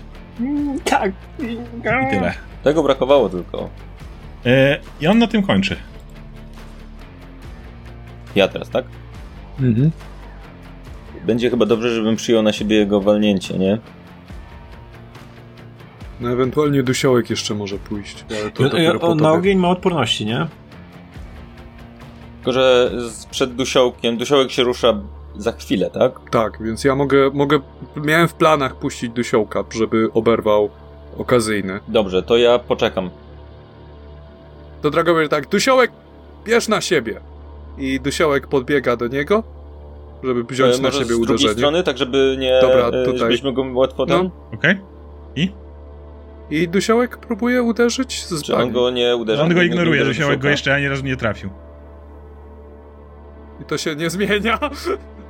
Tak. 0.83 1.11
I 1.39 1.57
tyle. 2.11 2.33
Tego 2.63 2.83
brakowało 2.83 3.29
tylko. 3.29 3.69
E, 4.45 4.79
I 5.01 5.07
on 5.07 5.19
na 5.19 5.27
tym 5.27 5.43
kończy. 5.43 5.75
Ja 8.35 8.47
teraz, 8.47 8.69
tak? 8.69 8.85
Mhm. 9.59 9.91
Będzie 11.25 11.49
chyba 11.49 11.65
dobrze, 11.65 11.95
żebym 11.95 12.15
przyjął 12.15 12.43
na 12.43 12.53
siebie 12.53 12.75
jego 12.75 13.01
walnięcie, 13.01 13.57
nie? 13.57 13.77
No 16.19 16.29
ewentualnie 16.29 16.83
dusiołek 16.83 17.29
jeszcze 17.29 17.55
może 17.55 17.77
pójść. 17.77 18.25
Ale 18.41 18.51
to 18.51 18.63
on 18.63 18.99
po 18.99 19.15
na 19.15 19.31
ogień 19.31 19.57
ma 19.57 19.69
odporności, 19.69 20.25
nie? 20.25 20.47
Tylko, 22.37 22.51
że 22.51 22.91
przed 23.31 23.55
dusiołkiem, 23.55 24.17
dusiołek 24.17 24.51
się 24.51 24.63
rusza 24.63 25.01
za 25.37 25.51
chwilę, 25.51 25.89
tak? 25.89 26.29
Tak, 26.31 26.63
więc 26.63 26.83
ja 26.83 26.95
mogę, 26.95 27.29
mogę. 27.33 27.59
Miałem 27.95 28.27
w 28.27 28.33
planach 28.33 28.75
puścić 28.75 29.11
dusiołka, 29.11 29.63
żeby 29.71 30.09
oberwał 30.13 30.69
okazyjny. 31.17 31.79
Dobrze, 31.87 32.23
to 32.23 32.37
ja 32.37 32.59
poczekam. 32.59 33.09
To 34.81 34.89
Dragomir 34.89 35.29
tak, 35.29 35.47
dusiołek, 35.47 35.91
bierz 36.45 36.67
na 36.67 36.81
siebie. 36.81 37.19
I 37.77 37.99
dusiołek 37.99 38.47
podbiega 38.47 38.95
do 38.95 39.07
niego, 39.07 39.43
żeby 40.23 40.43
wziąć 40.43 40.75
E, 40.79 40.81
na 40.81 40.91
siebie 40.91 41.05
z 41.05 41.07
drugiej 41.07 41.23
uderzenie. 41.23 41.53
strony, 41.53 41.83
tak 41.83 41.97
żeby 41.97 42.35
nie... 42.39 42.59
Dobra, 42.61 42.87
e, 42.87 43.05
tutaj. 43.05 43.19
Żebyśmy 43.19 43.53
go 43.53 43.65
łatwo 43.73 44.05
tam... 44.05 44.23
No. 44.23 44.57
Okej? 44.57 44.75
I 45.35 45.51
dusiołek 46.67 47.17
próbuje 47.17 47.63
uderzyć 47.63 48.25
z 48.25 48.43
Czy 48.43 48.55
on 48.55 48.71
go 48.71 48.89
nie 48.91 49.15
uderzy? 49.15 49.41
On 49.41 49.53
go 49.53 49.61
ignoruje, 49.61 50.01
uderzy 50.01 50.13
że 50.13 50.21
go 50.23 50.27
dusiołka? 50.27 50.49
jeszcze 50.49 50.75
ani 50.75 50.87
razu 50.87 51.03
nie 51.05 51.15
trafił. 51.17 51.49
I 53.61 53.65
to 53.65 53.77
się 53.77 53.95
nie 53.95 54.09
zmienia. 54.09 54.59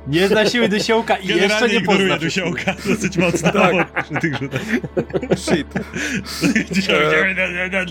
Nie 0.06 0.28
zna 0.28 0.46
siły 0.46 0.68
dosiołka 0.68 1.16
i 1.16 1.26
jeszcze 1.26 1.40
Generalnie 1.42 1.74
nie 1.74 1.80
ignoruje 1.80 2.08
pozna. 2.08 2.24
dusiołka 2.24 2.74
dosyć 2.86 3.16
mocno 3.16 3.52
Tak. 3.52 3.72
przy 4.04 4.14
tych. 4.20 4.32
Shit. 5.38 5.66
Dusiołek, 6.74 7.14
E. 7.38 7.84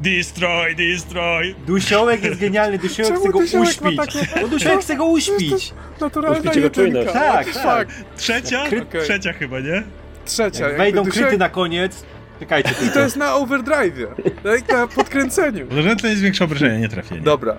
Destroy, 0.00 0.74
destroy. 0.74 1.54
Dusiołek 1.66 2.24
jest 2.24 2.40
genialny, 2.40 2.78
dusiołek 2.78 3.12
Czemu 3.12 3.20
chce 3.24 3.32
go 3.32 3.38
dusiołek 3.40 3.68
uśpić. 3.68 3.96
takie- 3.96 4.40
Bo 4.40 4.48
dusiołek 4.48 4.80
chce 4.80 4.96
go 4.96 5.04
uśpić. 5.04 5.74
Naturalna 6.00 6.38
Uśpić 6.38 6.56
jego 6.56 6.66
jedynka. 6.82 7.12
czujność. 7.12 7.12
Tak, 7.12 7.62
tak. 7.62 7.88
Trzecia? 8.16 8.64
Okej. 8.66 9.02
Trzecia 9.02 9.32
chyba, 9.32 9.60
nie? 9.60 9.82
Trzecia. 10.24 10.68
Jak 10.68 10.78
wejdą 10.78 11.02
dusiołek- 11.02 11.12
kryty 11.12 11.38
na 11.38 11.48
koniec, 11.48 12.04
czekajcie 12.40 12.70
I 12.86 12.90
to 12.90 13.00
jest 13.00 13.16
na 13.16 13.34
overdrive. 13.34 14.08
Tak 14.42 14.68
na 14.72 14.86
podkręceniu. 14.86 15.66
Może 15.76 15.96
to 15.96 16.06
jest 16.06 16.22
większe 16.22 16.44
obrażenie, 16.44 16.78
nie 16.78 16.88
trafienie. 16.88 17.20
Dobra. 17.20 17.56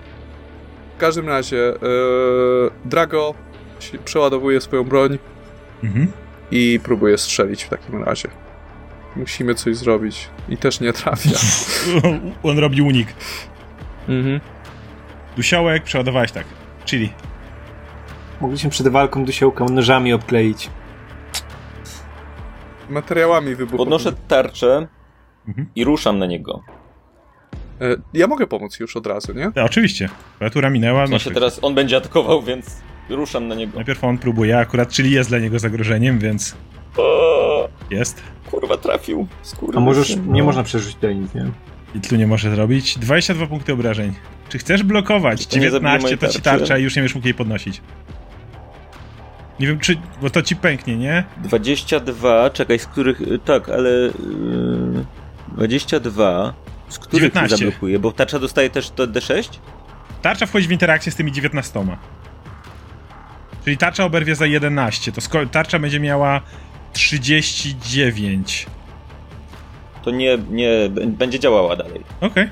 W 0.96 1.00
każdym 1.00 1.28
razie, 1.28 1.68
e, 1.68 1.78
Drago 2.84 3.34
przeładowuje 4.04 4.60
swoją 4.60 4.84
broń 4.84 5.18
Mhm. 5.84 6.12
i 6.50 6.80
próbuje 6.82 7.18
strzelić 7.18 7.64
w 7.64 7.68
takim 7.68 8.02
razie. 8.04 8.28
Musimy 9.16 9.54
coś 9.54 9.76
zrobić. 9.76 10.28
I 10.48 10.56
też 10.56 10.80
nie 10.80 10.92
trafia. 10.92 11.30
On 12.42 12.58
robi 12.58 12.82
unik. 12.82 13.08
mhm. 14.08 14.40
Dusiołek 15.36 15.82
przeładowałeś 15.82 16.32
tak. 16.32 16.44
Czyli 16.84 17.12
Mogliśmy 18.40 18.70
przed 18.70 18.88
walką 18.88 19.24
dusiołka 19.24 19.64
nożami 19.64 20.12
obkleić. 20.12 20.70
Materiałami 22.88 23.46
wybuchowymi. 23.54 23.78
Podnoszę 23.78 24.12
tarczę 24.28 24.86
Mhm. 25.48 25.68
i 25.76 25.84
ruszam 25.84 26.18
na 26.18 26.26
niego. 26.26 26.62
E, 27.80 27.96
ja 28.14 28.26
mogę 28.26 28.46
pomóc 28.46 28.80
już 28.80 28.96
od 28.96 29.06
razu, 29.06 29.32
nie? 29.32 29.50
A, 29.56 29.64
oczywiście. 29.64 30.08
Klawiatura 30.38 30.70
minęła. 30.70 31.06
W 31.06 31.08
sensie 31.08 31.30
teraz 31.30 31.58
on 31.62 31.74
będzie 31.74 31.96
atakował, 31.96 32.42
więc 32.42 32.82
ruszam 33.10 33.48
na 33.48 33.54
niego. 33.54 33.72
Najpierw 33.76 34.04
on 34.04 34.18
próbuje, 34.18 34.58
akurat, 34.58 34.88
czyli 34.88 35.10
jest 35.10 35.28
dla 35.28 35.38
niego 35.38 35.58
zagrożeniem, 35.58 36.18
więc 36.18 36.56
O, 36.96 37.68
jest. 37.90 38.22
kurwa, 38.50 38.76
trafił. 38.76 39.26
Skurwysyn. 39.42 39.82
A 39.82 39.84
możesz, 39.84 40.16
nie 40.26 40.42
można 40.42 40.62
przerzucić 40.62 40.94
tutaj 40.94 41.16
nic, 41.16 41.34
nie? 41.34 41.46
I 41.94 42.00
tu 42.00 42.16
nie 42.16 42.26
może 42.26 42.50
zrobić. 42.50 42.98
22 42.98 43.46
punkty 43.46 43.72
obrażeń. 43.72 44.12
Czy 44.48 44.58
chcesz 44.58 44.82
blokować? 44.82 45.42
Zabije 45.42 45.60
19 45.70 46.02
mojej 46.02 46.18
to 46.18 46.28
ci 46.28 46.40
tarcza 46.42 46.78
i 46.78 46.82
już 46.82 46.96
nie 46.96 47.02
będziesz 47.02 47.14
mógł 47.14 47.26
jej 47.26 47.34
podnosić. 47.34 47.80
Nie 49.60 49.66
wiem, 49.66 49.78
czy. 49.78 49.96
Bo 50.22 50.30
to 50.30 50.42
ci 50.42 50.56
pęknie, 50.56 50.96
nie? 50.96 51.24
22, 51.36 52.50
czekaj, 52.50 52.78
z 52.78 52.86
których... 52.86 53.20
Tak, 53.44 53.68
ale... 53.68 53.90
Yy, 53.90 55.04
22... 55.48 56.54
Z 56.88 56.98
których 56.98 57.32
19. 57.32 57.56
zablokuje? 57.56 57.98
Bo 57.98 58.12
tarcza 58.12 58.38
dostaje 58.38 58.70
też 58.70 58.90
to 58.90 59.06
D6? 59.06 59.48
Tarcza 60.22 60.46
wchodzi 60.46 60.68
w 60.68 60.72
interakcję 60.72 61.12
z 61.12 61.16
tymi 61.16 61.32
19. 61.32 61.86
Czyli 63.64 63.76
tarcza 63.76 64.04
oberwie 64.04 64.34
za 64.34 64.46
11. 64.46 65.12
To 65.12 65.20
sko- 65.20 65.48
tarcza 65.48 65.78
będzie 65.78 66.00
miała 66.00 66.40
39. 66.92 68.66
To 70.02 70.10
nie, 70.10 70.38
nie... 70.50 70.70
Będzie 71.06 71.38
działała 71.38 71.76
dalej. 71.76 72.00
Okej. 72.20 72.48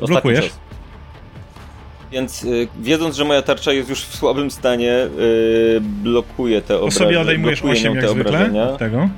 Ostatni 0.00 0.06
Blokujesz? 0.06 0.44
czas. 0.44 0.58
Więc 2.12 2.44
y, 2.44 2.68
wiedząc, 2.80 3.16
że 3.16 3.24
moja 3.24 3.42
tarcza 3.42 3.72
jest 3.72 3.88
już 3.88 4.02
w 4.04 4.16
słabym 4.16 4.50
stanie, 4.50 4.92
y, 4.92 5.80
blokuję 5.80 6.62
te 6.62 6.76
obrażenia. 6.76 6.98
sobie 7.06 7.20
odejmujesz 7.20 7.60
blokuję 7.60 7.80
8 7.80 7.92
nią 7.92 7.94
jak 8.00 8.04
te 8.04 8.10
zwykle 8.10 8.30
obrażenia. 8.30 8.66
tego. 8.66 9.08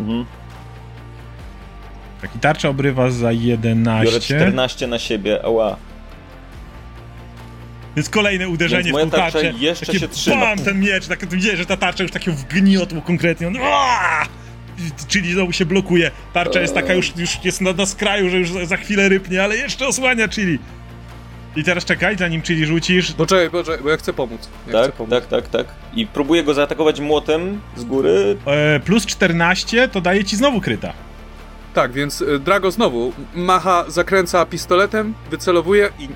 Mhm. 0.00 0.24
Tak, 2.22 2.36
i 2.36 2.38
tarcza 2.38 2.68
obrywa 2.68 3.10
za 3.10 3.28
Biorę 3.32 3.46
11. 3.46 4.20
14 4.20 4.86
na 4.86 4.98
siebie, 4.98 5.44
ała. 5.44 5.76
Jest 7.96 8.10
kolejne 8.10 8.48
uderzenie 8.48 8.82
Więc 8.82 8.92
moja 8.92 9.06
w 9.06 9.10
tą 9.10 9.16
tarczę. 9.16 9.52
jeszcze 9.58 9.86
takie 9.86 9.98
się 9.98 10.08
trzyma. 10.08 10.36
Bam, 10.40 10.58
ten 10.58 10.80
miecz, 10.80 11.06
tak 11.06 11.28
widzisz, 11.28 11.58
że 11.58 11.66
ta 11.66 11.76
tarcza 11.76 12.02
już 12.02 12.12
takiego 12.12 12.36
wgniotło 12.36 13.02
konkretnie. 13.02 13.46
On, 13.46 13.56
Aaa! 13.56 14.26
Czyli 15.08 15.32
znowu 15.32 15.52
się 15.52 15.66
blokuje. 15.66 16.10
Tarcza 16.32 16.60
jest 16.60 16.74
taka 16.74 16.94
już, 16.94 17.16
już 17.16 17.44
jest 17.44 17.60
na, 17.60 17.72
na 17.72 17.86
skraju, 17.86 18.30
że 18.30 18.38
już 18.38 18.50
za, 18.52 18.66
za 18.66 18.76
chwilę 18.76 19.08
rypnie, 19.08 19.44
ale 19.44 19.56
jeszcze 19.56 19.86
osłania 19.86 20.28
Chili. 20.28 20.58
I 21.58 21.64
teraz 21.64 21.84
czekaj, 21.84 22.16
zanim 22.16 22.42
Chili 22.42 22.66
rzucisz. 22.66 23.12
Poczekaj, 23.12 23.50
poczekaj, 23.50 23.82
bo 23.84 23.90
ja 23.90 23.96
chcę 23.96 24.12
pomóc. 24.12 24.48
Ja 24.66 24.72
chcę 24.72 24.82
Tak, 24.82 24.92
pomóc. 24.92 25.10
tak, 25.10 25.26
tak, 25.26 25.48
tak. 25.48 25.66
I 25.94 26.06
próbuję 26.06 26.44
go 26.44 26.54
zaatakować 26.54 27.00
młotem 27.00 27.60
z 27.76 27.84
góry. 27.84 28.36
E, 28.46 28.80
plus 28.80 29.06
14 29.06 29.88
to 29.88 30.00
daje 30.00 30.24
ci 30.24 30.36
znowu 30.36 30.60
kryta. 30.60 30.92
Tak, 31.74 31.92
więc 31.92 32.22
e, 32.22 32.38
Drago 32.38 32.70
znowu 32.70 33.12
macha, 33.34 33.84
zakręca 33.88 34.46
pistoletem, 34.46 35.14
wycelowuje 35.30 35.88
i 35.98 36.08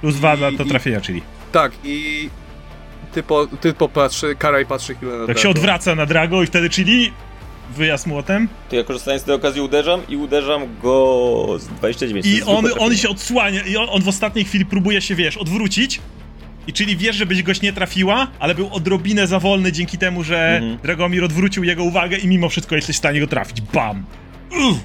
Plus 0.00 0.16
2 0.16 0.34
I- 0.34 0.56
to 0.56 0.62
i- 0.64 0.68
trafienia, 0.68 1.00
Chili. 1.00 1.22
tak, 1.52 1.72
i 1.84 2.28
ty, 3.12 3.22
po, 3.22 3.46
ty 3.46 3.72
popatrzy, 3.72 4.34
Karaj 4.38 4.66
patrzy 4.66 4.94
chwilę 4.94 5.12
na 5.18 5.26
Tak 5.26 5.38
się 5.38 5.42
Drago. 5.42 5.58
odwraca 5.58 5.94
na 5.94 6.06
Drago 6.06 6.42
i 6.42 6.46
wtedy 6.46 6.70
Chili 6.70 7.12
wyjazd 7.76 8.06
młotem. 8.06 8.48
To 8.70 8.76
ja 8.76 8.84
korzystając 8.84 9.22
z 9.22 9.26
tej 9.26 9.34
okazji 9.34 9.60
uderzam 9.60 10.00
i 10.08 10.16
uderzam 10.16 10.62
go 10.82 11.46
z 11.58 11.66
29. 11.68 12.26
To 12.26 12.32
I 12.32 12.42
on, 12.56 12.64
on 12.78 12.96
się 12.96 13.08
odsłania 13.08 13.62
i 13.62 13.76
on, 13.76 13.86
on 13.90 14.02
w 14.02 14.08
ostatniej 14.08 14.44
chwili 14.44 14.66
próbuje 14.66 15.00
się, 15.00 15.14
wiesz, 15.14 15.36
odwrócić. 15.36 16.00
I 16.66 16.72
czyli 16.72 16.96
wiesz, 16.96 17.16
że 17.16 17.26
byś 17.26 17.42
goś 17.42 17.62
nie 17.62 17.72
trafiła, 17.72 18.26
ale 18.38 18.54
był 18.54 18.74
odrobinę 18.74 19.26
za 19.26 19.40
wolny 19.40 19.72
dzięki 19.72 19.98
temu, 19.98 20.22
że 20.22 20.56
Mhm. 20.56 20.78
Dragomir 20.82 21.24
odwrócił 21.24 21.64
jego 21.64 21.84
uwagę 21.84 22.16
i 22.16 22.28
mimo 22.28 22.48
wszystko 22.48 22.76
jesteś 22.76 22.96
w 22.96 22.98
stanie 22.98 23.20
go 23.20 23.26
trafić. 23.26 23.60
Bam! 23.60 24.04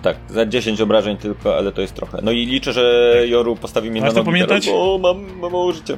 Tak, 0.02 0.18
za 0.30 0.46
10 0.46 0.82
obrażeń 0.82 1.18
tylko, 1.18 1.58
ale 1.58 1.72
to 1.72 1.82
jest 1.82 1.94
trochę. 1.94 2.20
No 2.24 2.32
i 2.32 2.46
liczę, 2.46 2.74
że 2.74 3.14
Joru 3.28 3.56
postawi 3.56 3.92
mnie 3.92 4.02
Masz 4.02 4.10
na 4.10 4.16
nogi 4.16 4.26
pamiętać? 4.26 4.66
teraz, 4.66 4.80
bo 4.80 5.00
mam, 5.14 5.24
mam 5.40 5.52
mało 5.52 5.72
życia. 5.74 5.98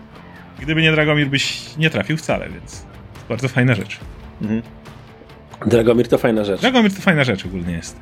Gdyby 0.60 0.82
nie 0.82 0.92
Dragomir, 0.92 1.28
byś 1.28 1.60
nie 1.78 1.90
trafił 1.90 2.18
wcale, 2.18 2.50
więc 2.50 2.82
to 2.82 3.20
bardzo 3.30 3.48
fajna 3.48 3.76
rzecz. 3.76 3.98
Mhm. 4.42 4.62
Dragomir 5.66 6.08
to 6.08 6.18
fajna 6.18 6.44
rzecz. 6.44 6.62
Dragomir 6.62 6.96
to 6.96 7.02
fajna 7.02 7.24
rzecz 7.24 7.46
ogólnie 7.46 7.74
jest. 7.74 8.00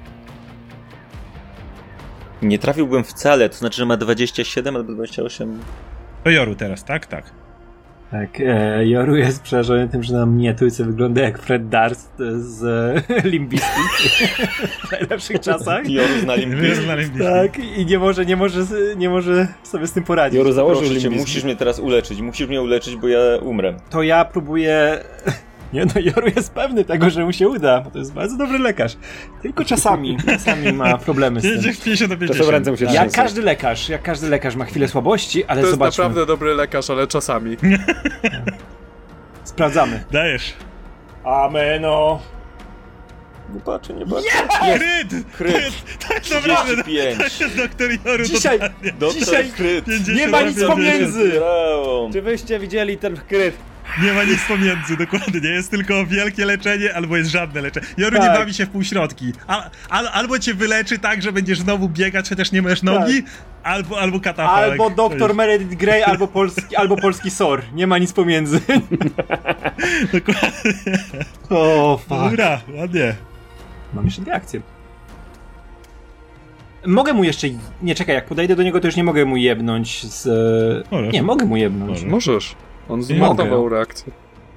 Nie 2.41 2.59
trafiłbym 2.59 3.03
wcale, 3.03 3.49
to 3.49 3.55
znaczy, 3.55 3.77
że 3.77 3.85
ma 3.85 3.97
27 3.97 4.75
albo 4.75 4.93
28. 4.93 5.59
To 6.23 6.29
Joru 6.29 6.55
teraz, 6.55 6.83
tak? 6.83 7.05
Tak. 7.05 7.31
Tak, 8.11 8.41
e, 8.41 8.87
Joru 8.87 9.15
jest 9.15 9.41
przerażony 9.41 9.89
tym, 9.89 10.03
że 10.03 10.13
na 10.13 10.25
miniaturce 10.25 10.85
wygląda 10.85 11.21
jak 11.21 11.39
Fred 11.39 11.69
Darst 11.69 12.11
z 12.37 12.63
e, 12.63 13.21
Limbiski 13.29 13.81
w 14.87 14.91
najlepszych 14.91 15.39
czasach. 15.39 15.89
Joru 15.89 16.19
zna 16.21 16.35
Znaleźli- 16.35 17.23
Tak, 17.23 17.59
i 17.77 17.85
nie 17.85 17.99
może, 17.99 18.25
nie 18.25 18.35
może, 18.35 18.59
nie 18.97 19.09
może 19.09 19.47
sobie 19.63 19.87
z 19.87 19.91
tym 19.91 20.03
poradzić. 20.03 20.37
Joru 20.37 20.51
założył 20.51 20.83
Proszę 20.83 21.01
cię, 21.01 21.09
musisz 21.09 21.43
mnie 21.43 21.55
teraz 21.55 21.79
uleczyć, 21.79 22.21
musisz 22.21 22.47
mnie 22.47 22.61
uleczyć, 22.61 22.95
bo 22.95 23.07
ja 23.07 23.19
umrę. 23.41 23.77
To 23.89 24.03
ja 24.03 24.25
próbuję... 24.25 25.03
Nie 25.73 25.85
no, 25.85 25.91
Joru 26.01 26.27
jest 26.35 26.51
pewny 26.53 26.85
tego, 26.85 27.09
że 27.09 27.25
mu 27.25 27.33
się 27.33 27.49
uda, 27.49 27.81
bo 27.81 27.91
to 27.91 27.97
jest 27.99 28.13
bardzo 28.13 28.37
dobry 28.37 28.59
lekarz. 28.59 28.97
Tylko 29.41 29.65
czasami, 29.65 30.17
czasami 30.25 30.73
ma 30.73 30.97
problemy 30.97 31.39
z 31.39 31.43
tym. 31.43 31.73
50 31.83 32.11
na 32.11 32.17
50. 32.17 32.37
Czasem 32.37 32.51
ręce 32.51 32.71
mu 32.71 32.77
się 32.77 32.85
Jak 32.85 32.93
trzęsą. 32.93 33.15
każdy 33.15 33.41
lekarz, 33.41 33.89
jak 33.89 34.01
każdy 34.01 34.29
lekarz 34.29 34.55
ma 34.55 34.65
chwilę 34.65 34.87
słabości, 34.87 35.45
ale 35.45 35.61
To 35.61 35.67
jest 35.67 35.71
zobaczmy. 35.71 36.03
naprawdę 36.03 36.25
dobry 36.25 36.53
lekarz, 36.55 36.89
ale 36.89 37.07
czasami. 37.07 37.57
Sprawdzamy. 39.43 40.03
Dajesz. 40.11 40.53
Ameno. 41.23 42.19
Nie 43.53 43.59
patrzę, 43.59 43.93
nie 43.93 44.05
patrzę. 44.05 44.27
Yeah! 44.67 44.79
Kryt! 44.79 45.25
Kryt! 45.37 45.73
To 46.07 46.13
jest 46.13 46.33
naprawdę, 46.47 46.83
35. 46.83 47.17
to 47.37 47.43
jest 47.43 47.57
doktor 47.57 47.89
Joru 48.05 48.23
Dzisiaj-. 48.23 48.59
Doktor 48.99 49.19
Dzisiaj 49.19 49.49
Kryt. 49.49 49.85
50 49.85 50.17
Nie 50.19 50.27
ma 50.27 50.41
nic 50.41 50.63
pomiędzy! 50.63 51.41
Czy 52.13 52.21
wyście 52.21 52.59
widzieli 52.59 52.97
ten 52.97 53.17
kryt? 53.17 53.55
Nie 54.03 54.13
ma 54.13 54.23
nic 54.23 54.39
pomiędzy, 54.47 54.97
dokładnie. 54.97 55.49
Jest 55.49 55.71
tylko 55.71 56.05
wielkie 56.05 56.45
leczenie, 56.45 56.95
albo 56.95 57.17
jest 57.17 57.29
żadne 57.29 57.61
leczenie. 57.61 57.85
Joru 57.97 58.17
nie 58.17 58.25
Tak. 58.25 58.37
bawi 58.39 58.53
się 58.53 58.65
w 58.65 58.69
półśrodki. 58.69 59.33
Al, 59.47 59.61
al, 59.89 60.07
albo 60.13 60.39
cię 60.39 60.53
wyleczy 60.53 60.99
tak, 60.99 61.21
że 61.21 61.31
będziesz 61.31 61.59
znowu 61.59 61.89
biegać, 61.89 62.29
chociaż 62.29 62.51
nie 62.51 62.61
masz 62.61 62.83
nogi, 62.83 63.23
albo, 63.63 63.99
albo 63.99 64.19
katafalk. 64.19 64.71
Albo 64.71 64.89
To 64.89 64.95
doktor 64.95 65.35
Meredith 65.35 65.75
Grey, 65.75 66.03
albo 66.03 66.27
polski, 66.27 66.75
albo 66.75 66.97
polski 66.97 67.31
SOR. 67.31 67.61
Nie 67.73 67.87
ma 67.87 67.97
nic 67.97 68.13
pomiędzy. 68.13 68.61
Dokładnie. 70.13 70.73
O, 71.49 71.97
fuck. 71.97 72.09
Dobra, 72.29 72.61
ładnie. 72.75 73.15
Mam 73.93 74.05
jeszcze 74.05 74.21
dwie 74.21 74.33
akcje. 74.33 74.61
Mogę 76.85 77.13
mu 77.13 77.23
jeszcze... 77.23 77.47
Nie, 77.81 77.95
czekaj, 77.95 78.15
jak 78.15 78.25
podejdę 78.25 78.55
do 78.55 78.63
niego, 78.63 78.79
to 78.79 78.87
już 78.87 78.95
nie 78.95 79.03
mogę 79.03 79.25
mu 79.25 79.37
jebnąć 79.37 80.05
z... 80.05 80.27
Możesz. 80.91 81.13
Nie, 81.13 81.23
mogę 81.23 81.45
mu 81.45 81.57
jebnąć. 81.57 82.03
Możesz. 82.03 82.55
On 82.89 83.03
zmarnował 83.03 83.69
reakcję. 83.69 84.13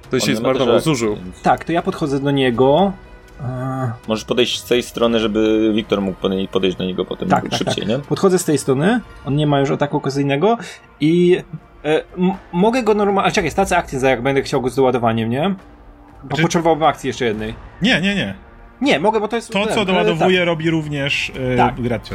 To 0.09 0.17
On 0.17 0.19
się 0.19 0.35
zmarnował, 0.35 0.79
zużył. 0.79 1.11
akcji, 1.13 1.25
więc 1.25 1.41
Tak, 1.41 1.63
to 1.65 1.71
ja 1.71 1.81
podchodzę 1.81 2.19
do 2.19 2.31
niego. 2.31 2.91
Eee, 3.41 3.47
Możesz 4.07 4.25
podejść 4.25 4.59
z 4.59 4.65
tej 4.65 4.83
strony, 4.83 5.19
żeby 5.19 5.71
Wiktor 5.75 6.01
mógł 6.01 6.17
pode- 6.21 6.47
podejść 6.47 6.77
do 6.77 6.83
niego 6.85 7.05
potem 7.05 7.29
Tak, 7.29 7.43
tak, 7.49 7.53
szybciej, 7.59 7.87
nie? 7.87 7.99
Podchodzę 7.99 8.39
z 8.39 8.45
tej 8.45 8.57
strony, 8.57 9.01
on 9.25 9.35
nie 9.35 9.47
ma 9.47 9.59
już 9.59 9.71
ataku 9.71 9.97
okazyjnego 9.97 10.57
i 10.99 11.37
e, 11.85 12.03
mogę 12.51 12.83
go 12.83 12.93
normalnie... 12.93 13.31
Czekaj, 13.31 13.51
stracę 13.51 13.77
akcję 13.77 13.99
za 13.99 14.09
jak 14.09 14.21
będę 14.21 14.41
chciał 14.41 14.61
go 14.61 14.69
z 14.69 14.75
doładowaniem, 14.75 15.29
nie? 15.29 15.55
Bo 16.23 16.35
Czy- 16.35 16.41
potrzebowałbym 16.41 16.87
akcji 16.87 17.07
jeszcze 17.07 17.25
jednej. 17.25 17.55
Nie, 17.81 18.01
nie, 18.01 18.15
nie. 18.15 18.33
Nie, 18.81 18.99
mogę, 18.99 19.19
bo 19.19 19.27
to 19.27 19.35
jest... 19.35 19.51
To, 19.51 19.65
ten, 19.65 19.75
co 19.75 19.81
e, 19.81 19.85
doładowuje, 19.85 20.45
robi 20.45 20.69
również 20.69 21.31
e, 21.53 21.57
Tak. 21.57 21.75
Tak, 21.89 22.07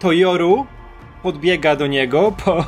to 0.00 0.12
Joru 0.12 0.66
podbiega 1.22 1.76
do 1.76 1.86
niego, 1.86 2.32
po, 2.44 2.58
e, 2.58 2.64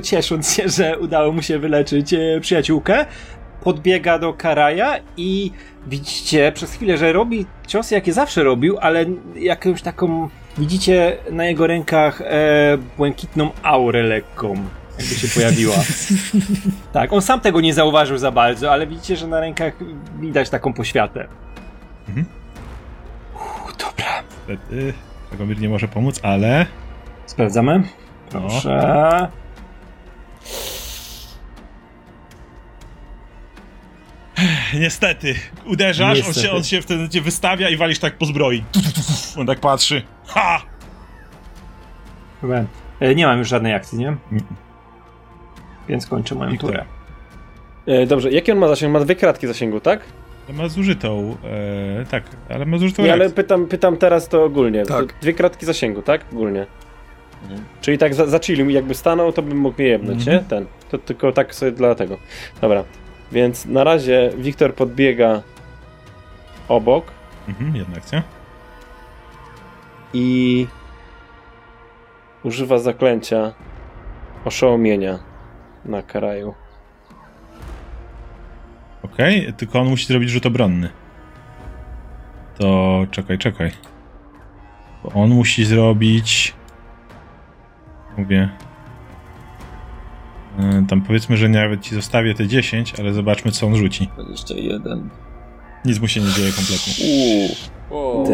ciesząc 0.00 0.54
się, 0.54 0.68
że 0.68 0.98
udało 0.98 1.32
mu 1.32 1.42
się 1.42 1.58
wyleczyć 1.58 2.14
e, 2.14 2.40
przyjaciółkę. 2.40 3.06
Podbiega 3.62 4.18
do 4.18 4.32
Karaja 4.32 4.96
i 5.16 5.50
widzicie 5.86 6.52
przez 6.52 6.72
chwilę, 6.72 6.98
że 6.98 7.12
robi 7.12 7.46
ciosy, 7.66 7.94
jakie 7.94 8.12
zawsze 8.12 8.42
robił, 8.44 8.78
ale 8.80 9.04
jakąś 9.36 9.82
taką. 9.82 10.28
Widzicie 10.58 11.16
na 11.30 11.44
jego 11.44 11.66
rękach 11.66 12.20
e, 12.20 12.78
błękitną 12.96 13.50
aurę 13.62 14.02
lekką, 14.02 14.54
jakby 14.98 15.14
się 15.14 15.28
pojawiła. 15.28 15.74
tak, 16.92 17.12
on 17.12 17.22
sam 17.22 17.40
tego 17.40 17.60
nie 17.60 17.74
zauważył 17.74 18.18
za 18.18 18.30
bardzo, 18.30 18.72
ale 18.72 18.86
widzicie, 18.86 19.16
że 19.16 19.26
na 19.26 19.40
rękach 19.40 19.74
widać 20.20 20.50
taką 20.50 20.72
poświatę. 20.72 21.26
Mhm. 22.08 22.26
Uff, 23.34 23.76
dobra. 23.76 24.22
Niestety, 24.48 24.92
Dragomir 25.30 25.60
nie 25.60 25.68
może 25.68 25.88
pomóc, 25.88 26.20
ale... 26.22 26.66
Sprawdzamy. 27.26 27.82
Proszę. 28.30 29.28
Niestety, 34.74 35.34
uderzasz, 35.66 36.18
On, 36.20 36.24
Niestety. 36.26 36.46
się, 36.46 36.52
on 36.52 36.64
się 36.64 36.82
wtedy 36.82 37.08
cię 37.08 37.20
wystawia 37.20 37.68
i 37.68 37.76
walisz 37.76 37.98
tak 37.98 38.18
po 38.18 38.26
zbroi. 38.26 38.64
On 39.38 39.46
tak 39.46 39.60
patrzy. 39.60 40.02
Ha! 40.26 40.62
Chyba. 42.40 42.64
E, 43.00 43.14
Nie 43.14 43.26
mam 43.26 43.38
już 43.38 43.48
żadnej 43.48 43.74
akcji, 43.74 43.98
nie? 43.98 44.08
Mm. 44.08 44.44
Więc 45.88 46.06
kończę 46.06 46.34
moją 46.34 46.58
turę. 46.58 46.84
E, 47.86 48.06
dobrze, 48.06 48.30
jaki 48.30 48.52
on 48.52 48.58
ma 48.58 48.68
zasięg? 48.68 48.92
Ma 48.92 49.00
dwie 49.00 49.16
kratki 49.16 49.46
zasięgu, 49.46 49.80
tak? 49.80 50.00
Ma 50.52 50.68
zużytą, 50.68 51.36
e, 52.00 52.04
tak, 52.06 52.22
ale 52.48 52.66
ma 52.66 52.78
zużytą 52.78 53.02
Nie, 53.02 53.12
ale 53.12 53.30
pytam, 53.30 53.66
pytam 53.66 53.96
teraz 53.96 54.28
to 54.28 54.44
ogólnie. 54.44 54.86
Tak. 54.86 55.18
Dwie 55.20 55.32
kratki 55.32 55.66
zasięgu, 55.66 56.02
tak? 56.02 56.24
Ogólnie. 56.32 56.66
Mhm. 57.42 57.64
Czyli 57.80 57.98
tak 57.98 58.14
za, 58.14 58.26
za 58.26 58.38
jakby 58.70 58.94
stanął, 58.94 59.32
to 59.32 59.42
bym 59.42 59.58
mógł 59.58 59.82
jebnąć, 59.82 60.20
Mhm. 60.20 60.36
nie? 60.36 60.44
Ten. 60.50 60.66
To 60.90 60.98
tylko 60.98 61.32
tak 61.32 61.54
sobie 61.54 61.72
dlatego. 61.72 62.16
Dobra. 62.60 62.84
Więc 63.32 63.66
na 63.66 63.84
razie 63.84 64.30
Wiktor 64.38 64.74
podbiega 64.74 65.42
obok 66.68 67.04
Mhm, 67.48 67.76
jedna 67.76 67.96
akcja. 67.96 68.22
i 70.12 70.66
używa 72.44 72.78
zaklęcia 72.78 73.52
oszołomienia 74.44 75.18
na 75.84 76.02
karaju. 76.02 76.54
Okej, 79.02 79.52
tylko 79.56 79.80
on 79.80 79.88
musi 79.88 80.06
zrobić 80.06 80.30
rzut 80.30 80.46
obronny. 80.46 80.90
To 82.58 83.00
czekaj, 83.10 83.38
czekaj. 83.38 83.70
Bo 85.04 85.10
on 85.22 85.30
musi 85.30 85.64
zrobić. 85.64 86.54
Mówię. 88.16 88.48
E, 90.58 90.84
Tam 90.88 91.02
powiedzmy, 91.02 91.36
że 91.36 91.48
nawet 91.48 91.80
ci 91.80 91.94
zostawię 91.94 92.34
te 92.34 92.46
10, 92.46 92.94
ale 93.00 93.12
zobaczmy, 93.12 93.50
co 93.52 93.66
on 93.66 93.76
rzuci. 93.76 94.08
21. 94.14 95.08
Nic 95.84 96.00
mu 96.00 96.08
się 96.08 96.20
nie 96.20 96.30
dzieje 96.30 96.52
kompletnie. 96.52 96.92
Uuu. 97.90 98.28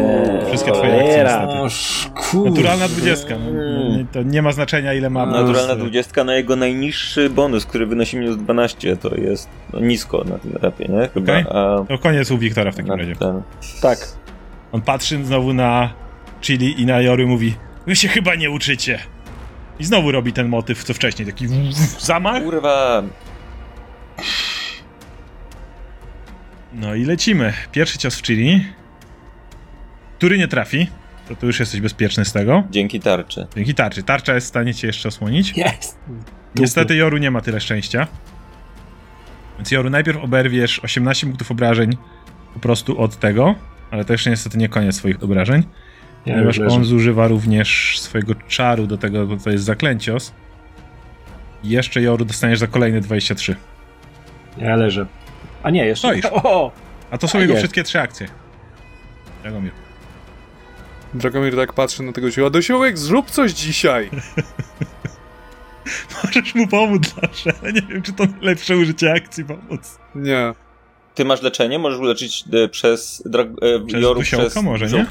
Wszystkie 0.47 0.71
twoje 0.71 0.93
akcje 0.95 1.23
niestety. 1.23 2.49
Naturalna 2.49 2.87
20. 2.87 3.27
No, 3.29 3.51
no, 3.97 4.05
to 4.11 4.23
nie 4.23 4.41
ma 4.41 4.51
znaczenia, 4.51 4.93
ile 4.93 5.09
ma. 5.09 5.25
Naturalna 5.25 5.73
plus, 5.75 5.77
20 5.89 6.23
na 6.23 6.35
jego 6.35 6.55
najniższy 6.55 7.29
bonus, 7.29 7.65
który 7.65 7.85
wynosi 7.85 8.17
minus 8.17 8.37
12, 8.37 8.97
to 8.97 9.15
jest 9.15 9.49
no, 9.73 9.79
nisko 9.79 10.23
na 10.23 10.37
tym 10.37 10.55
etapie, 10.55 10.85
nie? 10.89 11.09
Chyba. 11.13 11.31
Okej. 11.33 11.45
A 11.49 11.77
To 11.87 11.97
koniec 11.97 12.31
u 12.31 12.37
Wiktora 12.37 12.71
w 12.71 12.75
takim 12.75 12.89
na 12.89 12.95
razie. 12.95 13.15
ten. 13.15 13.41
Tak. 13.81 13.97
On 14.71 14.81
patrzy 14.81 15.25
znowu 15.25 15.53
na 15.53 15.93
Chili 16.41 16.81
i 16.81 16.85
na 16.85 17.01
Jory 17.01 17.27
mówi 17.27 17.55
Wy 17.87 17.95
się 17.95 18.07
chyba 18.07 18.35
nie 18.35 18.51
uczycie. 18.51 18.99
I 19.79 19.83
znowu 19.85 20.11
robi 20.11 20.33
ten 20.33 20.47
motyw, 20.47 20.83
co 20.83 20.93
wcześniej, 20.93 21.25
taki 21.25 21.47
zamach. 21.99 22.43
Kurwa. 22.43 23.03
No 26.73 26.95
i 26.95 27.05
lecimy. 27.05 27.53
Pierwszy 27.71 27.97
cios 27.97 28.15
w 28.15 28.21
Chili, 28.21 28.65
który 30.17 30.37
nie 30.37 30.47
trafi. 30.47 30.87
To 31.27 31.35
tu 31.35 31.45
już 31.45 31.59
jesteś 31.59 31.81
bezpieczny 31.81 32.25
z 32.25 32.33
tego. 32.33 32.63
Dzięki 32.71 32.99
tarczy. 32.99 33.47
Dzięki 33.55 33.75
tarczy. 33.75 34.03
Tarcza 34.03 34.33
jest 34.33 34.47
w 34.47 34.49
stanie 34.49 34.73
cię 34.73 34.87
jeszcze 34.87 35.09
osłonić. 35.09 35.57
Jest. 35.57 35.99
Niestety 36.55 36.95
Joru 36.95 37.17
nie 37.17 37.31
ma 37.31 37.41
tyle 37.41 37.61
szczęścia. 37.61 38.07
Więc 39.57 39.71
Joru, 39.71 39.89
najpierw 39.89 40.23
oberwiesz 40.23 40.79
18 40.83 41.27
punktów 41.27 41.51
obrażeń 41.51 41.97
po 42.53 42.59
prostu 42.59 43.01
od 43.01 43.19
tego, 43.19 43.55
ale 43.91 44.05
to 44.05 44.13
jeszcze 44.13 44.29
niestety 44.29 44.57
nie 44.57 44.69
koniec 44.69 44.95
swoich 44.95 45.23
obrażeń. 45.23 45.63
Ponieważ 46.25 46.59
on 46.59 46.85
zużywa 46.85 47.27
również 47.27 47.99
swojego 47.99 48.33
czaru 48.47 48.87
do 48.87 48.97
tego, 48.97 49.27
bo 49.27 49.37
to 49.37 49.49
jest 49.49 49.63
zaklęcios. 49.63 50.33
I 51.63 51.69
jeszcze 51.69 52.01
Joru 52.01 52.25
dostaniesz 52.25 52.59
za 52.59 52.67
kolejne 52.67 53.01
23. 53.01 53.55
Ja 54.57 54.75
leżę. 54.75 55.05
A 55.63 55.69
nie, 55.69 55.85
jeszcze. 55.85 56.07
Stoisz. 56.07 56.25
O! 56.43 56.71
A 57.11 57.17
to 57.17 57.27
są 57.27 57.37
A 57.37 57.41
jego 57.41 57.53
jest. 57.53 57.61
wszystkie 57.61 57.83
trzy 57.83 57.99
akcje. 57.99 58.27
Dragomir. 59.41 59.71
Dragomir 61.13 61.55
tak 61.55 61.73
patrzy 61.73 62.03
na 62.03 62.11
tego 62.11 62.31
siła. 62.31 62.49
Dosiołek, 62.49 62.97
zrób 62.97 63.31
coś 63.31 63.51
dzisiaj! 63.51 64.09
Możesz 66.23 66.55
mu 66.55 66.67
pomóc 66.67 67.15
zawsze, 67.21 67.53
ale 67.61 67.73
nie 67.73 67.81
wiem, 67.81 68.01
czy 68.01 68.13
to 68.13 68.25
najlepsze 68.25 68.77
użycie 68.77 69.13
akcji 69.13 69.45
pomóc. 69.45 69.99
Nie. 70.15 70.53
Ty 71.15 71.25
masz 71.25 71.41
leczenie? 71.41 71.79
Możesz 71.79 71.99
uleczyć 71.99 72.43
e, 72.53 72.69
przez, 72.69 73.23
drag, 73.25 73.47
e, 73.47 73.85
Przez 73.87 74.03
Joru 74.03 74.19
Dusiołka 74.19 74.49
przez 74.49 74.63
może, 74.63 74.85
nie? 74.85 75.05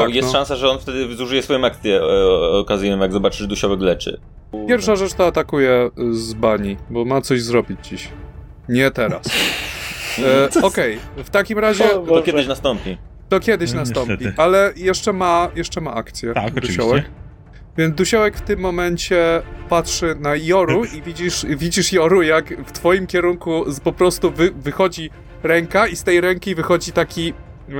To 0.00 0.06
Tak, 0.06 0.14
jest 0.14 0.28
no. 0.28 0.32
szansa, 0.32 0.56
że 0.56 0.68
on 0.70 0.78
wtedy 0.78 1.14
zużyje 1.14 1.42
swoją 1.42 1.64
akcję 1.64 2.00
e, 2.00 2.40
okazyjną, 2.58 2.98
jak 2.98 3.12
zobaczy, 3.12 3.38
że 3.38 3.46
Dusiołek 3.46 3.80
leczy. 3.80 4.20
Pierwsza 4.68 4.96
rzecz 4.96 5.14
to 5.14 5.26
atakuje 5.26 5.90
z 6.10 6.34
bani, 6.34 6.76
bo 6.90 7.04
ma 7.04 7.20
coś 7.20 7.42
zrobić 7.42 7.78
dziś. 7.88 8.08
Nie 8.68 8.90
teraz. 8.90 9.26
E, 10.58 10.62
Okej, 10.62 10.98
w 11.16 11.30
takim 11.30 11.58
razie 11.58 11.84
To 12.08 12.22
kiedyś 12.22 12.46
nastąpi. 12.46 12.98
to 13.28 13.40
kiedyś 13.40 13.72
No, 13.72 13.80
nastąpi, 13.80 14.10
niestety. 14.12 14.34
ale 14.36 14.72
jeszcze 14.76 15.12
ma, 15.12 15.48
jeszcze 15.56 15.80
ma 15.80 15.94
akcję. 15.94 16.34
Tak, 16.34 16.44
oczywiście. 16.46 16.76
Dusiołek. 16.76 17.04
Więc 17.78 17.94
Dusiołek 17.94 18.36
w 18.36 18.40
tym 18.40 18.60
momencie 18.60 19.42
patrzy 19.68 20.16
na 20.20 20.36
Joru 20.36 20.84
i 20.84 21.02
widzisz, 21.02 21.46
widzisz 21.48 21.92
Joru, 21.92 22.22
jak 22.22 22.62
w 22.66 22.72
twoim 22.72 23.06
kierunku 23.06 23.64
z, 23.72 23.80
po 23.80 23.92
prostu 23.92 24.30
wy, 24.30 24.50
wychodzi 24.50 25.10
ręka 25.42 25.86
i 25.86 25.96
z 25.96 26.02
tej 26.04 26.20
ręki 26.20 26.54
wychodzi 26.54 26.92
taki... 26.92 27.32
E, 27.68 27.72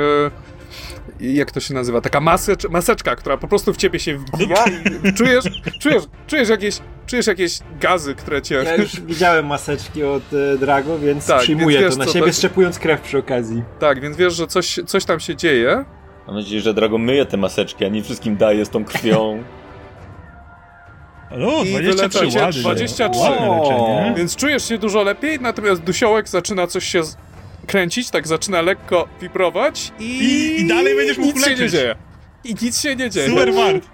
jak 1.20 1.50
to 1.50 1.60
się 1.60 1.74
nazywa? 1.74 2.00
Taka 2.00 2.20
masecz, 2.20 2.68
maseczka, 2.68 3.16
która 3.16 3.36
po 3.36 3.48
prostu 3.48 3.72
w 3.72 3.76
ciebie 3.76 3.98
się 4.00 4.18
wbija 4.18 4.64
i 5.04 5.12
czujesz, 5.18 5.44
czujesz, 5.80 6.02
czujesz, 6.26 6.48
jakieś, 6.48 6.78
czujesz 7.06 7.26
jakieś 7.26 7.58
gazy, 7.80 8.14
które 8.14 8.42
cię... 8.42 8.54
Ja 8.54 8.76
już 8.76 9.00
widziałem 9.00 9.46
maseczki 9.46 10.04
od 10.04 10.22
e, 10.32 10.58
Drago, 10.58 10.98
więc 10.98 11.26
Tak, 11.26 11.40
przyjmuję 11.40 11.78
więc 11.80 11.94
to 11.94 11.98
wiesz, 11.98 11.98
na 11.98 12.04
co 12.04 12.12
siebie, 12.12 12.26
to- 12.26 12.32
szczepując 12.32 12.78
krew 12.78 13.00
przy 13.00 13.18
okazji. 13.18 13.62
Tak, 13.78 14.00
więc 14.00 14.16
wiesz, 14.16 14.34
że 14.34 14.46
coś, 14.46 14.78
coś 14.86 15.04
tam 15.04 15.20
się 15.20 15.36
dzieje. 15.36 15.84
Mam 16.26 16.36
nadzieję, 16.36 16.60
że 16.60 16.74
Drago 16.74 16.98
myje 16.98 17.26
te 17.26 17.36
maseczki, 17.36 17.84
a 17.84 17.88
nie 17.88 18.02
wszystkim 18.02 18.36
daje 18.36 18.64
z 18.64 18.70
tą 18.70 18.84
krwią. 18.84 19.42
Ale 21.30 21.46
o, 21.46 21.64
I 21.64 21.72
23 21.72 22.18
wyleczycie 22.18 22.40
ładnie. 22.40 22.60
23. 22.60 23.20
Ładne 23.20 23.58
leczenie. 23.60 24.14
Więc 24.16 24.36
czujesz 24.36 24.68
się 24.68 24.78
dużo 24.78 25.02
lepiej, 25.02 25.40
natomiast 25.40 25.82
Dusiołek 25.82 26.28
zaczyna 26.28 26.66
coś 26.66 26.84
się 26.84 27.02
kręcić, 27.66 28.10
tak 28.10 28.26
zaczyna 28.28 28.62
lekko 28.62 29.08
wibrować 29.20 29.92
i... 29.98 30.04
I- 30.04 30.60
i 30.60 30.66
dalej 30.68 30.96
będziesz 30.96 31.18
mógł 31.18 31.32
nic 31.38 31.44
się 31.46 31.54
nie 31.54 31.68
dzieje. 31.68 31.94
I 32.44 32.54
nic 32.62 32.80
się 32.80 32.96
nie 32.96 33.10
dzieje. 33.10 33.28
Super 33.28 33.54
Bart! 33.54 33.84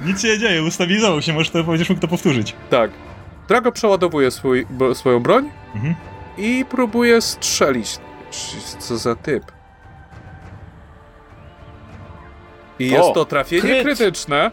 Nic 0.00 0.22
się 0.22 0.28
nie 0.28 0.38
dzieje, 0.38 0.62
ustabilizował 0.62 1.22
się, 1.22 1.32
możesz 1.32 1.50
to, 1.50 1.64
będziesz 1.64 1.88
mógł 1.88 2.00
to 2.00 2.08
powtórzyć. 2.08 2.54
Tak. 2.70 2.90
Drago 3.48 3.72
przeładowuje 3.72 4.30
swój, 4.30 4.66
bo, 4.70 4.94
swoją 4.94 5.20
broń 5.20 5.50
Mhm. 5.74 5.94
i 6.38 6.64
próbuje 6.70 7.20
strzelić. 7.20 7.98
Co 8.78 8.96
za 8.98 9.16
typ. 9.16 9.44
I 12.78 12.94
O, 12.94 12.96
jest 12.98 13.14
to 13.14 13.24
trafienie 13.24 13.62
kryt. 13.62 13.82
krytyczne 13.84 14.50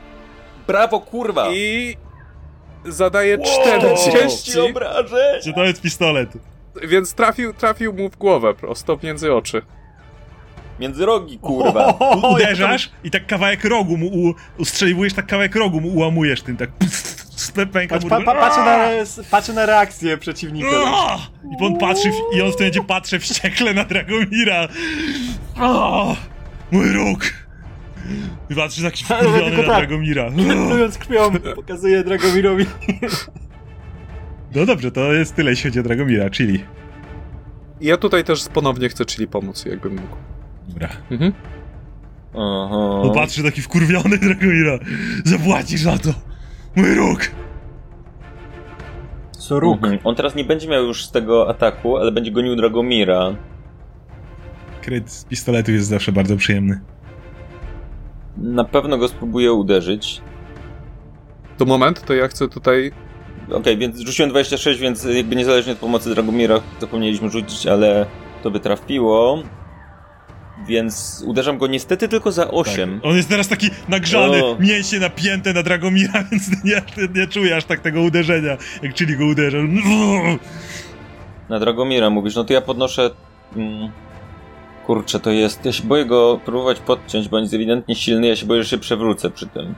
Brawo, 0.68 1.00
kurwa! 1.00 1.50
i 1.54 1.96
zadaje 2.86 3.38
Wow, 3.38 3.96
40, 3.96 4.60
obrażeń! 4.60 5.42
Czy 5.44 5.54
to 5.54 5.64
jest 5.66 5.82
pistolet? 5.82 6.30
Więc 6.88 7.14
trafił, 7.14 7.54
trafił 7.54 7.94
mu 7.94 8.10
w 8.10 8.18
głowę 8.18 8.54
prosto 8.54 9.00
między 9.04 9.34
oczy. 9.34 9.62
Między 10.80 11.06
rogi, 11.06 11.40
kurwa. 11.40 11.94
Uderzasz 12.34 12.90
i 13.04 13.12
tak 13.12 13.28
kawałek 13.28 13.64
rogu 13.64 13.98
mu 13.98 14.08
u, 14.08 14.34
ustrzeliwujesz, 14.58 15.14
tak 15.14 15.28
kawałek 15.28 15.56
rogu 15.56 15.82
mu 15.82 15.88
ułamujesz 15.88 16.42
tym, 16.42 16.58
tak 16.58 16.70
pęka 17.72 17.96
Patrz, 17.96 18.04
mu 18.04 18.10
pa, 18.10 18.22
pa, 18.22 18.36
patrzę, 18.36 18.66
na, 18.66 18.88
patrzę 19.32 19.54
na 19.54 19.66
reakcję 19.66 20.18
przeciwnika. 20.18 20.68
I 21.52 21.66
on 21.66 21.78
patrzy, 21.78 22.12
w, 22.12 22.36
i 22.38 22.42
on 22.42 22.52
w 22.52 22.56
tym 22.56 22.66
momencie 22.66 22.84
patrzy 22.84 23.20
wściekle 23.20 23.74
na 23.74 23.84
Dragomira. 23.86 24.68
Mój 26.72 26.92
róg! 26.92 27.34
I 28.50 28.56
patrzy 28.56 28.84
taki 28.84 29.04
wkurwiony 29.04 29.52
na 29.52 29.58
tak. 29.58 29.66
Dragomira. 29.66 30.32
Plując 30.70 30.98
krwią, 30.98 31.32
pokazuje 31.56 32.04
Dragomirowi. 32.04 32.66
No 34.56 34.66
dobrze, 34.66 34.92
to 34.92 35.14
jest 35.14 35.36
tyle, 35.36 35.50
jeśli 35.50 35.70
chodzi 35.70 35.80
o 35.80 35.84
Dragomira, 35.84 36.30
czyli. 36.30 36.64
Ja 37.82 37.98
tutaj 37.98 38.24
też 38.24 38.50
ponownie 38.54 38.90
chcę 38.90 39.06
Chili 39.06 39.28
pomóc, 39.28 39.66
jakbym 39.66 39.96
mógł. 39.96 40.16
Dobra. 40.68 40.90
Mhm. 41.12 41.34
Aha. 42.34 43.02
On 43.02 43.14
patrzy 43.14 43.44
taki 43.44 43.62
wkurwiony 43.62 44.18
Dragomira. 44.18 44.80
Zapłacisz 45.26 45.82
za 45.82 45.98
to! 45.98 46.10
Mój 46.76 46.96
róg! 46.96 47.32
Co 49.32 49.60
róg? 49.60 49.84
Mhm. 49.84 50.00
On 50.04 50.16
teraz 50.16 50.36
nie 50.36 50.44
będzie 50.44 50.68
miał 50.68 50.84
już 50.84 51.06
z 51.06 51.12
tego 51.12 51.50
ataku, 51.50 51.98
ale 51.98 52.12
będzie 52.12 52.32
gonił 52.32 52.56
Dragomira. 52.56 53.36
Kryt 54.82 55.12
z 55.12 55.26
pistoletu 55.26 55.72
jest 55.72 55.88
zawsze 55.88 56.12
bardzo 56.12 56.38
przyjemny. 56.38 56.82
Na 58.38 58.64
pewno 58.64 58.98
go 58.98 59.08
spróbuje 59.08 59.54
uderzyć. 59.54 60.22
To 61.58 61.66
moment, 61.66 62.06
to 62.06 62.14
ja 62.14 62.28
chcę 62.28 62.48
tutaj... 62.48 62.92
Okej, 63.52 63.78
więc 63.78 64.00
rzuciłem 64.00 64.30
26, 64.30 64.80
więc 64.80 65.04
jakby 65.04 65.36
niezależnie 65.36 65.74
od 65.74 65.80
pomocy 65.80 66.10
Dragomira 66.10 66.62
zapomnieliśmy 66.82 67.30
rzucić, 67.30 67.68
ale 67.68 68.06
to 68.44 68.52
by 68.52 68.60
trafiło. 68.60 69.44
Więc 70.68 71.24
uderzam 71.28 71.58
go 71.58 71.68
niestety 71.68 72.08
tylko 72.08 72.32
za 72.32 72.52
8. 72.52 73.00
On 73.04 73.18
jest 73.18 73.30
teraz 73.30 73.48
taki 73.48 73.70
nagrzany, 73.90 74.46
O. 74.46 74.58
mięśnie 74.60 75.00
napięte 75.00 75.54
na 75.54 75.64
Dragomira, 75.64 76.24
więc 76.32 76.64
nie, 76.64 76.82
nie, 77.16 77.28
czuje 77.28 77.56
aż 77.56 77.66
tak 77.66 77.80
tego 77.80 78.02
uderzenia, 78.02 78.58
jak 78.84 78.94
czyli 78.94 79.18
go 79.18 79.26
uderza. 79.26 79.58
Na 81.50 81.60
Dragomira 81.60 82.10
mówisz, 82.10 82.36
no 82.36 82.44
to 82.44 82.54
ja 82.54 82.62
podnoszę. 82.62 83.10
Mm, 83.56 83.92
kurczę, 84.86 85.20
to 85.20 85.32
jest. 85.32 85.66
Ja 85.66 85.72
się 85.72 85.84
boję 85.84 86.06
go 86.06 86.40
próbować 86.46 86.80
podciąć, 86.80 87.30
bo 87.30 87.38
on 87.38 87.44
jest 87.44 87.54
ewidentnie 87.54 87.96
silny. 87.96 88.28
Ja 88.28 88.36
się 88.36 88.46
boję, 88.46 88.64
że 88.64 88.70
się 88.70 88.78
przewrócę 88.78 89.30
przy 89.30 89.48
tym. 89.48 89.76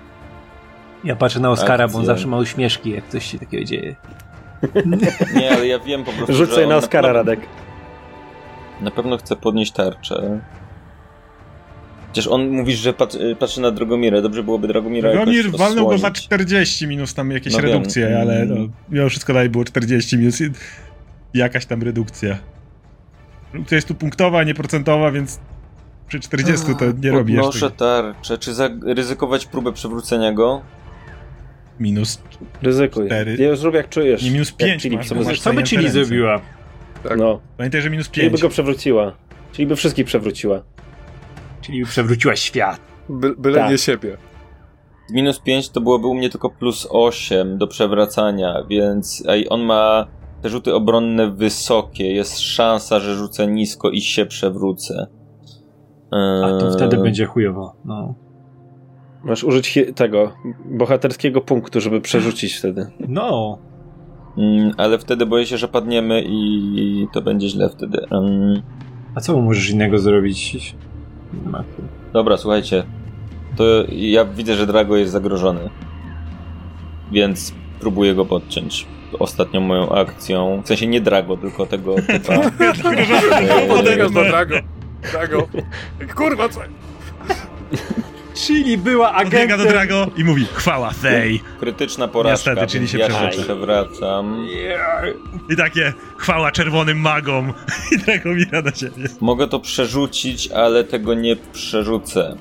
Ja 1.03 1.15
patrzę 1.15 1.39
na 1.39 1.49
Oskara, 1.49 1.87
bo 1.87 1.97
on 1.99 2.05
zawsze 2.05 2.27
ma 2.27 2.37
uśmieszki, 2.37 2.89
jak 2.91 3.07
coś 3.07 3.25
się 3.31 3.39
takiego 3.39 3.63
dzieje. 3.65 3.95
Nie, 5.35 5.51
ale 5.51 5.67
ja 5.67 5.79
wiem 5.79 6.03
po 6.03 6.11
prostu. 6.11 6.35
Że 6.35 6.47
sobie 6.47 6.63
on 6.63 6.69
na 6.81 6.87
pewno- 6.87 7.13
Radek. 7.13 7.39
Na 8.81 8.91
pewno 8.91 9.17
chce 9.17 9.35
podnieść 9.35 9.71
tarczę. 9.71 10.39
Chociaż 12.07 12.27
on 12.27 12.49
mówisz, 12.49 12.79
że 12.79 12.93
pat, 12.93 13.17
patrzy 13.39 13.61
na 13.61 13.71
Dragomira. 13.71 14.21
Dobrze 14.21 14.43
byłoby 14.43 14.67
Dragomira 14.67 15.11
Dragomir 15.11 15.45
jakoś 15.45 15.59
walnął 15.59 15.85
go 15.85 15.91
za 15.91 15.95
osłonić. 15.97 16.21
40 16.25 16.87
minus 16.87 17.13
tam 17.13 17.31
jakieś 17.31 17.53
No 17.53 17.59
wiem. 17.61 17.71
redukcje, 17.71 18.19
ale 18.21 18.45
no, 18.45 18.55
Mm. 18.55 18.71
mimo 18.89 19.09
wszystko 19.09 19.33
dalej 19.33 19.49
było 19.49 19.65
40 19.65 20.17
minus 20.17 20.39
jakaś 21.33 21.65
tam 21.65 21.83
redukcja. 21.83 22.37
Redukcja 23.53 23.75
jest 23.75 23.87
tu 23.87 23.95
punktowa, 23.95 24.43
nie 24.43 24.53
procentowa, 24.53 25.11
więc 25.11 25.39
przy 26.07 26.19
40 26.19 26.75
to 26.75 26.85
nie 27.01 27.11
robi 27.11 27.33
jeszcze 27.33 27.51
Podnoszę 27.51 27.71
tarczę. 27.75 28.37
Czy 28.37 28.53
zaryzykować 28.53 29.45
próbę 29.45 29.73
przewrócenia 29.73 30.31
go? 30.33 30.61
Minus. 31.79 32.21
Ryzykuj. 32.61 33.05
Cztery. 33.05 33.35
Ja 33.39 33.55
zrób 33.55 33.75
jak 33.75 33.89
czujesz. 33.89 34.23
Nie, 34.23 34.31
minus 34.31 34.49
Jak 34.49 34.57
pięć 34.57 34.81
Chili 34.83 34.97
masz, 34.97 35.07
sobie 35.07 35.21
bo 35.21 35.25
masz 35.27 35.37
zacznie. 35.37 35.51
Co 35.51 35.55
by 35.55 35.63
Chili 35.63 35.89
zrobiła? 35.89 36.41
Tak. 37.03 37.17
No. 37.17 37.39
Pamiętaj, 37.57 37.81
że 37.81 37.89
minus 37.89 38.09
Czyli 38.09 38.25
by 38.27 38.31
5. 38.31 38.41
go 38.41 38.49
przewróciła. 38.49 39.13
Czyli 39.51 39.67
by 39.67 39.75
wszystkich 39.75 40.05
przewróciła. 40.05 40.63
Czyli 41.61 41.83
przewróciła 41.85 42.35
świat. 42.35 42.79
By, 43.09 43.35
byle 43.35 43.59
Tak. 43.59 43.71
nie 43.71 43.77
siebie. 43.77 44.17
Minus 45.13 45.39
5 45.39 45.69
to 45.69 45.81
byłoby 45.81 46.07
u 46.07 46.15
mnie 46.15 46.29
tylko 46.29 46.49
plus 46.49 46.87
8 46.89 47.57
do 47.57 47.67
przewracania, 47.67 48.63
więc 48.69 49.23
ej, 49.27 49.47
on 49.49 49.61
ma 49.61 50.07
te 50.41 50.49
rzuty 50.49 50.73
obronne 50.73 51.31
wysokie. 51.31 52.13
Jest 52.13 52.39
szansa, 52.39 52.99
że 52.99 53.15
rzucę 53.15 53.47
nisko 53.47 53.89
i 53.89 54.01
się 54.01 54.25
przewrócę. 54.25 55.07
A 56.43 56.47
to 56.59 56.67
Eee, 56.67 56.73
wtedy 56.73 56.97
będzie 56.97 57.25
chujowo. 57.25 57.75
No. 57.85 58.15
Masz 59.23 59.43
użyć 59.43 59.79
tego 59.95 60.31
bohaterskiego 60.65 61.41
punktu, 61.41 61.81
żeby 61.81 62.01
przerzucić 62.01 62.53
wtedy. 62.55 62.87
No. 63.07 63.57
mm, 64.37 64.71
Ale 64.77 64.97
wtedy 64.99 65.25
boję 65.25 65.45
się, 65.45 65.57
że 65.57 65.67
padniemy 65.67 66.23
i 66.25 67.07
to 67.13 67.21
będzie 67.21 67.49
źle 67.49 67.69
wtedy. 67.69 68.05
Mm, 68.11 68.61
A 69.15 69.21
co 69.21 69.41
możesz 69.41 69.69
innego 69.69 69.99
zrobić? 69.99 70.75
Dobra, 72.13 72.37
słuchajcie. 72.37 72.83
To 73.55 73.63
ja 73.91 74.25
widzę, 74.25 74.55
że 74.55 74.67
Drago 74.67 74.97
jest 74.97 75.11
zagrożony. 75.11 75.69
Więc 77.11 77.53
próbuję 77.79 78.15
go 78.15 78.25
podciąć. 78.25 78.85
Ostatnią 79.19 79.61
moją 79.61 79.89
akcją. 79.89 80.61
W 80.63 80.67
sensie 80.67 80.87
nie 80.87 81.01
Drago, 81.01 81.37
tylko 81.37 81.65
tego 81.65 81.95
typa. 82.07 82.33
Do 84.13 84.23
Drago. 84.23 84.55
Drago. 85.11 85.47
Kurwa, 86.15 86.49
co? 86.49 86.59
Chili 88.47 88.77
była 88.77 89.13
agentem. 89.13 89.57
do 89.57 89.65
Drago 89.65 90.07
i 90.17 90.23
mówi 90.23 90.45
chwała 90.53 90.91
Thej. 91.01 91.41
Krytyczna 91.59 92.07
porażka, 92.07 92.51
Niestety, 92.51 92.71
czyli 92.71 92.87
się 92.87 92.97
ja 92.97 93.07
przewraca. 93.07 93.37
się 93.37 93.43
przewracam. 93.43 94.47
I 95.49 95.55
takie 95.55 95.93
chwała 96.17 96.51
czerwonym 96.51 96.97
magom. 96.99 97.53
I 97.91 97.97
Dragomira 97.97 98.61
na 98.61 98.71
siebie. 98.71 99.07
Mogę 99.21 99.47
to 99.47 99.59
przerzucić, 99.59 100.51
ale 100.51 100.83
tego 100.83 101.13
nie 101.13 101.35
przerzucę. 101.53 102.35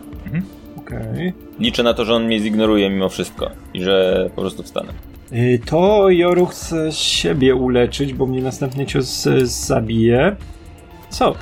Okej. 0.76 1.32
Liczę 1.60 1.82
na 1.82 1.94
to, 1.94 2.04
że 2.04 2.14
on 2.14 2.24
mnie 2.24 2.40
zignoruje 2.40 2.90
mimo 2.90 3.08
wszystko 3.08 3.50
i 3.74 3.82
że 3.82 4.30
po 4.34 4.40
prostu 4.40 4.62
wstanę. 4.62 4.92
Y, 5.32 5.60
To 5.66 6.10
Joru 6.10 6.46
chce 6.46 6.92
siebie 6.92 7.54
uleczyć, 7.54 8.12
bo 8.14 8.26
mnie 8.26 8.42
następny 8.42 8.86
cios 8.86 9.28
zabije. 9.42 10.36
Co? 11.10 11.34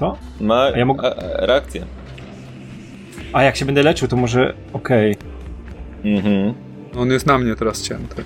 To? 0.00 0.16
Ma 0.40 0.62
A 0.74 0.78
ja 0.78 0.84
mogę- 0.84 1.02
a, 1.04 1.40
a, 1.42 1.46
reakcję. 1.46 1.84
A 3.32 3.42
jak 3.42 3.56
się 3.56 3.64
będę 3.64 3.82
leczył, 3.82 4.08
to 4.08 4.16
może. 4.16 4.54
Okej. 4.72 5.16
Mhm. 6.04 6.54
On 6.96 7.10
jest 7.10 7.26
na 7.26 7.38
mnie 7.38 7.54
teraz 7.56 7.82
cięty. 7.82 8.24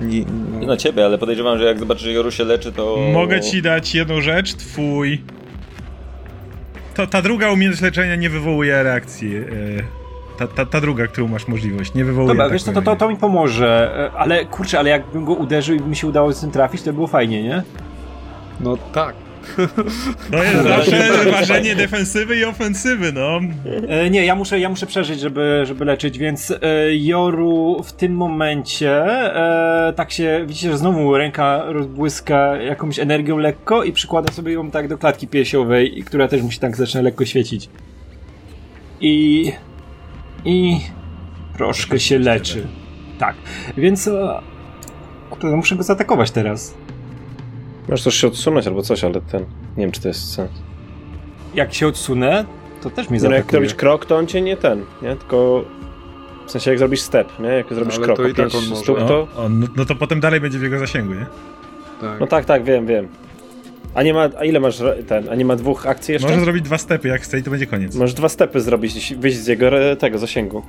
Nie, 0.00 0.18
Nie 0.20 0.24
no. 0.60 0.66
na 0.66 0.76
ciebie, 0.76 1.04
ale 1.04 1.18
podejrzewam, 1.18 1.58
że 1.58 1.64
jak 1.64 1.78
zobaczy, 1.78 2.00
że 2.04 2.12
Joru 2.12 2.30
się 2.30 2.44
leczy, 2.44 2.72
to... 2.72 2.96
Mogę 3.12 3.40
ci 3.40 3.62
dać 3.62 3.94
jedną 3.94 4.20
rzecz, 4.20 4.54
twój. 4.54 5.22
To, 6.94 7.06
ta 7.06 7.22
druga 7.22 7.50
umiejętność 7.50 7.82
leczenia 7.82 8.16
nie 8.16 8.30
wywołuje 8.30 8.82
reakcji. 8.82 9.36
e, 9.36 9.42
Ta, 10.38 10.46
ta, 10.46 10.66
ta 10.66 10.80
druga, 10.80 11.06
którą 11.06 11.28
masz 11.28 11.48
możliwość, 11.48 11.94
nie 11.94 12.04
wywołuje. 12.04 12.34
Dobra, 12.34 12.50
wiesz 12.50 12.62
co, 12.62 12.72
to, 12.72 12.82
to, 12.82 12.96
to 12.96 13.08
mi 13.08 13.16
pomoże. 13.16 13.92
E, 14.14 14.18
Ale 14.18 14.44
kurczę, 14.44 14.78
ale 14.78 14.90
jakbym 14.90 15.24
go 15.24 15.32
uderzył 15.32 15.76
i 15.76 15.80
by 15.80 15.88
mi 15.88 15.96
się 15.96 16.06
udało 16.06 16.32
z 16.32 16.40
tym 16.40 16.50
trafić, 16.50 16.80
to 16.82 16.86
by 16.86 16.92
było 16.92 17.06
fajnie, 17.06 17.42
nie? 17.42 17.62
no 18.60 18.76
tak. 18.92 19.14
To 20.30 20.44
jest 20.44 20.62
zawsze 20.62 21.30
ważenie 21.30 21.76
defensywy 21.76 22.36
i 22.36 22.44
ofensywy, 22.44 23.12
no. 23.12 23.40
E, 23.88 24.10
nie, 24.10 24.24
ja 24.24 24.34
muszę, 24.34 24.60
ja 24.60 24.68
muszę 24.68 24.86
przeżyć, 24.86 25.20
żeby, 25.20 25.62
żeby 25.64 25.84
leczyć, 25.84 26.18
więc 26.18 26.50
e, 26.50 26.56
Joru 26.96 27.82
w 27.84 27.92
tym 27.92 28.16
momencie 28.16 28.90
e, 29.36 29.92
tak 29.96 30.12
się, 30.12 30.44
widzicie, 30.46 30.70
że 30.70 30.78
znowu 30.78 31.16
ręka 31.16 31.62
rozbłyska 31.66 32.56
jakąś 32.56 32.98
energią 32.98 33.38
lekko 33.38 33.84
i 33.84 33.92
przykłada 33.92 34.32
sobie 34.32 34.52
ją 34.52 34.70
tak 34.70 34.88
do 34.88 34.98
klatki 34.98 35.28
piersiowej, 35.28 36.04
która 36.06 36.28
też 36.28 36.42
musi 36.42 36.58
tak 36.58 36.76
zaczyna 36.76 37.02
lekko 37.02 37.24
świecić. 37.24 37.68
I... 39.00 39.52
i... 40.44 40.80
troszkę 41.56 42.00
się 42.00 42.18
leczy. 42.18 42.66
Tak, 43.18 43.34
więc... 43.76 44.08
E, 44.08 44.40
kurde, 45.30 45.56
muszę 45.56 45.76
go 45.76 45.82
zaatakować 45.82 46.30
teraz. 46.30 46.74
Masz 47.88 48.02
też 48.02 48.14
się 48.14 48.26
odsunąć 48.26 48.66
albo 48.66 48.82
coś, 48.82 49.04
ale 49.04 49.20
ten. 49.20 49.40
Nie 49.76 49.84
wiem, 49.84 49.92
czy 49.92 50.00
to 50.00 50.08
jest 50.08 50.34
sens. 50.34 50.50
Jak 51.54 51.74
się 51.74 51.86
odsunę, 51.86 52.44
to 52.82 52.90
też 52.90 53.10
mnie 53.10 53.18
No, 53.18 53.24
jak 53.24 53.32
zaatakuje. 53.32 53.60
robisz 53.60 53.74
krok, 53.74 54.06
to 54.06 54.16
on 54.16 54.26
cię 54.26 54.40
nie 54.42 54.56
ten, 54.56 54.84
nie? 55.02 55.16
Tylko. 55.16 55.64
W 56.46 56.50
sensie 56.50 56.70
jak 56.70 56.78
zrobisz 56.78 57.00
step, 57.00 57.38
nie? 57.40 57.48
Jak 57.48 57.74
zrobisz 57.74 57.96
Ale 57.96 58.04
krok, 58.04 58.16
to 58.16 58.28
i 58.28 58.34
tak 58.34 58.46
on 58.54 58.68
może. 58.68 58.82
stóp, 58.82 58.98
to. 58.98 59.28
No, 59.36 59.42
on, 59.44 59.68
no 59.76 59.84
to 59.84 59.94
potem 59.94 60.20
dalej 60.20 60.40
będzie 60.40 60.58
w 60.58 60.62
jego 60.62 60.78
zasięgu, 60.78 61.14
nie? 61.14 61.26
tak. 62.00 62.20
No 62.20 62.26
tak, 62.26 62.44
tak, 62.44 62.64
wiem, 62.64 62.86
wiem. 62.86 63.08
A 63.94 64.02
nie 64.02 64.14
ma, 64.14 64.28
a 64.38 64.44
ile 64.44 64.60
masz 64.60 64.82
ten, 65.08 65.28
a 65.28 65.34
nie 65.34 65.44
ma 65.44 65.56
dwóch 65.56 65.86
akcji 65.86 66.12
jeszcze? 66.12 66.28
Może 66.28 66.40
zrobić 66.40 66.62
dwa 66.62 66.78
stepy, 66.78 67.08
jak 67.08 67.20
chce 67.22 67.38
i 67.38 67.42
to 67.42 67.50
będzie 67.50 67.66
koniec. 67.66 67.94
Możesz 67.94 68.14
dwa 68.14 68.28
stepy 68.28 68.60
zrobić, 68.60 69.14
wyjść 69.18 69.38
z 69.38 69.46
jego 69.46 69.70
tego 69.98 70.18
zasięgu. 70.18 70.62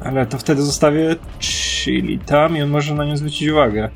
Ale 0.00 0.26
to 0.26 0.38
wtedy 0.38 0.62
zostawię 0.62 1.16
Chili 1.40 2.18
tam 2.18 2.56
i 2.56 2.62
on 2.62 2.70
może 2.70 2.94
na 2.94 3.04
nią 3.04 3.16
zwrócić 3.16 3.48
uwagę. 3.48 3.88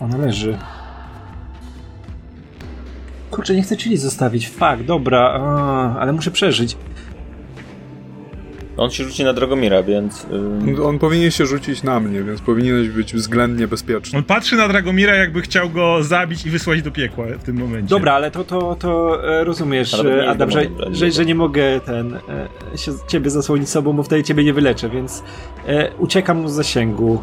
Ona 0.00 0.16
leży. 0.16 0.58
Kurczę, 3.30 3.54
nie 3.54 3.62
chcę 3.62 3.76
Chili 3.76 3.96
zostawić. 3.96 4.48
Fak, 4.48 4.82
dobra, 4.82 5.20
a, 5.40 5.98
ale 5.98 6.12
muszę 6.12 6.30
przeżyć. 6.30 6.76
On 8.78 8.90
się 8.90 9.04
rzuci 9.04 9.24
na 9.24 9.32
Dragomira, 9.32 9.82
więc... 9.82 10.26
Yy... 10.66 10.84
On 10.84 10.98
powinien 10.98 11.30
się 11.30 11.46
rzucić 11.46 11.82
na 11.82 12.00
mnie, 12.00 12.22
więc 12.22 12.40
powinieneś 12.40 12.88
być 12.88 13.14
względnie 13.14 13.68
bezpieczny. 13.68 14.18
On 14.18 14.24
patrzy 14.24 14.56
na 14.56 14.68
Dragomira, 14.68 15.14
jakby 15.14 15.40
chciał 15.40 15.70
go 15.70 16.02
zabić 16.02 16.46
i 16.46 16.50
wysłać 16.50 16.82
do 16.82 16.90
piekła 16.90 17.26
w 17.38 17.44
tym 17.44 17.56
momencie. 17.56 17.88
Dobra, 17.88 18.12
ale 18.12 18.30
to, 18.30 18.44
to, 18.44 18.76
to 18.80 19.22
e, 19.40 19.44
rozumiesz, 19.44 19.94
e, 19.94 20.28
Adam, 20.28 20.50
że, 20.50 20.62
że, 20.90 21.10
że, 21.10 21.24
nie 21.24 21.34
mogę 21.34 21.80
ten 21.80 22.14
e, 22.14 22.78
się 22.78 22.92
ciebie 23.08 23.30
zasłonić 23.30 23.68
sobą, 23.68 23.92
bo 23.92 24.02
wtedy 24.02 24.22
ciebie 24.22 24.44
nie 24.44 24.52
wyleczę, 24.52 24.88
więc 24.88 25.22
e, 25.66 25.90
uciekam 25.98 26.40
mu 26.40 26.48
z 26.48 26.52
zasięgu. 26.52 27.22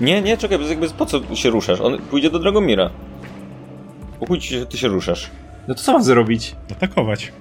Nie, 0.00 0.22
nie, 0.22 0.36
czekaj, 0.36 0.68
jakby 0.68 0.90
po 0.90 1.06
co 1.06 1.36
się 1.36 1.50
ruszasz? 1.50 1.80
On 1.80 1.98
pójdzie 1.98 2.30
do 2.30 2.38
Dragomira. 2.38 2.90
Po 4.20 4.40
się, 4.40 4.66
ty 4.66 4.78
się 4.78 4.88
ruszasz. 4.88 5.30
No 5.68 5.74
to 5.74 5.82
co 5.82 5.92
mam 5.92 6.04
zrobić? 6.04 6.56
Atakować. 6.72 7.32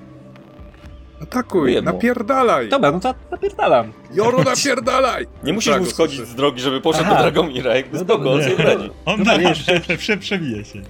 Atakuj, 1.22 1.74
Jedno. 1.74 1.92
napierdalaj! 1.92 2.70
Dobra, 2.70 2.92
no 2.92 3.00
to 3.00 3.16
napierdalam. 3.32 3.94
Joru, 4.14 4.44
napierdalaj! 4.56 5.28
Nie 5.44 5.54
musisz 5.54 5.80
mu 5.80 5.86
schodzić 5.86 6.28
z 6.28 6.36
drogi, 6.36 6.62
żeby 6.62 6.82
poszedł 6.82 7.06
Aha. 7.08 7.16
do 7.16 7.22
Dragomira, 7.22 7.76
jakby 7.76 7.98
no 7.98 8.04
spoko, 8.04 8.32
on 8.32 8.44
sobie 8.44 8.64
radzi. 8.64 8.90
On 9.06 9.24
da, 9.24 9.36
jeszcze 9.36 9.80
prze, 9.98 10.18
przebije 10.18 10.66
się. 10.66 10.82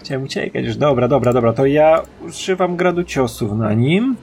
Chciałem 0.00 0.22
uciekać 0.22 0.64
już. 0.64 0.76
Dobra, 0.76 1.08
dobra, 1.08 1.32
dobra, 1.32 1.52
to 1.52 1.66
ja 1.66 2.02
używam 2.26 2.76
gradu 2.76 3.04
ciosów 3.04 3.52
na 3.52 3.74
nim. 3.74 4.16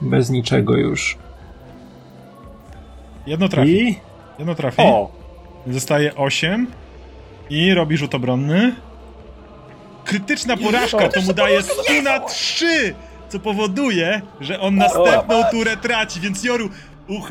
Bez 0.00 0.30
niczego 0.30 0.76
już. 0.76 1.18
Jedno 3.26 3.48
trafi. 3.48 3.88
I? 3.88 4.09
Jedno 4.40 4.54
trafi. 4.54 4.82
O! 4.82 5.10
Zostaje 5.66 6.14
8. 6.14 6.66
I 7.50 7.74
robi 7.74 7.96
rzut 7.96 8.14
obronny. 8.14 8.74
Krytyczna 10.04 10.56
porażka 10.56 11.08
to 11.08 11.20
mu 11.20 11.32
daje 11.32 11.62
100 11.62 12.02
na 12.02 12.20
3, 12.20 12.94
co 13.28 13.40
powoduje, 13.40 14.22
że 14.40 14.60
on 14.60 14.76
następną 14.76 15.42
turę 15.50 15.76
traci, 15.76 16.20
więc 16.20 16.44
Joru 16.44 16.68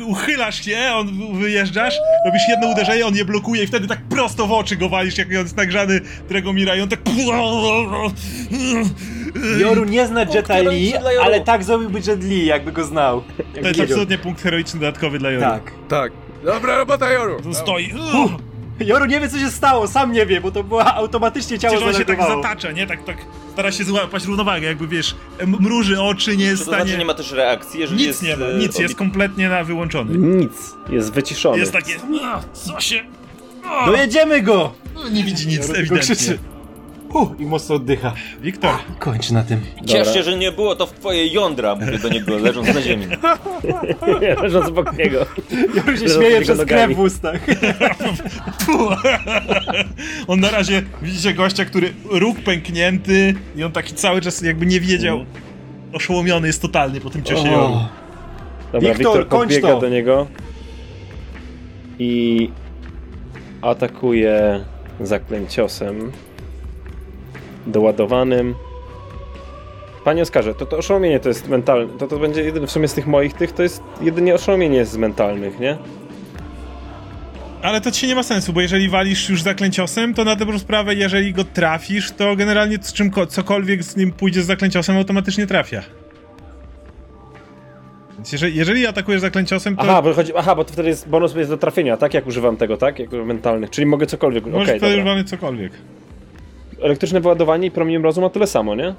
uchylasz 0.07 0.65
się, 0.65 0.77
on 0.94 1.38
wyjeżdżasz, 1.40 1.95
robisz 2.26 2.41
jedno 2.49 2.68
uderzenie, 2.68 3.06
on 3.06 3.15
je 3.15 3.26
blokuje 3.26 3.64
i 3.64 3.68
wtedy 3.68 3.88
tak 3.88 3.99
prosto 4.10 4.48
w 4.48 4.52
oczy 4.52 4.76
go 4.76 4.90
walisz, 4.90 5.18
jak 5.18 5.27
on 5.27 5.34
jest 5.34 5.57
nagrzany 5.57 6.02
Dragomira 6.30 6.76
i 6.76 6.81
on 6.81 6.90
tak... 6.90 6.99
Joru 9.60 9.86
nie 9.86 10.07
zna 10.07 10.26
Jetta 10.34 10.57
Lee, 10.57 10.94
ale 11.23 11.41
tak 11.41 11.64
zrobiłby 11.64 11.99
Jet 12.07 12.23
Li, 12.23 12.45
jakby 12.45 12.72
go 12.72 12.84
znał. 12.84 13.23
to 13.61 13.68
jest 13.68 13.81
absolutnie 13.81 14.18
punkt 14.18 14.41
heroiczny 14.41 14.80
dodatkowy 14.80 15.19
dla 15.19 15.31
Joru. 15.31 15.45
Tak. 15.45 15.72
Tak. 15.90 16.11
Dobra 16.44 16.78
robota 16.78 17.11
Joru! 17.11 17.41
Tu 17.41 17.53
stoi... 17.53 17.94
Joru 18.80 19.06
nie 19.06 19.20
wie, 19.20 19.30
co 19.30 19.40
się 19.40 19.52
stało, 19.52 19.88
sam 19.88 20.11
nie 20.11 20.26
wie, 20.26 20.41
bo 20.41 20.52
to 20.52 20.64
była 20.64 20.95
automatycznie 20.95 21.60
ciało 21.60 21.76
Przecież 21.76 21.95
on 21.95 21.99
się 21.99 22.06
tak 22.06 22.20
zatacza, 22.20 22.72
nie? 22.72 22.88
Tak, 22.88 23.03
tak 23.03 23.18
stara 23.53 23.72
się 23.72 23.84
złapać 23.84 24.26
równowagę, 24.26 24.68
jakby 24.68 24.88
wiesz, 24.88 25.16
mruży 25.45 26.02
oczy, 26.02 26.38
nie 26.38 26.45
jest 26.45 26.61
w 26.61 26.66
stanie... 26.66 26.78
To 26.78 26.84
znaczy 26.84 26.99
nie 26.99 27.06
ma 27.06 27.14
też 27.14 27.32
reakcji, 27.32 27.80
jeżeli 27.80 27.98
Nic 27.98 28.07
jest... 28.07 28.24
nie 28.24 28.38
ma, 28.38 28.45
e, 28.45 28.57
nic, 28.57 28.80
jest 28.80 28.95
kompletnie 28.95 29.49
na 29.49 29.64
wyłączony. 29.64 30.18
Nic, 30.18 30.52
jest 30.90 31.14
wyciszony. 31.14 31.60
Jest 31.60 31.74
takie, 31.74 31.95
co 32.53 32.80
się... 32.80 33.03
Dojedziemy 33.86 34.41
go! 34.41 34.74
No, 34.95 35.10
nie 35.10 35.24
widzi 35.24 35.48
nic, 35.48 35.70
ewidentnie. 35.70 36.38
Uh, 37.14 37.40
I 37.40 37.45
mocno 37.45 37.76
oddycha. 37.76 38.14
Wiktor. 38.41 38.76
Kończ 38.99 39.31
na 39.31 39.44
tym. 39.44 39.61
Ciesz 39.86 40.14
się, 40.14 40.23
że 40.23 40.38
nie 40.38 40.52
było 40.52 40.76
to 40.76 40.88
w 40.88 40.91
twojej 40.91 41.31
jądra, 41.31 41.76
mówię 41.76 41.98
do 41.98 42.10
niego, 42.10 42.38
leżąc 42.38 42.73
na 42.73 42.81
ziemi. 42.81 43.06
leżąc 44.44 44.68
obok 44.68 44.98
niego. 44.98 45.26
Ja 45.76 45.91
już 45.91 45.99
się 45.99 46.10
śmieję 46.10 46.41
przez 46.41 46.65
krew 46.65 46.95
w 46.95 46.99
ustach. 46.99 47.41
on 50.27 50.40
na 50.40 50.52
razie, 50.52 50.81
widzicie 51.02 51.34
gościa, 51.34 51.65
który 51.65 51.94
róg 52.11 52.40
pęknięty 52.40 53.36
i 53.56 53.64
on 53.64 53.72
taki 53.72 53.94
cały 53.94 54.22
czas 54.22 54.41
jakby 54.41 54.65
nie 54.65 54.80
wiedział. 54.80 55.15
Mm. 55.15 55.27
Oszołomiony 55.94 56.48
jest 56.48 56.61
totalnie 56.61 57.02
po 57.02 57.10
tym 57.10 57.23
ciosie 57.23 57.60
oh. 57.60 57.90
Dobra, 58.72 58.94
Wiktor, 58.94 59.27
podbiega 59.27 59.68
to. 59.68 59.80
do 59.80 59.90
niego 59.90 60.27
i 61.99 62.52
atakuje 63.61 64.65
zaklęciosem 65.02 66.11
doładowanym. 67.72 68.56
Panie 70.04 70.22
Oskarze, 70.22 70.56
to, 70.56 70.66
to 70.66 70.78
oszołomienie 70.78 71.20
to 71.20 71.30
jest 71.30 71.48
mentalne. 71.48 71.98
To, 71.98 72.08
to 72.08 72.20
będzie 72.20 72.41
jedyne 72.41 72.68
w 72.68 72.72
sumie 72.72 72.88
z 72.88 72.94
tych 72.94 73.08
moich 73.08 73.34
tych, 73.34 73.52
to 73.52 73.64
jest 73.64 73.84
jedynie 74.02 74.36
oszołomienie 74.36 74.86
z 74.86 74.98
mentalnych, 74.98 75.60
nie? 75.60 75.78
Ale 77.62 77.82
to 77.82 77.91
ci 77.91 78.08
nie 78.08 78.16
ma 78.16 78.24
sensu, 78.24 78.54
bo 78.54 78.62
jeżeli 78.62 78.90
walisz 78.90 79.30
już 79.30 79.41
zaklęciosem, 79.41 80.14
to 80.14 80.24
na 80.24 80.36
dobrą 80.36 80.60
sprawę, 80.60 80.96
jeżeli 80.96 81.34
go 81.34 81.44
trafisz, 81.44 82.12
to 82.12 82.36
generalnie 82.36 82.78
z 82.82 82.94
czym, 82.94 83.12
cokolwiek 83.30 83.84
z 83.84 83.98
nim 83.98 84.12
pójdzie 84.12 84.44
z 84.44 84.46
zaklęciosem, 84.46 84.98
automatycznie 84.98 85.48
trafia. 85.48 85.82
Więc 88.16 88.32
jeżeli, 88.32 88.56
jeżeli 88.56 88.88
atakujesz 88.88 89.22
zaklęciosem, 89.22 89.76
to... 89.76 89.82
Aha, 89.82 90.02
bo 90.02 90.14
chodzi, 90.14 90.32
aha, 90.36 90.56
bo 90.56 90.64
to 90.64 90.74
wtedy 90.74 90.90
jest 90.90 91.10
bonus 91.10 91.36
jest 91.36 91.50
do 91.50 91.58
trafienia, 91.58 91.98
tak? 91.98 92.14
Jak 92.14 92.28
używam 92.28 92.58
tego, 92.58 92.78
tak? 92.78 93.00
Jak 93.00 93.12
mentalnych, 93.12 93.70
czyli 93.70 93.88
mogę 93.88 94.06
cokolwiek... 94.06 94.46
Możesz 94.46 94.68
okay, 94.68 94.80
wtedy 94.80 94.96
używamy 94.96 95.24
cokolwiek 95.24 95.72
elektryczne 96.81 97.22
wyładowanie 97.22 97.68
i 97.68 97.72
promień 97.72 97.99
mrozu 97.99 98.22
ma 98.22 98.30
tyle 98.30 98.47
samo, 98.47 98.76
nie? 98.76 98.95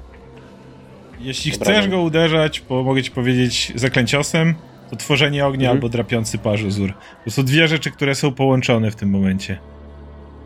Jeśli 1.19 1.51
Dobra, 1.51 1.73
chcesz 1.73 1.87
go 1.87 2.01
uderzać, 2.01 2.63
bo 2.69 2.83
mogę 2.83 3.03
ci 3.03 3.11
powiedzieć 3.11 3.71
zaklęciosem, 3.75 4.55
to 4.89 4.95
tworzenie 4.95 5.45
ognia 5.45 5.67
mhm. 5.67 5.77
albo 5.77 5.89
drapiący 5.89 6.37
parzozur. 6.37 6.93
To 7.25 7.31
są 7.31 7.43
dwie 7.43 7.67
rzeczy, 7.67 7.91
które 7.91 8.15
są 8.15 8.33
połączone 8.33 8.91
w 8.91 8.95
tym 8.95 9.09
momencie. 9.09 9.57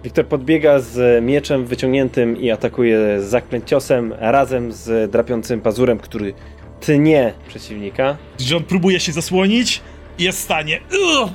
Wiktor 0.03 0.25
podbiega 0.25 0.79
z 0.79 1.23
mieczem 1.23 1.65
wyciągniętym 1.65 2.41
i 2.41 2.51
atakuje 2.51 3.21
z 3.21 3.23
zaklęciosem 3.23 4.13
razem 4.19 4.71
z 4.71 5.11
drapiącym 5.11 5.61
pazurem, 5.61 5.97
który 5.97 6.33
tnie 6.79 7.33
przeciwnika. 7.47 8.17
Że 8.39 8.57
on 8.57 8.63
próbuje 8.63 8.99
się 8.99 9.11
zasłonić 9.11 9.81
i 10.19 10.23
jest 10.23 10.39
w 10.39 10.41
stanie 10.41 10.79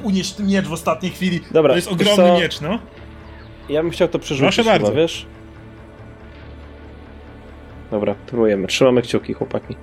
unieść 0.03 0.33
ten 0.33 0.47
miecz 0.47 0.67
w 0.67 0.73
ostatniej 0.73 1.13
chwili. 1.13 1.41
Dobra, 1.51 1.73
to 1.73 1.77
jest 1.77 1.89
ogromny 1.89 2.41
miecz, 2.41 2.61
no. 2.61 2.79
Ja 3.69 3.83
bym 3.83 3.91
chciał 3.91 4.09
to 4.09 4.19
przerzucić. 4.19 4.55
Proszę 4.55 4.71
bardzo. 4.71 4.93
wiesz? 4.93 5.27
Dobra, 7.91 8.15
próbujemy. 8.27 8.67
Trzymamy 8.67 9.03
kciuki, 9.03 9.33
chłopaki. 9.33 9.77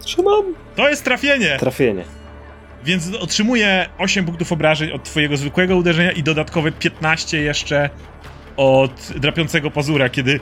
Trzymam. 0.00 0.44
To 0.76 0.88
jest 0.88 1.04
trafienie. 1.04 1.56
Trafienie. 1.58 2.04
Więc 2.84 3.14
otrzymuję 3.14 3.88
8 3.98 4.24
punktów 4.24 4.52
obrażeń 4.52 4.90
od 4.90 5.04
twojego 5.04 5.36
zwykłego 5.36 5.76
uderzenia 5.76 6.12
i 6.12 6.22
dodatkowe 6.22 6.72
15 6.72 7.40
jeszcze 7.40 7.90
od 8.56 9.12
drapiącego 9.16 9.70
pazura, 9.70 10.08
kiedy 10.08 10.40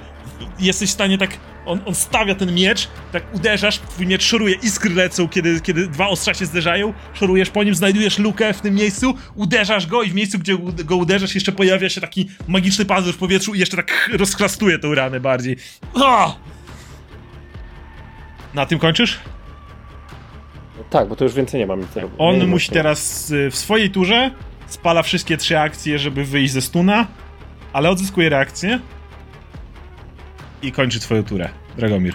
jesteś 0.61 0.91
w 0.91 0.93
stanie 0.93 1.19
tak, 1.19 1.31
on, 1.69 1.81
on 1.87 1.95
stawia 1.95 2.35
ten 2.35 2.55
miecz, 2.55 2.89
tak 3.13 3.35
uderzasz, 3.35 3.79
twój 3.79 4.07
miecz 4.07 4.23
szoruje, 4.23 4.55
iskry 4.63 4.95
lecą, 4.95 5.29
kiedy, 5.29 5.61
kiedy 5.61 5.87
dwa 5.87 6.09
ostrza 6.09 6.35
się 6.35 6.47
zderzają, 6.47 6.93
szorujesz 7.15 7.51
po 7.51 7.65
nim, 7.65 7.75
znajdujesz 7.75 8.19
lukę 8.19 8.53
w 8.55 8.61
tym 8.61 8.75
miejscu, 8.75 9.15
uderzasz 9.35 9.87
go 9.87 10.03
i 10.03 10.11
w 10.11 10.15
miejscu, 10.15 10.39
gdzie 10.39 10.59
go 10.85 10.97
uderzasz, 10.97 11.35
jeszcze 11.35 11.53
pojawia 11.53 11.89
się 11.89 12.01
taki 12.01 12.29
magiczny 12.49 12.85
pazur 12.85 13.15
w 13.15 13.19
powietrzu 13.19 13.55
i 13.55 13.59
jeszcze 13.59 13.77
tak 13.77 14.11
rozklastuje 14.19 14.79
tą 14.79 14.95
ranę 14.95 15.21
bardziej. 15.21 15.57
Oh! 15.95 16.37
Na 18.55 18.67
tym 18.67 18.79
kończysz? 18.79 19.19
Tak, 20.91 21.09
bo 21.09 21.17
to 21.17 21.25
już 21.25 21.35
więcej 21.35 21.61
nie 21.61 21.67
mam. 21.67 21.87
On 22.19 22.39
nie 22.39 22.47
musi 22.47 22.71
teraz 22.71 23.33
w 23.51 23.57
swojej 23.57 23.91
turze 23.91 24.31
spala 24.67 25.03
wszystkie 25.03 25.37
trzy 25.37 25.59
akcje, 25.59 25.99
żeby 25.99 26.25
wyjść 26.25 26.53
ze 26.53 26.61
stuna, 26.61 27.07
ale 27.73 27.91
odzyskuje 27.91 28.29
reakcję 28.29 28.81
i 30.63 30.73
kończy 30.73 31.01
twoją 31.01 31.25
turę, 31.25 31.49
Dragomir. 31.77 32.15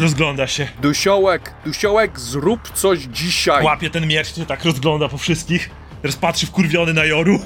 Rozgląda 0.00 0.46
się. 0.46 0.68
Dusiołek, 0.82 1.54
Dusiołek, 1.64 2.20
zrób 2.20 2.70
coś 2.74 2.98
dzisiaj. 2.98 3.64
Łapie 3.64 3.90
ten 3.90 4.06
miecz, 4.06 4.34
się 4.34 4.46
tak 4.46 4.64
rozgląda 4.64 5.08
po 5.08 5.18
wszystkich. 5.18 5.70
Teraz 6.02 6.16
patrzy 6.16 6.46
wkurwiony 6.46 6.94
na 6.94 7.04
Joru. 7.04 7.38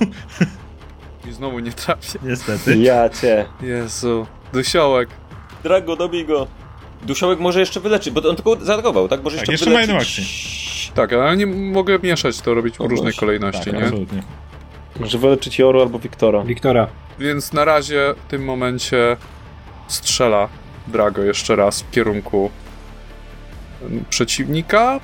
I 1.29 1.33
znowu 1.33 1.59
nie 1.59 1.73
trafię. 1.73 2.19
Niestety. 2.23 2.79
Ja 2.79 3.09
cię. 3.09 3.47
Jezu. 3.63 4.27
Dusiołek. 4.53 5.09
Drago, 5.63 5.97
dobij 5.97 6.27
go. 6.27 6.47
Dusiołek 7.03 7.39
może 7.39 7.61
jeszcze 7.61 7.81
wyleczyć, 7.81 8.15
bo 8.15 8.31
on 8.31 8.37
tylko 8.37 8.65
zaatakował, 8.65 9.09
tak? 9.09 9.23
Może 9.23 9.37
tak, 9.37 9.49
jeszcze, 9.49 9.71
jeszcze 9.71 9.93
ma 9.93 9.99
akcję. 9.99 10.25
Tak, 10.95 11.13
ale 11.13 11.37
nie 11.37 11.47
mogę 11.47 11.99
mieszać 11.99 12.41
to, 12.41 12.55
robić 12.55 12.77
w 12.77 12.81
różnej 12.81 13.13
kolejności, 13.15 13.65
tak, 13.65 13.75
nie? 13.75 13.83
Absolutnie. 13.83 14.23
Może 15.01 15.19
wyleczyć 15.19 15.59
Joru 15.59 15.81
albo 15.81 15.99
Wiktora. 15.99 16.43
Wiktora. 16.43 16.87
Więc 17.19 17.53
na 17.53 17.65
razie 17.65 18.15
w 18.27 18.31
tym 18.31 18.45
momencie 18.45 19.17
strzela 19.89 20.49
Drago 20.87 21.23
jeszcze 21.23 21.57
raz 21.57 21.83
w 21.83 21.91
kierunku 21.91 22.51
przeciwnika 24.11 25.01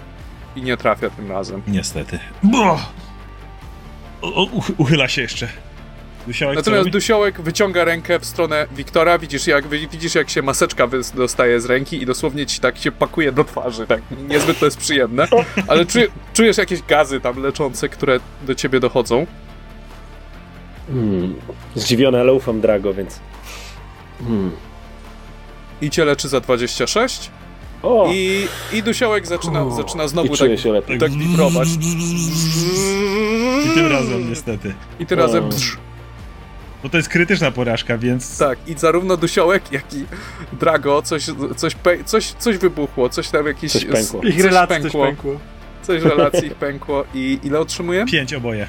i 0.57 0.63
nie 0.63 0.77
trafia 0.77 1.11
tym 1.11 1.31
razem. 1.31 1.63
Niestety. 1.69 2.19
o, 4.23 4.49
uchyla 4.77 5.09
się 5.09 5.23
jeszcze. 5.23 5.49
Dusiołek 6.27 6.57
Natomiast 6.57 6.89
Dusiołek 6.89 7.41
wyciąga 7.41 7.85
rękę 7.85 8.19
w 8.19 8.25
stronę 8.25 8.67
Wiktora, 8.73 9.19
widzisz 9.19 9.47
jak, 9.47 9.69
widzisz 9.69 10.15
jak 10.15 10.31
się 10.31 10.43
maseczka 10.43 10.89
dostaje 11.15 11.61
z 11.61 11.65
ręki 11.67 12.03
i 12.03 12.07
dosłownie 12.07 12.47
ci 12.47 12.61
tak 12.61 12.79
się 12.79 12.93
pakuje 12.93 13.33
do 13.33 13.45
twarzy, 13.45 13.87
tak 13.87 14.01
niezbyt 14.29 14.59
to 14.59 14.65
jest 14.65 14.79
przyjemne, 14.79 15.29
ale 15.69 15.87
czujesz 16.33 16.59
jakieś 16.59 16.83
gazy 16.83 17.21
tam 17.21 17.43
leczące, 17.43 17.89
które 17.89 18.21
do 18.43 18.55
ciebie 18.55 18.81
dochodzą. 18.81 19.27
Hmm. 20.87 21.35
Zdziwiony, 21.75 22.21
ale 22.21 22.33
ufam 22.33 22.61
Drago, 22.61 22.95
więc... 22.95 23.21
Hmm. 24.19 24.51
I 25.83 25.91
cię 25.91 26.05
leczy 26.05 26.29
za 26.29 26.41
26. 26.41 27.31
O. 27.83 28.11
I, 28.13 28.47
I 28.73 28.83
Dusiołek 28.83 29.27
zaczyna, 29.27 29.63
o. 29.63 29.71
zaczyna 29.71 30.09
znowu 30.09 30.37
tak, 30.37 30.59
się 30.59 30.73
lepiej. 30.73 30.99
tak 30.99 31.11
wibrować. 31.11 31.69
I 33.67 33.75
tym 33.75 33.87
razem 33.87 34.31
niestety. 34.31 34.75
I 34.99 35.07
tym 35.07 35.19
razem... 35.19 35.49
Bo 36.83 36.89
to 36.89 36.97
jest 36.97 37.09
krytyczna 37.09 37.51
porażka, 37.51 37.99
więc... 37.99 38.39
Tak, 38.39 38.59
i 38.67 38.75
zarówno 38.79 39.17
Dusiołek, 39.17 39.73
jak 39.73 39.95
i 39.95 40.05
Drago 40.53 41.03
coś, 41.03 41.27
coś, 41.57 41.77
coś, 42.05 42.33
coś 42.33 42.57
wybuchło, 42.57 43.09
coś 43.09 43.29
tam 43.29 43.47
jakieś... 43.47 43.73
Coś 43.73 43.85
pękło. 43.85 44.23
Ich 44.23 44.45
relacji 44.45 44.83
pękło. 44.83 45.07
Coś 45.07 45.09
pękło. 45.09 45.41
Coś 45.83 46.03
relacji 46.03 46.47
ich 46.47 46.55
pękło 46.55 47.05
i 47.15 47.39
ile 47.43 47.61
otrzymuje? 47.61 48.05
Pięć 48.07 48.35
oboje. 48.35 48.67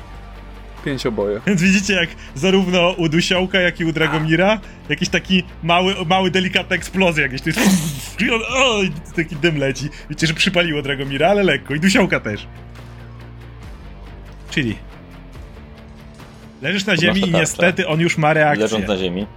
Pięć 0.86 1.06
oboje. 1.06 1.42
Więc 1.48 1.62
widzicie, 1.62 1.94
jak 1.94 2.10
zarówno 2.36 2.92
u 2.92 3.10
Dusiołka, 3.10 3.60
jak 3.60 3.80
i 3.80 3.86
u 3.86 3.92
Dragomira 3.92 4.60
jakiś 4.90 5.10
taki 5.10 5.44
mały, 5.64 5.96
mały 6.06 6.32
delikatna 6.32 6.76
eksplozja 6.76 7.24
jakieś. 7.24 7.42
To 7.42 7.50
jest... 7.50 7.70
O, 8.50 8.82
taki 9.16 9.36
dym 9.36 9.58
leci. 9.58 9.90
Widzicie, 10.10 10.28
że 10.28 10.34
przypaliło 10.34 10.82
Dragomira, 10.82 11.30
ale 11.30 11.44
lekko. 11.44 11.76
I 11.76 11.80
Dusiołka 11.80 12.20
też. 12.20 12.48
Czyli 14.52 14.76
Leżysz 16.62 16.86
na 16.86 16.98
ziemi 16.98 17.22
i 17.22 17.32
niestety 17.32 17.88
on 17.88 18.00
już 18.00 18.18
ma 18.18 18.34
reakcję. 18.34 18.64
Leżąc 18.64 18.88
na 18.88 18.98
ziemi. 18.98 19.28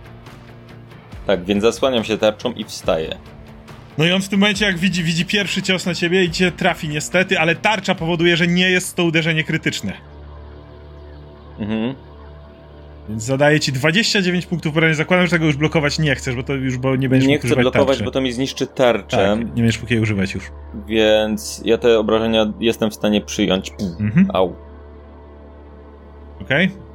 Tak, 1.26 1.44
więc 1.44 1.62
zasłaniam 1.62 2.04
się 2.04 2.18
tarczą 2.18 2.52
i 2.52 2.64
wstaję. 2.64 3.16
No 3.98 4.04
i 4.04 4.12
on 4.12 4.22
w 4.22 4.28
tym 4.28 4.40
momencie, 4.40 4.64
jak 4.64 4.78
widzi, 4.78 5.04
widzi 5.04 5.26
pierwszy 5.26 5.62
cios 5.62 5.86
na 5.86 5.94
ciebie 5.94 6.24
i 6.24 6.30
cię 6.30 6.52
trafi 6.52 6.88
niestety, 6.88 7.38
ale 7.38 7.54
tarcza 7.54 7.94
powoduje, 7.94 8.36
że 8.36 8.46
nie 8.46 8.70
jest 8.70 8.96
to 8.96 9.04
uderzenie 9.04 9.44
krytyczne. 9.44 9.92
Mhm. 11.58 11.94
Więc 13.08 13.22
zadaje 13.22 13.60
ci 13.60 13.72
29 13.72 14.46
punktów 14.46 14.74
porażenia. 14.74 14.96
Zakładam, 14.96 15.26
że 15.26 15.30
tego 15.30 15.46
już 15.46 15.56
blokować 15.56 15.98
nie 15.98 16.14
chcesz, 16.14 16.34
bo 16.34 16.42
to 16.42 16.54
już 16.54 16.78
bo 16.78 16.96
nie 16.96 17.08
będziesz 17.08 17.28
Nie 17.28 17.38
chcę 17.38 17.56
blokować, 17.56 17.88
tarczy. 17.88 18.04
bo 18.04 18.10
to 18.10 18.20
mi 18.20 18.32
zniszczy 18.32 18.66
tarczę. 18.66 19.16
Tak, 19.16 19.38
nie 19.38 19.62
będziesz 19.62 19.80
mógł 19.80 19.92
jej 19.92 20.02
używać 20.02 20.34
już. 20.34 20.50
Więc 20.86 21.62
ja 21.64 21.78
te 21.78 21.98
obrażenia 21.98 22.52
jestem 22.60 22.90
w 22.90 22.94
stanie 22.94 23.20
przyjąć. 23.20 23.72
Mhm. 24.00 24.28
Au. 24.32 24.56
Okej. 26.40 26.66
Okay. 26.66 26.86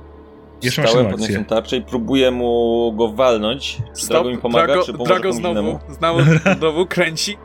Jeszcze 0.63 0.87
Stałem, 0.87 1.11
podniosłem 1.11 1.45
tarczę 1.45 1.77
i 1.77 1.81
próbuję 1.81 2.31
mu 2.31 2.93
go 2.97 3.07
walnąć. 3.07 3.77
Czy 3.99 4.07
Drago 4.07 4.29
mi 4.29 4.37
pomaga, 4.37 4.65
Drago, 4.65 4.83
czy 4.83 4.91
pomoże 4.91 5.13
Drago 5.13 5.33
znowu, 5.33 5.79
znowu, 5.89 6.19
znowu 6.59 6.85
kręci. 6.85 7.37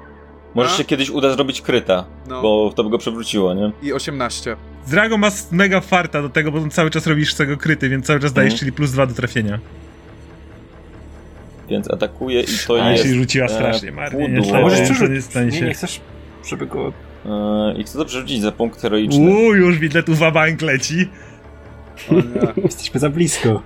Może 0.54 0.70
się 0.70 0.84
kiedyś 0.84 1.10
uda 1.10 1.30
zrobić 1.30 1.62
kryta, 1.62 2.04
no. 2.28 2.42
bo 2.42 2.72
to 2.76 2.84
by 2.84 2.90
go 2.90 2.98
przewróciło, 2.98 3.54
nie? 3.54 3.72
I 3.82 3.92
18. 3.92 4.56
Drago 4.86 5.18
ma 5.18 5.30
mega 5.50 5.80
farta 5.80 6.22
do 6.22 6.28
tego, 6.28 6.52
bo 6.52 6.58
on 6.58 6.70
cały 6.70 6.90
czas 6.90 7.06
robisz 7.06 7.34
tego 7.34 7.56
kryty, 7.56 7.88
więc 7.88 8.06
cały 8.06 8.20
czas 8.20 8.32
dajesz, 8.32 8.52
mm. 8.52 8.58
czyli 8.58 8.72
plus 8.72 8.92
2 8.92 9.06
do 9.06 9.14
trafienia. 9.14 9.58
Więc 11.68 11.90
atakuje 11.90 12.40
i 12.40 12.46
to 12.66 12.82
A, 12.82 12.90
jest... 12.90 13.04
się 13.04 13.14
rzuciła 13.14 13.46
e, 13.46 13.48
strasznie 13.48 13.92
marnie. 13.92 14.28
Nie, 14.28 14.52
możesz 14.52 14.80
przerzucić, 14.80 15.34
nie, 15.34 15.60
nie 15.60 15.74
chcesz, 15.74 16.00
żeby 16.48 16.66
go... 16.66 16.92
E, 17.26 17.74
I 17.78 17.84
chcę 17.84 17.98
to 17.98 18.04
przerzucić 18.04 18.42
za 18.42 18.52
punkt 18.52 18.80
heroiczny. 18.80 19.30
Uuu, 19.30 19.54
już 19.54 19.78
widzę, 19.78 20.02
tu 20.02 20.14
wabank 20.14 20.62
leci. 20.62 21.08
Jesteśmy 22.64 23.00
za 23.00 23.10
blisko. 23.10 23.62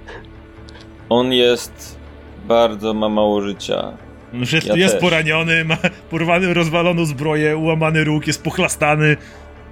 On 1.08 1.32
jest 1.32 1.98
bardzo, 2.48 2.94
ma 2.94 3.08
mało 3.08 3.42
życia. 3.42 3.92
Już 4.32 4.52
jest, 4.52 4.66
ja 4.66 4.76
jest 4.76 4.98
poraniony, 4.98 5.64
ma 5.64 5.76
porwany, 6.10 6.54
rozwaloną 6.54 7.04
zbroję, 7.04 7.56
ułamany 7.56 8.04
róg, 8.04 8.26
jest 8.26 8.42
pochlastany. 8.42 9.16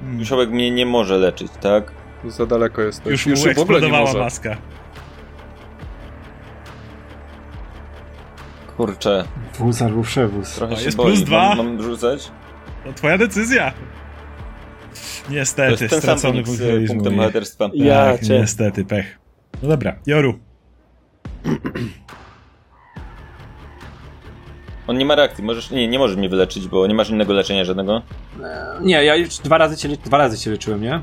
Duszowek 0.02 0.50
mnie 0.50 0.70
nie 0.70 0.86
może 0.86 1.18
leczyć, 1.18 1.52
tak? 1.60 1.92
Za 2.24 2.46
daleko 2.46 2.82
jest. 2.82 3.06
Już, 3.06 3.26
już 3.26 3.44
mu 3.44 3.50
eksplodowała 3.50 4.12
maska. 4.12 4.56
Kurczę. 8.76 9.24
Wóz 9.58 9.82
albo 9.82 10.02
przewóz. 10.02 10.54
Trochę 10.54 10.76
się 10.76 10.84
jest 10.84 10.96
boi. 10.96 11.06
plus 11.06 11.22
dwa. 11.22 11.54
Mam, 11.54 11.66
mam 11.66 11.82
rzucać? 11.82 12.30
To 12.84 12.92
twoja 12.92 13.18
decyzja. 13.18 13.72
Niestety, 15.30 15.76
to 15.76 15.84
jest 15.84 15.90
ten 15.90 16.00
stracony 16.00 16.42
punkt 16.42 16.62
punktem 16.88 17.16
bohaterstwa. 17.16 17.68
Ja 17.74 18.12
tak, 18.12 18.24
cię. 18.24 18.40
Niestety, 18.40 18.84
pech. 18.84 19.18
No 19.62 19.68
dobra, 19.68 19.96
Joru. 20.06 20.38
On 24.88 24.98
nie 24.98 25.04
ma 25.04 25.14
reakcji, 25.14 25.44
możesz, 25.44 25.70
nie, 25.70 25.88
nie 25.88 25.98
możesz 25.98 26.16
mnie 26.16 26.28
wyleczyć, 26.28 26.68
bo 26.68 26.86
nie 26.86 26.94
masz 26.94 27.10
innego 27.10 27.32
leczenia 27.32 27.64
żadnego. 27.64 28.02
Nie, 28.80 29.04
ja 29.04 29.16
już 29.16 29.28
dwa 29.28 29.58
razy 29.58 29.76
cię, 29.76 29.88
dwa 29.88 30.18
razy 30.18 30.38
cię 30.38 30.50
leczyłem, 30.50 30.82
nie? 30.82 31.02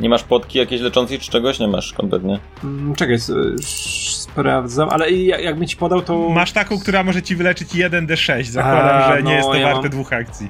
Nie 0.00 0.08
masz 0.08 0.22
potki 0.22 0.58
jakiejś 0.58 0.80
leczącej 0.80 1.18
czy 1.18 1.30
czegoś? 1.30 1.58
Nie 1.58 1.68
masz 1.68 1.92
kompletnie. 1.92 2.38
Mm, 2.64 2.94
czekaj, 2.94 3.16
sprawdzam, 3.62 4.88
ale 4.88 5.12
jakbym 5.12 5.66
ci 5.66 5.76
podał 5.76 6.02
to... 6.02 6.28
Masz 6.28 6.52
taką, 6.52 6.78
która 6.78 7.02
może 7.02 7.22
ci 7.22 7.36
wyleczyć 7.36 7.68
1d6. 7.68 8.44
Zakładam, 8.44 9.02
A, 9.02 9.12
że 9.12 9.22
nie 9.22 9.30
no, 9.30 9.36
jest 9.36 9.48
to 9.48 9.54
ja 9.54 9.66
warte 9.66 9.82
mam... 9.82 9.90
dwóch 9.90 10.12
akcji. 10.12 10.48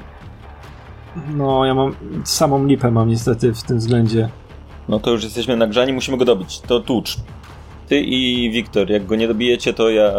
No, 1.28 1.64
ja 1.64 1.74
mam 1.74 1.94
samą 2.24 2.66
lipę 2.66 2.90
mam 2.90 3.08
niestety 3.08 3.54
w 3.54 3.62
tym 3.62 3.78
względzie. 3.78 4.28
No 4.88 5.00
to 5.00 5.10
już 5.10 5.24
jesteśmy 5.24 5.56
nagrzani, 5.56 5.92
musimy 5.92 6.16
go 6.16 6.24
dobić. 6.24 6.60
To 6.60 6.80
tucz. 6.80 7.16
Ty 7.88 8.00
i 8.00 8.50
Wiktor, 8.50 8.90
jak 8.90 9.06
go 9.06 9.16
nie 9.16 9.28
dobijecie, 9.28 9.74
to 9.74 9.90
ja... 9.90 10.12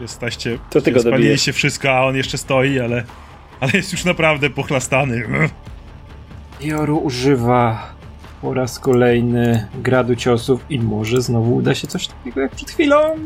Jesteście... 0.00 0.58
To 0.70 0.80
ty 0.80 0.92
go 0.92 1.00
Spaliliście 1.00 1.52
wszystko, 1.52 1.90
a 1.90 2.04
on 2.04 2.16
jeszcze 2.16 2.38
stoi, 2.38 2.80
ale... 2.80 3.04
Ale 3.60 3.72
jest 3.74 3.92
już 3.92 4.04
naprawdę 4.04 4.50
pochlastany. 4.50 5.24
Joru 6.60 6.98
używa 6.98 7.92
po 8.42 8.54
raz 8.54 8.78
kolejny 8.78 9.68
gradu 9.74 10.16
ciosów 10.16 10.60
i 10.70 10.80
może 10.80 11.20
znowu 11.20 11.54
uda 11.54 11.74
się 11.74 11.86
coś 11.86 12.06
takiego 12.06 12.40
jak 12.40 12.50
przed 12.50 12.70
chwilą. 12.70 13.16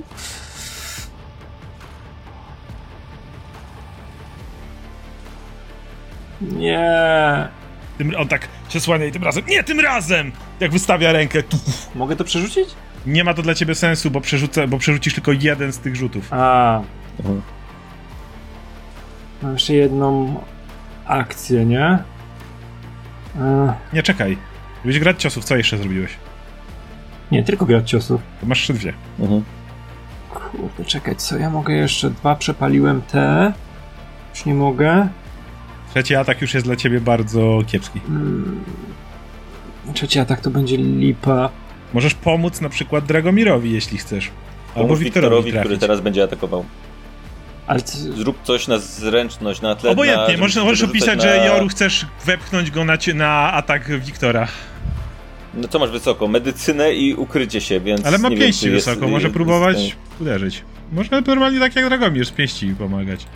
Nie. 6.40 7.48
Tym, 7.98 8.12
on 8.18 8.28
tak 8.28 8.48
się 8.68 8.80
słania 8.80 9.04
i 9.06 9.12
tym 9.12 9.24
razem. 9.24 9.44
Nie, 9.46 9.64
tym 9.64 9.80
razem! 9.80 10.32
Jak 10.60 10.72
wystawia 10.72 11.12
rękę. 11.12 11.42
Tuf. 11.42 11.94
Mogę 11.94 12.16
to 12.16 12.24
przerzucić? 12.24 12.68
Nie 13.06 13.24
ma 13.24 13.34
to 13.34 13.42
dla 13.42 13.54
ciebie 13.54 13.74
sensu, 13.74 14.10
bo, 14.10 14.20
przerzuca, 14.20 14.66
bo 14.66 14.78
przerzucisz 14.78 15.14
tylko 15.14 15.32
jeden 15.32 15.72
z 15.72 15.78
tych 15.78 15.96
rzutów. 15.96 16.32
A. 16.32 16.80
Mhm. 17.18 17.42
Mam 19.42 19.52
jeszcze 19.52 19.74
jedną 19.74 20.40
akcję, 21.06 21.66
nie? 21.66 21.98
Nie, 23.92 24.02
czekaj. 24.02 24.38
Byś 24.84 24.98
grać 24.98 25.22
ciosów, 25.22 25.44
co 25.44 25.56
jeszcze 25.56 25.78
zrobiłeś? 25.78 26.10
Nie, 27.30 27.42
tylko 27.42 27.66
grać 27.66 27.90
ciosów. 27.90 28.20
To 28.40 28.46
masz 28.46 28.62
trzy 28.62 28.74
dwie. 28.74 28.92
Mhm. 29.18 29.44
Kurde, 30.30 30.84
czekaj, 30.84 31.16
co 31.16 31.38
ja 31.38 31.50
mogę 31.50 31.74
jeszcze? 31.74 32.10
Dwa 32.10 32.36
przepaliłem 32.36 33.02
te. 33.02 33.52
Już 34.34 34.44
nie 34.44 34.54
mogę. 34.54 35.08
Trzeci 35.90 36.14
atak 36.14 36.40
już 36.42 36.54
jest 36.54 36.66
dla 36.66 36.76
ciebie 36.76 37.00
bardzo 37.00 37.58
kiepski. 37.66 38.00
Hmm. 38.00 38.64
Trzeci 39.94 40.18
atak 40.18 40.40
to 40.40 40.50
będzie 40.50 40.76
lipa. 40.76 41.50
Możesz 41.92 42.14
pomóc 42.14 42.60
na 42.60 42.68
przykład 42.68 43.04
Dragomirowi, 43.04 43.72
jeśli 43.72 43.98
chcesz. 43.98 44.30
Albo 44.74 44.96
Wiktorowi, 44.96 45.44
Wiktorowi 45.44 45.52
który 45.52 45.78
teraz 45.78 46.00
będzie 46.00 46.22
atakował. 46.22 46.64
Ale 47.66 47.80
ty... 47.80 47.92
Zrób 47.92 48.42
coś 48.42 48.68
na 48.68 48.78
zręczność, 48.78 49.60
na 49.60 49.74
tle. 49.74 49.90
Obojętnie, 49.90 50.36
możesz, 50.38 50.64
możesz 50.64 50.82
opisać, 50.82 51.16
na... 51.16 51.22
że 51.22 51.46
Joru 51.46 51.68
chcesz 51.68 52.06
wepchnąć 52.26 52.70
go 52.70 52.84
na, 52.84 52.98
na 53.14 53.52
atak 53.52 54.00
Wiktora. 54.00 54.48
No 55.54 55.68
co 55.68 55.78
masz 55.78 55.90
wysoko? 55.90 56.28
Medycynę 56.28 56.94
i 56.94 57.14
ukrycie 57.14 57.60
się, 57.60 57.80
więc. 57.80 58.06
Ale 58.06 58.18
ma 58.18 58.30
pięści 58.30 58.66
wiem, 58.66 58.74
wysoko, 58.74 59.00
jest, 59.00 59.10
może 59.10 59.30
próbować 59.30 59.84
jest... 59.84 59.96
uderzyć. 60.20 60.62
Może 60.92 61.22
normalnie 61.26 61.60
tak 61.60 61.76
jak 61.76 61.88
Dragomir 61.88 62.26
z 62.26 62.30
pięści 62.30 62.74
pomagać. 62.78 63.26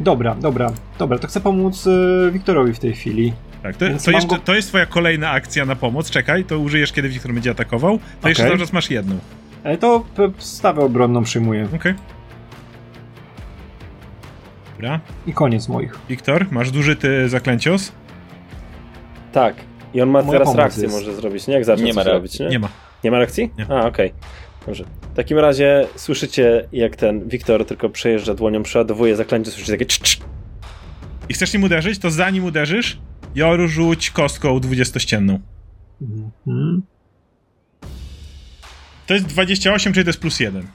Dobra, 0.00 0.34
dobra, 0.34 0.72
dobra, 0.98 1.18
to 1.18 1.28
chcę 1.28 1.40
pomóc 1.40 1.86
y, 1.86 2.30
Wiktorowi 2.32 2.72
w 2.72 2.78
tej 2.78 2.92
chwili. 2.92 3.32
Tak, 3.62 3.76
to, 3.76 3.86
to, 4.04 4.10
jeszcze, 4.10 4.28
go... 4.28 4.38
to 4.38 4.54
jest 4.54 4.68
twoja 4.68 4.86
kolejna 4.86 5.30
akcja 5.30 5.64
na 5.64 5.76
pomoc. 5.76 6.10
Czekaj, 6.10 6.44
to 6.44 6.58
użyjesz, 6.58 6.92
kiedy 6.92 7.08
Wiktor 7.08 7.32
będzie 7.32 7.50
atakował. 7.50 7.98
To 7.98 8.04
okay. 8.18 8.30
jeszcze 8.30 8.46
cały 8.46 8.58
czas 8.58 8.72
masz 8.72 8.90
jedną. 8.90 9.18
Ale 9.64 9.78
to 9.78 10.04
stawę 10.38 10.82
obronną 10.82 11.24
przyjmuję. 11.24 11.64
Okej. 11.64 11.78
Okay. 11.78 11.94
Dobra. 14.76 15.00
I 15.26 15.32
koniec 15.32 15.68
moich. 15.68 15.98
Wiktor, 16.08 16.46
masz 16.50 16.70
duży 16.70 16.96
ty 16.96 17.28
zaklęcios? 17.28 17.92
Tak. 19.32 19.54
I 19.94 20.02
on 20.02 20.08
ma 20.08 20.22
Moja 20.22 20.38
teraz 20.38 20.54
reakcję 20.54 20.82
jest... 20.82 20.94
może 20.94 21.14
zrobić, 21.14 21.46
nie? 21.46 21.54
Jak 21.54 21.64
zacznie 21.64 21.84
nie 21.84 21.94
ma 21.94 22.02
robić, 22.02 22.40
nie? 22.40 22.48
Nie 22.48 22.58
ma. 22.58 22.68
Nie 23.04 23.10
ma 23.10 23.18
reakcji? 23.18 23.50
Nie. 23.58 23.64
A, 23.64 23.86
okej. 23.86 24.06
Okay. 24.06 24.20
Dobrze. 24.66 24.84
W 25.12 25.16
takim 25.16 25.38
razie 25.38 25.86
słyszycie, 25.96 26.68
jak 26.72 26.96
ten 26.96 27.28
Wiktor 27.28 27.66
tylko 27.66 27.88
przejeżdża 27.88 28.34
dłonią, 28.34 28.62
przeładowuje 28.62 29.16
zaklęcie, 29.16 29.50
słyszycie 29.50 29.72
takie 29.72 29.86
cz, 29.86 30.00
cz. 30.00 30.20
I 31.28 31.34
chcesz 31.34 31.52
nim 31.52 31.64
uderzyć, 31.64 31.98
to 31.98 32.10
zanim 32.10 32.44
uderzysz, 32.44 32.98
Joru 33.34 33.68
rzuć 33.68 34.10
kostką 34.10 34.60
dwudziestościenną. 34.60 35.40
Mhm. 36.02 36.82
To 39.06 39.14
jest 39.14 39.26
28, 39.26 39.92
czyli 39.92 40.04
to 40.04 40.08
jest 40.08 40.20
plus 40.20 40.40
1. 40.40 40.66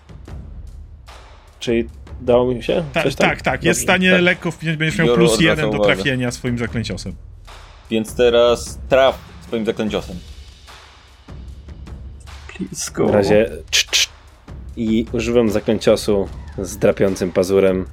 Czyli 1.59 1.89
dało 2.21 2.53
mi 2.53 2.63
się? 2.63 2.83
Ta, 2.93 3.11
tak, 3.11 3.41
tak. 3.41 3.63
Jest 3.63 3.79
w 3.79 3.83
stanie 3.83 4.11
tak. 4.11 4.21
lekko 4.21 4.51
wpinać, 4.51 4.77
będziesz 4.77 4.99
miał 4.99 5.15
plus 5.15 5.39
1 5.41 5.71
do 5.71 5.79
trafienia 5.79 6.31
swoim 6.31 6.57
zaklęciosem. 6.57 7.15
Więc 7.91 8.15
teraz 8.15 8.79
traf 8.89 9.19
swoim 9.47 9.65
zaklęciosem. 9.65 10.15
Blisko. 12.59 13.07
W 13.07 13.09
razie 13.09 13.49
cz, 13.71 13.85
cz, 13.91 14.09
i 14.77 15.05
używam 15.11 15.49
zaklęciosu 15.49 16.29
z 16.57 16.77
drapiącym 16.77 17.31
pazurem 17.31 17.85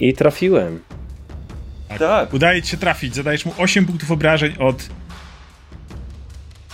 i 0.00 0.14
trafiłem. 0.14 0.80
Tak. 1.88 1.98
tak. 1.98 2.34
Udaje 2.34 2.62
ci 2.62 2.70
się 2.70 2.76
trafić. 2.76 3.14
Zadajesz 3.14 3.44
mu 3.44 3.54
8 3.58 3.86
punktów 3.86 4.10
obrażeń 4.10 4.56
od 4.58 4.88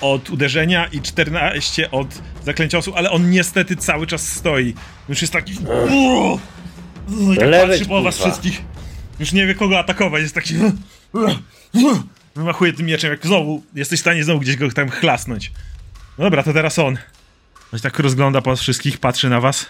od 0.02 0.30
uderzenia 0.30 0.86
i 0.86 1.00
14 1.00 1.90
od 1.90 2.22
zaklęciosu, 2.44 2.94
ale 2.96 3.10
on 3.10 3.30
niestety 3.30 3.76
cały 3.76 4.06
czas 4.06 4.28
stoi. 4.28 4.74
Już 5.08 5.20
jest 5.20 5.32
taki... 5.32 5.52
I 5.52 7.36
tak 7.36 7.50
patrzy 7.50 7.86
po 7.86 8.02
was 8.02 8.18
wszystkich. 8.18 8.62
Już 9.20 9.32
nie 9.32 9.46
wie 9.46 9.54
kogo 9.54 9.78
atakować, 9.78 10.22
jest 10.22 10.34
taki... 10.34 10.54
Wymachuje 12.36 12.72
tym 12.72 12.86
mieczem, 12.86 13.10
jak 13.10 13.26
znowu 13.26 13.62
jesteś 13.74 13.98
w 13.98 14.00
stanie 14.00 14.24
znowu 14.24 14.40
gdzieś 14.40 14.56
go 14.56 14.70
tam 14.70 14.90
chlasnąć. 14.90 15.52
No 16.18 16.24
dobra, 16.24 16.42
to 16.42 16.52
teraz 16.52 16.78
on. 16.78 16.98
On 17.72 17.78
się 17.78 17.82
tak 17.82 17.98
rozgląda 17.98 18.42
po 18.42 18.50
was 18.50 18.60
wszystkich, 18.60 18.98
patrzy 18.98 19.28
na 19.28 19.40
was. 19.40 19.66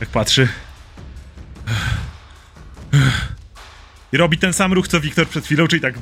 Jak 0.00 0.08
patrzy. 0.08 0.48
I 4.12 4.16
robi 4.16 4.38
ten 4.38 4.52
sam 4.52 4.72
ruch 4.72 4.88
co 4.88 5.00
Wiktor 5.00 5.28
przed 5.28 5.44
chwilą, 5.44 5.66
czyli 5.66 5.82
tak 5.82 5.94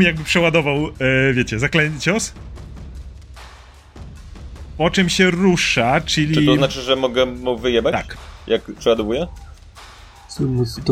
jakby 0.00 0.24
przeładował, 0.24 0.86
e, 0.86 1.32
wiecie, 1.32 1.58
zaklęcios. 1.58 2.32
Po 4.76 4.90
czym 4.90 5.08
się 5.08 5.30
rusza, 5.30 6.00
czyli... 6.00 6.34
Czy 6.34 6.46
to 6.46 6.56
znaczy, 6.56 6.80
że 6.82 6.96
mogę 6.96 7.26
mu 7.26 7.58
wyjebać? 7.58 7.94
Tak. 7.94 8.16
Jak 8.46 8.62
przeładowuję? 8.78 9.26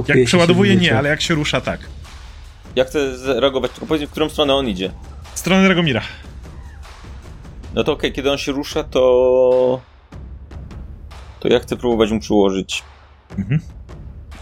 Jak 0.08 0.26
przeładowuje 0.26 0.76
nie, 0.76 0.98
ale 0.98 1.08
jak 1.08 1.20
się 1.20 1.34
rusza, 1.34 1.60
tak. 1.60 1.80
Ja 2.76 2.84
chcę 2.84 3.18
zareagować, 3.18 3.70
tylko 3.70 3.86
powiedz 3.86 4.00
mi, 4.00 4.06
w 4.06 4.10
którą 4.10 4.28
stronę 4.28 4.54
on 4.54 4.68
idzie. 4.68 4.90
W 5.34 5.38
stronę 5.38 5.64
Dragomira. 5.64 6.02
No 7.74 7.84
to 7.84 7.92
okej, 7.92 8.10
okay, 8.10 8.16
kiedy 8.16 8.32
on 8.32 8.38
się 8.38 8.52
rusza, 8.52 8.84
to... 8.84 9.80
To 11.40 11.48
ja 11.48 11.58
chcę 11.58 11.76
próbować 11.76 12.10
mu 12.10 12.20
przyłożyć. 12.20 12.82
Mhm. 13.38 13.60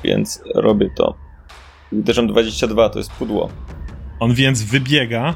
Więc 0.05 0.43
robię 0.55 0.91
to. 0.97 1.15
Uderzam 1.93 2.27
22, 2.27 2.89
to 2.89 2.99
jest 2.99 3.13
pudło. 3.13 3.51
On 4.21 4.35
więc 4.35 4.63
wybiega, 4.63 5.35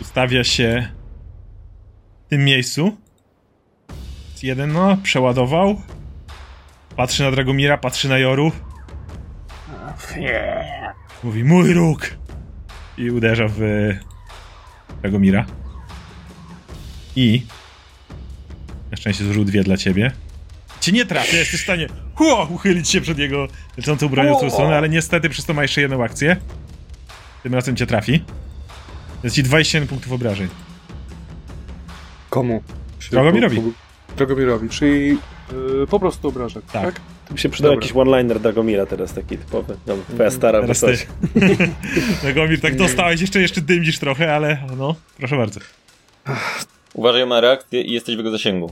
ustawia 0.00 0.44
się 0.44 0.88
w 2.26 2.28
tym 2.30 2.44
miejscu. 2.44 2.96
Jeden, 4.42 4.72
no, 4.72 4.96
przeładował. 5.02 5.82
Patrzy 6.96 7.22
na 7.22 7.30
Dragomira, 7.30 7.78
patrzy 7.78 8.08
na 8.08 8.18
Joru. 8.18 8.52
Mówi, 11.24 11.44
mój 11.44 11.74
róg! 11.74 12.10
I 12.98 13.10
uderza 13.10 13.44
w 13.48 13.60
Dragomira. 15.02 15.46
I 17.16 17.42
na 18.90 18.96
szczęście 18.96 19.24
zużył 19.24 19.44
dwie 19.44 19.64
dla 19.64 19.76
ciebie. 19.76 20.12
Cię 20.80 20.92
nie 20.92 21.06
trafia, 21.06 21.36
jesteś 21.36 21.60
w 21.60 21.64
stanie 21.64 21.86
huo, 22.18 22.48
uchylić 22.50 22.88
się 22.88 23.00
przed 23.00 23.18
jego 23.18 23.48
lecącą 23.76 24.08
bronią 24.08 24.38
w 24.38 24.40
tą 24.40 24.50
stronę, 24.50 24.76
ale 24.76 24.88
niestety 24.88 25.28
przez 25.28 25.44
to 25.44 25.54
ma 25.54 25.62
jeszcze 25.62 25.80
jedną 25.80 26.04
akcję. 26.04 26.36
Tym 27.42 27.54
razem 27.54 27.76
cię 27.76 27.86
trafi. 27.86 28.24
Jest 29.24 29.36
ci 29.36 29.42
27 29.42 29.88
punktów 29.88 30.12
obrażeń. 30.12 30.48
Komu? 32.30 32.62
Dragomirowi. 33.10 33.62
Dragomirowi, 34.16 34.68
czyli 34.68 35.08
yy, 35.08 35.86
po 35.90 36.00
prostu 36.00 36.28
obrażeń, 36.28 36.62
tak? 36.72 36.82
tak? 36.82 37.00
To 37.28 37.34
by 37.34 37.40
się 37.40 37.48
przydał 37.48 37.72
Dobra. 37.72 37.86
jakiś 37.86 37.96
one-liner 37.96 38.40
Dragomira 38.40 38.86
teraz, 38.86 39.14
taki 39.14 39.38
typowy. 39.38 39.76
No, 39.86 39.94
twoja 40.14 40.30
stara 40.30 40.60
teraz 40.60 40.80
ty. 40.80 40.98
Dragomir, 42.22 42.60
tak 42.60 42.76
dostałeś, 42.76 43.20
jeszcze, 43.20 43.40
jeszcze 43.40 43.60
dymdzisz 43.60 43.98
trochę, 43.98 44.34
ale 44.34 44.58
no, 44.76 44.94
proszę 45.18 45.36
bardzo. 45.36 45.60
Uważaj 46.94 47.26
na 47.26 47.40
reakcję 47.40 47.82
i 47.82 47.92
jesteś 47.92 48.14
w 48.14 48.18
jego 48.18 48.30
zasięgu. 48.30 48.70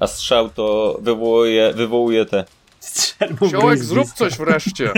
A 0.00 0.06
strzał 0.06 0.50
to 0.50 0.98
wywołuje, 1.02 1.72
wywołuje 1.74 2.26
te. 2.26 2.44
Ziołek, 3.50 3.84
zrób 3.84 4.12
coś 4.12 4.38
wreszcie. 4.38 4.90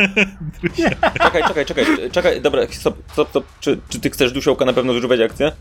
czekaj, 1.23 1.43
czekaj, 1.49 1.67
czekaj, 1.67 1.85
czekaj, 2.13 2.41
dobra, 2.41 2.63
stop, 2.71 2.97
stop, 3.13 3.29
stop. 3.29 3.45
Czy, 3.61 3.81
czy 3.89 4.01
ty 4.01 4.11
chcesz 4.11 4.33
dusiołka 4.33 4.65
na 4.65 4.73
pewno 4.73 4.93
zużywać 4.93 5.21
akcję? 5.21 5.53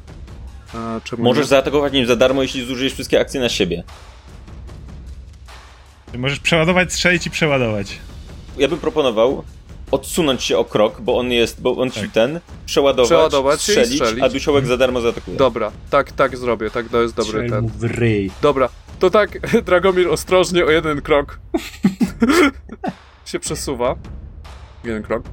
A, 0.74 1.00
Możesz 1.18 1.44
nie? 1.44 1.48
zaatakować 1.48 1.94
nim 1.94 2.06
za 2.06 2.16
darmo, 2.16 2.42
jeśli 2.42 2.66
zużyjesz 2.66 2.94
wszystkie 2.94 3.20
akcje 3.20 3.42
na 3.42 3.50
siebie. 3.50 3.84
Ty 6.12 6.18
możesz 6.18 6.40
przeładować, 6.40 6.94
strzelić 6.94 7.28
i 7.28 7.32
przeładować. 7.32 8.00
Ja 8.58 8.68
bym 8.68 8.80
proponował 8.80 9.44
odsunąć 9.92 10.44
się 10.44 10.58
o 10.58 10.66
krok, 10.66 11.02
bo 11.02 11.18
on 11.18 11.32
jest, 11.32 11.62
bo 11.62 11.78
on 11.78 11.92
tak. 11.92 12.04
ci 12.04 12.10
ten, 12.10 12.40
przeładować, 12.66 13.08
przeładować 13.08 13.62
strzelić, 13.62 13.96
strzelić, 13.96 14.24
a 14.24 14.30
dusiołek 14.30 14.66
za 14.66 14.78
darmo 14.78 15.02
zaatakuje. 15.02 15.38
Dobra, 15.38 15.72
tak, 15.90 16.12
tak 16.12 16.38
zrobię, 16.38 16.70
tak 16.70 16.90
to 16.90 17.02
jest 17.02 17.16
dobry 17.16 17.50
ten. 17.50 17.68
w 17.68 17.84
ryj. 17.84 18.32
Dobra, 18.42 18.70
to 19.00 19.10
tak, 19.10 19.40
Dragomir 19.66 20.08
ostrożnie 20.10 20.66
o 20.66 20.72
jeden 20.72 21.02
krok 21.02 21.40
się 23.26 23.40
przesuwa. 23.40 23.96
Jeden 24.84 25.04
krok. 25.04 25.24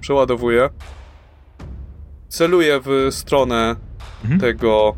Przeładowuje. 0.00 0.70
Celuje 2.28 2.80
w 2.80 3.08
stronę 3.10 3.76
mhm. 4.22 4.40
tego 4.40 4.96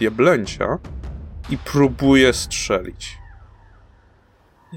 jeblencia 0.00 0.78
i 1.50 1.58
próbuje 1.58 2.32
strzelić. 2.32 3.18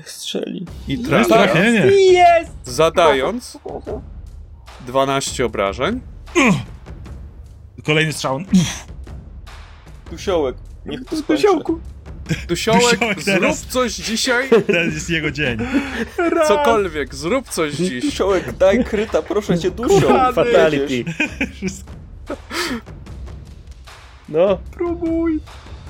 Strzeli. 0.05 0.65
I 0.87 0.97
trafia. 1.03 1.65
Jest! 1.85 2.51
Zadając 2.63 3.57
12 4.87 5.45
obrażeń. 5.45 6.01
Kolejny 7.85 8.13
strzał. 8.13 8.39
Dusiołek. 10.11 10.68
Niech 10.89 11.05
to 11.05 11.15
skończy. 11.15 11.43
Dusiołku. 11.43 11.79
Dusiołek, 12.47 12.81
Dusiołek 12.81 13.21
zrób 13.21 13.39
teraz, 13.39 13.61
coś 13.61 13.93
dzisiaj. 13.93 14.49
Teraz 14.67 14.93
jest 14.93 15.09
jego 15.09 15.31
dzień. 15.31 15.57
Cokolwiek, 16.47 17.15
zrób 17.15 17.49
coś 17.49 17.73
dziś. 17.87 18.05
Dusiołek, 18.05 18.51
daj 18.57 18.83
kryta, 18.83 19.21
proszę 19.21 19.59
cię, 19.59 19.71
Dusiołek. 19.71 20.35
Fatality. 20.35 21.03
No. 24.29 24.59
Próbuj. 24.71 25.39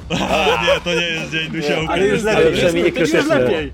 A, 0.09 0.63
nie, 0.65 0.81
to 0.84 0.93
nie 0.99 1.07
jest 1.07 1.31
dzień 1.31 1.51
Dusiołka. 1.51 1.93
Ale 1.93 2.07
już 2.07 2.23
lepiej. 2.23 2.43
Ale 2.43 2.51
przynajmniej 2.51 2.93
nie 2.93 2.99
Już 2.99 3.27
lepiej. 3.27 3.71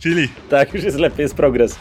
Czyli? 0.00 0.28
Tak, 0.50 0.74
już 0.74 0.84
jest 0.84 0.98
lepiej, 0.98 1.22
jest 1.22 1.34
progres. 1.34 1.78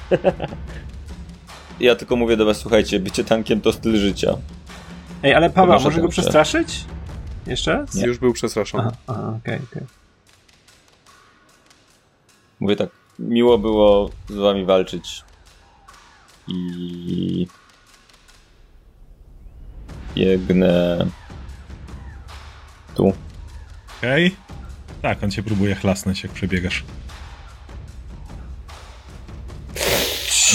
Ja 1.80 1.96
tylko 1.96 2.16
mówię 2.16 2.38
do 2.38 2.46
was, 2.46 2.58
słuchajcie, 2.58 3.00
bycie 3.00 3.24
tankiem 3.24 3.62
to 3.62 3.74
styl 3.74 3.98
życia. 3.98 4.38
Ej, 5.24 5.34
ale 5.34 5.50
Paweł, 5.50 5.80
może 5.80 6.02
go 6.02 6.08
przestraszyć? 6.08 6.86
Jeszcze 7.48 7.74
raz? 7.74 7.94
Nie. 7.94 8.06
Już 8.06 8.18
był 8.18 8.34
przestraszony. 8.34 8.92
Aha, 9.08 9.34
okej, 9.38 9.40
okej. 9.40 9.56
Okay, 9.56 9.68
okay. 9.72 9.88
Mówię 12.60 12.76
tak, 12.76 12.90
miło 13.20 13.58
było 13.58 14.10
z 14.30 14.36
wami 14.36 14.66
walczyć. 14.66 15.24
I... 16.48 17.48
Biegnę... 20.16 21.08
Tu. 22.96 23.14
Okej. 23.98 24.28
Okay. 24.28 24.38
Tak, 25.02 25.24
on 25.24 25.32
cię 25.32 25.44
próbuje 25.44 25.76
chlasnąć, 25.76 26.24
jak 26.24 26.32
przebiegasz. 26.32 26.84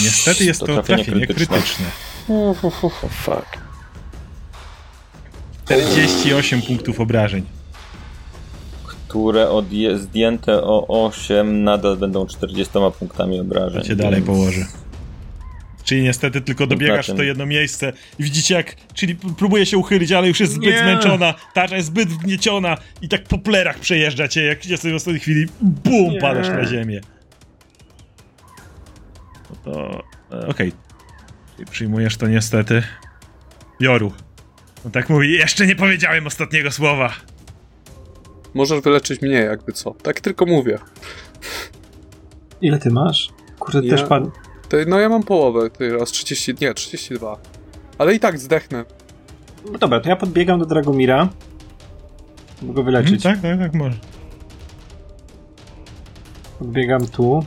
Niestety 0.04 0.44
jest 0.44 0.60
to, 0.60 0.66
to 0.66 0.72
trafienie, 0.72 1.04
trafienie 1.04 1.26
krytyczne. 1.26 1.56
krytyczne. 1.56 1.86
Oh, 2.28 2.80
fuck. 3.08 3.65
48 5.66 6.62
punktów 6.62 7.01
obrażeń. 7.01 7.44
Które 9.09 9.48
odje- 9.48 9.98
zdjęte 9.98 10.62
o 10.62 11.06
8 11.06 11.64
nadal 11.64 11.97
będą 11.97 12.26
40 12.26 12.74
punktami 12.98 13.40
obrażeń. 13.40 13.80
To 13.80 13.88
cię 13.88 13.97
dalej 13.97 14.14
więc... 14.14 14.26
położy. 14.26 14.66
Czyli 15.84 16.02
niestety 16.02 16.40
tylko 16.40 16.66
dobiegasz 16.66 17.10
w 17.10 17.16
to 17.16 17.22
jedno 17.22 17.47
miejsce 17.47 17.93
i 18.18 18.24
widzicie 18.24 18.55
jak, 18.55 18.76
czyli 18.94 19.14
próbuje 19.14 19.66
się 19.66 19.78
uchylić, 19.78 20.12
ale 20.12 20.28
już 20.28 20.40
jest 20.40 20.52
zbyt 20.52 20.70
Nie. 20.70 20.78
zmęczona, 20.78 21.34
tarcza 21.55 21.76
jest 21.76 21.88
zbyt 21.88 22.09
wgnieciona 22.09 22.76
i 23.02 23.09
tak 23.09 23.24
po 23.24 23.38
plerach 23.38 23.78
przejeżdża 23.78 24.28
cię, 24.28 24.44
jak 24.44 24.66
jest 24.66 24.88
w 24.88 24.94
ostatniej 24.94 25.20
chwili, 25.20 25.47
bum, 25.60 26.12
Nie. 26.12 26.20
padasz 26.20 26.48
na 26.48 26.66
ziemię. 26.66 27.01
No 29.51 29.56
to, 29.64 30.02
e, 30.32 30.47
okej. 30.47 30.72
Okay. 31.56 31.66
Przyjmujesz 31.70 32.16
to 32.16 32.28
niestety. 32.28 32.82
Joru. 33.80 34.12
On 34.85 34.93
tak 34.93 35.11
mówi, 35.11 35.32
jeszcze 35.32 35.66
nie 35.66 35.77
powiedziałem 35.77 36.27
ostatniego 36.27 36.70
słowa. 36.70 37.12
Możesz 38.55 38.81
wyleczyć 38.81 39.23
mnie, 39.23 39.35
jakby 39.35 39.73
co. 39.73 39.90
Tak 39.90 40.20
tylko 40.20 40.47
mówię. 40.47 40.78
Ile 42.61 42.78
ty 42.78 42.90
masz? 42.90 43.28
Kurde, 43.59 43.81
ja, 43.86 43.97
też 43.97 44.09
pan... 44.09 44.31
no 44.86 45.01
ja 45.01 45.09
mam 45.09 45.23
połowę, 45.23 45.70
ty 45.70 45.97
raz 45.98 46.11
30, 46.11 46.55
nie, 46.61 46.74
32. 46.74 47.36
Ale 47.98 48.15
i 48.15 48.20
tak 48.20 48.39
zdechnę. 48.39 48.85
no 49.73 49.78
dobra, 49.78 50.01
to 50.01 50.09
ja 50.09 50.16
podbiegam 50.16 50.59
do 50.59 50.66
Dragomira. 50.66 51.28
Mogę 52.62 52.74
go 52.74 52.82
wyleczyć. 52.82 53.23
Hmm, 53.23 53.43
tak, 53.43 53.51
tak, 53.51 53.61
tak, 53.61 53.74
może. 53.74 53.97
Podbiegam 56.59 57.07
tu. 57.07 57.44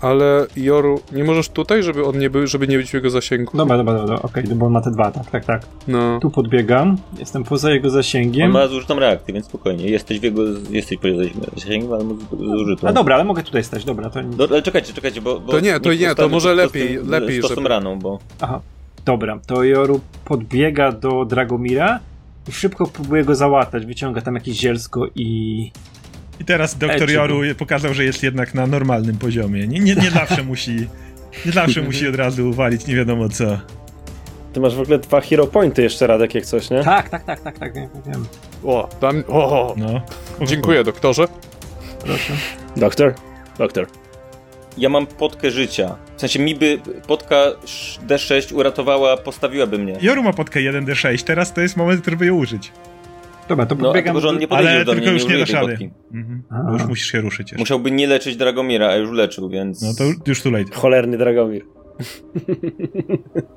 Ale 0.00 0.46
Joru, 0.56 1.00
nie 1.12 1.24
możesz 1.24 1.48
tutaj, 1.48 1.82
żeby 1.82 2.04
on 2.04 2.18
nie 2.18 2.30
był, 2.30 2.46
żeby 2.46 2.68
nie 2.68 2.78
być 2.78 2.90
w 2.90 2.94
jego 2.94 3.10
zasięgu? 3.10 3.56
Dobra, 3.56 3.76
dobra, 3.76 3.94
dobra, 3.94 4.16
okej, 4.16 4.44
okay, 4.44 4.56
bo 4.56 4.66
on 4.66 4.72
ma 4.72 4.80
te 4.80 4.90
dwa, 4.90 5.10
tak, 5.10 5.30
tak, 5.30 5.44
tak. 5.44 5.62
No. 5.88 6.20
Tu 6.20 6.30
podbiegam, 6.30 6.96
jestem 7.18 7.44
poza 7.44 7.70
jego 7.70 7.90
zasięgiem. 7.90 8.46
On 8.46 8.52
ma 8.52 8.68
zużytą 8.68 8.98
reakcję, 8.98 9.34
więc 9.34 9.46
spokojnie. 9.46 9.90
Jesteś 9.90 10.20
w 10.20 10.22
jego, 10.22 10.42
jesteś 10.70 10.98
poza 10.98 11.14
zasięgiem, 11.54 11.92
ale 11.92 12.04
zużytą. 12.58 12.88
A 12.88 12.92
dobra, 12.92 13.14
ale 13.14 13.24
mogę 13.24 13.42
tutaj 13.42 13.64
stać, 13.64 13.84
dobra. 13.84 14.10
To... 14.10 14.22
Do, 14.22 14.44
ale 14.44 14.62
czekajcie, 14.62 14.92
czekajcie, 14.92 15.20
bo... 15.20 15.40
bo 15.40 15.52
to 15.52 15.60
nie, 15.60 15.80
to 15.80 15.94
nie, 15.94 16.14
to 16.14 16.28
może 16.28 16.54
lepiej, 16.54 16.98
lepiej, 17.06 17.42
z 17.42 17.48
żeby... 17.48 17.68
raną, 17.68 17.98
bo... 17.98 18.18
Aha, 18.40 18.60
dobra, 19.04 19.38
to 19.46 19.64
Joru 19.64 20.00
podbiega 20.24 20.92
do 20.92 21.24
Dragomira 21.24 22.00
i 22.48 22.52
szybko 22.52 22.86
próbuje 22.86 23.24
go 23.24 23.34
załatać, 23.34 23.86
wyciąga 23.86 24.20
tam 24.20 24.34
jakieś 24.34 24.56
zielsko 24.56 25.06
i... 25.14 25.70
I 26.40 26.44
teraz 26.44 26.78
doktor 26.78 27.10
Joru 27.10 27.40
pokazał, 27.58 27.94
że 27.94 28.04
jest 28.04 28.22
jednak 28.22 28.54
na 28.54 28.66
normalnym 28.66 29.18
poziomie. 29.18 29.68
Nie, 29.68 29.80
nie, 29.80 29.94
nie 29.94 30.10
zawsze 30.10 30.42
musi. 30.42 30.88
Nie 31.46 31.52
zawsze 31.52 31.82
musi 31.82 32.08
od 32.08 32.14
razu 32.14 32.48
uwalić 32.48 32.86
nie 32.86 32.96
wiadomo 32.96 33.28
co. 33.28 33.58
Ty 34.52 34.60
masz 34.60 34.74
w 34.74 34.80
ogóle 34.80 34.98
dwa 34.98 35.20
hero 35.20 35.46
pointy 35.46 35.82
jeszcze, 35.82 36.06
Radek, 36.06 36.34
jak 36.34 36.46
coś, 36.46 36.70
nie? 36.70 36.84
Tak, 36.84 37.08
tak, 37.08 37.24
tak, 37.24 37.40
tak, 37.40 37.58
tak, 37.58 37.74
wiem. 37.74 37.88
wiem. 38.06 38.24
O, 38.64 38.88
tam, 39.00 39.24
o, 39.28 39.74
no. 39.76 40.00
Dziękuję, 40.46 40.84
doktorze. 40.84 41.24
Proszę. 42.04 42.32
Doktor? 42.76 43.14
Doktor. 43.58 43.86
Ja 44.78 44.88
mam 44.88 45.06
potkę 45.06 45.50
życia. 45.50 45.96
W 46.16 46.20
sensie 46.20 46.38
mi 46.38 46.54
by 46.54 46.78
potka 47.06 47.36
D6 48.06 48.54
uratowała, 48.54 49.16
postawiłaby 49.16 49.78
mnie. 49.78 49.98
Joru 50.00 50.22
ma 50.22 50.32
potkę 50.32 50.60
1D6, 50.60 51.24
teraz 51.24 51.52
to 51.52 51.60
jest 51.60 51.76
moment, 51.76 52.04
żeby 52.06 52.26
ją 52.26 52.34
użyć. 52.34 52.72
Dobra, 53.48 53.66
to 53.66 53.74
no. 53.74 53.92
No, 54.14 54.20
że 54.20 54.28
on 54.28 54.38
nie 54.38 54.48
podejdzie 54.48 54.70
ale 54.70 54.84
do 54.84 54.92
tylko 54.92 55.06
mnie, 55.06 55.14
już 55.14 55.24
nie, 55.24 55.34
nie 55.34 55.38
dasz 55.38 55.50
rady. 55.50 55.90
Mhm. 56.14 56.42
Bo 56.66 56.72
już 56.72 56.86
musisz 56.86 57.12
się 57.12 57.20
ruszyć 57.20 57.50
jeszcze. 57.50 57.62
Musiałby 57.62 57.90
nie 57.90 58.06
leczyć 58.06 58.36
Dragomira, 58.36 58.88
a 58.88 58.96
już 58.96 59.10
leczył, 59.10 59.48
więc... 59.48 59.82
No 59.82 59.88
to 59.98 60.04
już 60.26 60.42
tu 60.42 60.50
late. 60.50 60.74
Cholerny 60.74 61.18
Dragomir. 61.18 61.64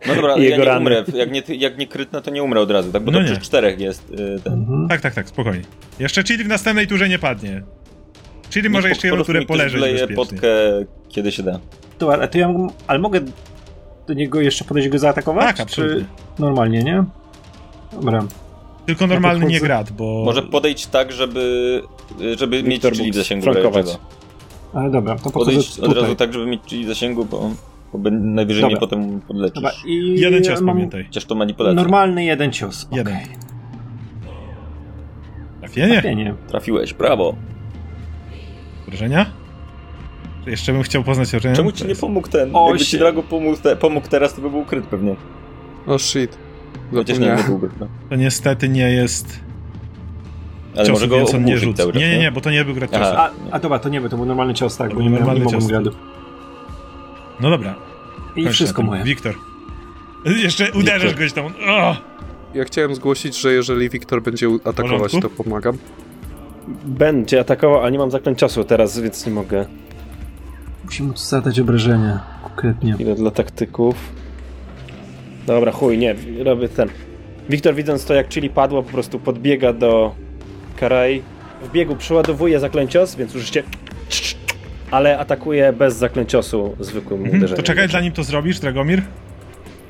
No 0.07 0.15
dobra, 0.15 0.33
ale 0.33 0.43
ja 0.43 0.57
nie 0.57 0.65
rany. 0.65 0.79
umrę. 0.79 1.03
Jak 1.13 1.31
nie, 1.31 1.43
jak 1.57 1.77
nie 1.77 1.87
krytnę, 1.87 2.21
to 2.21 2.31
nie 2.31 2.43
umrę 2.43 2.61
od 2.61 2.71
razu, 2.71 2.91
tak? 2.91 3.03
Bo 3.03 3.11
no 3.11 3.19
to 3.19 3.25
nie. 3.25 3.37
czterech 3.37 3.79
jest 3.79 4.11
y, 4.11 4.39
ten. 4.43 4.53
Mhm. 4.53 4.87
Tak, 4.87 5.01
tak, 5.01 5.13
tak, 5.13 5.29
spokojnie. 5.29 5.63
Jeszcze 5.99 6.23
Chili 6.23 6.43
w 6.43 6.47
następnej 6.47 6.87
turze 6.87 7.09
nie 7.09 7.19
padnie. 7.19 7.63
Chili 8.49 8.69
może 8.69 8.89
jeszcze 8.89 9.07
jedną 9.07 9.23
turę 9.23 9.45
poleżeć 9.45 9.81
bezpiecznie. 9.81 10.15
potkę, 10.15 10.47
kiedy 11.09 11.31
się 11.31 11.43
da. 11.43 11.59
Dobra, 11.99 12.15
ale 12.15 12.27
to 12.27 12.37
ja 12.37 12.53
ale 12.87 12.99
mogę 12.99 13.19
do 14.07 14.13
niego 14.13 14.41
jeszcze 14.41 14.65
podejść 14.65 14.89
go 14.89 14.99
zaatakować? 14.99 15.45
Tak, 15.45 15.59
absolutnie. 15.59 16.05
Czy 16.35 16.41
normalnie, 16.41 16.83
nie? 16.83 17.03
Dobra. 17.91 18.25
Tylko 18.85 19.07
normalny 19.07 19.45
nie 19.45 19.59
grat, 19.59 19.91
bo... 19.91 20.23
Może 20.25 20.41
podejść 20.41 20.87
tak, 20.87 21.11
żeby, 21.11 21.81
żeby 22.37 22.63
mieć 22.63 22.81
czyli 22.81 23.11
w 23.11 23.15
zasięgu 23.15 23.49
Ale 24.73 24.91
dobra, 24.91 25.15
to 25.15 25.29
podejść 25.29 25.79
od 25.79 25.93
razu 25.93 26.15
tak, 26.15 26.33
żeby 26.33 26.45
mieć 26.45 26.61
czyli 26.65 26.85
w 26.85 26.87
zasięgu, 26.87 27.25
bo, 27.25 27.51
bo 27.93 28.11
najwyżej 28.11 28.61
dobra. 28.61 28.77
mnie 28.77 28.79
potem 28.79 29.21
podlecisz. 29.21 29.55
Dobra, 29.55 29.71
i 29.85 30.19
jeden 30.19 30.43
cios 30.43 30.61
mam... 30.61 30.75
pamiętaj. 30.75 31.05
Chociaż 31.05 31.25
to 31.25 31.35
manipulacja. 31.35 31.75
Normalny 31.75 32.23
jeden 32.23 32.51
cios. 32.51 32.87
Jeden. 32.91 33.15
Okay. 33.15 33.27
Trafienie? 35.59 35.93
Trafienie. 35.93 36.33
Trafiłeś, 36.47 36.93
brawo. 36.93 37.35
Wrażenia? 38.87 39.25
Jeszcze 40.45 40.73
bym 40.73 40.83
chciał 40.83 41.03
poznać 41.03 41.35
oczenia. 41.35 41.55
Czemu 41.55 41.71
ci 41.71 41.87
nie 41.87 41.95
pomógł 41.95 42.27
ten? 42.27 42.49
O, 42.53 42.69
Jakby 42.69 42.85
ci 42.85 42.97
Drago 42.97 43.23
pomógł, 43.23 43.57
te, 43.57 43.75
pomógł 43.75 44.07
teraz, 44.07 44.33
to 44.33 44.41
by 44.41 44.49
był 44.49 44.59
ukryt 44.59 44.85
pewnie. 44.85 45.11
O 45.11 45.15
oh, 45.91 45.99
shit. 45.99 46.37
Chociaż 46.93 47.19
nie, 47.19 47.35
nie 47.35 47.43
byłby. 47.43 47.69
No. 47.79 47.87
To 48.09 48.15
niestety 48.15 48.69
nie 48.69 48.91
jest. 48.91 49.39
Ale 50.75 50.85
ciosu, 50.85 50.91
może 50.91 51.07
go 51.07 51.25
on 51.37 51.45
nie 51.45 51.57
rzuca. 51.57 51.83
Nie, 51.85 52.09
nie, 52.09 52.19
nie, 52.19 52.31
bo 52.31 52.41
to 52.41 52.51
nie 52.51 52.65
był 52.65 52.73
grad 52.73 52.93
A, 52.93 53.29
a 53.51 53.59
dobra, 53.59 53.79
to 53.79 53.89
nie 53.89 54.01
był, 54.01 54.09
to 54.09 54.17
był 54.17 54.25
normalny 54.25 54.53
cios, 54.53 54.77
tak, 54.77 54.89
to 54.89 54.95
bo 54.95 55.01
nie, 55.01 55.09
normalny 55.09 55.45
nie 55.45 55.57
mogłem 55.57 55.83
No 57.39 57.49
dobra. 57.49 57.75
I 58.31 58.33
Kończę 58.33 58.51
wszystko 58.51 58.81
moje. 58.81 59.03
Wiktor. 59.03 59.35
Jeszcze 60.43 60.71
uderzasz 60.71 61.15
goś 61.15 61.33
tam. 61.33 61.45
Oh! 61.45 61.97
Ja 62.53 62.63
chciałem 62.63 62.95
zgłosić, 62.95 63.37
że 63.41 63.53
jeżeli 63.53 63.89
Wiktor 63.89 64.21
będzie 64.21 64.47
atakować, 64.65 65.11
to 65.21 65.29
pomagam. 65.29 65.77
Będzie 66.85 67.39
atakował, 67.39 67.81
ale 67.81 67.91
nie 67.91 67.97
mam 67.97 68.11
zaklęć 68.11 68.39
czasu 68.39 68.63
teraz, 68.63 68.99
więc 68.99 69.25
nie 69.25 69.31
mogę. 69.31 69.65
Musimy 70.85 71.13
zadać 71.15 71.59
obrażenia, 71.59 72.19
konkretnie. 72.43 72.95
Ile 72.99 73.15
dla 73.15 73.31
taktyków. 73.31 73.95
Dobra, 75.47 75.71
chuj, 75.71 75.97
nie, 75.97 76.15
robię 76.43 76.69
ten. 76.69 76.89
Wiktor 77.49 77.75
widząc 77.75 78.05
to 78.05 78.13
jak 78.13 78.29
Chili 78.29 78.49
padło, 78.49 78.83
po 78.83 78.91
prostu 78.91 79.19
podbiega 79.19 79.73
do 79.73 80.15
Karai. 80.75 81.21
W 81.63 81.71
biegu 81.71 81.95
przeładowuje 81.95 82.59
zaklęcios, 82.59 83.15
więc 83.15 83.35
użycie 83.35 83.63
ale 84.91 85.19
atakuje 85.19 85.73
bez 85.73 85.95
zaklęciosu 85.95 86.75
zwykłym 86.79 87.19
mhm, 87.19 87.37
uderzeniem. 87.37 87.63
To 87.63 87.67
czekaj, 87.67 87.89
zanim 87.89 88.11
to 88.11 88.23
zrobisz, 88.23 88.59
Dragomir? 88.59 89.01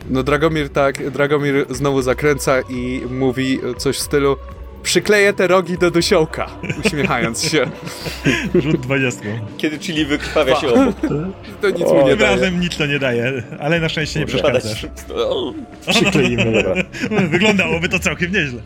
No 0.09 0.23
Dragomir 0.23 0.69
tak, 0.69 1.11
Dragomir 1.11 1.65
znowu 1.69 2.01
zakręca 2.01 2.61
i 2.69 3.01
mówi 3.09 3.59
coś 3.77 3.97
w 3.97 3.99
stylu 3.99 4.37
Przykleję 4.83 5.33
te 5.33 5.47
rogi 5.47 5.77
do 5.77 5.91
dusiołka, 5.91 6.49
uśmiechając 6.85 7.43
się. 7.43 7.65
Rzut 8.55 8.81
20. 8.81 9.21
Kiedy 9.57 9.79
chili 9.79 10.05
wykrwawia 10.05 10.55
się 10.55 10.67
obok. 10.67 10.95
To 11.61 11.69
nic 11.69 11.81
o, 11.87 11.93
mi 11.93 12.05
nie 12.05 12.15
daje. 12.15 12.31
razem 12.35 12.59
nic 12.59 12.77
to 12.77 12.85
nie 12.85 12.99
daje, 12.99 13.43
ale 13.59 13.79
na 13.79 13.89
szczęście 13.89 14.19
nie 14.19 14.25
przeszkadzasz. 14.25 14.85
Przykleimy, 15.89 16.45
dobra. 16.45 16.83
Wyglądałoby 17.29 17.89
to 17.89 17.99
całkiem 17.99 18.31
nieźle. 18.31 18.61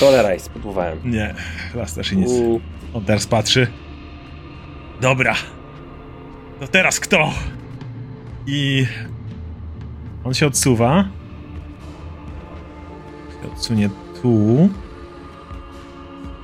Cholera, 0.00 0.38
spróbowałem. 0.38 0.98
Nie, 1.04 1.34
las 1.74 1.94
też 1.94 2.12
nic. 2.12 2.30
On 2.94 3.04
teraz 3.04 3.26
patrzy. 3.26 3.66
Dobra. 5.00 5.34
To 6.60 6.68
teraz 6.68 7.00
kto? 7.00 7.32
I... 8.46 8.86
On 10.24 10.34
się 10.34 10.46
odsuwa. 10.46 11.04
Się 13.42 13.52
odsunie 13.52 13.90
tu 14.22 14.68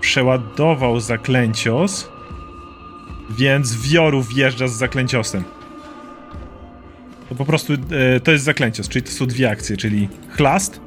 przeładował 0.00 1.00
zaklęcios, 1.00 2.08
więc 3.30 3.76
wioru 3.76 4.22
wjeżdża 4.22 4.68
z 4.68 4.72
zaklęciosem. 4.72 5.44
To 7.28 7.34
po 7.34 7.44
prostu 7.44 7.72
e, 7.72 8.20
to 8.20 8.32
jest 8.32 8.44
zaklęcios, 8.44 8.88
czyli 8.88 9.02
to 9.02 9.10
są 9.12 9.26
dwie 9.26 9.50
akcje, 9.50 9.76
czyli 9.76 10.08
chlast 10.30 10.80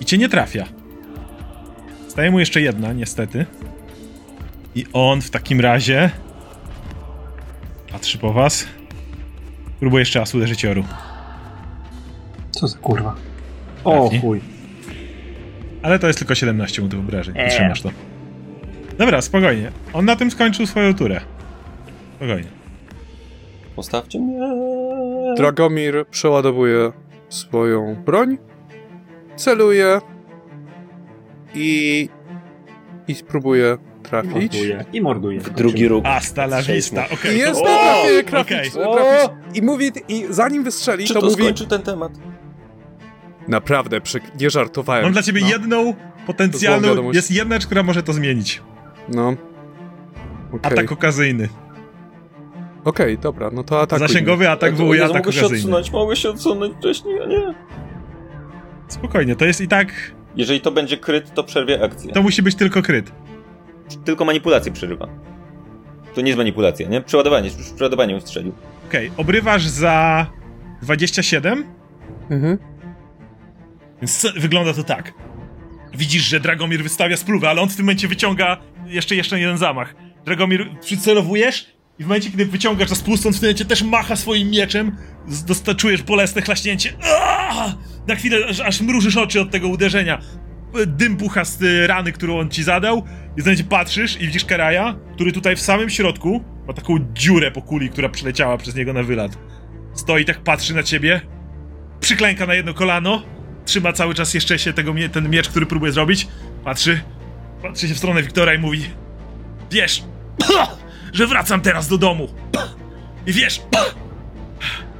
i 0.00 0.04
cię 0.04 0.18
nie 0.18 0.28
trafia. 0.28 0.64
Staje 2.08 2.30
mu 2.30 2.38
jeszcze 2.38 2.60
jedna, 2.60 2.92
niestety. 2.92 3.46
I 4.74 4.86
on 4.92 5.20
w 5.22 5.30
takim 5.30 5.60
razie 5.60 6.10
patrzy 7.92 8.18
po 8.18 8.32
was. 8.32 8.66
Próbuje 9.80 10.00
jeszcze 10.02 10.18
raz 10.18 10.34
uderzyć 10.34 10.62
Joru. 10.62 10.84
Co 12.50 12.68
za 12.68 12.78
kurwa? 12.78 13.14
O 13.84 14.00
Trafni. 14.00 14.20
chuj. 14.20 14.40
Ale 15.82 15.98
to 15.98 16.06
jest 16.06 16.18
tylko 16.18 16.34
17 16.34 16.82
mu 16.82 16.88
do 16.88 16.98
obrażeń. 16.98 17.38
Eee. 17.38 17.50
Trzymasz 17.50 17.82
to. 17.82 17.90
Dobra, 18.98 19.22
spokojnie. 19.22 19.72
On 19.92 20.04
na 20.04 20.16
tym 20.16 20.30
skończył 20.30 20.66
swoją 20.66 20.94
turę. 20.94 21.20
Spokojnie. 22.16 22.48
Postawcie 23.76 24.20
mnie. 24.20 24.38
Dragomir 25.36 26.06
przeładowuje 26.10 26.92
swoją 27.28 27.96
broń, 28.04 28.38
celuje 29.36 30.00
i, 31.54 32.08
i 33.08 33.14
spróbuje 33.14 33.78
trafić. 34.02 34.32
Morduje. 34.34 34.84
I 34.92 35.00
morduje. 35.00 35.40
W 35.40 35.50
drugi 35.50 35.88
róg. 35.88 36.06
Asta 36.06 36.44
la 36.44 36.62
vista, 36.62 37.04
okej. 37.04 37.16
Okay, 37.18 37.34
jest 37.34 37.62
trafienie, 37.62 38.24
trafić, 38.24 38.76
okay. 38.76 38.94
trafić. 38.94 39.30
I 39.54 39.62
mówi, 39.62 39.92
i 40.08 40.26
zanim 40.30 40.64
wystrzeli, 40.64 41.06
Czy 41.06 41.14
to, 41.14 41.20
to 41.20 41.26
mówi... 41.26 41.42
skończył 41.42 41.66
ten 41.66 41.82
temat? 41.82 42.12
Naprawdę, 43.48 44.00
nie 44.40 44.50
żartowałem. 44.50 45.02
Mam 45.04 45.12
dla 45.12 45.22
ciebie 45.22 45.40
no. 45.40 45.48
jedną 45.48 45.94
potencjalną, 46.26 47.12
jest 47.12 47.30
jedna, 47.30 47.58
która 47.58 47.82
może 47.82 48.02
to 48.02 48.12
zmienić. 48.12 48.62
No. 49.08 49.34
Okay. 50.52 50.72
Atak 50.72 50.92
okazyjny. 50.92 51.48
Okej, 52.84 53.12
okay, 53.12 53.22
dobra, 53.22 53.50
no 53.52 53.64
to 53.64 53.80
atak. 53.80 53.98
Zasięgowy 53.98 54.50
atak 54.50 54.72
wywołuje 54.72 55.00
ja, 55.00 55.06
atak 55.06 55.26
mogę 55.26 55.38
okazyjny. 55.38 55.48
Mogę 55.48 55.56
się 55.56 55.56
odsunąć, 55.56 55.90
mogę 55.90 56.16
się 56.16 56.30
odsunąć 56.30 56.76
wcześniej, 56.76 57.22
a 57.22 57.26
nie. 57.26 57.54
Spokojnie, 58.88 59.36
to 59.36 59.44
jest 59.44 59.60
i 59.60 59.68
tak... 59.68 59.92
Jeżeli 60.36 60.60
to 60.60 60.70
będzie 60.70 60.96
kryt, 60.96 61.34
to 61.34 61.44
przerwie 61.44 61.84
akcję. 61.84 62.12
To 62.12 62.22
musi 62.22 62.42
być 62.42 62.54
tylko 62.54 62.82
kryt. 62.82 63.12
Tylko 64.04 64.24
manipulację 64.24 64.72
przerywa. 64.72 65.08
To 66.14 66.20
nie 66.20 66.26
jest 66.26 66.38
manipulacja, 66.38 66.88
nie? 66.88 67.00
Przeładowanie, 67.00 67.50
już 67.58 67.70
przeładowanie 67.70 68.20
strzelił. 68.20 68.52
Okej, 68.88 69.06
okay, 69.06 69.20
obrywasz 69.20 69.66
za 69.66 70.26
27? 70.82 71.64
Mhm. 72.30 72.58
Więc 74.02 74.26
wygląda 74.36 74.72
to 74.72 74.84
tak. 74.84 75.12
Widzisz, 75.94 76.22
że 76.22 76.40
Dragomir 76.40 76.82
wystawia 76.82 77.16
spluwę, 77.16 77.50
ale 77.50 77.60
on 77.60 77.68
w 77.68 77.76
tym 77.76 77.84
momencie 77.84 78.08
wyciąga 78.08 78.56
jeszcze, 78.86 79.16
jeszcze 79.16 79.40
jeden 79.40 79.58
zamach. 79.58 79.94
Dragomir, 80.24 80.70
przycelowujesz 80.80 81.74
i 81.98 82.04
w 82.04 82.06
momencie, 82.06 82.30
kiedy 82.30 82.46
wyciągasz 82.46 82.88
za 82.88 82.94
spust, 82.94 83.26
on 83.26 83.32
w 83.32 83.40
tym 83.40 83.54
też 83.54 83.82
macha 83.82 84.16
swoim 84.16 84.50
mieczem, 84.50 84.96
czujesz 85.76 86.02
bolesne 86.02 86.42
chlaśnięcie. 86.42 86.92
Aaaa! 87.02 87.74
Na 88.08 88.14
chwilę 88.14 88.46
aż, 88.48 88.60
aż 88.60 88.80
mrużysz 88.80 89.16
oczy 89.16 89.40
od 89.40 89.50
tego 89.50 89.68
uderzenia. 89.68 90.18
dym 90.86 91.16
pucha 91.16 91.44
z 91.44 91.62
y, 91.62 91.86
rany, 91.86 92.12
którą 92.12 92.38
on 92.38 92.50
ci 92.50 92.62
zadał 92.62 93.04
i 93.36 93.40
zatem 93.40 93.66
patrzysz 93.66 94.20
i 94.20 94.26
widzisz 94.26 94.44
Karaja, 94.44 94.96
który 95.14 95.32
tutaj 95.32 95.56
w 95.56 95.60
samym 95.60 95.90
środku 95.90 96.44
ma 96.66 96.72
taką 96.72 96.98
dziurę 97.12 97.50
po 97.50 97.62
kuli, 97.62 97.90
która 97.90 98.08
przeleciała 98.08 98.56
przez 98.56 98.74
niego 98.74 98.92
na 98.92 99.02
wylot. 99.02 99.38
Stoi 99.94 100.24
tak, 100.24 100.40
patrzy 100.40 100.74
na 100.74 100.82
ciebie, 100.82 101.20
przyklęka 102.00 102.46
na 102.46 102.54
jedno 102.54 102.74
kolano, 102.74 103.22
trzyma 103.64 103.92
cały 103.92 104.14
czas 104.14 104.34
jeszcze 104.34 104.58
się 104.58 104.72
tego, 104.72 104.94
ten 105.12 105.30
miecz, 105.30 105.48
który 105.48 105.66
próbuje 105.66 105.92
zrobić, 105.92 106.28
patrzy, 106.64 107.00
patrzy 107.64 107.88
się 107.88 107.94
w 107.94 107.98
stronę 107.98 108.22
Wiktora 108.22 108.54
i 108.54 108.58
mówi 108.58 108.90
Wiesz, 109.70 110.02
że 111.12 111.26
wracam 111.26 111.60
teraz 111.60 111.88
do 111.88 111.98
domu. 111.98 112.28
I 113.26 113.32
wiesz, 113.32 113.60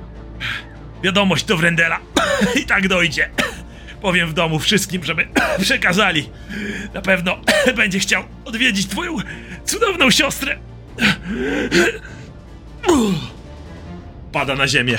wiadomość 1.05 1.45
do 1.45 1.57
Wrendela 1.57 2.01
i 2.63 2.67
tak 2.67 2.89
dojdzie. 2.89 3.31
Powiem 4.01 4.29
w 4.29 4.33
domu 4.33 4.59
wszystkim, 4.59 5.05
żeby 5.05 5.29
przekazali. 5.61 6.31
Na 6.95 7.03
pewno 7.03 7.41
będzie 7.77 7.99
chciał 7.99 8.25
odwiedzić 8.45 8.87
twoją 8.87 9.17
cudowną 9.65 10.11
siostrę. 10.11 10.59
Pada 14.33 14.55
na 14.55 14.69
ziemię. 14.69 14.99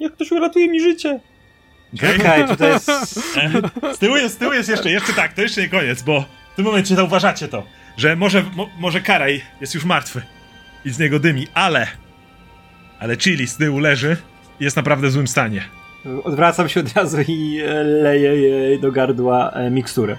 Jak 0.00 0.12
ktoś 0.12 0.32
uratuje 0.32 0.68
mi 0.68 0.80
życie? 0.80 1.20
Czekaj, 2.00 2.46
tutaj 2.48 2.72
jest... 2.72 2.86
Z 3.94 3.98
tyłu 3.98 4.16
jest, 4.16 4.34
z 4.34 4.38
tyłu 4.38 4.52
jest 4.52 4.68
jeszcze, 4.68 4.90
jeszcze 4.90 5.12
tak, 5.12 5.32
to 5.32 5.42
jeszcze 5.42 5.60
nie 5.60 5.68
koniec, 5.68 6.02
bo 6.02 6.24
w 6.52 6.56
tym 6.56 6.64
momencie 6.64 6.96
zauważacie 6.96 7.48
to, 7.48 7.66
że 7.96 8.16
może, 8.16 8.44
mo, 8.56 8.70
może 8.78 9.00
Karaj 9.00 9.42
jest 9.60 9.74
już 9.74 9.84
martwy 9.84 10.22
i 10.84 10.90
z 10.90 10.98
niego 10.98 11.18
dymi, 11.18 11.46
ale 11.54 11.86
ale 12.98 13.16
Chili 13.16 13.46
z 13.46 13.56
tyłu 13.56 13.78
leży 13.78 14.16
i 14.60 14.64
jest 14.64 14.76
naprawdę 14.76 15.08
w 15.08 15.12
złym 15.12 15.28
stanie. 15.28 15.64
Odwracam 16.24 16.68
się 16.68 16.80
od 16.80 16.92
razu 16.92 17.16
i 17.28 17.60
e, 17.60 17.84
leję 17.84 18.36
jej 18.36 18.80
do 18.80 18.92
gardła 18.92 19.50
e, 19.50 19.70
miksturę. 19.70 20.16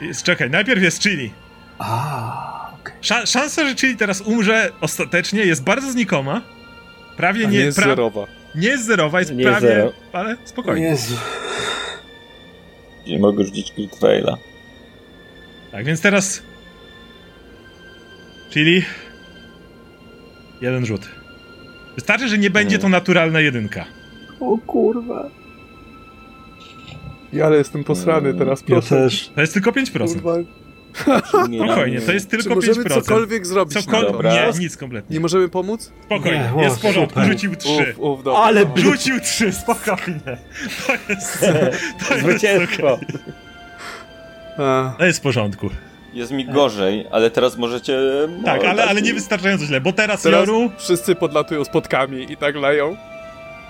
Jest, 0.00 0.22
czekaj, 0.22 0.50
najpierw 0.50 0.82
jest 0.82 1.02
Chili. 1.02 1.32
A, 1.78 2.70
okay. 2.80 2.94
Sza, 3.00 3.26
szansa, 3.26 3.68
że 3.68 3.74
Chili 3.74 3.96
teraz 3.96 4.20
umrze 4.20 4.70
ostatecznie 4.80 5.44
jest 5.44 5.64
bardzo 5.64 5.92
znikoma. 5.92 6.42
Prawie 7.16 7.40
nie, 7.46 7.52
nie 7.52 7.58
jest 7.58 7.78
pra, 7.78 7.86
zerowa. 7.86 8.26
Nie 8.54 8.68
jest 8.68 8.86
zerowa, 8.86 9.18
jest 9.18 9.34
nie 9.34 9.44
prawie, 9.44 9.60
zero. 9.68 9.92
ale 10.12 10.36
spokojnie. 10.44 10.86
Jezu. 10.86 11.14
Nie 13.06 13.18
mogę 13.18 13.44
rzucić 13.44 13.72
Kill 13.72 13.88
Traila. 13.88 14.38
Tak, 15.72 15.84
więc 15.84 16.00
teraz 16.00 16.42
Chili 18.50 18.82
jeden 20.60 20.86
rzut. 20.86 21.08
Wystarczy, 21.94 22.28
że 22.28 22.38
nie 22.38 22.50
będzie 22.50 22.78
to 22.78 22.88
naturalna 22.88 23.40
jedynka. 23.40 23.84
O 24.40 24.58
kurwa. 24.58 25.30
Ja 27.32 27.46
ale 27.46 27.56
jestem 27.56 27.84
posrany 27.84 28.34
teraz, 28.34 28.60
Ja 28.60 28.66
proszę. 28.66 28.88
też. 28.88 29.28
To 29.34 29.40
jest 29.40 29.52
tylko 29.52 29.70
5%. 29.72 30.08
Kurwa. 30.12 30.34
Spokojnie, 30.94 32.00
to 32.00 32.12
jest 32.12 32.30
Czy 32.30 32.36
tylko 32.36 32.54
możemy 32.54 32.84
5%. 32.84 32.94
cokolwiek 32.94 33.46
zrobić 33.46 33.86
to? 33.86 34.02
Dobra. 34.12 34.32
Nie, 34.32 34.58
nic 34.58 34.76
kompletnie. 34.76 35.14
Nie 35.14 35.20
możemy 35.20 35.48
pomóc? 35.48 35.92
Spokojnie, 36.04 36.50
Nie, 36.56 36.62
jest 36.62 36.76
w 36.76 36.80
porządku, 36.82 37.20
super. 37.20 37.32
rzucił 37.32 37.56
3. 37.56 37.70
Uf, 37.70 37.98
uf, 37.98 38.22
dobra. 38.24 38.40
Ale 38.40 38.66
dobra. 38.66 38.82
Rzucił 38.82 39.20
3, 39.20 39.52
spokojnie. 39.52 40.20
To 40.86 40.92
jest. 41.12 41.38
To 42.08 42.14
jest, 42.14 42.24
Zwycięstwo. 42.26 42.98
A, 44.58 44.94
to 44.98 45.04
jest 45.04 45.18
w 45.18 45.22
porządku. 45.22 45.70
Jest 46.12 46.32
mi 46.32 46.44
gorzej, 46.46 47.06
ale 47.10 47.30
teraz 47.30 47.56
możecie... 47.58 47.98
Tak, 48.44 48.62
no, 48.62 48.68
ale, 48.68 48.84
ale 48.84 49.02
nie 49.02 49.14
wystarczająco 49.14 49.64
źle, 49.64 49.80
bo 49.80 49.92
teraz, 49.92 50.22
teraz 50.22 50.40
Joru. 50.48 50.70
wszyscy 50.78 51.14
podlatują 51.14 51.64
z 51.64 51.68
podkami 51.68 52.32
i 52.32 52.36
tak 52.36 52.56
leją. 52.56 52.96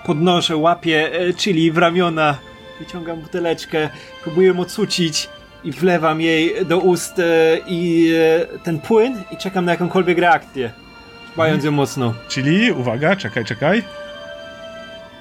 Podnoszę, 0.05 0.57
łapię 0.57 1.11
e, 1.19 1.33
chili 1.33 1.71
w 1.71 1.77
ramiona, 1.77 2.37
wyciągam 2.79 3.21
buteleczkę, 3.21 3.89
próbuję 4.23 4.47
ją 4.47 4.59
ocucić 4.59 5.29
i 5.63 5.71
wlewam 5.71 6.21
jej 6.21 6.65
do 6.65 6.77
ust 6.77 7.19
e, 7.19 7.23
i 7.67 8.13
e, 8.15 8.57
ten 8.57 8.79
płyn 8.79 9.23
i 9.31 9.37
czekam 9.37 9.65
na 9.65 9.71
jakąkolwiek 9.71 10.17
reakcję. 10.17 10.71
Bając 11.37 11.63
ją 11.63 11.71
mocno. 11.71 12.13
Czyli, 12.27 12.71
uwaga, 12.71 13.15
czekaj, 13.15 13.45
czekaj. 13.45 13.83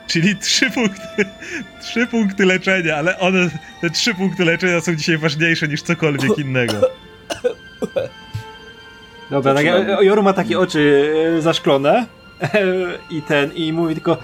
Czyli 0.06 0.36
trzy 0.36 0.70
punkty, 0.70 1.24
trzy 1.82 2.06
punkty 2.06 2.47
leczenia, 2.47 2.97
ale 2.97 3.19
one, 3.19 3.51
te 3.81 3.90
trzy 3.90 4.14
punkty 4.14 4.44
leczenia 4.44 4.81
są 4.81 4.94
dzisiaj 4.94 5.19
ważniejsze 5.19 5.69
niż 5.69 5.82
cokolwiek 5.82 6.39
innego. 6.39 6.74
Dobra, 9.31 9.55
tak, 9.55 9.66
e, 9.66 10.05
Joru 10.05 10.23
ma 10.23 10.32
takie 10.32 10.59
oczy 10.59 11.12
zaszklone 11.39 12.06
i 13.10 13.23
ten, 13.23 13.52
i 13.52 13.73
mówi 13.73 13.94
tylko 13.94 14.16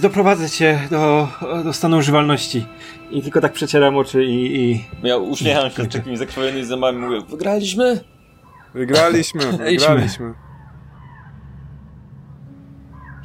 doprowadzę 0.00 0.50
cię 0.50 0.80
do, 0.90 1.28
do 1.64 1.72
stanu 1.72 1.98
używalności. 1.98 2.66
I 3.10 3.22
tylko 3.22 3.40
tak 3.40 3.52
przecieram 3.52 3.96
oczy 3.96 4.24
i... 4.24 4.60
i... 4.60 4.84
Ja 5.02 5.16
uśmiecham 5.16 5.70
się 5.70 5.84
z 5.84 5.88
takimi 5.88 6.16
zakrwawionymi 6.16 6.64
zębami 6.64 6.98
mówię, 6.98 7.20
wygraliśmy! 7.30 8.00
Wygraliśmy, 8.74 9.40
wygraliśmy. 9.52 10.34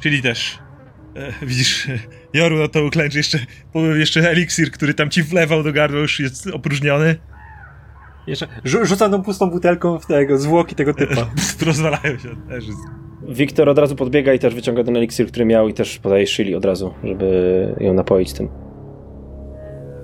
Czyli 0.00 0.22
też. 0.22 0.58
E, 1.16 1.32
widzisz, 1.46 1.88
Joru 2.34 2.58
na 2.58 2.68
to 2.68 2.84
uklęczy 2.84 3.18
jeszcze, 3.18 3.38
powiem 3.72 4.00
jeszcze 4.00 4.30
eliksir, 4.30 4.70
który 4.70 4.94
tam 4.94 5.10
ci 5.10 5.22
wlewał 5.22 5.62
do 5.62 5.72
gardła, 5.72 6.00
już 6.00 6.20
jest 6.20 6.46
opróżniony. 6.46 7.16
Jeszcze 8.26 8.46
rzu- 8.64 8.84
rzucam 8.84 9.10
tą 9.10 9.22
pustą 9.22 9.50
butelką 9.50 9.98
w 9.98 10.06
tego, 10.06 10.38
zwłoki 10.38 10.74
tego 10.74 10.94
typa. 10.94 11.30
Rozwalają 11.66 12.18
się 12.18 12.36
też. 12.48 12.64
Wiktor 13.28 13.68
od 13.68 13.78
razu 13.78 13.96
podbiega 13.96 14.32
i 14.32 14.38
też 14.38 14.54
wyciąga 14.54 14.84
ten 14.84 14.96
eliksir, 14.96 15.28
który 15.28 15.44
miał 15.44 15.68
i 15.68 15.74
też 15.74 15.98
podaje 15.98 16.26
Shili 16.26 16.54
od 16.54 16.64
razu, 16.64 16.94
żeby 17.04 17.74
ją 17.80 17.94
napoić 17.94 18.32
tym. 18.32 18.65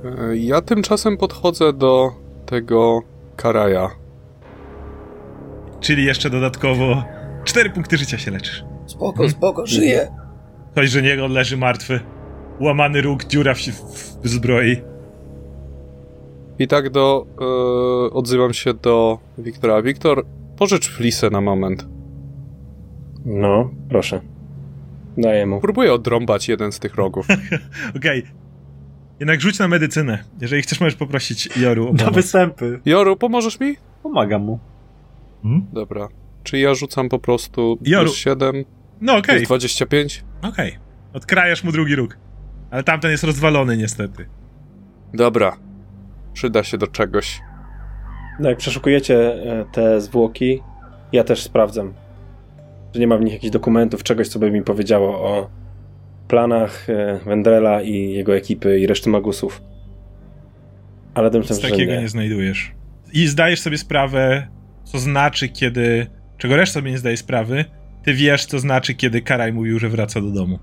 E, 0.05 0.37
Ja 0.37 0.61
tymczasem 0.61 1.16
podchodzę 1.16 1.73
do 1.73 2.12
tego 2.47 3.03
Karaja. 3.37 3.91
Czyli 5.81 6.05
jeszcze 6.05 6.31
dodatkowo 6.31 7.05
cztery 7.45 7.70
punkty 7.70 7.97
życia 7.97 8.19
się 8.19 8.31
leczysz. 8.31 8.65
Spoko, 8.87 9.29
spoko, 9.29 9.66
żyję! 9.66 10.09
Coś, 10.74 10.91
że 10.91 11.03
niego 11.03 11.27
leży 11.27 11.57
martwy. 11.57 12.01
Łamany 12.61 13.03
róg, 13.03 13.24
dziura 13.24 13.55
w, 13.55 13.59
w 14.23 14.29
zbroi. 14.29 14.77
I 16.59 16.69
tak 16.69 16.91
do... 16.91 17.27
E, 17.41 17.45
odzywam 18.12 18.53
się 18.55 18.74
do 18.74 19.19
Wiktora. 19.39 19.83
Wiktor, 19.83 20.24
pożycz 20.59 20.89
flisę 20.89 21.31
na 21.31 21.41
moment. 21.41 21.87
No, 23.24 23.70
proszę. 23.89 24.20
Daję 25.19 25.47
mu. 25.47 25.61
Próbuję 25.61 25.93
odrąbać 25.93 26.49
jeden 26.49 26.73
z 26.73 26.79
tych 26.79 26.95
rogów. 26.95 27.27
Okej. 27.97 28.23
Jednak 29.23 29.40
rzuć 29.40 29.59
na 29.59 29.69
medycynę. 29.69 30.24
Jeżeli 30.40 30.62
chcesz, 30.62 30.81
możesz 30.81 30.94
poprosić 30.97 31.57
Joru 31.57 31.89
o 31.89 31.93
Na 31.93 31.99
pomoc. 31.99 32.15
występy. 32.15 32.81
Joru, 32.85 33.16
pomożesz 33.16 33.61
mi? 33.61 33.77
Pomagam 34.03 34.43
mu. 34.43 34.59
Hmm? 35.43 35.66
Dobra. 35.73 36.09
Czy 36.43 36.59
ja 36.59 36.74
rzucam 36.74 37.09
po 37.09 37.19
prostu 37.19 37.78
Joru. 37.82 38.05
plus 38.05 38.16
7, 38.16 38.65
No 39.01 39.16
okej, 39.16 39.35
jest 39.35 39.47
25? 39.47 40.24
okej. 40.43 40.78
Odkrajasz 41.12 41.65
mu 41.65 41.73
drugi 41.73 41.97
róg. 41.97 42.16
Ale 42.70 42.82
tamten 42.82 43.11
jest 43.11 43.24
rozwalony 43.24 43.77
niestety. 43.77 44.27
Dobra. 45.15 45.57
Przyda 46.32 46.62
się 46.65 46.78
do 46.78 46.86
czegoś. 46.86 47.40
No 48.40 48.49
jak 48.49 48.59
przeszukujecie 48.59 49.35
e, 49.35 49.65
te 49.73 50.01
zwłoki, 50.01 50.62
ja 51.12 51.24
też 51.24 51.43
sprawdzam, 51.43 51.93
że 52.94 53.01
nie 53.01 53.07
ma 53.07 53.16
w 53.16 53.20
nich 53.20 53.32
jakichś 53.32 53.51
dokumentów, 53.53 54.03
czegoś, 54.03 54.28
co 54.28 54.39
by 54.39 54.51
mi 54.51 54.62
powiedziało 54.62 55.09
o 55.20 55.51
planach 56.32 56.90
e, 56.90 57.18
Wendrela 57.26 57.82
i 57.82 58.10
jego 58.10 58.36
ekipy 58.36 58.78
i 58.78 58.86
reszty 58.86 59.10
magusów. 59.10 59.62
Ale 61.14 61.32
się, 61.32 61.54
że 61.54 61.60
takiego 61.60 61.92
nie. 61.92 62.00
nie 62.00 62.09
znajdujesz. 62.09 62.72
I 63.12 63.26
zdajesz 63.26 63.60
sobie 63.60 63.78
sprawę, 63.78 64.46
co 64.84 64.98
znaczy, 64.98 65.48
kiedy. 65.48 66.06
Czego 66.38 66.56
reszta 66.56 66.74
sobie 66.74 66.90
nie 66.90 66.98
zdaje 66.98 67.16
sprawy. 67.16 67.64
Ty 68.04 68.14
wiesz, 68.14 68.46
co 68.46 68.59
znaczy, 68.59 68.94
kiedy 68.94 69.22
Karaj 69.22 69.52
mówił, 69.52 69.78
że 69.78 69.88
wraca 69.88 70.20
do 70.20 70.30
domu. 70.30 70.59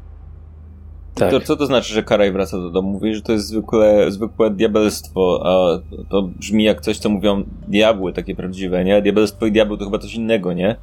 Tak. 1.16 1.32
To, 1.32 1.40
co 1.40 1.56
to 1.56 1.66
znaczy, 1.66 1.94
że 1.94 2.04
Karaj 2.04 2.32
wraca 2.32 2.58
do 2.58 2.70
domu? 2.70 2.90
Mówi, 2.90 3.16
że 3.16 3.22
to 3.22 3.32
jest 3.32 3.48
zwykłe, 3.48 4.12
zwykłe 4.12 4.50
diabelstwo, 4.50 5.42
a 5.46 5.80
to 6.10 6.22
brzmi 6.22 6.64
jak 6.64 6.82
coś, 6.82 6.98
co 6.98 7.10
mówią 7.10 7.44
diabły 7.68 8.14
takie 8.14 8.36
prawdziwe, 8.36 8.84
nie? 8.84 9.02
Diabelstwo 9.02 9.46
i 9.46 9.52
diabeł 9.52 9.78
to 9.78 9.86
chyba 9.86 10.00
coś 10.00 10.14
innego, 10.14 10.54
nie? 10.54 10.76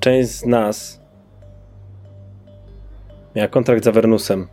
Część 0.00 0.28
z 0.28 0.46
nas 0.46 1.07
miała 3.36 3.48
kontrakt 3.48 3.84
z 3.84 3.88
Avernusem 3.88 4.46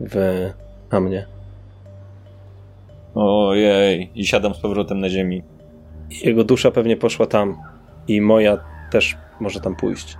w 0.00 0.46
Amnie. 0.90 1.26
Ojej, 3.14 4.10
i 4.14 4.26
siadam 4.26 4.54
z 4.54 4.58
powrotem 4.58 5.00
na 5.00 5.08
ziemi. 5.08 5.42
Jego 6.24 6.44
dusza 6.44 6.70
pewnie 6.70 6.96
poszła 6.96 7.26
tam 7.26 7.56
i 8.08 8.20
moja 8.20 8.58
też 8.90 9.16
może 9.40 9.60
tam 9.60 9.76
pójść. 9.76 10.16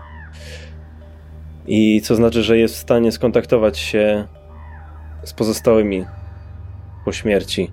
I 1.66 2.00
co 2.00 2.14
znaczy, 2.14 2.42
że 2.42 2.58
jest 2.58 2.74
w 2.74 2.78
stanie 2.78 3.12
skontaktować 3.12 3.78
się 3.78 4.26
z 5.24 5.32
pozostałymi 5.32 6.04
po 7.04 7.12
śmierci. 7.12 7.70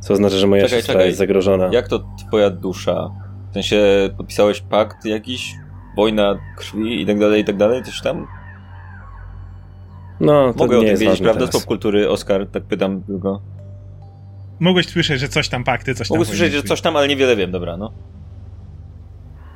Co 0.00 0.16
znaczy, 0.16 0.36
że 0.38 0.46
moja 0.46 0.62
Czekaj, 0.62 0.78
siostra 0.78 0.92
czekaj. 0.92 1.06
jest 1.06 1.18
zagrożona. 1.18 1.68
Jak 1.72 1.88
to 1.88 2.04
twoja 2.26 2.50
dusza? 2.50 3.10
W 3.50 3.54
sensie 3.54 3.80
podpisałeś 4.16 4.60
pakt 4.60 5.04
jakiś? 5.04 5.54
Wojna 5.96 6.38
krwi 6.56 7.02
i 7.02 7.06
tak 7.06 7.18
dalej, 7.18 7.42
i 7.42 7.44
tak 7.44 7.56
dalej? 7.56 7.82
Coś 7.82 8.02
tam? 8.02 8.26
No, 10.20 10.52
to 10.52 10.58
Mogę 10.58 10.78
o 10.78 10.80
tym 10.80 10.96
wiedzieć, 10.96 11.20
prawda? 11.20 11.46
Z 11.46 11.48
teraz. 11.48 11.50
popkultury, 11.50 12.08
Oskar, 12.08 12.46
tak 12.46 12.62
pytam 12.62 13.02
tylko. 13.02 13.40
Mogłeś 14.60 14.88
słyszeć, 14.88 15.20
że 15.20 15.28
coś 15.28 15.48
tam 15.48 15.64
pakty, 15.64 15.94
coś 15.94 16.08
tam... 16.08 16.18
Mogę 16.18 16.28
słyszeć, 16.28 16.52
że 16.52 16.62
coś 16.62 16.80
tam, 16.80 16.96
ale 16.96 17.08
niewiele 17.08 17.36
wiem, 17.36 17.50
dobra, 17.50 17.76
no. 17.76 17.92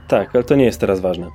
Tak, 0.09 0.35
ale 0.35 0.45
to 0.45 0.55
nie 0.55 0.65
jest 0.65 0.81
teraz 0.81 1.01
ważne. 1.01 1.27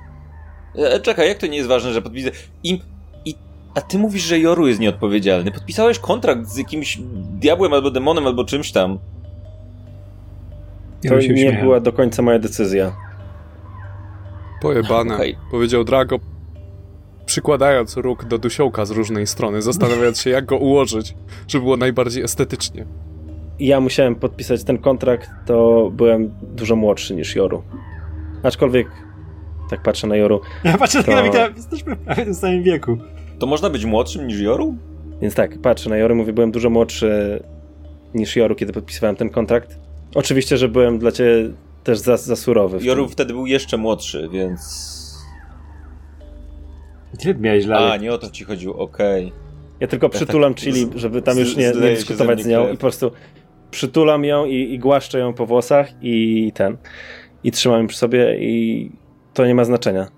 E, 0.74 1.00
czekaj, 1.00 1.28
jak 1.28 1.38
to 1.38 1.46
nie 1.46 1.56
jest 1.56 1.68
ważne, 1.68 1.92
że 1.92 2.02
podpisę... 2.02 2.30
Im... 2.64 2.78
I... 3.24 3.34
A 3.74 3.80
ty 3.80 3.98
mówisz, 3.98 4.22
że 4.22 4.38
Joru 4.38 4.66
jest 4.66 4.80
nieodpowiedzialny. 4.80 5.50
Podpisałeś 5.50 5.98
kontrakt 5.98 6.46
z 6.46 6.56
jakimś 6.56 6.98
diabłem 7.30 7.72
albo 7.72 7.90
demonem 7.90 8.26
albo 8.26 8.44
czymś 8.44 8.72
tam. 8.72 8.98
Ja 11.02 11.10
To 11.10 11.20
się 11.20 11.34
nie 11.34 11.52
była 11.52 11.80
do 11.80 11.92
końca 11.92 12.22
moja 12.22 12.38
decyzja. 12.38 12.96
Pojebane, 14.60 15.14
Okej. 15.14 15.36
powiedział 15.50 15.84
Drago, 15.84 16.18
przykładając 17.26 17.96
róg 17.96 18.24
do 18.24 18.38
dusiołka 18.38 18.84
z 18.84 18.90
różnej 18.90 19.26
strony, 19.26 19.62
zastanawiając 19.62 20.20
się, 20.20 20.30
jak 20.30 20.46
go 20.46 20.58
ułożyć, 20.58 21.14
żeby 21.48 21.62
było 21.62 21.76
najbardziej 21.76 22.22
estetycznie. 22.22 22.86
Ja 23.58 23.80
musiałem 23.80 24.14
podpisać 24.14 24.64
ten 24.64 24.78
kontrakt, 24.78 25.30
to 25.46 25.90
byłem 25.94 26.30
dużo 26.42 26.76
młodszy 26.76 27.14
niż 27.14 27.34
Joru. 27.36 27.62
Aczkolwiek, 28.42 28.86
tak 29.70 29.82
patrzę 29.82 30.06
na 30.06 30.16
Joru, 30.16 30.40
Ja 30.64 30.78
patrzę 30.82 31.04
To- 31.04 31.12
na 31.12 31.22
Wiktora, 31.22 31.48
jesteśmy 31.56 31.96
prawie 31.96 32.22
w 32.22 32.24
tym 32.24 32.34
samym 32.34 32.62
wieku. 32.62 32.98
To 33.38 33.46
można 33.46 33.70
być 33.70 33.84
młodszym 33.84 34.26
niż 34.26 34.40
Joru? 34.40 34.74
więc 35.22 35.34
tak, 35.34 35.58
patrzę 35.62 35.90
na 35.90 35.96
Joru, 35.96 36.14
mówię, 36.14 36.32
byłem 36.32 36.50
dużo 36.50 36.70
młodszy 36.70 37.40
niż 38.14 38.36
Joru, 38.36 38.54
kiedy 38.54 38.72
podpisywałem 38.72 39.16
ten 39.16 39.30
kontrakt. 39.30 39.78
Oczywiście, 40.14 40.56
że 40.56 40.68
byłem 40.68 40.98
dla 40.98 41.12
ciebie 41.12 41.50
też 41.84 41.98
za, 41.98 42.16
za 42.16 42.36
surowy. 42.36 42.78
Joru 42.82 43.08
wtedy 43.08 43.32
był 43.32 43.46
jeszcze 43.46 43.76
młodszy, 43.76 44.28
więc... 44.32 44.96
Ile 47.24 47.34
miałeś 47.34 47.66
lat? 47.66 47.92
A, 47.92 47.96
nie 47.96 48.12
o 48.12 48.18
to 48.18 48.30
ci 48.30 48.44
chodziło, 48.44 48.78
okej. 48.78 49.32
Ja 49.80 49.86
tylko 49.86 50.08
tak 50.08 50.16
przytulam 50.16 50.54
Chili, 50.54 50.86
żeby 50.94 51.22
tam 51.22 51.34
z- 51.34 51.38
już 51.38 51.56
nie, 51.56 51.66
nie 51.66 51.72
dyskutować 51.72 52.42
z 52.42 52.46
nią 52.46 52.60
krew. 52.62 52.74
i 52.74 52.76
po 52.76 52.80
prostu 52.80 53.10
przytulam 53.70 54.24
ją 54.24 54.44
i, 54.44 54.54
i 54.54 54.78
głaszczę 54.78 55.18
ją 55.18 55.34
po 55.34 55.46
włosach 55.46 55.88
i 56.02 56.52
ten. 56.54 56.76
I 57.44 57.50
trzymam 57.52 57.80
ją 57.80 57.86
przy 57.86 57.98
sobie 57.98 58.36
i 58.40 58.90
to 59.34 59.46
nie 59.46 59.54
ma 59.54 59.64
znaczenia. 59.64 60.08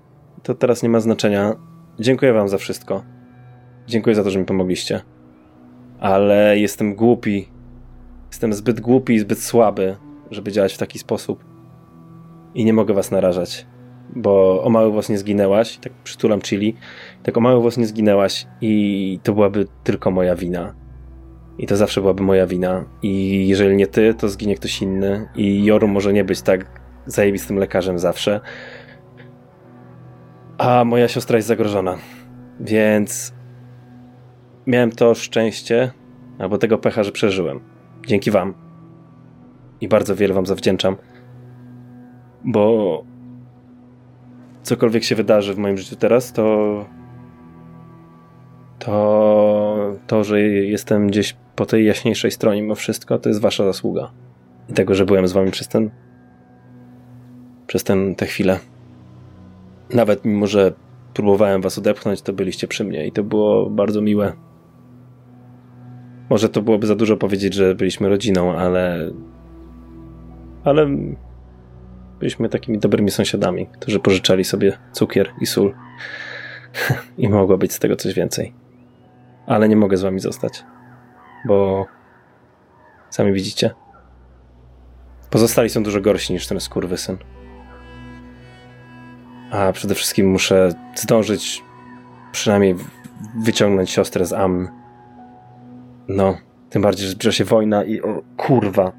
To 0.43 0.55
teraz 0.55 0.83
nie 0.83 0.89
ma 0.89 1.01
znaczenia. 1.01 1.57
Dziękuję 2.01 2.33
wam 2.33 2.49
za 2.49 2.59
wszystko. 2.59 3.03
Dziękuję 3.87 4.17
za 4.17 4.25
to, 4.25 4.31
że 4.31 4.39
mi 4.39 4.45
pomogliście. 4.45 5.01
Ale 6.01 6.59
jestem 6.59 6.95
głupi. 6.95 7.49
Jestem 8.31 8.53
zbyt 8.53 8.81
głupi 8.81 9.15
i 9.15 9.19
zbyt 9.19 9.43
słaby, 9.43 9.97
żeby 10.31 10.53
działać 10.53 10.75
w 10.75 10.79
taki 10.79 10.99
sposób. 10.99 11.45
I 12.55 12.65
nie 12.65 12.73
mogę 12.73 12.95
was 12.95 13.11
narażać. 13.11 13.67
Bo 14.17 14.63
o 14.65 14.71
mały 14.71 14.91
włos 14.91 15.09
nie 15.09 15.19
zginęłaś. 15.19 15.79
Tak 15.79 15.93
przytulam 15.93 16.41
Chili. 16.41 16.77
Tak 17.23 17.37
o 17.37 17.41
mały 17.41 17.61
włos 17.61 17.77
nie 17.77 17.87
zginęłaś 17.87 18.47
i 18.61 19.21
to 19.23 19.33
byłaby 19.33 19.67
tylko 19.85 20.11
moja 20.11 20.35
wina. 20.35 20.75
I 21.59 21.67
to 21.67 21.77
zawsze 21.77 22.01
byłaby 22.01 22.23
moja 22.23 22.47
wina. 22.47 22.85
I 23.03 23.49
jeżeli 23.49 23.77
nie 23.77 23.87
ty, 23.87 24.15
to 24.15 24.29
zginie 24.29 24.57
ktoś 24.57 24.83
inny. 24.83 25.29
I 25.35 25.65
Joru 25.65 25.89
może 25.89 26.13
nie 26.13 26.25
być 26.25 26.43
tak 26.43 26.81
zajebistym 27.07 27.57
lekarzem 27.57 27.99
zawsze. 27.99 28.41
A 30.59 30.85
moja 30.85 31.09
siostra 31.09 31.37
jest 31.37 31.49
zagrożona. 31.49 31.97
Więc 32.61 33.35
miałem 34.67 34.91
to 34.91 35.15
szczęście, 35.15 35.91
albo 36.39 36.59
tego 36.59 36.79
pecha, 36.79 37.03
że 37.03 37.13
przeżyłem. 37.13 37.61
Dzięki 38.07 38.31
wam. 38.31 38.55
I 39.81 39.89
bardzo 39.89 40.17
wiele 40.17 40.35
wam 40.35 40.47
zawdzięczam. 40.47 40.97
Bo 42.45 43.05
cokolwiek 44.69 45.05
się 45.05 45.15
wydarzy 45.15 45.55
w 45.55 45.59
moim 45.59 45.77
życiu 45.77 45.97
teraz, 45.97 46.33
to 46.33 46.85
to 48.79 49.97
to, 50.07 50.25
że 50.25 50.41
jestem 50.41 51.07
gdzieś 51.07 51.37
po 51.57 51.67
tej 51.67 51.87
jaśniejszej 51.87 52.31
stronie 52.31 52.63
mimo 52.63 52.75
wszystko, 52.75 53.19
to 53.19 53.29
jest 53.29 53.41
wasza 53.41 53.65
zasługa. 53.65 54.11
I 54.69 54.73
tego, 54.73 54.95
że 54.95 55.05
byłem 55.05 55.29
z 55.29 55.33
wami 55.33 55.51
przez 55.51 55.69
ten 55.69 55.91
przez 57.67 57.85
ten, 57.85 58.15
tę 58.15 58.27
chwilę. 58.27 58.59
Nawet 59.95 60.25
mimo, 60.25 60.47
że 60.47 60.73
próbowałem 61.15 61.63
was 61.63 61.79
odepchnąć, 61.79 62.23
to 62.23 62.33
byliście 62.33 62.69
przy 62.69 62.85
mnie 62.85 63.07
i 63.07 63.13
to 63.13 63.25
było 63.25 63.71
bardzo 63.71 64.01
miłe. 64.01 64.33
Może 66.31 66.49
to 66.49 66.63
byłoby 66.63 66.87
za 66.87 66.95
dużo 66.95 67.17
powiedzieć, 67.17 67.55
że 67.55 67.75
byliśmy 67.75 68.09
rodziną, 68.09 68.53
ale 68.53 69.11
ale 70.65 70.89
byliśmy 72.19 72.49
takimi 72.49 72.79
dobrymi 72.79 73.11
sąsiadami, 73.11 73.67
którzy 73.67 74.01
pożyczali 74.01 74.45
sobie 74.45 74.79
cukier 74.93 75.33
i 75.41 75.47
sól. 75.47 75.75
I 77.19 77.29
mogło 77.29 77.59
być 77.59 77.73
z 77.73 77.79
tego 77.79 77.97
coś 77.97 78.15
więcej. 78.15 78.53
Ale 79.47 79.69
nie 79.69 79.77
mogę 79.77 79.97
z 79.97 80.03
wami 80.03 80.21
zostać, 80.21 80.65
bo 81.47 81.87
sami 83.11 83.33
widzicie. 83.33 83.71
Pozostali 85.31 85.71
są 85.71 85.83
dużo 85.83 86.01
gorsi 86.01 86.33
niż 86.33 86.47
ten 86.47 86.61
skurwysyn. 86.61 87.17
A 89.51 89.73
przede 89.73 89.95
wszystkim 89.95 90.31
muszę 90.31 90.73
zdążyć 90.95 91.65
przynajmniej 92.33 92.77
wyciągnąć 93.43 93.91
siostrę 93.91 94.27
z 94.27 94.33
Amn. 94.33 94.69
No, 96.09 96.39
tym 96.71 96.83
bardziej, 96.83 97.07
że 97.07 97.13
zbliża 97.13 97.33
się 97.33 97.45
wojna 97.45 97.85
i 97.85 98.01
o 98.03 98.23
kurwa. 98.37 98.93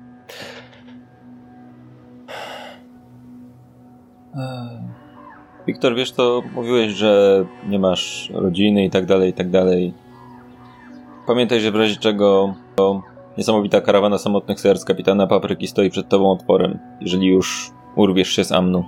Wiktor, 5.68 5.96
wiesz, 5.96 6.12
to 6.12 6.42
mówiłeś, 6.56 6.92
że 6.92 7.46
nie 7.68 7.80
masz 7.80 8.32
rodziny 8.34 8.86
i 8.86 8.90
tak 8.90 9.06
dalej, 9.06 9.30
i 9.30 9.34
tak 9.34 9.50
dalej. 9.50 9.94
Pamiętaj, 11.28 11.60
że 11.60 11.72
w 11.72 11.76
razie 11.76 11.96
czego 11.96 12.54
to 12.76 13.02
niesamowita 13.38 13.82
karawana 13.82 14.18
samotnych 14.18 14.60
serc 14.60 14.86
kapitana 14.86 15.28
Papryki 15.28 15.68
stoi 15.68 15.90
przed 15.90 16.10
tobą 16.10 16.32
otworem, 16.32 16.80
jeżeli 17.02 17.28
już 17.28 17.72
urwiesz 17.96 18.30
się 18.30 18.44
z 18.44 18.52
Amnu. 18.52 18.86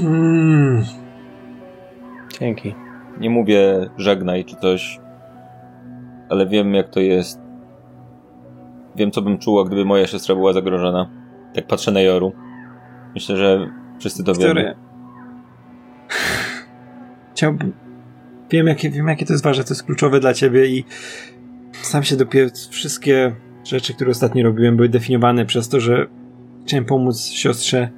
Mm, 0.00 0.84
Dzięki. 2.40 2.74
Nie 3.20 3.30
mówię 3.30 3.90
żegnaj 3.96 4.44
czy 4.44 4.56
coś, 4.56 5.00
ale 6.28 6.46
wiem 6.46 6.74
jak 6.74 6.88
to 6.88 7.00
jest. 7.00 7.40
Wiem 8.96 9.10
co 9.10 9.22
bym 9.22 9.38
czuła, 9.38 9.64
gdyby 9.64 9.84
moja 9.84 10.06
siostra 10.06 10.34
była 10.34 10.52
zagrożona. 10.52 11.23
Jak 11.54 11.66
patrzę 11.66 11.92
na 11.92 12.00
Joru. 12.00 12.32
Myślę, 13.14 13.36
że 13.36 13.70
wszyscy 13.98 14.24
to 14.24 14.34
wiemy. 14.34 14.46
Wiktoria. 14.46 14.74
Chciałbym... 17.32 17.72
Wiem 18.50 18.66
jakie, 18.66 18.90
wiem, 18.90 19.08
jakie 19.08 19.26
to 19.26 19.32
jest 19.32 19.44
ważne, 19.44 19.64
to 19.64 19.70
jest 19.70 19.82
kluczowe 19.82 20.20
dla 20.20 20.34
ciebie 20.34 20.66
i 20.66 20.84
sam 21.72 22.02
się 22.02 22.16
dopiero 22.16 22.50
wszystkie 22.70 23.34
rzeczy, 23.64 23.94
które 23.94 24.10
ostatnio 24.10 24.42
robiłem, 24.42 24.76
były 24.76 24.88
definiowane 24.88 25.46
przez 25.46 25.68
to, 25.68 25.80
że 25.80 26.06
chciałem 26.66 26.84
pomóc 26.84 27.24
siostrze. 27.26 27.88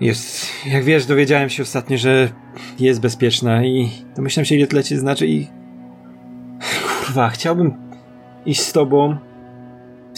Jest, 0.00 0.46
jak 0.66 0.84
wiesz, 0.84 1.06
dowiedziałem 1.06 1.48
się 1.48 1.62
ostatnio, 1.62 1.98
że 1.98 2.28
jest 2.80 3.00
bezpieczna 3.00 3.64
i 3.64 3.90
domyślam 4.16 4.44
się, 4.44 4.54
ile 4.54 4.66
tyle 4.66 4.84
ci 4.84 4.96
znaczy 4.96 5.26
i 5.26 5.46
kurwa, 7.06 7.28
chciałbym 7.28 7.74
iść 8.46 8.60
z 8.60 8.72
tobą 8.72 9.16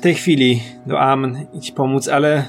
w 0.01 0.03
tej 0.03 0.15
chwili 0.15 0.63
do 0.87 1.01
Amn 1.01 1.37
i 1.53 1.61
ci 1.61 1.73
pomóc, 1.73 2.09
ale 2.09 2.45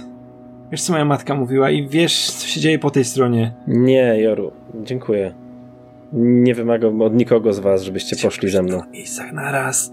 wiesz, 0.72 0.82
co 0.82 0.94
moja 0.94 1.06
matka 1.06 1.36
mówiła 1.36 1.70
i 1.70 1.88
wiesz, 1.88 2.32
co 2.32 2.48
się 2.48 2.60
dzieje 2.62 2.80
po 2.80 2.92
tej 2.92 3.06
stronie. 3.06 3.54
Nie, 3.68 4.22
Joru, 4.22 4.52
dziękuję. 4.84 5.34
Nie 6.14 6.56
wymagam 6.56 7.02
od 7.02 7.16
nikogo 7.16 7.54
z 7.54 7.60
was, 7.60 7.84
żebyście 7.84 8.16
poszli 8.16 8.50
ze 8.50 8.64
mną. 8.64 8.80
W 8.80 8.92
miejscach 8.92 9.34
na 9.34 9.52
raz. 9.52 9.92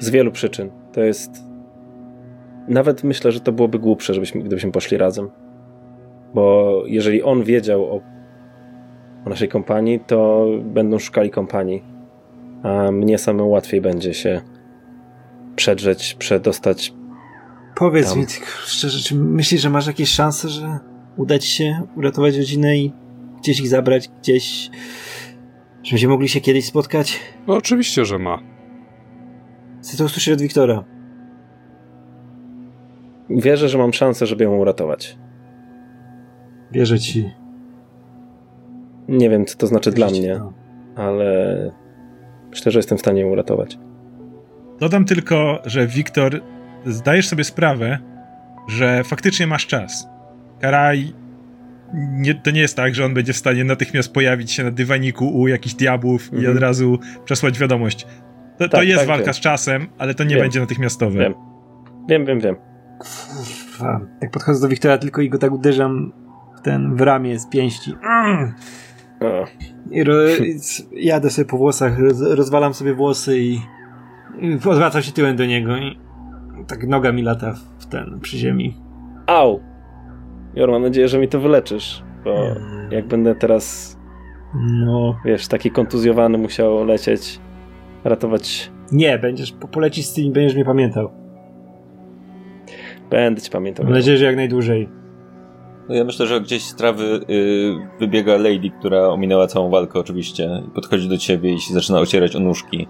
Z 0.00 0.10
wielu 0.10 0.32
przyczyn. 0.32 0.70
To 0.92 1.00
jest. 1.00 1.44
Nawet 2.68 3.04
myślę, 3.04 3.32
że 3.32 3.40
to 3.40 3.52
byłoby 3.52 3.78
głupsze, 3.78 4.14
żebyśmy, 4.14 4.40
gdybyśmy 4.40 4.72
poszli 4.72 4.98
razem. 4.98 5.30
Bo 6.34 6.82
jeżeli 6.86 7.22
on 7.22 7.42
wiedział 7.42 7.84
o, 7.84 8.00
o 9.26 9.28
naszej 9.30 9.48
kompanii, 9.48 10.00
to 10.06 10.46
będą 10.62 10.98
szukali 10.98 11.30
kompanii. 11.30 11.82
A 12.62 12.90
mnie 12.90 13.18
samemu 13.18 13.50
łatwiej 13.50 13.80
będzie 13.80 14.14
się 14.14 14.40
przedrzeć, 15.56 16.14
przedostać. 16.14 16.97
Powiedz 17.78 18.08
Tam. 18.08 18.18
mi 18.18 18.26
szczerze, 18.66 18.98
czy 18.98 19.14
myślisz, 19.14 19.60
że 19.60 19.70
masz 19.70 19.86
jakieś 19.86 20.10
szanse, 20.10 20.48
że 20.48 20.78
uda 21.16 21.38
ci 21.38 21.48
się 21.48 21.82
uratować 21.96 22.36
rodzinę 22.36 22.78
i 22.78 22.92
gdzieś 23.38 23.60
ich 23.60 23.68
zabrać, 23.68 24.08
gdzieś... 24.22 24.70
Że 25.82 25.90
będziemy 25.90 26.12
mogli 26.12 26.28
się 26.28 26.40
kiedyś 26.40 26.66
spotkać? 26.66 27.20
No 27.46 27.54
oczywiście, 27.54 28.04
że 28.04 28.18
ma. 28.18 28.38
Chcę 29.82 29.96
to 29.96 30.04
usłyszeć 30.04 30.34
od 30.34 30.40
Wiktora. 30.40 30.84
Wierzę, 33.30 33.68
że 33.68 33.78
mam 33.78 33.92
szansę, 33.92 34.26
żeby 34.26 34.44
ją 34.44 34.56
uratować. 34.56 35.18
Wierzę 36.72 36.98
ci. 36.98 37.30
Nie 39.08 39.30
wiem, 39.30 39.46
co 39.46 39.58
to 39.58 39.66
znaczy 39.66 39.90
dla 39.90 40.06
Wierzę 40.06 40.20
ci, 40.20 40.26
mnie, 40.26 40.38
no. 40.38 40.52
ale 40.96 41.72
myślę, 42.50 42.72
że 42.72 42.78
jestem 42.78 42.98
w 42.98 43.00
stanie 43.00 43.20
ją 43.20 43.28
uratować. 43.28 43.78
Dodam 44.80 45.04
tylko, 45.04 45.62
że 45.64 45.86
Wiktor, 45.86 46.40
zdajesz 46.86 47.28
sobie 47.28 47.44
sprawę, 47.44 47.98
że 48.68 49.04
faktycznie 49.04 49.46
masz 49.46 49.66
czas. 49.66 50.08
Karaj 50.60 51.12
nie, 51.94 52.34
to 52.34 52.50
nie 52.50 52.60
jest 52.60 52.76
tak, 52.76 52.94
że 52.94 53.04
on 53.04 53.14
będzie 53.14 53.32
w 53.32 53.36
stanie 53.36 53.64
natychmiast 53.64 54.12
pojawić 54.12 54.52
się 54.52 54.64
na 54.64 54.70
dywaniku 54.70 55.28
u 55.40 55.48
jakichś 55.48 55.74
diabłów 55.74 56.24
mhm. 56.24 56.42
i 56.42 56.46
od 56.46 56.58
razu 56.58 56.98
przesłać 57.24 57.58
wiadomość. 57.58 58.06
To, 58.58 58.58
tak, 58.58 58.70
to 58.70 58.82
jest 58.82 58.98
tak, 58.98 59.08
walka 59.08 59.24
wiem. 59.24 59.34
z 59.34 59.40
czasem, 59.40 59.86
ale 59.98 60.14
to 60.14 60.24
nie 60.24 60.34
wiem. 60.34 60.44
będzie 60.44 60.60
natychmiastowe. 60.60 61.18
Wiem, 61.18 61.34
wiem, 62.08 62.26
wiem. 62.26 62.40
wiem. 62.40 62.56
Jak 64.22 64.30
podchodzę 64.30 64.60
do 64.60 64.68
Wiktora 64.68 64.98
tylko 64.98 65.22
i 65.22 65.30
go 65.30 65.38
tak 65.38 65.52
uderzam 65.52 66.12
w 66.58 66.60
ten 66.60 66.96
w 66.96 67.00
ramię 67.00 67.38
z 67.38 67.48
pięści. 67.48 67.94
Mm. 68.04 68.54
I 69.90 70.04
ro, 70.04 70.14
jadę 70.92 71.30
sobie 71.30 71.44
po 71.44 71.58
włosach, 71.58 71.98
roz, 71.98 72.20
rozwalam 72.20 72.74
sobie 72.74 72.94
włosy 72.94 73.38
i, 73.38 73.60
i 74.40 74.54
odwracam 74.54 75.02
się 75.02 75.12
tyłem 75.12 75.36
do 75.36 75.46
niego 75.46 75.76
i 75.76 75.98
tak 76.66 76.86
noga 76.86 77.12
mi 77.12 77.22
lata 77.22 77.54
w 77.78 77.86
ten, 77.86 78.20
przy 78.20 78.38
ziemi. 78.38 78.74
Au! 79.26 79.60
Jor, 80.54 80.70
mam 80.70 80.82
nadzieję, 80.82 81.08
że 81.08 81.18
mi 81.18 81.28
to 81.28 81.40
wyleczysz, 81.40 82.02
bo 82.24 82.34
hmm. 82.34 82.92
jak 82.92 83.06
będę 83.06 83.34
teraz 83.34 83.96
no. 84.54 85.16
wiesz, 85.24 85.48
taki 85.48 85.70
kontuzjowany 85.70 86.38
musiał 86.38 86.84
lecieć, 86.84 87.40
ratować... 88.04 88.70
Nie, 88.92 89.18
będziesz, 89.18 89.52
polecić 89.52 90.06
z 90.06 90.14
tym 90.14 90.32
będziesz 90.32 90.54
mnie 90.54 90.64
pamiętał. 90.64 91.10
Będę 93.10 93.40
cię 93.40 93.50
pamiętał. 93.50 93.84
Mam 93.84 93.94
nadzieję, 93.94 94.16
że 94.16 94.24
jak 94.24 94.36
najdłużej. 94.36 94.88
No 95.88 95.94
ja 95.94 96.04
myślę, 96.04 96.26
że 96.26 96.40
gdzieś 96.40 96.62
z 96.62 96.74
trawy 96.74 97.04
y, 97.30 97.74
wybiega 98.00 98.36
Lady, 98.36 98.70
która 98.78 99.08
ominęła 99.08 99.46
całą 99.46 99.70
walkę 99.70 99.98
oczywiście 99.98 100.62
i 100.68 100.70
podchodzi 100.70 101.08
do 101.08 101.18
ciebie 101.18 101.52
i 101.52 101.60
się 101.60 101.74
zaczyna 101.74 101.98
ocierać 101.98 102.36
o 102.36 102.40
nóżki. 102.40 102.86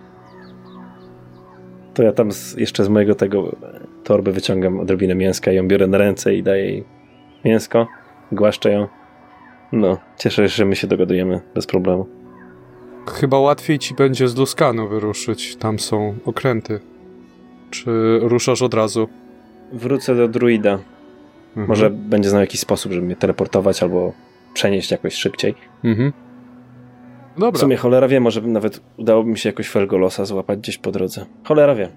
To 1.99 2.03
ja 2.03 2.13
tam 2.13 2.33
z, 2.33 2.57
jeszcze 2.57 2.85
z 2.85 2.89
mojego 2.89 3.15
tego 3.15 3.57
torby 4.05 4.33
wyciągam 4.33 4.81
odrobinę 4.81 5.15
mięska 5.15 5.53
i 5.53 5.55
ją 5.55 5.69
biorę 5.69 5.87
na 5.87 5.99
ręce 5.99 6.35
i 6.35 6.43
daję 6.43 6.65
jej 6.65 6.85
mięsko, 7.45 7.87
głaszczę 8.33 8.73
ją. 8.73 8.89
No, 9.73 9.99
cieszę 10.19 10.49
się, 10.49 10.57
że 10.57 10.65
my 10.65 10.77
się 10.77 10.87
dogadujemy 10.87 11.41
bez 11.55 11.67
problemu. 11.67 12.07
Chyba 13.09 13.39
łatwiej 13.39 13.79
ci 13.79 13.95
będzie 13.95 14.29
z 14.29 14.37
Luskanu 14.37 14.89
wyruszyć, 14.89 15.57
tam 15.57 15.79
są 15.79 16.15
okręty. 16.25 16.81
Czy 17.71 18.19
ruszasz 18.23 18.63
od 18.63 18.75
razu? 18.75 19.09
Wrócę 19.73 20.15
do 20.15 20.29
druida. 20.29 20.73
Mhm. 21.49 21.69
Może 21.69 21.91
będzie 21.91 22.31
znał 22.31 22.41
jakiś 22.41 22.61
sposób, 22.61 22.93
żeby 22.93 23.07
mnie 23.07 23.17
teleportować 23.17 23.83
albo 23.83 24.13
przenieść 24.55 24.91
jakoś 24.91 25.15
szybciej. 25.15 25.55
Mhm. 25.85 26.13
Dobra. 27.39 27.59
W 27.59 27.61
sumie 27.61 27.77
cholera 27.77 28.09
wie, 28.09 28.21
może 28.21 28.41
nawet 28.41 28.81
udałoby 28.97 29.31
mi 29.31 29.39
się 29.39 29.49
jakoś 29.49 29.69
Felgolosa 29.69 30.25
złapać 30.25 30.59
gdzieś 30.59 30.79
po 30.79 30.93
drodze. 30.93 31.27
Cholera 31.45 31.75
wie. 31.75 31.89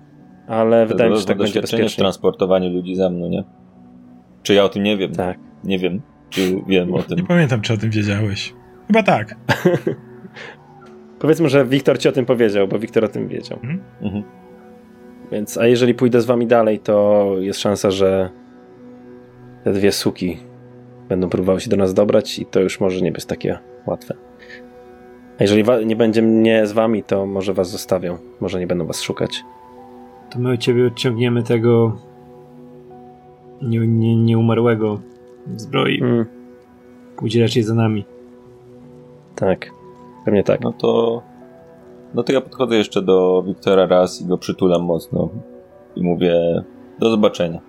Ale 0.48 0.84
to 0.84 0.90
wydaje 0.90 1.10
mi 1.10 1.16
się, 1.16 1.22
że 1.22 1.28
tak 1.28 1.38
będzie 1.38 1.62
bezpiecznie. 1.62 1.90
w 1.90 1.96
transportowaniu 1.96 2.70
ludzi 2.70 2.96
za 2.96 3.10
mną, 3.10 3.30
nie? 3.30 3.44
Czy 4.44 4.54
ja 4.54 4.64
o 4.64 4.70
tym 4.70 4.84
nie 4.84 4.98
wiem? 4.98 5.12
Tak. 5.12 5.38
Nie 5.64 5.80
wiem, 5.80 6.02
czy 6.30 6.62
wiem 6.68 6.94
o 6.94 7.04
tym. 7.04 7.18
Nie 7.18 7.24
pamiętam, 7.24 7.62
czy 7.62 7.74
o 7.74 7.78
tym 7.78 7.90
wiedziałeś. 7.90 8.54
Chyba 8.88 9.04
tak. 9.04 9.36
Powiedzmy, 11.20 11.50
że 11.50 11.66
Wiktor 11.66 12.00
ci 12.00 12.10
o 12.10 12.12
tym 12.12 12.26
powiedział, 12.26 12.68
bo 12.68 12.80
Wiktor 12.80 13.06
o 13.06 13.08
tym 13.08 13.28
wiedział. 13.28 13.60
Mhm. 13.64 13.82
mhm. 14.02 14.24
Więc, 15.32 15.58
a 15.58 15.68
jeżeli 15.68 15.94
pójdę 15.94 16.22
z 16.22 16.26
wami 16.26 16.48
dalej, 16.48 16.80
to 16.80 17.28
jest 17.40 17.60
szansa, 17.60 17.92
że 17.92 18.30
te 19.64 19.74
dwie 19.74 19.92
suki 19.92 20.38
będą 21.10 21.30
próbowały 21.30 21.62
się 21.62 21.70
do 21.70 21.78
nas 21.78 21.94
dobrać 21.94 22.40
i 22.40 22.46
to 22.46 22.60
już 22.60 22.80
może 22.80 23.02
nie 23.02 23.12
być 23.12 23.26
takie 23.26 23.60
łatwe. 23.88 24.16
A 25.42 25.44
jeżeli 25.44 25.86
nie 25.86 25.96
będzie 25.96 26.22
mnie 26.22 26.68
z 26.68 26.72
wami, 26.72 27.04
to 27.04 27.26
może 27.26 27.54
was 27.54 27.70
zostawią. 27.70 28.18
Może 28.40 28.60
nie 28.60 28.68
będą 28.68 28.86
was 28.86 29.02
szukać. 29.02 29.44
To 30.32 30.40
my 30.40 30.54
od 30.54 30.60
ciebie 30.60 30.88
odciągniemy 30.88 31.44
tego 31.44 31.98
nie, 33.62 33.80
nie, 33.80 34.16
nieumarłego 34.16 35.00
zbroi. 35.58 36.02
Mm. 36.02 36.26
Pójdzie 37.16 37.42
raczej 37.42 37.64
za 37.64 37.74
nami. 37.74 38.06
Tak. 39.36 39.72
Pewnie 40.26 40.44
tak. 40.44 40.62
No 40.62 40.74
to 40.74 41.22
no 42.14 42.24
to 42.24 42.34
ja 42.34 42.42
podchodzę 42.42 42.76
jeszcze 42.76 43.02
do 43.02 43.44
Wiktora 43.48 43.86
raz 43.86 44.22
i 44.22 44.26
go 44.26 44.38
przytulam 44.38 44.82
mocno 44.82 45.30
i 45.96 46.04
mówię 46.04 46.64
do 47.00 47.10
zobaczenia. 47.10 47.60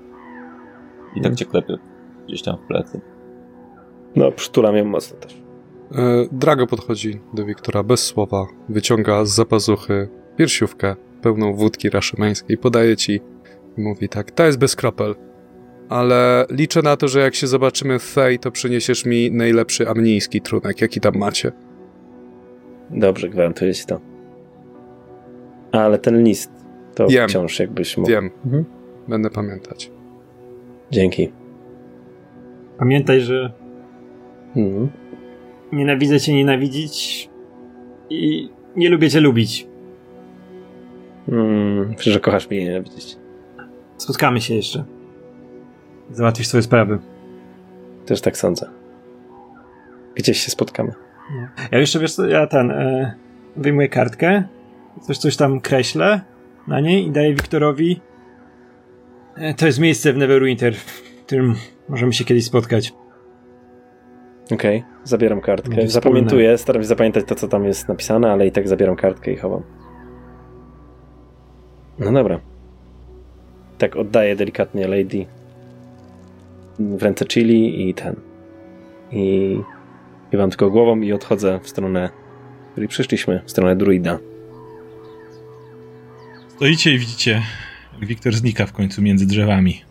I 1.17 1.21
tak 1.21 1.35
cię 1.35 1.45
klepię 1.45 1.79
gdzieś 2.27 2.43
tam 2.43 2.57
w 2.57 2.67
plecy. 2.67 3.01
No, 4.17 4.33
przytulam 4.33 4.77
ją 4.77 4.85
mocno 4.85 5.19
też. 5.19 5.42
E, 5.95 6.27
Drago 6.33 6.67
podchodzi 6.67 7.21
do 7.35 7.45
Wiktora 7.45 7.83
bez 7.83 8.07
słowa, 8.07 8.47
wyciąga 8.69 9.25
z 9.25 9.31
zapazuchy 9.31 10.09
piersiówkę 10.37 10.97
pełną 11.23 11.55
wódki 11.55 11.91
raszymeńskiej, 11.91 12.59
podaje 12.59 12.97
ci 12.97 13.21
i 13.79 13.81
mówi 13.81 14.09
tak, 14.09 14.31
ta 14.31 14.47
jest 14.47 14.59
bez 14.59 14.77
kropel, 14.77 15.15
ale 15.89 16.47
liczę 16.51 16.83
na 16.83 16.97
to, 16.97 17.09
że 17.09 17.21
jak 17.21 17.35
się 17.35 17.47
zobaczymy 17.47 17.99
w 17.99 18.03
Fej, 18.03 18.39
to 18.39 18.51
przyniesiesz 18.51 19.07
mi 19.07 19.31
najlepszy 19.31 19.89
amnijski 19.89 20.41
trunek, 20.41 20.81
jaki 20.81 21.01
tam 21.01 21.15
macie. 21.17 21.53
Dobrze, 22.91 23.29
gwarantuję 23.29 23.75
ci 23.75 23.87
to. 23.87 24.01
Ale 25.73 25.99
ten 25.99 26.25
list 26.25 26.51
to 26.95 27.07
Wiem. 27.07 27.29
wciąż 27.29 27.59
jakbyś 27.59 27.97
mógł. 27.97 28.11
Wiem. 28.11 28.31
Mhm. 28.45 28.65
Będę 29.09 29.31
pamiętać. 29.31 29.91
Dzięki. 30.91 31.33
Pamiętaj, 32.79 33.21
że 33.21 33.53
mhm. 34.57 35.02
Nienawidzę 35.73 36.21
cię 36.21 36.35
nienawidzić 36.35 37.29
i 38.11 38.51
nie 38.77 38.91
lubię 38.91 39.11
cię 39.11 39.21
lubić. 39.21 39.67
Mm, 41.29 41.95
że 41.99 42.21
kochasz 42.21 42.51
mnie 42.51 42.65
nienawidzić. 42.65 43.17
Spotkamy 43.97 44.41
się 44.41 44.55
jeszcze. 44.55 44.85
Załatwisz 46.11 46.47
swoje 46.47 46.63
sprawy. 46.63 46.99
Też 48.07 48.21
tak 48.21 48.37
sądzę. 48.37 48.71
Gdzieś 50.15 50.41
się 50.41 50.51
spotkamy. 50.51 50.93
Ja 51.73 51.79
jeszcze 51.79 51.99
wiesz 51.99 52.17
ja 52.29 52.47
ten 52.47 52.71
e, 52.71 53.15
wyjmuję 53.57 53.89
kartkę, 53.89 54.45
coś, 55.01 55.19
coś 55.19 55.37
tam 55.37 55.61
kreślę 55.61 56.21
na 56.69 56.81
niej 56.81 57.07
i 57.07 57.11
daję 57.11 57.35
Wiktorowi. 57.35 58.01
E, 59.37 59.55
to 59.55 59.67
jest 59.67 59.79
miejsce 59.79 60.13
w 60.13 60.17
Neverwinter, 60.17 60.75
w 60.75 61.03
którym 61.27 61.55
możemy 61.89 62.13
się 62.13 62.25
kiedyś 62.25 62.45
spotkać. 62.45 62.93
Okej, 64.53 64.79
okay, 64.79 64.91
zabieram 65.05 65.41
kartkę. 65.41 65.89
Zapamiętuję, 65.89 66.59
staram 66.59 66.83
się 66.83 66.89
zapamiętać 66.89 67.25
to, 67.27 67.35
co 67.35 67.49
tam 67.49 67.65
jest 67.65 67.89
napisane, 67.89 68.33
ale 68.33 68.47
i 68.47 68.53
tak 68.53 68.69
zabieram 68.69 68.97
kartkę 68.97 69.33
i 69.33 69.37
chowam. 69.37 69.63
No 71.99 72.13
dobra. 72.13 72.41
Tak 73.79 73.97
oddaję 73.97 74.37
delikatnie 74.37 74.89
Lady 74.89 75.27
w 76.79 77.03
ręce 77.03 77.25
chili 77.25 77.89
i 77.89 77.95
ten. 77.95 78.17
I 79.13 79.59
kiwam 80.31 80.51
tylko 80.51 80.71
głową 80.71 81.01
i 81.01 81.13
odchodzę 81.13 81.61
w 81.63 81.69
stronę, 81.69 82.11
w 82.69 82.71
której 82.71 82.89
przyszliśmy, 82.89 83.43
w 83.45 83.51
stronę 83.51 83.77
druida. 83.77 84.19
Stoicie 86.49 86.95
i 86.95 86.99
widzicie, 86.99 87.43
jak 87.93 88.07
Wiktor 88.07 88.33
znika 88.33 88.67
w 88.67 88.73
końcu 88.73 89.03
między 89.03 89.27
drzewami. 89.27 89.83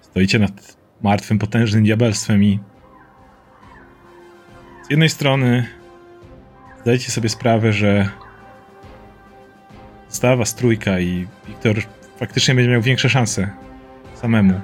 Stoicie 0.00 0.38
nad 0.38 0.76
martwym, 1.02 1.38
potężnym 1.38 1.84
diabelstwem 1.84 2.44
i 2.44 2.58
z 4.90 4.92
jednej 4.92 5.08
strony 5.08 5.66
zdajecie 6.82 7.10
sobie 7.10 7.28
sprawę, 7.28 7.72
że 7.72 8.08
została 10.08 10.36
was 10.36 10.54
trójka 10.54 11.00
i 11.00 11.26
Wiktor 11.48 11.76
faktycznie 12.16 12.54
będzie 12.54 12.70
miał 12.70 12.82
większe 12.82 13.08
szanse 13.08 13.50
samemu. 14.14 14.60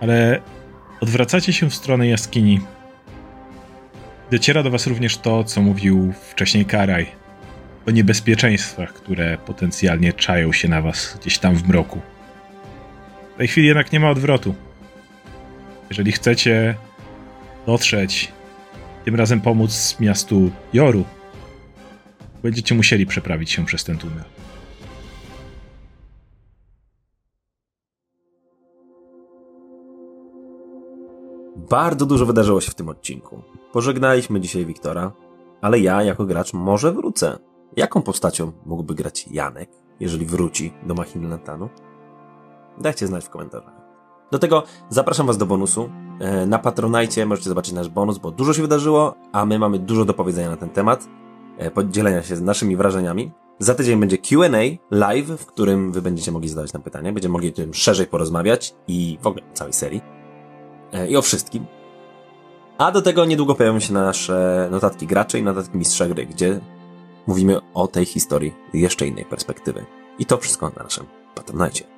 Ale 0.00 0.40
odwracacie 1.00 1.52
się 1.52 1.70
w 1.70 1.74
stronę 1.74 2.08
jaskini. 2.08 2.60
Dociera 4.30 4.62
do 4.62 4.70
was 4.70 4.86
również 4.86 5.18
to, 5.18 5.44
co 5.44 5.62
mówił 5.62 6.12
wcześniej 6.30 6.64
Karaj 6.64 7.06
o 7.86 7.90
niebezpieczeństwach, 7.90 8.92
które 8.92 9.38
potencjalnie 9.38 10.12
czają 10.12 10.52
się 10.52 10.68
na 10.68 10.82
was 10.82 11.18
gdzieś 11.20 11.38
tam 11.38 11.54
w 11.54 11.68
mroku. 11.68 12.00
W 13.34 13.38
tej 13.38 13.48
chwili 13.48 13.66
jednak 13.66 13.92
nie 13.92 14.00
ma 14.00 14.10
odwrotu. 14.10 14.54
Jeżeli 15.90 16.12
chcecie 16.12 16.74
dotrzeć, 17.66 18.32
tym 19.04 19.14
razem 19.14 19.40
pomóc 19.40 19.96
miastu 20.00 20.50
Joru, 20.72 21.04
będziecie 22.42 22.74
musieli 22.74 23.06
przeprawić 23.06 23.50
się 23.50 23.64
przez 23.64 23.84
ten 23.84 23.98
tunel. 23.98 24.24
Bardzo 31.70 32.06
dużo 32.06 32.26
wydarzyło 32.26 32.60
się 32.60 32.70
w 32.70 32.74
tym 32.74 32.88
odcinku. 32.88 33.42
Pożegnaliśmy 33.72 34.40
dzisiaj 34.40 34.66
Wiktora, 34.66 35.12
ale 35.60 35.78
ja 35.78 36.02
jako 36.02 36.24
gracz 36.24 36.52
może 36.52 36.92
wrócę. 36.92 37.38
Jaką 37.76 38.02
postacią 38.02 38.52
mógłby 38.66 38.94
grać 38.94 39.28
Janek, 39.30 39.70
jeżeli 40.00 40.26
wróci 40.26 40.72
do 40.82 40.94
Machiny 40.94 41.28
Lantanu? 41.28 41.68
Dajcie 42.78 43.06
znać 43.06 43.24
w 43.24 43.30
komentarzach. 43.30 43.74
Do 44.32 44.38
tego 44.38 44.62
zapraszam 44.88 45.26
Was 45.26 45.38
do 45.38 45.46
bonusu. 45.46 45.90
E, 46.20 46.46
na 46.46 46.58
Patronajcie 46.58 47.26
możecie 47.26 47.48
zobaczyć 47.48 47.74
nasz 47.74 47.88
bonus, 47.88 48.18
bo 48.18 48.30
dużo 48.30 48.52
się 48.52 48.62
wydarzyło, 48.62 49.14
a 49.32 49.46
my 49.46 49.58
mamy 49.58 49.78
dużo 49.78 50.04
do 50.04 50.14
powiedzenia 50.14 50.50
na 50.50 50.56
ten 50.56 50.70
temat, 50.70 51.08
e, 51.58 51.70
podzielenia 51.70 52.22
się 52.22 52.36
z 52.36 52.42
naszymi 52.42 52.76
wrażeniami. 52.76 53.30
Za 53.58 53.74
tydzień 53.74 54.00
będzie 54.00 54.18
Q&A 54.18 54.58
live, 54.90 55.26
w 55.26 55.46
którym 55.46 55.92
Wy 55.92 56.02
będziecie 56.02 56.32
mogli 56.32 56.48
zadawać 56.48 56.72
nam 56.72 56.82
pytania, 56.82 57.12
będziemy 57.12 57.32
mogli 57.32 57.48
o 57.48 57.52
tym 57.52 57.74
szerzej 57.74 58.06
porozmawiać 58.06 58.74
i 58.88 59.18
w 59.22 59.26
ogóle 59.26 59.42
całej 59.54 59.72
serii. 59.72 60.00
e, 60.92 61.08
i 61.08 61.16
o 61.16 61.22
wszystkim. 61.22 61.66
A 62.78 62.92
do 62.92 63.02
tego 63.02 63.24
niedługo 63.24 63.54
pojawią 63.54 63.80
się 63.80 63.92
nasze 63.92 64.68
notatki 64.70 65.06
graczy 65.06 65.38
i 65.38 65.42
notatki 65.42 65.78
mistrza 65.78 66.08
gry, 66.08 66.26
gdzie 66.26 66.60
mówimy 67.26 67.60
o 67.74 67.88
tej 67.88 68.04
historii 68.04 68.54
jeszcze 68.74 69.06
innej 69.06 69.24
perspektywy. 69.24 69.84
I 70.18 70.26
to 70.26 70.38
wszystko 70.38 70.72
na 70.76 70.82
naszym 70.82 71.06
Patronite. 71.34 71.93